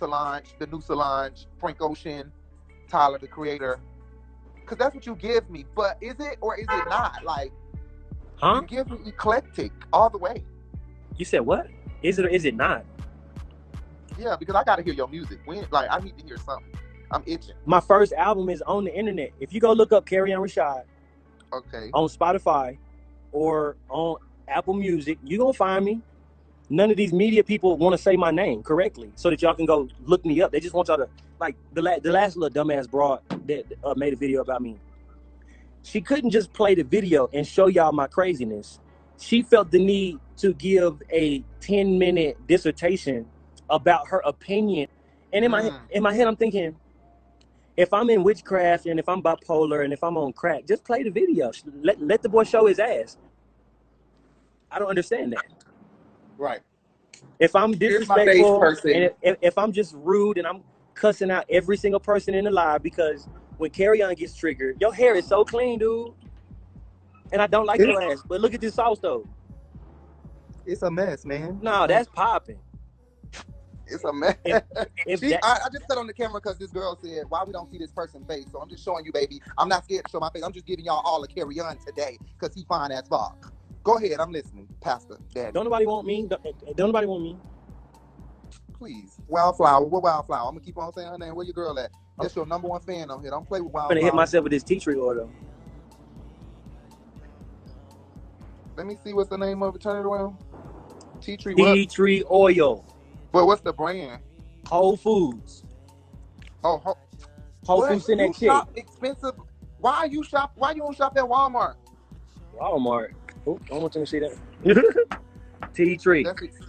Solange, 0.00 0.56
the 0.58 0.66
new 0.66 0.80
Solange, 0.80 1.46
Frank 1.60 1.76
Ocean, 1.80 2.32
Tyler 2.88 3.18
the 3.18 3.28
Creator? 3.28 3.78
Because 4.60 4.78
that's 4.78 4.94
what 4.96 5.06
you 5.06 5.14
give 5.14 5.48
me. 5.48 5.66
But 5.76 5.96
is 6.00 6.16
it 6.18 6.38
or 6.40 6.58
is 6.58 6.66
it 6.68 6.88
not? 6.88 7.24
Like 7.24 7.52
Huh? 8.38 8.62
you 8.62 8.66
give 8.66 8.90
me 8.90 8.98
eclectic 9.06 9.70
all 9.92 10.10
the 10.10 10.18
way. 10.18 10.44
You 11.16 11.24
said 11.24 11.42
what? 11.42 11.68
Is 12.02 12.18
it 12.18 12.24
or 12.24 12.28
is 12.28 12.44
it 12.44 12.56
not? 12.56 12.84
Yeah, 14.18 14.34
because 14.34 14.56
I 14.56 14.64
gotta 14.64 14.82
hear 14.82 14.94
your 14.94 15.06
music. 15.06 15.38
When 15.44 15.64
like 15.70 15.86
I 15.92 16.00
need 16.00 16.18
to 16.18 16.24
hear 16.24 16.38
something. 16.38 16.72
I'm 17.14 17.22
itching. 17.26 17.54
My 17.64 17.80
first 17.80 18.12
album 18.14 18.48
is 18.50 18.62
on 18.62 18.84
the 18.84 18.94
internet. 18.94 19.30
If 19.40 19.52
you 19.54 19.60
go 19.60 19.72
look 19.72 19.92
up 19.92 20.04
Kerrion 20.06 20.38
Rashad 20.38 20.82
Okay. 21.52 21.90
on 21.94 22.08
Spotify 22.08 22.78
or 23.32 23.76
on 23.88 24.16
Apple 24.48 24.74
Music, 24.74 25.18
you 25.24 25.38
gonna 25.38 25.52
find 25.52 25.84
me. 25.84 26.02
None 26.70 26.90
of 26.90 26.96
these 26.96 27.12
media 27.12 27.44
people 27.44 27.76
want 27.76 27.94
to 27.94 27.98
say 28.02 28.16
my 28.16 28.30
name 28.30 28.62
correctly, 28.62 29.12
so 29.16 29.30
that 29.30 29.40
y'all 29.42 29.54
can 29.54 29.66
go 29.66 29.88
look 30.06 30.24
me 30.24 30.42
up. 30.42 30.50
They 30.50 30.60
just 30.60 30.74
want 30.74 30.88
y'all 30.88 30.96
to 30.98 31.08
like 31.40 31.56
the 31.72 31.82
la- 31.82 31.98
the 32.00 32.10
last 32.10 32.36
little 32.36 32.64
dumbass 32.64 32.90
broad 32.90 33.20
that 33.46 33.64
uh, 33.84 33.94
made 33.96 34.12
a 34.14 34.16
video 34.16 34.40
about 34.40 34.62
me. 34.62 34.80
She 35.82 36.00
couldn't 36.00 36.30
just 36.30 36.52
play 36.52 36.74
the 36.74 36.82
video 36.84 37.28
and 37.32 37.46
show 37.46 37.66
y'all 37.68 37.92
my 37.92 38.06
craziness. 38.08 38.80
She 39.18 39.42
felt 39.42 39.70
the 39.70 39.78
need 39.84 40.18
to 40.38 40.54
give 40.54 41.02
a 41.12 41.44
ten 41.60 41.98
minute 41.98 42.38
dissertation 42.48 43.26
about 43.70 44.08
her 44.08 44.22
opinion. 44.24 44.88
And 45.32 45.44
in 45.44 45.50
my 45.50 45.62
Mm. 45.62 45.80
in 45.90 46.02
my 46.02 46.14
head, 46.14 46.26
I'm 46.26 46.36
thinking, 46.36 46.76
if 47.76 47.92
I'm 47.92 48.08
in 48.10 48.22
witchcraft 48.22 48.86
and 48.86 48.98
if 49.00 49.08
I'm 49.08 49.22
bipolar 49.22 49.84
and 49.84 49.92
if 49.92 50.02
I'm 50.04 50.16
on 50.16 50.32
crack, 50.32 50.66
just 50.66 50.84
play 50.84 51.02
the 51.02 51.10
video. 51.10 51.50
Let 51.82 52.00
let 52.00 52.22
the 52.22 52.28
boy 52.28 52.44
show 52.44 52.66
his 52.66 52.78
ass. 52.78 53.16
I 54.70 54.78
don't 54.78 54.88
understand 54.88 55.32
that. 55.32 55.44
Right. 56.38 56.60
If 57.38 57.54
I'm 57.54 57.72
Here's 57.72 58.08
my 58.08 58.24
base 58.24 58.44
disrespectful 58.44 58.90
and 58.92 59.04
if, 59.04 59.12
if, 59.22 59.36
if 59.40 59.58
I'm 59.58 59.72
just 59.72 59.94
rude 59.96 60.38
and 60.38 60.46
I'm 60.46 60.62
cussing 60.94 61.30
out 61.30 61.44
every 61.48 61.76
single 61.76 62.00
person 62.00 62.34
in 62.34 62.44
the 62.44 62.50
live 62.50 62.82
because 62.82 63.28
when 63.56 63.70
Kerrion 63.70 64.16
gets 64.16 64.36
triggered, 64.36 64.80
your 64.80 64.92
hair 64.92 65.14
is 65.14 65.26
so 65.26 65.44
clean, 65.44 65.78
dude. 65.78 66.12
And 67.32 67.40
I 67.42 67.46
don't 67.46 67.66
like 67.66 67.80
your 67.80 68.00
ass. 68.12 68.22
But 68.28 68.40
look 68.40 68.54
at 68.54 68.60
this 68.60 68.74
sauce 68.74 68.98
though. 69.00 69.28
It's 70.66 70.82
a 70.82 70.90
mess, 70.90 71.24
man. 71.24 71.58
No, 71.62 71.86
that's 71.86 72.08
popping. 72.08 72.58
It's 73.86 74.04
a 74.04 74.12
mess. 74.12 74.36
If 74.44 75.20
See, 75.20 75.30
that, 75.30 75.44
I, 75.44 75.58
I 75.66 75.68
just 75.72 75.86
cut 75.88 75.98
on 75.98 76.06
the 76.06 76.12
camera 76.12 76.40
because 76.40 76.58
this 76.58 76.70
girl 76.70 76.98
said, 77.02 77.24
"Why 77.28 77.42
we 77.46 77.52
don't 77.52 77.70
see 77.70 77.78
this 77.78 77.92
person's 77.92 78.26
face?" 78.26 78.46
So 78.50 78.60
I'm 78.60 78.68
just 78.68 78.84
showing 78.84 79.04
you, 79.04 79.12
baby. 79.12 79.42
I'm 79.58 79.68
not 79.68 79.84
scared 79.84 80.04
to 80.04 80.10
show 80.10 80.20
my 80.20 80.30
face. 80.30 80.42
I'm 80.42 80.52
just 80.52 80.66
giving 80.66 80.84
y'all 80.84 81.02
all 81.04 81.22
a 81.22 81.28
carry 81.28 81.60
on 81.60 81.76
today 81.78 82.18
because 82.38 82.54
he 82.54 82.64
fine 82.64 82.92
as 82.92 83.06
fuck. 83.08 83.52
Go 83.82 83.98
ahead, 83.98 84.18
I'm 84.18 84.32
listening, 84.32 84.66
Pastor 84.80 85.18
Daddy. 85.34 85.52
don't 85.52 85.64
nobody 85.64 85.84
want 85.84 86.06
me. 86.06 86.26
Don't, 86.26 86.42
don't 86.76 86.88
nobody 86.88 87.06
want 87.06 87.22
me. 87.22 87.36
Please, 88.72 89.18
Wildflower. 89.28 89.84
What 89.84 90.02
Wildflower? 90.02 90.48
I'm 90.48 90.54
gonna 90.54 90.64
keep 90.64 90.78
on 90.78 90.92
saying 90.94 91.08
her 91.08 91.18
name. 91.18 91.34
Where 91.34 91.44
your 91.44 91.54
girl 91.54 91.78
at? 91.78 91.90
That's 92.18 92.36
oh. 92.36 92.40
your 92.40 92.46
number 92.46 92.68
one 92.68 92.80
fan 92.80 93.10
on 93.10 93.20
here. 93.20 93.30
Don't 93.30 93.46
play 93.46 93.60
with 93.60 93.72
wildflower. 93.72 93.92
I'm 93.92 94.00
gonna 94.00 94.06
hit 94.06 94.14
myself 94.14 94.44
with 94.44 94.52
this 94.52 94.62
tea 94.62 94.80
tree 94.80 94.96
oil. 94.96 95.30
Let 98.76 98.86
me 98.86 98.96
see 99.04 99.12
what's 99.12 99.30
the 99.30 99.38
name 99.38 99.62
of 99.62 99.74
it. 99.74 99.82
Turn 99.82 99.96
it 99.96 100.06
around. 100.08 100.36
Tea 101.20 101.36
tree. 101.36 101.54
What? 101.54 101.74
Tea 101.74 101.86
tree 101.86 102.24
oil. 102.30 102.84
But 103.34 103.46
what's 103.46 103.62
the 103.62 103.72
brand? 103.72 104.22
Whole 104.68 104.96
Foods. 104.96 105.64
Oh, 106.62 106.78
ho- 106.78 106.96
Whole 107.66 107.78
what? 107.80 107.90
Foods 107.90 108.08
in 108.08 108.18
that 108.18 108.36
shit. 108.36 108.52
expensive. 108.76 109.32
Why 109.78 110.04
you 110.04 110.22
shop? 110.22 110.52
Why 110.54 110.70
you 110.70 110.82
don't 110.82 110.96
shop 110.96 111.16
at 111.16 111.24
Walmart? 111.24 111.74
Walmart. 112.56 113.14
Oh, 113.44 113.58
I 113.72 113.74
want 113.74 113.92
you 113.96 114.02
to 114.02 114.06
see 114.06 114.20
that. 114.20 114.36
tea 115.74 115.96
tree. 115.96 116.22
That's 116.22 116.42
ex- 116.44 116.60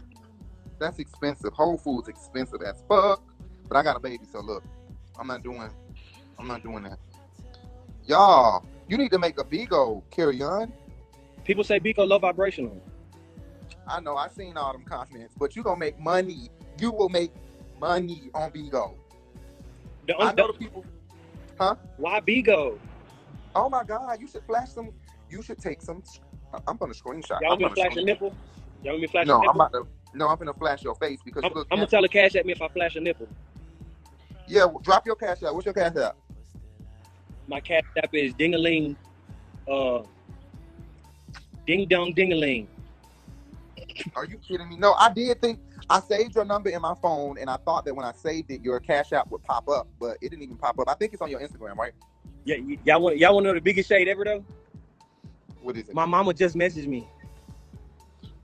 that's 0.80 0.98
expensive. 0.98 1.54
Whole 1.54 1.78
Foods 1.78 2.08
expensive 2.08 2.64
as 2.64 2.84
fuck. 2.90 3.22
But 3.70 3.78
I 3.78 3.84
got 3.84 3.96
a 3.96 4.00
baby, 4.00 4.26
so 4.32 4.40
look, 4.40 4.64
I'm 5.20 5.28
not 5.28 5.44
doing, 5.44 5.70
I'm 6.40 6.48
not 6.48 6.64
doing 6.64 6.82
that. 6.84 6.98
Y'all, 8.08 8.66
you 8.88 8.98
need 8.98 9.12
to 9.12 9.20
make 9.20 9.40
a 9.40 9.44
Bigo 9.44 10.02
Kerrion. 10.10 10.72
People 11.44 11.64
say 11.64 11.80
Bigo 11.80 12.08
low 12.08 12.18
vibrational. 12.18 12.82
I 13.88 14.00
know 14.00 14.16
I 14.18 14.30
seen 14.30 14.58
all 14.58 14.74
them 14.74 14.84
comments, 14.84 15.36
but 15.38 15.56
you 15.56 15.62
gonna 15.62 15.80
make 15.80 16.00
money. 16.00 16.50
You 16.80 16.92
will 16.92 17.10
make 17.10 17.32
money 17.80 18.30
on 18.34 18.52
Bigo. 18.52 18.96
The, 20.08 20.16
I 20.18 20.34
know 20.34 20.48
the- 20.48 20.54
the 20.54 20.60
people. 20.60 20.86
Huh? 21.60 21.76
Why 21.98 22.20
Bigo? 22.20 22.78
Oh 23.56 23.70
my 23.70 23.84
God, 23.84 24.20
you 24.20 24.28
should 24.28 24.44
flash 24.44 24.70
some. 24.70 24.92
You 25.30 25.42
should 25.42 25.58
take 25.60 25.82
some. 25.82 26.04
I'm 26.68 26.78
gonna 26.78 26.94
screenshot. 26.94 27.42
Y'all 27.42 27.54
I'm 27.54 27.60
want 27.60 27.62
me 27.62 27.70
to 27.70 27.76
gonna 27.76 27.76
flash 27.76 27.98
a 27.98 28.04
nipple? 28.06 28.36
Y'all 28.84 28.94
want 28.94 29.02
me 29.02 29.08
to 29.08 29.12
flash 29.12 29.28
No, 29.28 29.36
a 29.42 29.50
I'm 29.50 29.56
about 29.56 29.72
to. 29.74 29.88
No, 30.14 30.28
I'm 30.28 30.38
gonna 30.38 30.54
flash 30.54 30.84
your 30.84 30.96
face 30.96 31.20
because 31.24 31.44
I'm, 31.44 31.54
look. 31.54 31.68
I'm 31.72 31.78
gonna 31.78 31.88
tell 31.88 32.02
the 32.02 32.10
cash 32.10 32.36
at 32.36 32.46
me 32.46 32.52
if 32.54 32.62
I 32.62 32.68
flash 32.68 32.96
a 32.96 33.00
nipple. 33.00 33.28
Yeah, 34.48 34.66
well, 34.66 34.80
drop 34.80 35.06
your 35.06 35.16
cash 35.16 35.42
out. 35.44 35.54
What's 35.56 35.66
your 35.66 35.74
cash 35.74 35.96
out? 35.96 36.18
My 37.48 37.60
cash 37.60 37.84
app 38.02 38.14
is 38.14 38.34
dingaling, 38.34 38.96
uh, 39.72 40.04
ding 41.66 41.88
dong 41.88 42.14
dingaling. 42.14 42.68
Are 44.16 44.26
you 44.26 44.38
kidding 44.38 44.70
me? 44.70 44.78
No, 44.78 44.94
I 44.94 45.12
did 45.14 45.42
think 45.42 45.60
I 45.90 46.00
saved 46.00 46.36
your 46.36 46.46
number 46.46 46.70
in 46.70 46.82
my 46.82 46.96
phone, 47.02 47.38
and 47.40 47.50
I 47.50 47.58
thought 47.58 47.86
that 47.86 47.94
when 47.96 48.06
I 48.06 48.12
saved 48.12 48.52
it, 48.52 48.62
your 48.64 48.80
cash 48.80 49.14
app 49.14 49.30
would 49.32 49.44
pop 49.44 49.70
up, 49.70 49.88
but 50.00 50.18
it 50.22 50.30
didn't 50.30 50.44
even 50.44 50.58
pop 50.58 50.80
up. 50.80 50.90
I 50.90 50.96
think 50.96 51.14
it's 51.14 51.22
on 51.22 51.30
your 51.30 51.40
Instagram, 51.40 51.76
right? 51.78 51.94
Yeah, 52.44 52.58
y- 52.60 52.78
y'all 52.86 53.02
want 53.02 53.18
y'all 53.18 53.34
want 53.36 53.44
to 53.46 53.50
know 53.50 53.54
the 53.56 53.62
biggest 53.62 53.90
shade 53.90 54.08
ever 54.08 54.24
though? 54.26 54.46
What 55.62 55.78
is 55.78 55.90
it? 55.90 55.96
My 55.96 56.06
mama 56.06 56.34
just 56.34 56.56
messaged 56.56 56.88
me. 56.88 57.08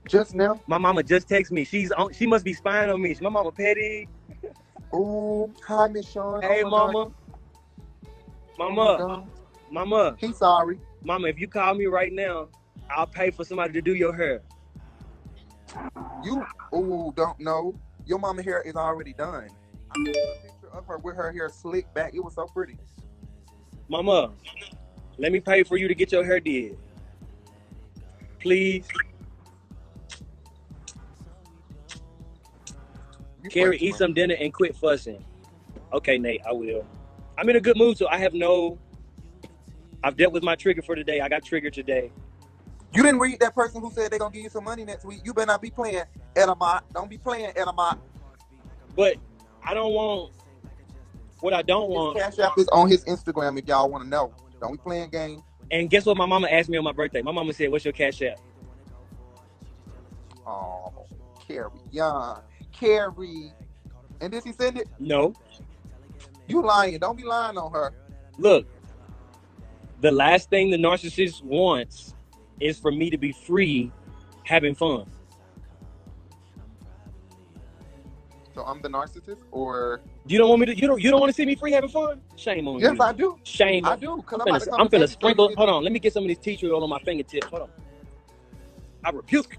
Just 0.08 0.34
now? 0.34 0.60
My 0.66 0.78
mama 0.78 1.02
just 1.02 1.28
texted 1.28 1.52
me. 1.52 1.64
She's 1.64 1.92
on. 1.92 2.12
She 2.12 2.26
must 2.26 2.44
be 2.44 2.52
spying 2.52 2.90
on 2.90 3.00
me. 3.00 3.16
My 3.20 3.28
mama 3.30 3.52
petty. 3.52 4.08
Oh, 4.92 5.50
hi, 5.66 5.88
Miss 5.88 6.08
Shawn. 6.10 6.42
Hey, 6.42 6.62
Oh, 6.64 6.70
God. 6.70 6.70
mama. 6.70 6.98
Oh, 6.98 7.14
Mama, 8.58 9.26
mama, 9.70 10.16
He's 10.18 10.36
sorry. 10.36 10.78
mama. 11.02 11.28
If 11.28 11.40
you 11.40 11.48
call 11.48 11.74
me 11.74 11.86
right 11.86 12.12
now, 12.12 12.48
I'll 12.94 13.06
pay 13.06 13.30
for 13.30 13.44
somebody 13.44 13.72
to 13.72 13.80
do 13.82 13.94
your 13.94 14.14
hair. 14.14 14.42
You, 16.24 16.44
oh, 16.72 17.12
don't 17.16 17.38
know. 17.40 17.74
Your 18.06 18.18
mama 18.18 18.42
hair 18.42 18.62
is 18.62 18.76
already 18.76 19.12
done. 19.12 19.48
I 19.90 20.04
took 20.04 20.16
a 20.16 20.42
picture 20.42 20.70
of 20.72 20.86
her 20.86 20.98
with 20.98 21.16
her 21.16 21.32
hair 21.32 21.48
slicked 21.48 21.94
back. 21.94 22.14
It 22.14 22.24
was 22.24 22.34
so 22.34 22.46
pretty. 22.46 22.78
Mama, 23.88 24.32
let 25.18 25.32
me 25.32 25.40
pay 25.40 25.62
for 25.62 25.76
you 25.76 25.88
to 25.88 25.94
get 25.94 26.12
your 26.12 26.24
hair 26.24 26.40
did. 26.40 26.78
Please, 28.40 28.86
You 33.42 33.50
Carrie, 33.50 33.78
eat 33.78 33.96
some 33.96 34.14
dinner 34.14 34.36
and 34.38 34.52
quit 34.52 34.76
fussing. 34.76 35.24
Okay, 35.92 36.16
Nate, 36.16 36.42
I 36.48 36.52
will. 36.52 36.86
I'm 37.36 37.48
in 37.48 37.56
a 37.56 37.60
good 37.60 37.76
mood, 37.76 37.98
so 37.98 38.06
I 38.08 38.18
have 38.18 38.34
no. 38.34 38.78
I've 40.04 40.16
dealt 40.16 40.32
with 40.32 40.42
my 40.42 40.54
trigger 40.54 40.82
for 40.82 40.94
today. 40.94 41.20
I 41.20 41.28
got 41.28 41.44
triggered 41.44 41.74
today. 41.74 42.12
You 42.94 43.02
didn't 43.02 43.20
read 43.20 43.40
that 43.40 43.54
person 43.54 43.80
who 43.80 43.90
said 43.90 44.10
they're 44.10 44.18
gonna 44.18 44.34
give 44.34 44.44
you 44.44 44.50
some 44.50 44.64
money 44.64 44.84
next 44.84 45.04
week. 45.04 45.20
You 45.24 45.32
better 45.32 45.46
not 45.46 45.62
be 45.62 45.70
playing 45.70 46.04
Edamat. 46.34 46.82
Don't 46.92 47.08
be 47.08 47.16
playing 47.18 47.50
Edamat. 47.52 47.98
But 48.94 49.16
I 49.64 49.72
don't 49.72 49.92
want 49.94 50.32
what 51.40 51.54
I 51.54 51.62
don't 51.62 51.90
His 51.90 51.96
want. 51.96 52.18
cash 52.18 52.38
app 52.38 52.58
is 52.58 52.68
on 52.68 52.88
his 52.88 53.04
Instagram 53.04 53.58
if 53.58 53.66
y'all 53.66 53.88
want 53.88 54.04
to 54.04 54.08
know. 54.10 54.34
Don't 54.60 54.72
be 54.72 54.78
playing 54.78 55.08
games. 55.10 55.42
And 55.70 55.88
guess 55.88 56.04
what? 56.04 56.18
My 56.18 56.26
mama 56.26 56.48
asked 56.48 56.68
me 56.68 56.76
on 56.76 56.84
my 56.84 56.92
birthday. 56.92 57.22
My 57.22 57.32
mama 57.32 57.52
said, 57.54 57.70
"What's 57.70 57.84
your 57.84 57.92
cash 57.92 58.20
app?" 58.20 58.38
Oh, 60.46 60.92
Carrie, 61.46 61.70
yeah, 61.90 62.36
Carrie. 62.72 63.52
And 64.20 64.30
did 64.30 64.44
he 64.44 64.52
send 64.52 64.76
it? 64.76 64.88
No. 64.98 65.34
You 66.46 66.62
lying? 66.62 66.98
Don't 66.98 67.16
be 67.16 67.24
lying 67.24 67.56
on 67.56 67.72
her. 67.72 67.92
Look, 68.38 68.66
the 70.00 70.10
last 70.10 70.50
thing 70.50 70.70
the 70.70 70.76
narcissist 70.76 71.42
wants 71.42 72.14
is 72.60 72.78
for 72.78 72.92
me 72.92 73.10
to 73.10 73.18
be 73.18 73.32
free, 73.32 73.92
having 74.44 74.74
fun. 74.74 75.06
So 78.54 78.62
I'm 78.64 78.82
the 78.82 78.88
narcissist, 78.88 79.38
or 79.50 80.02
You 80.26 80.38
don't 80.38 80.48
want 80.50 80.60
me 80.60 80.66
to. 80.66 80.76
You 80.78 80.86
don't. 80.86 81.02
You 81.02 81.10
don't 81.10 81.20
want 81.20 81.30
to 81.30 81.34
see 81.34 81.46
me 81.46 81.54
free, 81.56 81.72
having 81.72 81.90
fun. 81.90 82.20
Shame 82.36 82.68
on 82.68 82.80
yes, 82.80 82.90
you. 82.90 82.96
Yes, 82.98 83.00
I 83.00 83.12
do. 83.12 83.38
Shame. 83.44 83.86
I 83.86 83.92
on 83.92 84.00
do. 84.00 84.22
Cause 84.26 84.40
I'm 84.40 84.42
I'm, 84.42 84.56
about 84.56 84.62
finna, 84.62 84.64
to 84.64 84.74
I'm 84.76 84.88
finna 84.88 85.08
sprinkle. 85.08 85.52
Hold 85.56 85.70
on, 85.70 85.84
let 85.84 85.92
me 85.92 85.98
get 85.98 86.12
some 86.12 86.24
of 86.24 86.28
these 86.28 86.38
tea 86.38 86.56
tree 86.56 86.70
oil 86.70 86.82
on 86.82 86.90
my 86.90 86.98
fingertips. 87.00 87.46
Hold 87.48 87.62
on. 87.62 87.68
I 89.04 89.10
rebuke. 89.10 89.56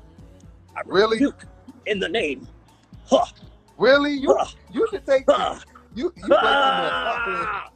I 0.76 0.82
Really? 0.86 1.18
rebuke 1.18 1.46
in 1.88 2.00
the 2.00 2.10
name. 2.10 2.48
Huh, 3.08 3.26
Really? 3.78 4.14
You 4.14 4.36
huh, 4.38 4.46
you 4.72 4.88
should 4.90 5.06
take 5.06 5.26
huh, 5.28 5.60
you 5.96 6.14
you 6.16 6.36
play 6.36 6.56
too 6.56 6.74
much. 6.74 6.96
ah. 6.96 7.70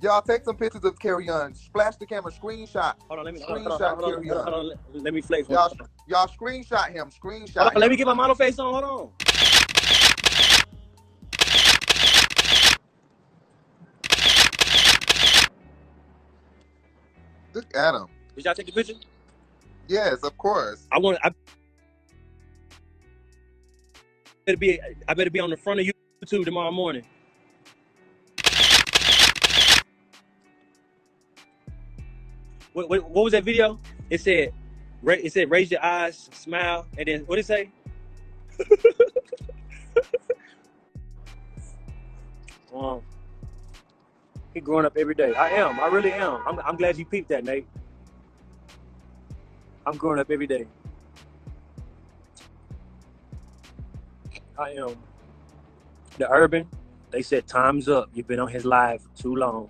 Y'all 0.00 0.22
take 0.22 0.44
some 0.44 0.56
pictures 0.56 0.84
of 0.84 0.96
Kerrion. 1.00 1.56
Splash 1.56 1.96
the 1.96 2.06
camera. 2.06 2.30
Screenshot. 2.30 2.94
Hold 3.08 3.18
on, 3.18 3.24
let 3.24 3.34
me 3.34 3.40
hold 3.40 3.62
hold 3.62 3.80
Screenshot 3.80 4.00
hold 4.00 4.14
on, 4.14 4.24
hold 4.24 4.38
on, 4.38 4.52
hold 4.52 4.78
Let, 4.92 5.12
me 5.12 5.20
flex. 5.20 5.48
Y'all 5.48 5.76
y'all 6.06 6.28
screenshot 6.28 6.92
him. 6.92 7.10
Screenshot. 7.10 7.74
on, 7.74 7.80
let 7.80 7.90
me 7.90 7.96
get 7.96 8.06
my 8.06 8.14
model 8.14 8.36
face 8.36 8.60
on. 8.60 8.72
Hold 8.72 8.84
on. 8.84 9.10
Look 17.54 17.76
at 17.76 17.94
him. 17.94 18.06
Did 18.36 18.44
y'all 18.44 18.54
take 18.54 18.66
the 18.66 18.72
picture? 18.72 18.94
Yes, 19.88 20.22
of 20.22 20.38
course. 20.38 20.86
I 20.92 20.98
want. 21.00 21.18
I 21.24 21.32
better 24.46 24.58
be. 24.58 24.80
I 25.08 25.14
better 25.14 25.30
be 25.30 25.40
on 25.40 25.50
the 25.50 25.56
front 25.56 25.80
of 25.80 25.86
YouTube 25.86 26.44
tomorrow 26.44 26.70
morning. 26.70 27.04
What, 32.78 32.88
what, 32.90 33.10
what 33.10 33.24
was 33.24 33.32
that 33.32 33.42
video? 33.42 33.80
It 34.08 34.20
said, 34.20 34.52
it 35.04 35.32
said, 35.32 35.50
raise 35.50 35.68
your 35.68 35.84
eyes, 35.84 36.30
smile, 36.32 36.86
and 36.96 37.08
then 37.08 37.22
what 37.22 37.34
did 37.34 37.40
it 37.40 37.46
say? 37.46 37.70
um, 42.74 43.00
He 44.54 44.60
growing 44.60 44.86
up 44.86 44.96
every 44.96 45.16
day. 45.16 45.34
I 45.34 45.48
am. 45.50 45.80
I 45.80 45.86
really 45.88 46.12
am. 46.12 46.40
I'm, 46.46 46.60
I'm 46.60 46.76
glad 46.76 46.96
you 46.96 47.04
peeped 47.04 47.30
that, 47.30 47.42
Nate. 47.42 47.66
I'm 49.84 49.96
growing 49.96 50.20
up 50.20 50.30
every 50.30 50.46
day. 50.46 50.66
I 54.56 54.70
am. 54.70 54.94
The 56.18 56.30
urban, 56.30 56.68
they 57.10 57.22
said 57.22 57.48
time's 57.48 57.88
up. 57.88 58.08
You've 58.14 58.28
been 58.28 58.38
on 58.38 58.48
his 58.48 58.64
live 58.64 59.02
too 59.16 59.34
long. 59.34 59.68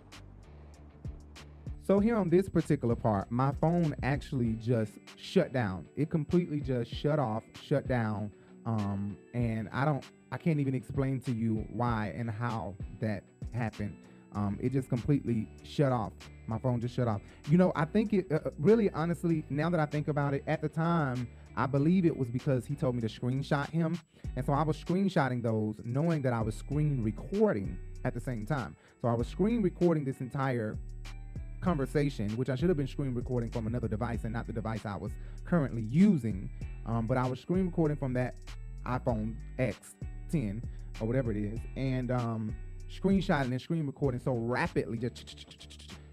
So 1.89 2.01
here 2.01 2.16
on 2.16 2.28
this 2.28 2.51
particular 2.51 2.94
part, 2.94 3.31
my 3.31 3.51
phone 3.62 3.97
actually 4.02 4.52
just 4.60 4.93
shut 5.16 5.55
down. 5.55 5.86
It 5.97 6.10
completely 6.10 6.60
just 6.60 6.94
shut 6.94 7.19
off, 7.19 7.44
shut 7.66 7.89
down. 7.89 8.31
Um, 8.66 9.16
and 9.32 9.70
I 9.73 9.86
don't, 9.86 10.05
I 10.31 10.36
can't 10.36 10.60
even 10.60 10.74
explain 10.74 11.19
to 11.20 11.32
you 11.32 11.65
why 11.73 12.12
and 12.15 12.31
how 12.31 12.74
that 13.01 13.24
happened. 13.55 13.97
Um, 14.35 14.59
it 14.60 14.73
just 14.73 14.90
completely 14.90 15.48
shut 15.62 15.90
off. 15.90 16.12
My 16.47 16.59
phone 16.59 16.78
just 16.78 16.94
shut 16.94 17.09
off. 17.09 17.23
You 17.48 17.56
know, 17.56 17.73
I 17.74 17.86
think 17.86 18.12
it 18.12 18.31
uh, 18.31 18.51
really, 18.59 18.90
honestly, 18.90 19.47
now 19.48 19.70
that 19.70 19.81
I 19.81 19.86
think 19.86 20.09
about 20.09 20.35
it, 20.35 20.44
at 20.47 20.60
the 20.60 20.69
time, 20.69 21.27
I 21.56 21.65
believe 21.65 22.05
it 22.05 22.15
was 22.15 22.28
because 22.28 22.66
he 22.66 22.74
told 22.74 22.97
me 22.97 23.01
to 23.01 23.09
screenshot 23.09 23.70
him. 23.70 23.98
And 24.36 24.44
so 24.44 24.52
I 24.52 24.62
was 24.62 24.77
screenshotting 24.77 25.43
those, 25.43 25.77
knowing 25.85 26.20
that 26.20 26.35
I 26.35 26.43
was 26.43 26.55
screen 26.55 27.02
recording 27.02 27.78
at 28.05 28.12
the 28.12 28.20
same 28.20 28.44
time. 28.44 28.77
So 29.01 29.09
I 29.09 29.15
was 29.15 29.27
screen 29.27 29.62
recording 29.62 30.05
this 30.05 30.20
entire 30.20 30.77
conversation, 31.61 32.31
which 32.37 32.49
I 32.49 32.55
should 32.55 32.69
have 32.69 32.77
been 32.77 32.87
screen 32.87 33.15
recording 33.15 33.51
from 33.51 33.67
another 33.67 33.89
device 33.89 34.25
and 34.25 34.33
not 34.33 34.47
the 34.47 34.53
device 34.53 34.87
I 34.87 34.97
was 34.97 35.13
currently 35.45 35.83
using. 35.83 36.51
Um, 36.87 37.07
but 37.07 37.17
I 37.17 37.27
was 37.27 37.41
screen 37.41 37.67
recording 37.67 37.97
from 37.97 38.13
that 38.15 38.35
iPhone 38.87 39.35
X10 39.59 40.63
or 41.01 41.07
whatever 41.07 41.31
it 41.31 41.37
is, 41.37 41.59
and 41.77 42.11
um, 42.11 42.55
screenshotting 42.91 43.51
and 43.51 43.61
screen 43.61 43.87
recording 43.87 44.21
so 44.21 44.35
rapidly, 44.35 44.99
just 44.99 45.47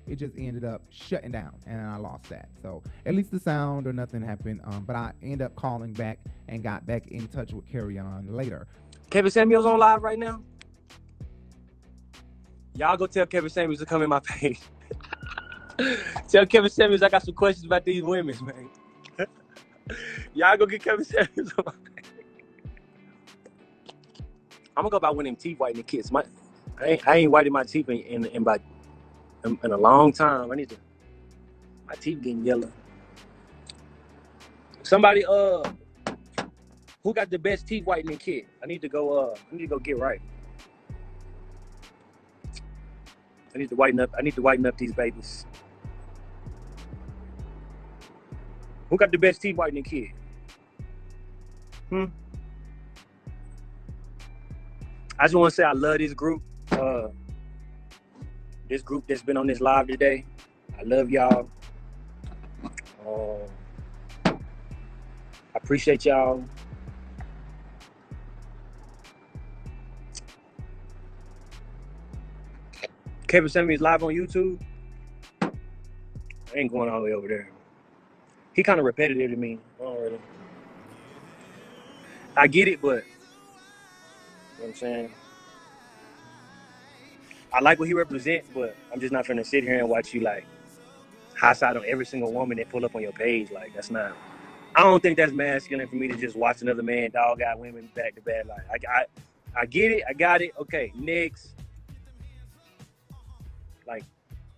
it 0.08 0.18
just 0.18 0.36
ended 0.38 0.64
up 0.64 0.84
shutting 0.90 1.32
down, 1.32 1.54
and 1.66 1.82
I 1.82 1.98
lost 1.98 2.30
that. 2.30 2.50
So 2.62 2.84
at 3.06 3.16
least 3.16 3.32
the 3.32 3.40
sound 3.40 3.88
or 3.88 3.94
nothing 3.94 4.22
happened. 4.22 4.62
Um, 4.66 4.84
but 4.86 4.96
I 4.96 5.14
end 5.24 5.42
up 5.42 5.56
calling 5.56 5.94
back 5.94 6.20
and 6.48 6.64
got 6.64 6.86
back 6.86 7.08
in 7.08 7.28
touch 7.28 7.54
with 7.54 7.66
Kerrion 7.66 8.32
later. 8.32 8.68
Kevin 9.10 9.32
Samuels 9.32 9.66
on 9.66 9.80
live 9.80 10.04
right 10.04 10.20
now. 10.20 10.42
Y'all 12.76 12.98
go 12.98 13.08
tell 13.08 13.26
Kevin 13.26 13.50
Samuels 13.50 13.80
to 13.80 13.86
come 13.86 14.02
in 14.02 14.10
my 14.10 14.20
page. 14.20 14.60
Tell 16.28 16.46
Kevin 16.46 16.70
Samuels 16.70 17.02
I 17.04 17.10
got 17.10 17.24
some 17.24 17.34
questions 17.34 17.66
about 17.66 17.86
these 17.86 18.04
women, 18.04 18.36
man. 18.46 19.28
Y'all 20.34 20.58
go 20.58 20.66
get 20.66 20.84
Kevin 20.84 21.06
Samuels 21.06 21.54
on 21.58 21.64
my 21.66 21.72
page. 21.72 22.06
I'm 24.78 24.84
gonna 24.84 24.90
go 24.90 25.00
by 25.00 25.10
one 25.10 25.26
of 25.26 25.26
them 25.26 25.36
teeth 25.36 25.60
whitening 25.60 25.84
kits. 25.84 26.12
My, 26.12 26.24
I 26.82 26.86
ain't, 26.86 27.08
I 27.08 27.16
ain't 27.18 27.32
whitening 27.32 27.54
my 27.54 27.64
teeth 27.64 27.90
in, 27.90 28.00
in, 28.00 28.26
in 28.26 28.42
about 28.42 28.62
in, 29.46 29.58
in 29.64 29.72
a 29.72 29.78
long 29.78 30.12
time. 30.12 30.52
I 30.52 30.56
need 30.56 30.70
to. 30.70 30.78
My 31.88 31.94
teeth 31.96 32.22
getting 32.22 32.44
yellow. 32.44 32.72
Somebody, 34.84 35.26
uh, 35.26 35.64
who 37.04 37.14
got 37.14 37.30
the 37.30 37.40
best 37.40 37.68
teeth 37.68 37.86
whitening 37.86 38.18
kit? 38.18 38.48
I 38.62 38.66
need 38.66 38.82
to 38.82 38.90
go. 38.90 39.18
Uh, 39.18 39.36
I 39.36 39.56
need 39.56 39.62
to 39.62 39.68
go 39.68 39.80
get 39.80 40.00
right. 40.00 40.22
I 43.54 43.58
need 43.58 43.70
to 43.70 43.76
whiten 43.76 44.00
up. 44.00 44.10
I 44.18 44.22
need 44.22 44.36
to 44.36 44.42
whiten 44.42 44.66
up 44.66 44.78
these 44.78 44.94
babies. 44.94 45.46
Who 48.90 48.98
got 48.98 49.12
the 49.12 49.18
best 49.18 49.42
teeth 49.42 49.56
whitening 49.56 49.84
kit? 49.84 50.10
Hmm. 51.90 52.06
I 55.18 55.24
just 55.24 55.36
want 55.36 55.52
to 55.52 55.56
say 55.56 55.64
I 55.64 55.72
love 55.72 55.98
this 56.00 56.14
group. 56.14 56.42
Uh, 56.72 57.08
this 58.70 58.82
group 58.82 59.06
that's 59.08 59.22
been 59.22 59.38
on 59.38 59.48
this 59.48 59.62
live 59.62 59.88
today. 59.88 60.26
I 60.78 60.84
love 60.84 61.10
y'all. 61.10 61.50
Um, 63.08 63.48
I 64.26 64.38
appreciate 65.56 66.06
y'all. 66.06 66.44
Kevin 73.28 73.68
me 73.68 73.78
live 73.78 74.04
on 74.04 74.14
YouTube. 74.14 74.60
I 75.42 75.52
ain't 76.56 76.72
going 76.72 76.90
all 76.90 77.00
the 77.00 77.06
way 77.06 77.14
over 77.14 77.28
there. 77.28 77.55
He 78.56 78.64
kind 78.64 78.80
of 78.80 78.86
repetitive 78.86 79.32
to 79.32 79.38
me. 79.38 79.60
Don't 79.78 80.02
really. 80.02 80.20
I 82.38 82.48
get 82.48 82.70
it, 82.70 82.82
but 82.82 83.04
what 84.60 84.70
I'm 84.70 84.74
saying. 84.74 85.12
I 87.54 87.60
like 87.60 87.80
what 87.80 87.88
he 87.88 87.94
represents, 87.94 88.50
but 88.54 88.76
I'm 88.94 89.00
just 89.00 89.12
not 89.12 89.28
gonna 89.28 89.44
sit 89.44 89.64
here 89.64 89.80
and 89.80 89.90
watch 89.90 90.14
you 90.14 90.22
like 90.22 90.46
high 91.38 91.54
side 91.54 91.76
on 91.76 91.84
every 91.86 92.06
single 92.06 92.32
woman 92.32 92.58
that 92.58 92.70
pull 92.70 92.86
up 92.86 92.96
on 92.96 93.02
your 93.02 93.12
page. 93.12 93.52
Like 93.52 93.74
that's 93.74 93.92
not. 93.92 94.14
I 94.74 94.84
don't 94.84 95.02
think 95.02 95.18
that's 95.18 95.34
masculine 95.34 95.88
for 95.88 95.96
me 95.96 96.08
to 96.08 96.16
just 96.16 96.38
watch 96.38 96.62
another 96.62 96.84
man 96.84 97.12
dog 97.12 97.42
out 97.42 97.60
women 97.60 97.90
back 97.94 98.16
to 98.16 98.22
back. 98.22 98.46
Like 98.46 98.84
I, 98.90 99.00
I, 99.00 99.06
I 99.62 99.66
get 99.66 99.92
it. 99.92 100.04
I 100.08 100.14
got 100.14 100.42
it. 100.42 100.54
Okay, 100.60 100.94
next. 100.96 101.50
Like 103.86 104.04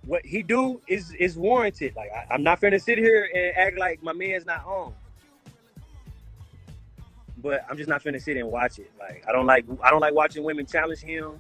what 0.08 0.26
he 0.26 0.42
do 0.42 0.82
is 0.88 1.14
is 1.14 1.36
warranted. 1.38 1.96
Like 1.96 2.10
I, 2.12 2.34
I'm 2.34 2.42
not 2.42 2.62
gonna 2.62 2.80
sit 2.80 2.98
here 2.98 3.30
and 3.34 3.58
act 3.58 3.78
like 3.78 4.02
my 4.02 4.14
man's 4.14 4.46
not 4.46 4.66
on. 4.66 4.94
But 7.40 7.66
I'm 7.70 7.78
just 7.78 7.90
not 7.90 8.04
gonna 8.04 8.20
sit 8.20 8.38
and 8.38 8.50
watch 8.50 8.80
it. 8.80 8.92
Like 8.98 9.26
I 9.28 9.32
don't 9.32 9.46
like 9.46 9.66
I 9.84 9.92
don't 9.92 10.00
like 10.00 10.14
watching 10.14 10.44
women 10.44 10.66
challenge 10.66 11.02
him. 11.02 11.34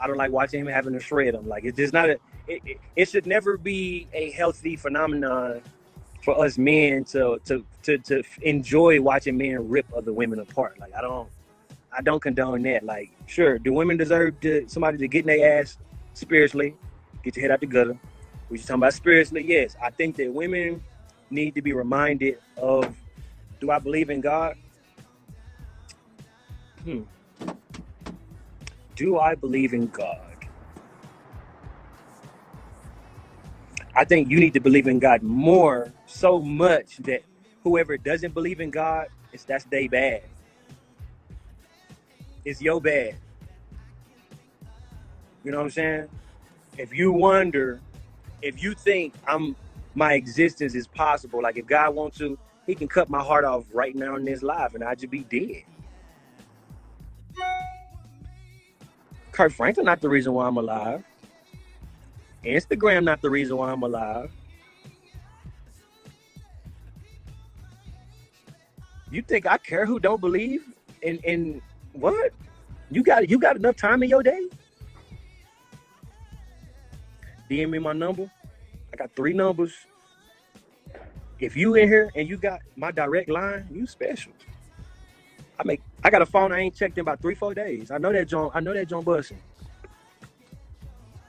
I 0.00 0.06
don't 0.06 0.16
like 0.16 0.30
watching 0.30 0.60
him 0.60 0.66
having 0.66 0.92
to 0.92 1.00
shred 1.00 1.34
him. 1.34 1.48
Like 1.48 1.64
it's 1.64 1.76
just 1.76 1.92
not 1.92 2.10
a. 2.10 2.18
It, 2.46 2.62
it, 2.64 2.80
it 2.96 3.08
should 3.08 3.26
never 3.26 3.56
be 3.56 4.08
a 4.12 4.30
healthy 4.30 4.74
phenomenon 4.74 5.60
for 6.22 6.44
us 6.44 6.58
men 6.58 7.04
to 7.04 7.40
to 7.44 7.64
to 7.84 7.98
to 7.98 8.22
enjoy 8.42 9.00
watching 9.00 9.36
men 9.36 9.68
rip 9.68 9.86
other 9.96 10.12
women 10.12 10.40
apart. 10.40 10.78
Like 10.80 10.94
I 10.94 11.00
don't 11.00 11.28
I 11.96 12.02
don't 12.02 12.20
condone 12.20 12.62
that. 12.62 12.84
Like 12.84 13.10
sure, 13.26 13.58
do 13.58 13.72
women 13.72 13.96
deserve 13.96 14.40
to 14.40 14.68
somebody 14.68 14.98
to 14.98 15.08
get 15.08 15.20
in 15.20 15.26
their 15.26 15.60
ass 15.60 15.78
spiritually, 16.14 16.74
get 17.22 17.36
your 17.36 17.42
head 17.42 17.50
out 17.50 17.60
the 17.60 17.66
gutter? 17.66 17.98
We 18.48 18.56
just 18.56 18.68
talking 18.68 18.82
about 18.82 18.94
spiritually. 18.94 19.44
Yes, 19.46 19.76
I 19.82 19.90
think 19.90 20.16
that 20.16 20.32
women 20.32 20.82
need 21.30 21.54
to 21.54 21.62
be 21.62 21.72
reminded 21.72 22.38
of. 22.56 22.94
Do 23.60 23.70
I 23.70 23.78
believe 23.78 24.08
in 24.08 24.20
God? 24.20 24.56
Hmm. 26.84 27.02
Do 28.94 29.18
I 29.18 29.34
believe 29.34 29.74
in 29.74 29.88
God? 29.88 30.20
I 33.94 34.04
think 34.04 34.30
you 34.30 34.38
need 34.38 34.54
to 34.54 34.60
believe 34.60 34.86
in 34.86 35.00
God 35.00 35.22
more, 35.22 35.92
so 36.06 36.38
much 36.38 36.98
that 36.98 37.22
whoever 37.64 37.96
doesn't 37.96 38.32
believe 38.32 38.60
in 38.60 38.70
God, 38.70 39.08
it's 39.32 39.44
that's 39.44 39.64
they 39.64 39.88
bad. 39.88 40.22
It's 42.44 42.62
your 42.62 42.80
bad. 42.80 43.16
You 45.44 45.50
know 45.50 45.58
what 45.58 45.64
I'm 45.64 45.70
saying? 45.70 46.08
If 46.78 46.94
you 46.94 47.12
wonder, 47.12 47.80
if 48.42 48.62
you 48.62 48.74
think 48.74 49.14
I'm 49.28 49.56
my 49.94 50.14
existence 50.14 50.74
is 50.76 50.88
possible, 50.88 51.42
like 51.42 51.58
if 51.58 51.66
God 51.66 51.94
wants 51.94 52.18
to, 52.18 52.38
He 52.66 52.76
can 52.76 52.88
cut 52.88 53.10
my 53.10 53.22
heart 53.22 53.44
off 53.44 53.66
right 53.74 53.96
now 53.96 54.16
in 54.16 54.24
this 54.24 54.42
life, 54.42 54.74
and 54.74 54.84
I'd 54.84 55.00
just 55.00 55.10
be 55.10 55.24
dead. 55.24 55.64
Kirk 59.32 59.52
Franklin 59.52 59.86
not 59.86 60.00
the 60.00 60.08
reason 60.08 60.34
why 60.34 60.46
I'm 60.48 60.58
alive. 60.58 61.04
Instagram 62.44 63.04
not 63.04 63.22
the 63.22 63.30
reason 63.30 63.56
why 63.56 63.72
I'm 63.72 63.82
alive. 63.82 64.30
You 69.10 69.22
think 69.22 69.46
I 69.46 69.58
care 69.58 69.86
who 69.86 70.00
don't 70.00 70.20
believe 70.20 70.64
in 71.02 71.18
in 71.24 71.62
what? 71.94 72.32
You 72.90 73.02
got 73.02 73.30
you 73.30 73.38
got 73.38 73.56
enough 73.56 73.76
time 73.76 74.02
in 74.02 74.10
your 74.10 74.22
day? 74.22 74.48
DM 77.48 77.70
me 77.70 77.78
my 77.78 77.92
number. 77.92 78.30
I 78.92 78.96
got 78.96 79.14
three 79.14 79.32
numbers. 79.32 79.74
If 81.40 81.56
you 81.56 81.74
in 81.76 81.88
here 81.88 82.10
and 82.14 82.28
you 82.28 82.36
got 82.36 82.60
my 82.76 82.90
direct 82.90 83.28
line, 83.28 83.68
you 83.70 83.86
special. 83.86 84.32
I 85.58 85.64
make 85.64 85.80
I 86.04 86.10
got 86.10 86.22
a 86.22 86.26
phone 86.26 86.52
I 86.52 86.60
ain't 86.60 86.74
checked 86.74 86.98
in 86.98 87.02
about 87.02 87.20
three, 87.20 87.34
four 87.34 87.54
days. 87.54 87.90
I 87.90 87.98
know 87.98 88.12
that 88.12 88.28
John 88.28 88.50
I 88.54 88.60
know 88.60 88.74
that 88.74 88.88
John 88.88 89.04
Bussin. 89.04 89.36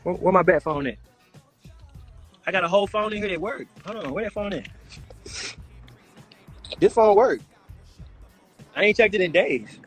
Where, 0.03 0.15
where 0.15 0.33
my 0.33 0.43
bat 0.43 0.63
phone 0.63 0.87
at? 0.87 0.97
I 2.47 2.51
got 2.51 2.63
a 2.63 2.67
whole 2.67 2.87
phone 2.87 3.13
in 3.13 3.19
here 3.19 3.29
that 3.29 3.41
work. 3.41 3.67
Hold 3.85 4.05
on, 4.05 4.13
where 4.13 4.23
that 4.23 4.33
phone 4.33 4.53
at? 4.53 4.67
This 6.79 6.93
phone 6.93 7.15
work. 7.15 7.41
I 8.75 8.85
ain't 8.85 8.97
checked 8.97 9.13
it 9.13 9.21
in 9.21 9.31
days. 9.31 9.79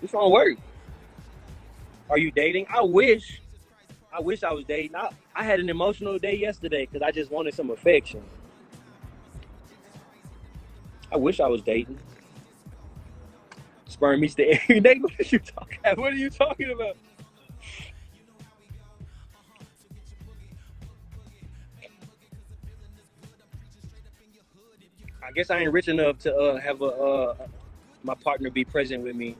This 0.00 0.10
phone 0.10 0.30
work. 0.30 0.58
Are 2.10 2.18
you 2.18 2.30
dating? 2.30 2.66
I 2.70 2.82
wish. 2.82 3.40
I 4.12 4.20
wish 4.20 4.42
I 4.44 4.52
was 4.52 4.64
dating. 4.64 4.94
I, 4.94 5.10
I 5.34 5.42
had 5.44 5.60
an 5.60 5.68
emotional 5.68 6.18
day 6.18 6.36
yesterday 6.36 6.86
because 6.86 7.02
I 7.02 7.10
just 7.10 7.30
wanted 7.30 7.54
some 7.54 7.70
affection. 7.70 8.22
I 11.10 11.16
wish 11.16 11.40
I 11.40 11.48
was 11.48 11.62
dating. 11.62 11.98
Sperm 13.86 14.20
meets 14.20 14.34
the 14.34 14.52
egg. 14.70 14.82
Nate, 14.82 15.02
what 15.02 15.12
are 15.18 15.24
you 15.24 15.38
talking 15.38 15.78
about? 15.80 15.98
What 15.98 16.12
are 16.12 16.16
you 16.16 16.30
talking 16.30 16.70
about? 16.70 16.96
I 25.26 25.32
guess 25.32 25.50
I 25.50 25.60
ain't 25.60 25.72
rich 25.72 25.88
enough 25.88 26.18
to 26.20 26.34
uh, 26.36 26.60
have 26.60 26.82
a 26.82 26.86
uh, 26.86 27.36
my 28.02 28.14
partner 28.14 28.50
be 28.50 28.64
present 28.64 29.02
with 29.02 29.16
me 29.16 29.36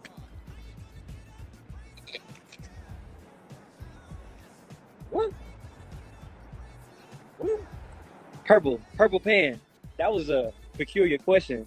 Purple, 8.45 8.81
purple 8.97 9.21
pan. 9.21 9.61
That 9.97 10.13
was 10.13 10.29
a 10.29 10.53
peculiar 10.75 11.19
question. 11.19 11.67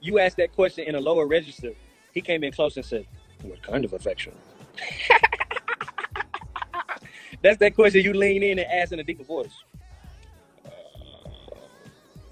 You 0.00 0.18
asked 0.18 0.38
that 0.38 0.54
question 0.54 0.86
in 0.88 0.94
a 0.94 1.00
lower 1.00 1.26
register. 1.26 1.72
He 2.12 2.20
came 2.20 2.42
in 2.42 2.52
close 2.52 2.76
and 2.76 2.84
said, 2.84 3.06
"What 3.42 3.62
kind 3.62 3.84
of 3.84 3.92
affection?" 3.92 4.32
That's 7.42 7.58
that 7.58 7.74
question 7.74 8.02
you 8.02 8.12
lean 8.12 8.42
in 8.42 8.58
and 8.58 8.68
ask 8.68 8.92
in 8.92 8.98
a 8.98 9.04
deeper 9.04 9.22
voice. 9.22 9.52
Uh, 10.64 10.70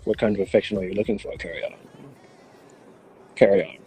what 0.05 0.19
kind 0.19 0.35
of 0.35 0.41
affection 0.41 0.79
are 0.79 0.85
you 0.85 0.95
looking 0.95 1.19
for? 1.19 1.31
Kerrion. 1.35 1.75
Carry 3.37 3.65
on. 3.65 3.84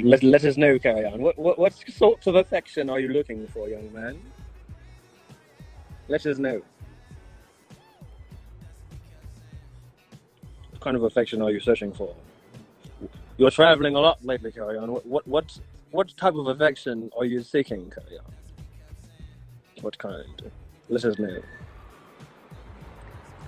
Let, 0.00 0.22
let 0.22 0.44
us 0.44 0.56
know, 0.56 0.78
Kerrion. 0.78 1.18
What, 1.18 1.38
what 1.38 1.58
what 1.58 1.74
sorts 1.90 2.26
of 2.26 2.34
affection 2.36 2.88
are 2.90 3.00
you 3.00 3.08
looking 3.08 3.46
for, 3.48 3.68
young 3.68 3.92
man? 3.92 4.18
Let 6.08 6.26
us 6.26 6.38
know. 6.38 6.62
What 10.70 10.80
kind 10.80 10.96
of 10.96 11.04
affection 11.04 11.42
are 11.42 11.50
you 11.50 11.60
searching 11.60 11.92
for? 11.92 12.14
You're 13.38 13.50
traveling 13.50 13.96
a 13.96 14.00
lot 14.00 14.24
lately, 14.24 14.52
Kerrion. 14.52 14.88
What 14.88 15.06
what 15.06 15.26
what, 15.28 15.58
what 15.90 16.16
type 16.16 16.34
of 16.34 16.46
affection 16.48 17.10
are 17.16 17.24
you 17.24 17.42
seeking, 17.42 17.90
Kerrion? 17.90 18.24
What 19.82 19.98
kind? 19.98 20.42
Let 20.88 21.04
us 21.04 21.18
know. 21.18 21.40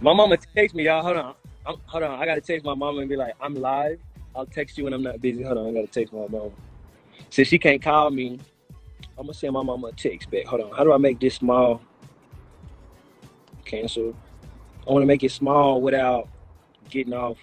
My 0.01 0.13
mama 0.13 0.37
text 0.55 0.75
me, 0.75 0.85
y'all. 0.87 1.03
Hold 1.03 1.17
on. 1.17 1.35
I'm, 1.67 1.77
hold 1.87 2.03
on. 2.05 2.21
I 2.21 2.27
gotta 2.27 2.41
text 2.41 2.65
my 2.65 2.75
mama 2.75 3.01
and 3.01 3.09
be 3.09 3.17
like, 3.17 3.35
I'm 3.41 3.55
live. 3.55 4.01
I'll 4.37 4.47
text 4.47 4.77
you 4.79 4.85
when 4.85 4.93
I'm 4.93 5.03
not 5.03 5.21
busy. 5.21 5.43
Hold 5.43 5.59
on. 5.59 5.69
I 5.69 5.73
gotta 5.73 5.87
text 5.87 6.13
my 6.13 6.27
mama. 6.29 6.51
Since 7.31 7.49
she 7.49 7.59
can't 7.59 7.83
call 7.83 8.11
me, 8.11 8.39
I'm 9.19 9.27
gonna 9.27 9.35
send 9.35 9.53
my 9.53 9.63
mama 9.63 9.89
a 9.89 9.93
text 9.93 10.31
back. 10.31 10.47
Hold 10.47 10.63
on. 10.63 10.73
How 10.73 10.85
do 10.85 10.93
I 10.93 10.99
make 10.99 11.21
this 11.21 11.37
small? 11.37 11.81
Cancel. 13.65 14.15
I 14.87 14.93
want 14.93 15.03
to 15.03 15.07
make 15.07 15.23
it 15.23 15.33
small 15.33 15.81
without 15.81 16.29
getting 16.91 17.15
off. 17.15 17.39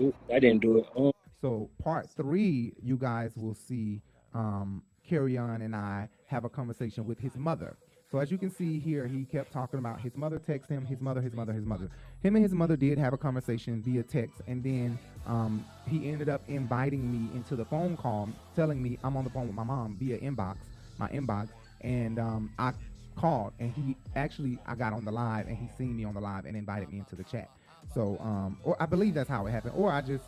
Oh, 0.00 0.12
I 0.32 0.38
didn't 0.38 0.60
do 0.60 0.78
it. 0.78 0.86
Oh, 0.94 1.12
So 1.40 1.70
part 1.82 2.10
three, 2.10 2.74
you 2.82 2.96
guys 2.96 3.32
will 3.36 3.54
see 3.54 4.02
um, 4.34 4.82
Kerrion 5.08 5.64
and 5.64 5.74
I 5.74 6.08
have 6.26 6.44
a 6.44 6.50
conversation 6.50 7.06
with 7.06 7.18
his 7.18 7.36
mother. 7.36 7.76
So 8.12 8.18
as 8.18 8.30
you 8.30 8.36
can 8.36 8.50
see 8.50 8.78
here, 8.78 9.06
he 9.06 9.24
kept 9.24 9.54
talking 9.54 9.78
about 9.78 10.02
his 10.02 10.14
mother 10.14 10.38
text 10.38 10.68
him, 10.68 10.84
his 10.84 11.00
mother, 11.00 11.22
his 11.22 11.32
mother, 11.32 11.54
his 11.54 11.64
mother. 11.64 11.88
Him 12.22 12.36
and 12.36 12.44
his 12.44 12.52
mother 12.52 12.76
did 12.76 12.98
have 12.98 13.14
a 13.14 13.16
conversation 13.16 13.80
via 13.80 14.02
text, 14.02 14.42
and 14.46 14.62
then 14.62 14.98
um, 15.26 15.64
he 15.88 16.10
ended 16.10 16.28
up 16.28 16.42
inviting 16.46 17.10
me 17.10 17.34
into 17.34 17.56
the 17.56 17.64
phone 17.64 17.96
call, 17.96 18.28
telling 18.54 18.82
me 18.82 18.98
I'm 19.02 19.16
on 19.16 19.24
the 19.24 19.30
phone 19.30 19.46
with 19.46 19.56
my 19.56 19.64
mom 19.64 19.96
via 19.98 20.18
inbox, 20.18 20.58
my 20.98 21.08
inbox, 21.08 21.48
and 21.80 22.18
um, 22.18 22.50
I 22.58 22.74
called, 23.16 23.54
and 23.58 23.72
he 23.72 23.96
actually 24.14 24.58
I 24.66 24.74
got 24.74 24.92
on 24.92 25.06
the 25.06 25.12
live, 25.12 25.48
and 25.48 25.56
he 25.56 25.70
seen 25.78 25.96
me 25.96 26.04
on 26.04 26.12
the 26.12 26.20
live 26.20 26.44
and 26.44 26.54
invited 26.54 26.92
me 26.92 26.98
into 26.98 27.16
the 27.16 27.24
chat. 27.24 27.48
So, 27.94 28.18
um, 28.20 28.58
or 28.62 28.76
I 28.78 28.84
believe 28.84 29.14
that's 29.14 29.30
how 29.30 29.46
it 29.46 29.52
happened, 29.52 29.72
or 29.74 29.90
I 29.90 30.02
just 30.02 30.24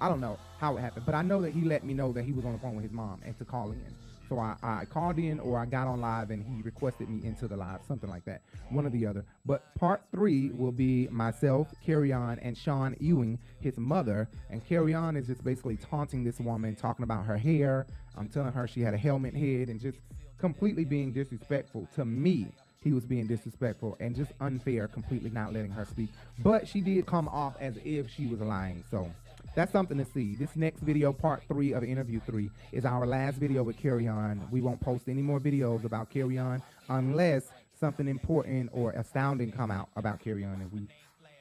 I 0.00 0.08
don't 0.08 0.20
know 0.20 0.40
how 0.58 0.76
it 0.76 0.80
happened, 0.80 1.06
but 1.06 1.14
I 1.14 1.22
know 1.22 1.40
that 1.42 1.52
he 1.52 1.60
let 1.60 1.84
me 1.84 1.94
know 1.94 2.10
that 2.14 2.24
he 2.24 2.32
was 2.32 2.44
on 2.44 2.52
the 2.52 2.58
phone 2.58 2.74
with 2.74 2.82
his 2.82 2.92
mom 2.92 3.20
and 3.24 3.38
to 3.38 3.44
call 3.44 3.70
in. 3.70 4.05
So 4.28 4.38
I, 4.38 4.56
I 4.62 4.84
called 4.84 5.18
in 5.18 5.38
or 5.40 5.58
I 5.58 5.66
got 5.66 5.86
on 5.86 6.00
live 6.00 6.30
and 6.30 6.44
he 6.44 6.62
requested 6.62 7.08
me 7.08 7.26
into 7.26 7.46
the 7.46 7.56
live, 7.56 7.80
something 7.86 8.10
like 8.10 8.24
that, 8.24 8.42
one 8.70 8.86
or 8.86 8.90
the 8.90 9.06
other. 9.06 9.24
But 9.44 9.74
part 9.74 10.02
three 10.10 10.50
will 10.50 10.72
be 10.72 11.08
myself, 11.08 11.68
Kerrion, 11.86 12.38
and 12.42 12.56
Shawn 12.56 12.96
Ewing, 13.00 13.38
his 13.60 13.76
mother. 13.78 14.28
And 14.50 14.66
Kerrion 14.66 15.16
is 15.16 15.26
just 15.26 15.44
basically 15.44 15.76
taunting 15.76 16.24
this 16.24 16.40
woman, 16.40 16.74
talking 16.74 17.04
about 17.04 17.24
her 17.24 17.36
hair. 17.36 17.86
I'm 18.16 18.28
telling 18.28 18.52
her 18.52 18.66
she 18.66 18.80
had 18.80 18.94
a 18.94 18.98
helmet 18.98 19.34
head 19.34 19.68
and 19.68 19.80
just 19.80 19.98
completely 20.38 20.84
being 20.84 21.12
disrespectful 21.12 21.88
to 21.94 22.04
me 22.04 22.48
he 22.86 22.92
was 22.92 23.04
being 23.04 23.26
disrespectful 23.26 23.96
and 23.98 24.14
just 24.14 24.30
unfair, 24.40 24.86
completely 24.86 25.28
not 25.30 25.52
letting 25.52 25.72
her 25.72 25.84
speak. 25.84 26.08
But 26.38 26.68
she 26.68 26.80
did 26.80 27.04
come 27.04 27.26
off 27.26 27.56
as 27.58 27.74
if 27.84 28.08
she 28.08 28.26
was 28.26 28.40
lying. 28.40 28.84
So 28.88 29.10
that's 29.56 29.72
something 29.72 29.96
to 29.96 30.04
see. 30.04 30.36
This 30.36 30.54
next 30.54 30.80
video, 30.80 31.12
part 31.12 31.42
three 31.48 31.72
of 31.72 31.82
interview 31.82 32.20
three, 32.20 32.50
is 32.72 32.84
our 32.84 33.06
last 33.06 33.38
video 33.38 33.62
with 33.62 33.78
Kerrion. 33.78 34.48
We 34.50 34.60
won't 34.60 34.80
post 34.80 35.08
any 35.08 35.22
more 35.22 35.40
videos 35.40 35.84
about 35.84 36.12
Kerrion 36.12 36.60
unless 36.90 37.50
something 37.74 38.06
important 38.06 38.68
or 38.72 38.92
astounding 38.92 39.50
come 39.50 39.70
out 39.70 39.88
about 39.96 40.22
Kerrion 40.22 40.60
and 40.60 40.70
we 40.72 40.86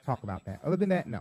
talk 0.06 0.24
about 0.24 0.46
that. 0.46 0.62
Other 0.64 0.78
than 0.78 0.90
that, 0.90 1.08
no. 1.08 1.20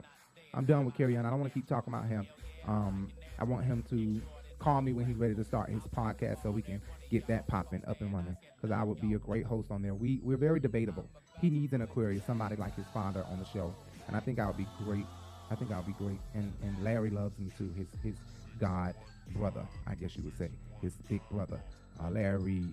I'm 0.54 0.64
done 0.64 0.84
with 0.84 0.94
Kerrion. 0.94 1.26
I 1.26 1.30
don't 1.30 1.40
want 1.40 1.52
to 1.52 1.58
keep 1.58 1.68
talking 1.68 1.92
about 1.92 2.06
him. 2.06 2.28
Um, 2.68 3.10
I 3.40 3.44
want 3.44 3.64
him 3.64 3.84
to 3.90 4.22
call 4.60 4.80
me 4.80 4.92
when 4.92 5.04
he's 5.04 5.16
ready 5.16 5.34
to 5.34 5.44
start 5.44 5.70
his 5.70 5.82
podcast 5.82 6.44
so 6.44 6.50
we 6.52 6.62
can 6.62 6.80
get 7.10 7.26
that 7.26 7.48
popping 7.48 7.82
up 7.88 8.00
and 8.02 8.14
running 8.14 8.36
because 8.56 8.70
I 8.70 8.84
would 8.84 9.00
be 9.00 9.14
a 9.14 9.18
great 9.18 9.44
host 9.44 9.72
on 9.72 9.82
there. 9.82 9.94
We 9.94 10.20
we're 10.22 10.36
very 10.36 10.60
debatable. 10.60 11.08
He 11.40 11.50
needs 11.50 11.72
an 11.72 11.82
Aquarius, 11.82 12.24
somebody 12.24 12.54
like 12.54 12.76
his 12.76 12.86
father 12.94 13.24
on 13.28 13.40
the 13.40 13.44
show, 13.46 13.74
and 14.06 14.16
I 14.16 14.20
think 14.20 14.38
I 14.38 14.46
would 14.46 14.56
be 14.56 14.68
great. 14.84 15.06
I 15.50 15.54
think 15.54 15.70
I'll 15.70 15.82
be 15.82 15.92
great. 15.92 16.18
And 16.34 16.52
and 16.62 16.82
Larry 16.82 17.10
loves 17.10 17.38
me 17.38 17.50
too. 17.56 17.72
His 17.76 17.86
his 18.02 18.14
god 18.58 18.94
brother, 19.30 19.66
I 19.86 19.94
guess 19.94 20.16
you 20.16 20.22
would 20.24 20.36
say, 20.36 20.48
his 20.82 20.94
big 21.08 21.20
brother, 21.30 21.60
uh, 22.02 22.10
Larry. 22.10 22.64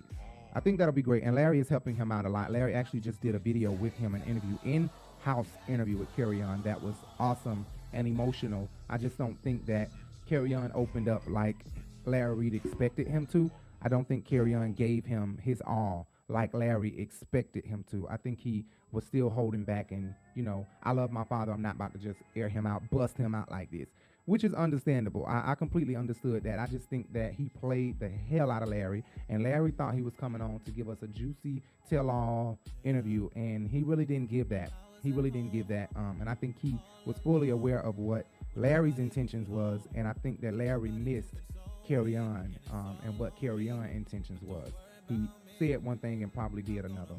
I 0.54 0.60
think 0.60 0.78
that'll 0.78 0.92
be 0.92 1.02
great. 1.02 1.22
And 1.22 1.34
Larry 1.34 1.60
is 1.60 1.68
helping 1.68 1.96
him 1.96 2.12
out 2.12 2.26
a 2.26 2.28
lot. 2.28 2.52
Larry 2.52 2.74
actually 2.74 3.00
just 3.00 3.22
did 3.22 3.34
a 3.34 3.38
video 3.38 3.70
with 3.72 3.94
him, 3.94 4.14
an 4.14 4.22
interview 4.24 4.58
in 4.64 4.90
house 5.22 5.46
interview 5.68 5.96
with 5.96 6.14
Kerrion 6.16 6.62
that 6.64 6.82
was 6.82 6.94
awesome 7.18 7.64
and 7.92 8.06
emotional. 8.06 8.68
I 8.90 8.98
just 8.98 9.16
don't 9.16 9.40
think 9.42 9.64
that 9.66 9.88
Kerrion 10.28 10.70
opened 10.74 11.08
up 11.08 11.22
like 11.26 11.56
Larry 12.04 12.34
Reid 12.34 12.54
expected 12.54 13.06
him 13.06 13.26
to. 13.26 13.50
I 13.82 13.88
don't 13.88 14.06
think 14.06 14.28
Kerrion 14.28 14.76
gave 14.76 15.04
him 15.04 15.38
his 15.42 15.62
all 15.66 16.06
like 16.28 16.54
Larry 16.54 16.98
expected 16.98 17.64
him 17.64 17.84
to. 17.90 18.08
I 18.08 18.16
think 18.16 18.40
he 18.40 18.64
was 18.92 19.04
still 19.04 19.30
holding 19.30 19.64
back 19.64 19.90
and, 19.90 20.14
you 20.34 20.42
know, 20.42 20.66
I 20.82 20.92
love 20.92 21.10
my 21.10 21.24
father. 21.24 21.52
I'm 21.52 21.62
not 21.62 21.76
about 21.76 21.92
to 21.94 21.98
just 21.98 22.20
air 22.36 22.48
him 22.48 22.66
out, 22.66 22.88
bust 22.90 23.16
him 23.16 23.34
out 23.34 23.50
like 23.50 23.70
this, 23.70 23.88
which 24.26 24.44
is 24.44 24.54
understandable. 24.54 25.24
I, 25.26 25.52
I 25.52 25.54
completely 25.54 25.96
understood 25.96 26.44
that. 26.44 26.58
I 26.58 26.66
just 26.66 26.88
think 26.88 27.12
that 27.12 27.32
he 27.32 27.48
played 27.60 27.98
the 27.98 28.08
hell 28.08 28.50
out 28.50 28.62
of 28.62 28.68
Larry, 28.68 29.02
and 29.28 29.42
Larry 29.42 29.72
thought 29.72 29.94
he 29.94 30.02
was 30.02 30.14
coming 30.14 30.40
on 30.40 30.60
to 30.64 30.70
give 30.70 30.88
us 30.88 30.98
a 31.02 31.06
juicy 31.08 31.62
tell 31.88 32.10
all 32.10 32.58
interview, 32.84 33.28
and 33.34 33.68
he 33.68 33.82
really 33.82 34.04
didn't 34.04 34.30
give 34.30 34.48
that. 34.50 34.70
He 35.02 35.10
really 35.10 35.30
didn't 35.30 35.52
give 35.52 35.68
that. 35.68 35.90
Um, 35.96 36.18
and 36.20 36.28
I 36.28 36.34
think 36.34 36.56
he 36.60 36.78
was 37.04 37.18
fully 37.18 37.50
aware 37.50 37.80
of 37.80 37.98
what 37.98 38.26
Larry's 38.54 38.98
intentions 38.98 39.48
was, 39.48 39.80
and 39.94 40.06
I 40.06 40.12
think 40.12 40.40
that 40.42 40.54
Larry 40.54 40.90
missed 40.90 41.34
Kerrion 41.88 42.50
um, 42.72 42.98
and 43.04 43.18
what 43.18 43.36
Kerrion 43.36 43.94
intentions 43.94 44.40
was. 44.42 44.70
He 45.08 45.28
said 45.58 45.84
one 45.84 45.98
thing 45.98 46.22
and 46.22 46.32
probably 46.32 46.62
did 46.62 46.84
another. 46.84 47.16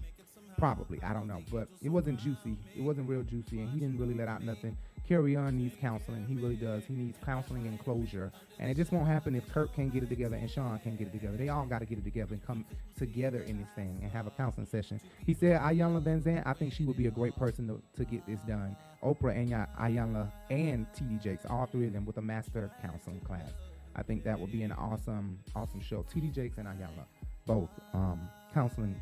Probably, 0.64 0.98
I 1.04 1.12
don't 1.12 1.28
know, 1.28 1.42
but 1.52 1.68
it 1.82 1.90
wasn't 1.90 2.18
juicy. 2.22 2.56
It 2.74 2.82
wasn't 2.82 3.10
real 3.10 3.22
juicy, 3.22 3.60
and 3.60 3.70
he 3.70 3.82
didn't 3.82 4.00
really 4.00 4.14
let 4.14 4.30
out 4.30 4.44
nothing. 4.44 4.78
Kerrion 5.10 5.56
needs 5.56 5.76
counseling. 5.76 6.26
He 6.26 6.36
really 6.36 6.56
does. 6.56 6.86
He 6.86 6.94
needs 6.94 7.18
counseling 7.26 7.68
and 7.68 7.78
closure, 7.78 8.32
and 8.60 8.72
it 8.72 8.78
just 8.78 8.94
won't 8.94 9.06
happen 9.06 9.36
if 9.36 9.46
Kirk 9.50 9.76
can't 9.76 9.92
get 9.92 10.04
it 10.04 10.10
together 10.10 10.38
and 10.38 10.50
Shawn 10.50 10.80
can't 10.82 10.98
get 10.98 11.08
it 11.08 11.12
together. 11.12 11.36
They 11.36 11.50
all 11.50 11.66
got 11.66 11.80
to 11.80 11.86
get 11.86 11.98
it 11.98 12.06
together 12.06 12.36
and 12.36 12.48
come 12.48 12.64
together 12.98 13.42
in 13.42 13.58
this 13.58 13.68
thing 13.76 14.00
and 14.02 14.10
have 14.14 14.26
a 14.26 14.30
counseling 14.30 14.66
session. 14.66 15.02
He 15.26 15.34
said 15.34 15.60
Iyanla 15.60 16.02
Vanzant, 16.02 16.44
I 16.46 16.54
think 16.54 16.72
she 16.72 16.86
would 16.86 16.96
be 16.96 17.08
a 17.08 17.12
great 17.12 17.36
person 17.36 17.68
to, 17.68 17.82
to 17.98 18.10
get 18.10 18.26
this 18.26 18.40
done. 18.48 18.78
Oprah 19.04 19.36
and 19.36 19.50
Ya- 19.50 19.66
Iyanla 19.78 20.32
and 20.50 20.88
TD 20.94 21.22
Jakes, 21.22 21.46
all 21.50 21.66
three 21.66 21.88
of 21.88 21.92
them 21.92 22.06
with 22.06 22.20
a 22.20 22.22
master 22.22 22.72
counseling 22.82 23.20
class. 23.20 23.52
I 23.98 24.02
think 24.02 24.24
that 24.24 24.40
would 24.40 24.54
be 24.54 24.64
an 24.64 24.72
awesome, 24.72 25.40
awesome 25.58 25.82
show. 25.82 26.06
TD 26.16 26.34
Jakes 26.34 26.58
and 26.58 26.68
Iyanla, 26.70 27.04
both 27.46 27.70
um, 27.94 28.30
counseling 28.54 28.96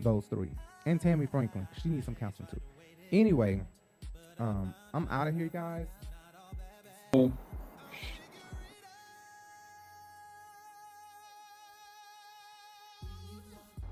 those 0.00 0.26
three, 0.26 0.50
and 0.88 1.00
Tammy 1.00 1.26
Franklin. 1.26 1.68
She 1.82 1.90
needs 1.90 2.06
some 2.06 2.14
counseling 2.14 2.48
too. 2.48 2.60
Anyway, 3.12 3.60
um, 4.38 4.74
I'm 4.94 5.06
out 5.10 5.28
of 5.28 5.34
here, 5.34 5.48
guys. 5.48 5.86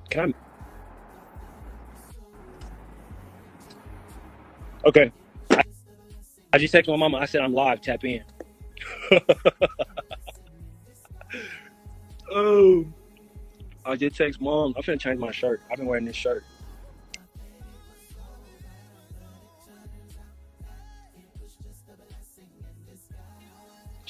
Can 0.08 0.32
I? 0.32 0.34
Okay. 4.86 5.12
I, 5.50 5.62
I 6.52 6.58
just 6.58 6.72
texted 6.72 6.88
my 6.88 6.96
mama. 6.96 7.18
I 7.18 7.26
said 7.26 7.42
I'm 7.42 7.52
live. 7.52 7.82
Tap 7.82 8.04
in. 8.04 8.24
oh. 12.32 12.86
I 13.84 13.96
just 13.96 14.16
text 14.16 14.40
mom. 14.40 14.72
I'm 14.76 14.82
finna 14.82 14.98
change 14.98 15.20
my 15.20 15.30
shirt. 15.30 15.60
I've 15.70 15.76
been 15.76 15.86
wearing 15.86 16.06
this 16.06 16.16
shirt. 16.16 16.42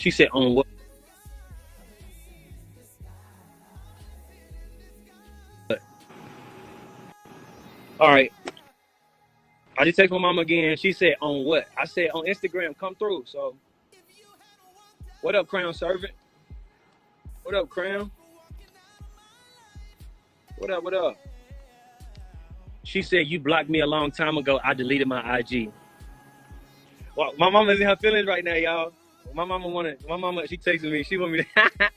She 0.06 0.12
said 0.12 0.28
on 0.32 0.54
what? 0.54 0.66
All 7.98 8.10
right. 8.10 8.32
I 9.76 9.84
just 9.84 9.96
text 9.96 10.12
my 10.12 10.18
mom 10.18 10.38
again. 10.38 10.76
She 10.76 10.92
said, 10.92 11.16
on 11.20 11.44
what? 11.44 11.66
I 11.76 11.86
said, 11.86 12.10
on 12.10 12.24
Instagram, 12.26 12.78
come 12.78 12.94
through. 12.94 13.24
So, 13.26 13.56
what 15.22 15.34
up, 15.34 15.48
Crown 15.48 15.74
Servant? 15.74 16.12
What 17.42 17.56
up, 17.56 17.68
Crown? 17.68 18.08
What 20.58 20.70
up, 20.70 20.84
what 20.84 20.94
up? 20.94 21.16
She 22.84 23.02
said, 23.02 23.26
you 23.26 23.40
blocked 23.40 23.68
me 23.68 23.80
a 23.80 23.86
long 23.86 24.12
time 24.12 24.38
ago. 24.38 24.60
I 24.62 24.72
deleted 24.72 25.08
my 25.08 25.38
IG. 25.38 25.72
Well, 27.16 27.32
my 27.36 27.50
mom 27.50 27.68
is 27.70 27.80
in 27.80 27.88
her 27.88 27.96
feelings 27.96 28.28
right 28.28 28.44
now, 28.44 28.54
y'all. 28.54 28.92
My 29.35 29.44
mama 29.44 29.69
wanted, 29.69 29.98
my 30.09 30.16
mama, 30.16 30.47
she 30.47 30.57
texted 30.57 30.90
me. 30.90 31.03
She 31.03 31.16
want 31.19 31.32
me 31.32 31.39
to. 31.43 31.47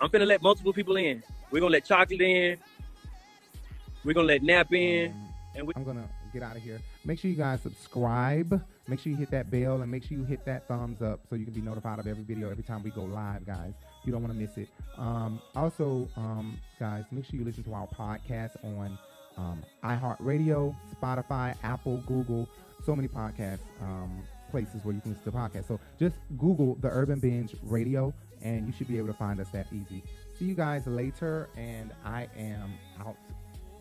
I'm 0.00 0.08
finna 0.08 0.26
let 0.26 0.42
multiple 0.42 0.72
people 0.72 0.96
in. 0.96 1.22
We're 1.50 1.60
gonna 1.60 1.72
let 1.72 1.84
Chocolate 1.84 2.20
in. 2.20 2.56
We're 4.04 4.14
gonna 4.14 4.26
let 4.28 4.42
Nap 4.42 4.72
in. 4.72 5.10
Um, 5.12 5.28
And 5.56 5.66
we, 5.66 5.74
I'm 5.76 5.84
gonna 5.84 6.08
get 6.32 6.42
out 6.42 6.56
of 6.56 6.62
here. 6.62 6.78
Make 7.04 7.18
sure 7.18 7.30
you 7.30 7.36
guys 7.36 7.60
subscribe. 7.60 8.60
Make 8.88 8.98
sure 9.00 9.10
you 9.12 9.18
hit 9.18 9.30
that 9.30 9.50
bell 9.50 9.82
and 9.82 9.90
make 9.90 10.02
sure 10.04 10.16
you 10.18 10.24
hit 10.24 10.44
that 10.46 10.66
thumbs 10.66 11.02
up 11.02 11.20
so 11.28 11.36
you 11.36 11.44
can 11.44 11.54
be 11.54 11.60
notified 11.60 11.98
of 11.98 12.06
every 12.06 12.24
video 12.24 12.50
every 12.50 12.64
time 12.64 12.82
we 12.82 12.90
go 12.90 13.02
live, 13.02 13.44
guys. 13.46 13.72
You 14.04 14.12
don't 14.12 14.22
want 14.22 14.32
to 14.34 14.38
miss 14.40 14.56
it. 14.56 14.68
Um, 14.96 15.40
also, 15.54 16.08
um, 16.16 16.58
guys, 16.80 17.04
make 17.12 17.24
sure 17.26 17.38
you 17.38 17.44
listen 17.44 17.62
to 17.64 17.74
our 17.74 17.86
podcast 17.86 18.56
on 18.64 18.98
um, 19.36 19.62
iHeartRadio, 19.84 20.74
Spotify, 21.00 21.54
Apple, 21.62 21.98
Google, 22.06 22.48
so 22.84 22.96
many 22.96 23.06
podcasts. 23.08 23.60
um, 23.82 24.22
places 24.50 24.84
where 24.84 24.94
you 24.94 25.00
can 25.00 25.12
listen 25.12 25.32
to 25.32 25.38
podcasts. 25.38 25.68
So 25.68 25.80
just 25.98 26.16
Google 26.38 26.76
the 26.76 26.88
Urban 26.88 27.18
Binge 27.18 27.54
Radio, 27.62 28.12
and 28.42 28.66
you 28.66 28.72
should 28.72 28.88
be 28.88 28.98
able 28.98 29.08
to 29.08 29.14
find 29.14 29.40
us 29.40 29.48
that 29.52 29.66
easy. 29.72 30.02
See 30.38 30.44
you 30.46 30.54
guys 30.54 30.86
later, 30.86 31.48
and 31.56 31.92
I 32.04 32.28
am 32.36 32.72
out. 33.00 33.16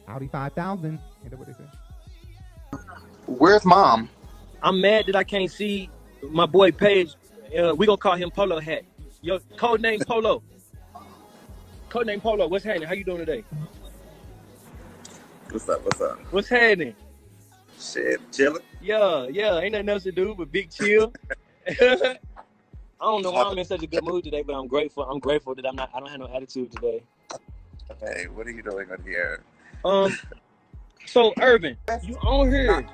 Audi 0.08 0.28
5000. 0.28 0.90
Ain't 0.90 1.30
that 1.30 1.38
what 1.38 1.48
they 1.48 1.54
say? 1.54 2.80
Where's 3.28 3.64
mom? 3.64 4.10
I'm 4.62 4.82
mad 4.82 5.06
that 5.06 5.16
I 5.16 5.24
can't 5.24 5.52
see 5.52 5.90
my 6.30 6.46
boy 6.46 6.72
Paige. 6.72 7.16
Uh, 7.58 7.74
we 7.76 7.86
gonna 7.86 7.98
call 7.98 8.16
him 8.16 8.32
Polo 8.32 8.60
Hat. 8.60 8.84
Yo, 9.22 9.40
code 9.58 9.82
name 9.82 10.00
Polo. 10.02 10.44
Code 11.90 12.08
name 12.08 12.22
Polo. 12.22 12.48
What's 12.48 12.66
happening? 12.66 12.88
How 12.88 12.94
you 12.94 13.04
doing 13.04 13.20
today? 13.20 13.44
What's 15.50 15.68
up? 15.70 15.84
What's 15.84 16.02
up? 16.02 16.20
What's 16.32 16.50
happening? 16.50 16.96
Shit, 17.80 18.20
chilling. 18.32 18.62
Yeah, 18.82 19.28
yeah. 19.28 19.58
Ain't 19.60 19.72
nothing 19.72 19.90
else 19.90 20.04
to 20.04 20.12
do 20.12 20.36
but 20.38 20.52
big 20.52 20.70
chill. 20.70 21.14
I 21.68 22.18
don't 23.00 23.22
know 23.22 23.32
why 23.32 23.44
I'm 23.44 23.58
in 23.58 23.66
such 23.66 23.84
a 23.84 23.88
good 23.88 24.04
mood 24.04 24.26
today, 24.26 24.44
but 24.44 24.54
I'm 24.54 24.68
grateful. 24.68 25.04
I'm 25.04 25.20
grateful 25.20 25.56
that 25.56 25.66
I'm 25.66 25.76
not. 25.76 25.90
I 25.94 26.00
don't 26.00 26.10
have 26.10 26.20
no 26.20 26.28
attitude 26.28 26.72
today. 26.72 27.02
Hey, 28.02 28.28
what 28.28 28.46
are 28.48 28.52
you 28.52 28.62
doing 28.62 28.92
on 28.92 29.02
here? 29.06 29.44
Um. 29.86 30.18
So 31.06 31.34
Urban, 31.42 31.78
you 32.04 32.18
on 32.18 32.52
here? 32.52 32.86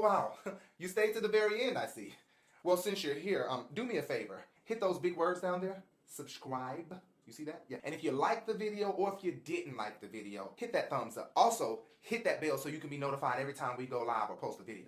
Oh 0.00 0.02
wow, 0.02 0.32
you 0.78 0.88
stayed 0.88 1.12
to 1.12 1.20
the 1.20 1.28
very 1.28 1.62
end, 1.62 1.76
I 1.76 1.84
see. 1.84 2.14
Well, 2.62 2.78
since 2.78 3.04
you're 3.04 3.14
here, 3.14 3.46
um, 3.50 3.66
do 3.74 3.84
me 3.84 3.98
a 3.98 4.02
favor. 4.02 4.46
Hit 4.64 4.80
those 4.80 4.98
big 4.98 5.14
words 5.14 5.42
down 5.42 5.60
there. 5.60 5.82
Subscribe. 6.06 6.98
You 7.26 7.34
see 7.34 7.44
that? 7.44 7.64
Yeah. 7.68 7.78
And 7.84 7.94
if 7.94 8.02
you 8.02 8.12
liked 8.12 8.46
the 8.46 8.54
video 8.54 8.88
or 8.90 9.14
if 9.14 9.22
you 9.22 9.32
didn't 9.32 9.76
like 9.76 10.00
the 10.00 10.06
video, 10.06 10.52
hit 10.56 10.72
that 10.72 10.88
thumbs 10.88 11.18
up. 11.18 11.32
Also, 11.36 11.80
hit 12.00 12.24
that 12.24 12.40
bell 12.40 12.56
so 12.56 12.70
you 12.70 12.78
can 12.78 12.88
be 12.88 12.96
notified 12.96 13.40
every 13.40 13.52
time 13.52 13.76
we 13.76 13.84
go 13.84 14.02
live 14.02 14.30
or 14.30 14.36
post 14.36 14.58
a 14.58 14.62
video. 14.62 14.86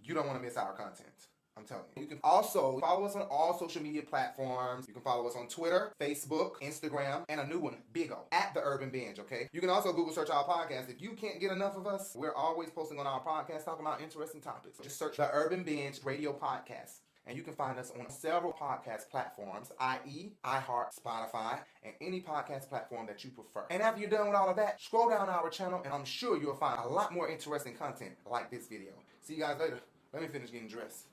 You 0.00 0.14
don't 0.14 0.28
want 0.28 0.38
to 0.38 0.44
miss 0.44 0.56
our 0.56 0.74
content. 0.74 1.08
I'm 1.56 1.64
telling 1.64 1.84
you. 1.94 2.02
You 2.02 2.08
can 2.08 2.20
also 2.22 2.78
follow 2.80 3.04
us 3.04 3.14
on 3.16 3.22
all 3.30 3.58
social 3.58 3.82
media 3.82 4.02
platforms. 4.02 4.86
You 4.88 4.94
can 4.94 5.02
follow 5.02 5.26
us 5.26 5.36
on 5.36 5.48
Twitter, 5.48 5.92
Facebook, 6.00 6.52
Instagram, 6.62 7.24
and 7.28 7.40
a 7.40 7.46
new 7.46 7.58
one, 7.58 7.76
Bigo, 7.92 8.20
at 8.32 8.54
The 8.54 8.60
Urban 8.62 8.90
Binge, 8.90 9.18
okay? 9.18 9.48
You 9.52 9.60
can 9.60 9.70
also 9.70 9.92
Google 9.92 10.14
search 10.14 10.30
our 10.30 10.44
podcast. 10.44 10.88
If 10.88 11.02
you 11.02 11.12
can't 11.12 11.40
get 11.40 11.52
enough 11.52 11.76
of 11.76 11.86
us, 11.86 12.14
we're 12.16 12.34
always 12.34 12.70
posting 12.70 12.98
on 12.98 13.06
our 13.06 13.20
podcast 13.20 13.64
talking 13.64 13.84
about 13.84 14.00
interesting 14.00 14.40
topics. 14.40 14.78
Just 14.82 14.98
search 14.98 15.16
The 15.16 15.28
Urban 15.32 15.62
Binge 15.62 16.00
Radio 16.04 16.32
Podcast. 16.32 17.00
And 17.26 17.36
you 17.36 17.42
can 17.42 17.52
find 17.52 17.78
us 17.78 17.92
on 17.98 18.08
several 18.08 18.52
podcast 18.52 19.10
platforms, 19.10 19.70
i.e., 19.78 20.32
iHeart, 20.44 20.98
Spotify, 20.98 21.58
and 21.84 21.92
any 22.00 22.20
podcast 22.22 22.68
platform 22.68 23.06
that 23.06 23.22
you 23.22 23.30
prefer. 23.30 23.66
And 23.70 23.82
after 23.82 24.00
you're 24.00 24.10
done 24.10 24.28
with 24.28 24.36
all 24.36 24.48
of 24.48 24.56
that, 24.56 24.80
scroll 24.80 25.10
down 25.10 25.28
our 25.28 25.50
channel, 25.50 25.82
and 25.84 25.92
I'm 25.92 26.04
sure 26.04 26.40
you'll 26.40 26.56
find 26.56 26.80
a 26.82 26.88
lot 26.88 27.12
more 27.12 27.28
interesting 27.28 27.74
content 27.74 28.12
like 28.28 28.50
this 28.50 28.66
video. 28.66 28.92
See 29.20 29.34
you 29.34 29.40
guys 29.40 29.60
later. 29.60 29.80
Let 30.12 30.22
me 30.22 30.28
finish 30.28 30.50
getting 30.50 30.66
dressed. 30.66 31.09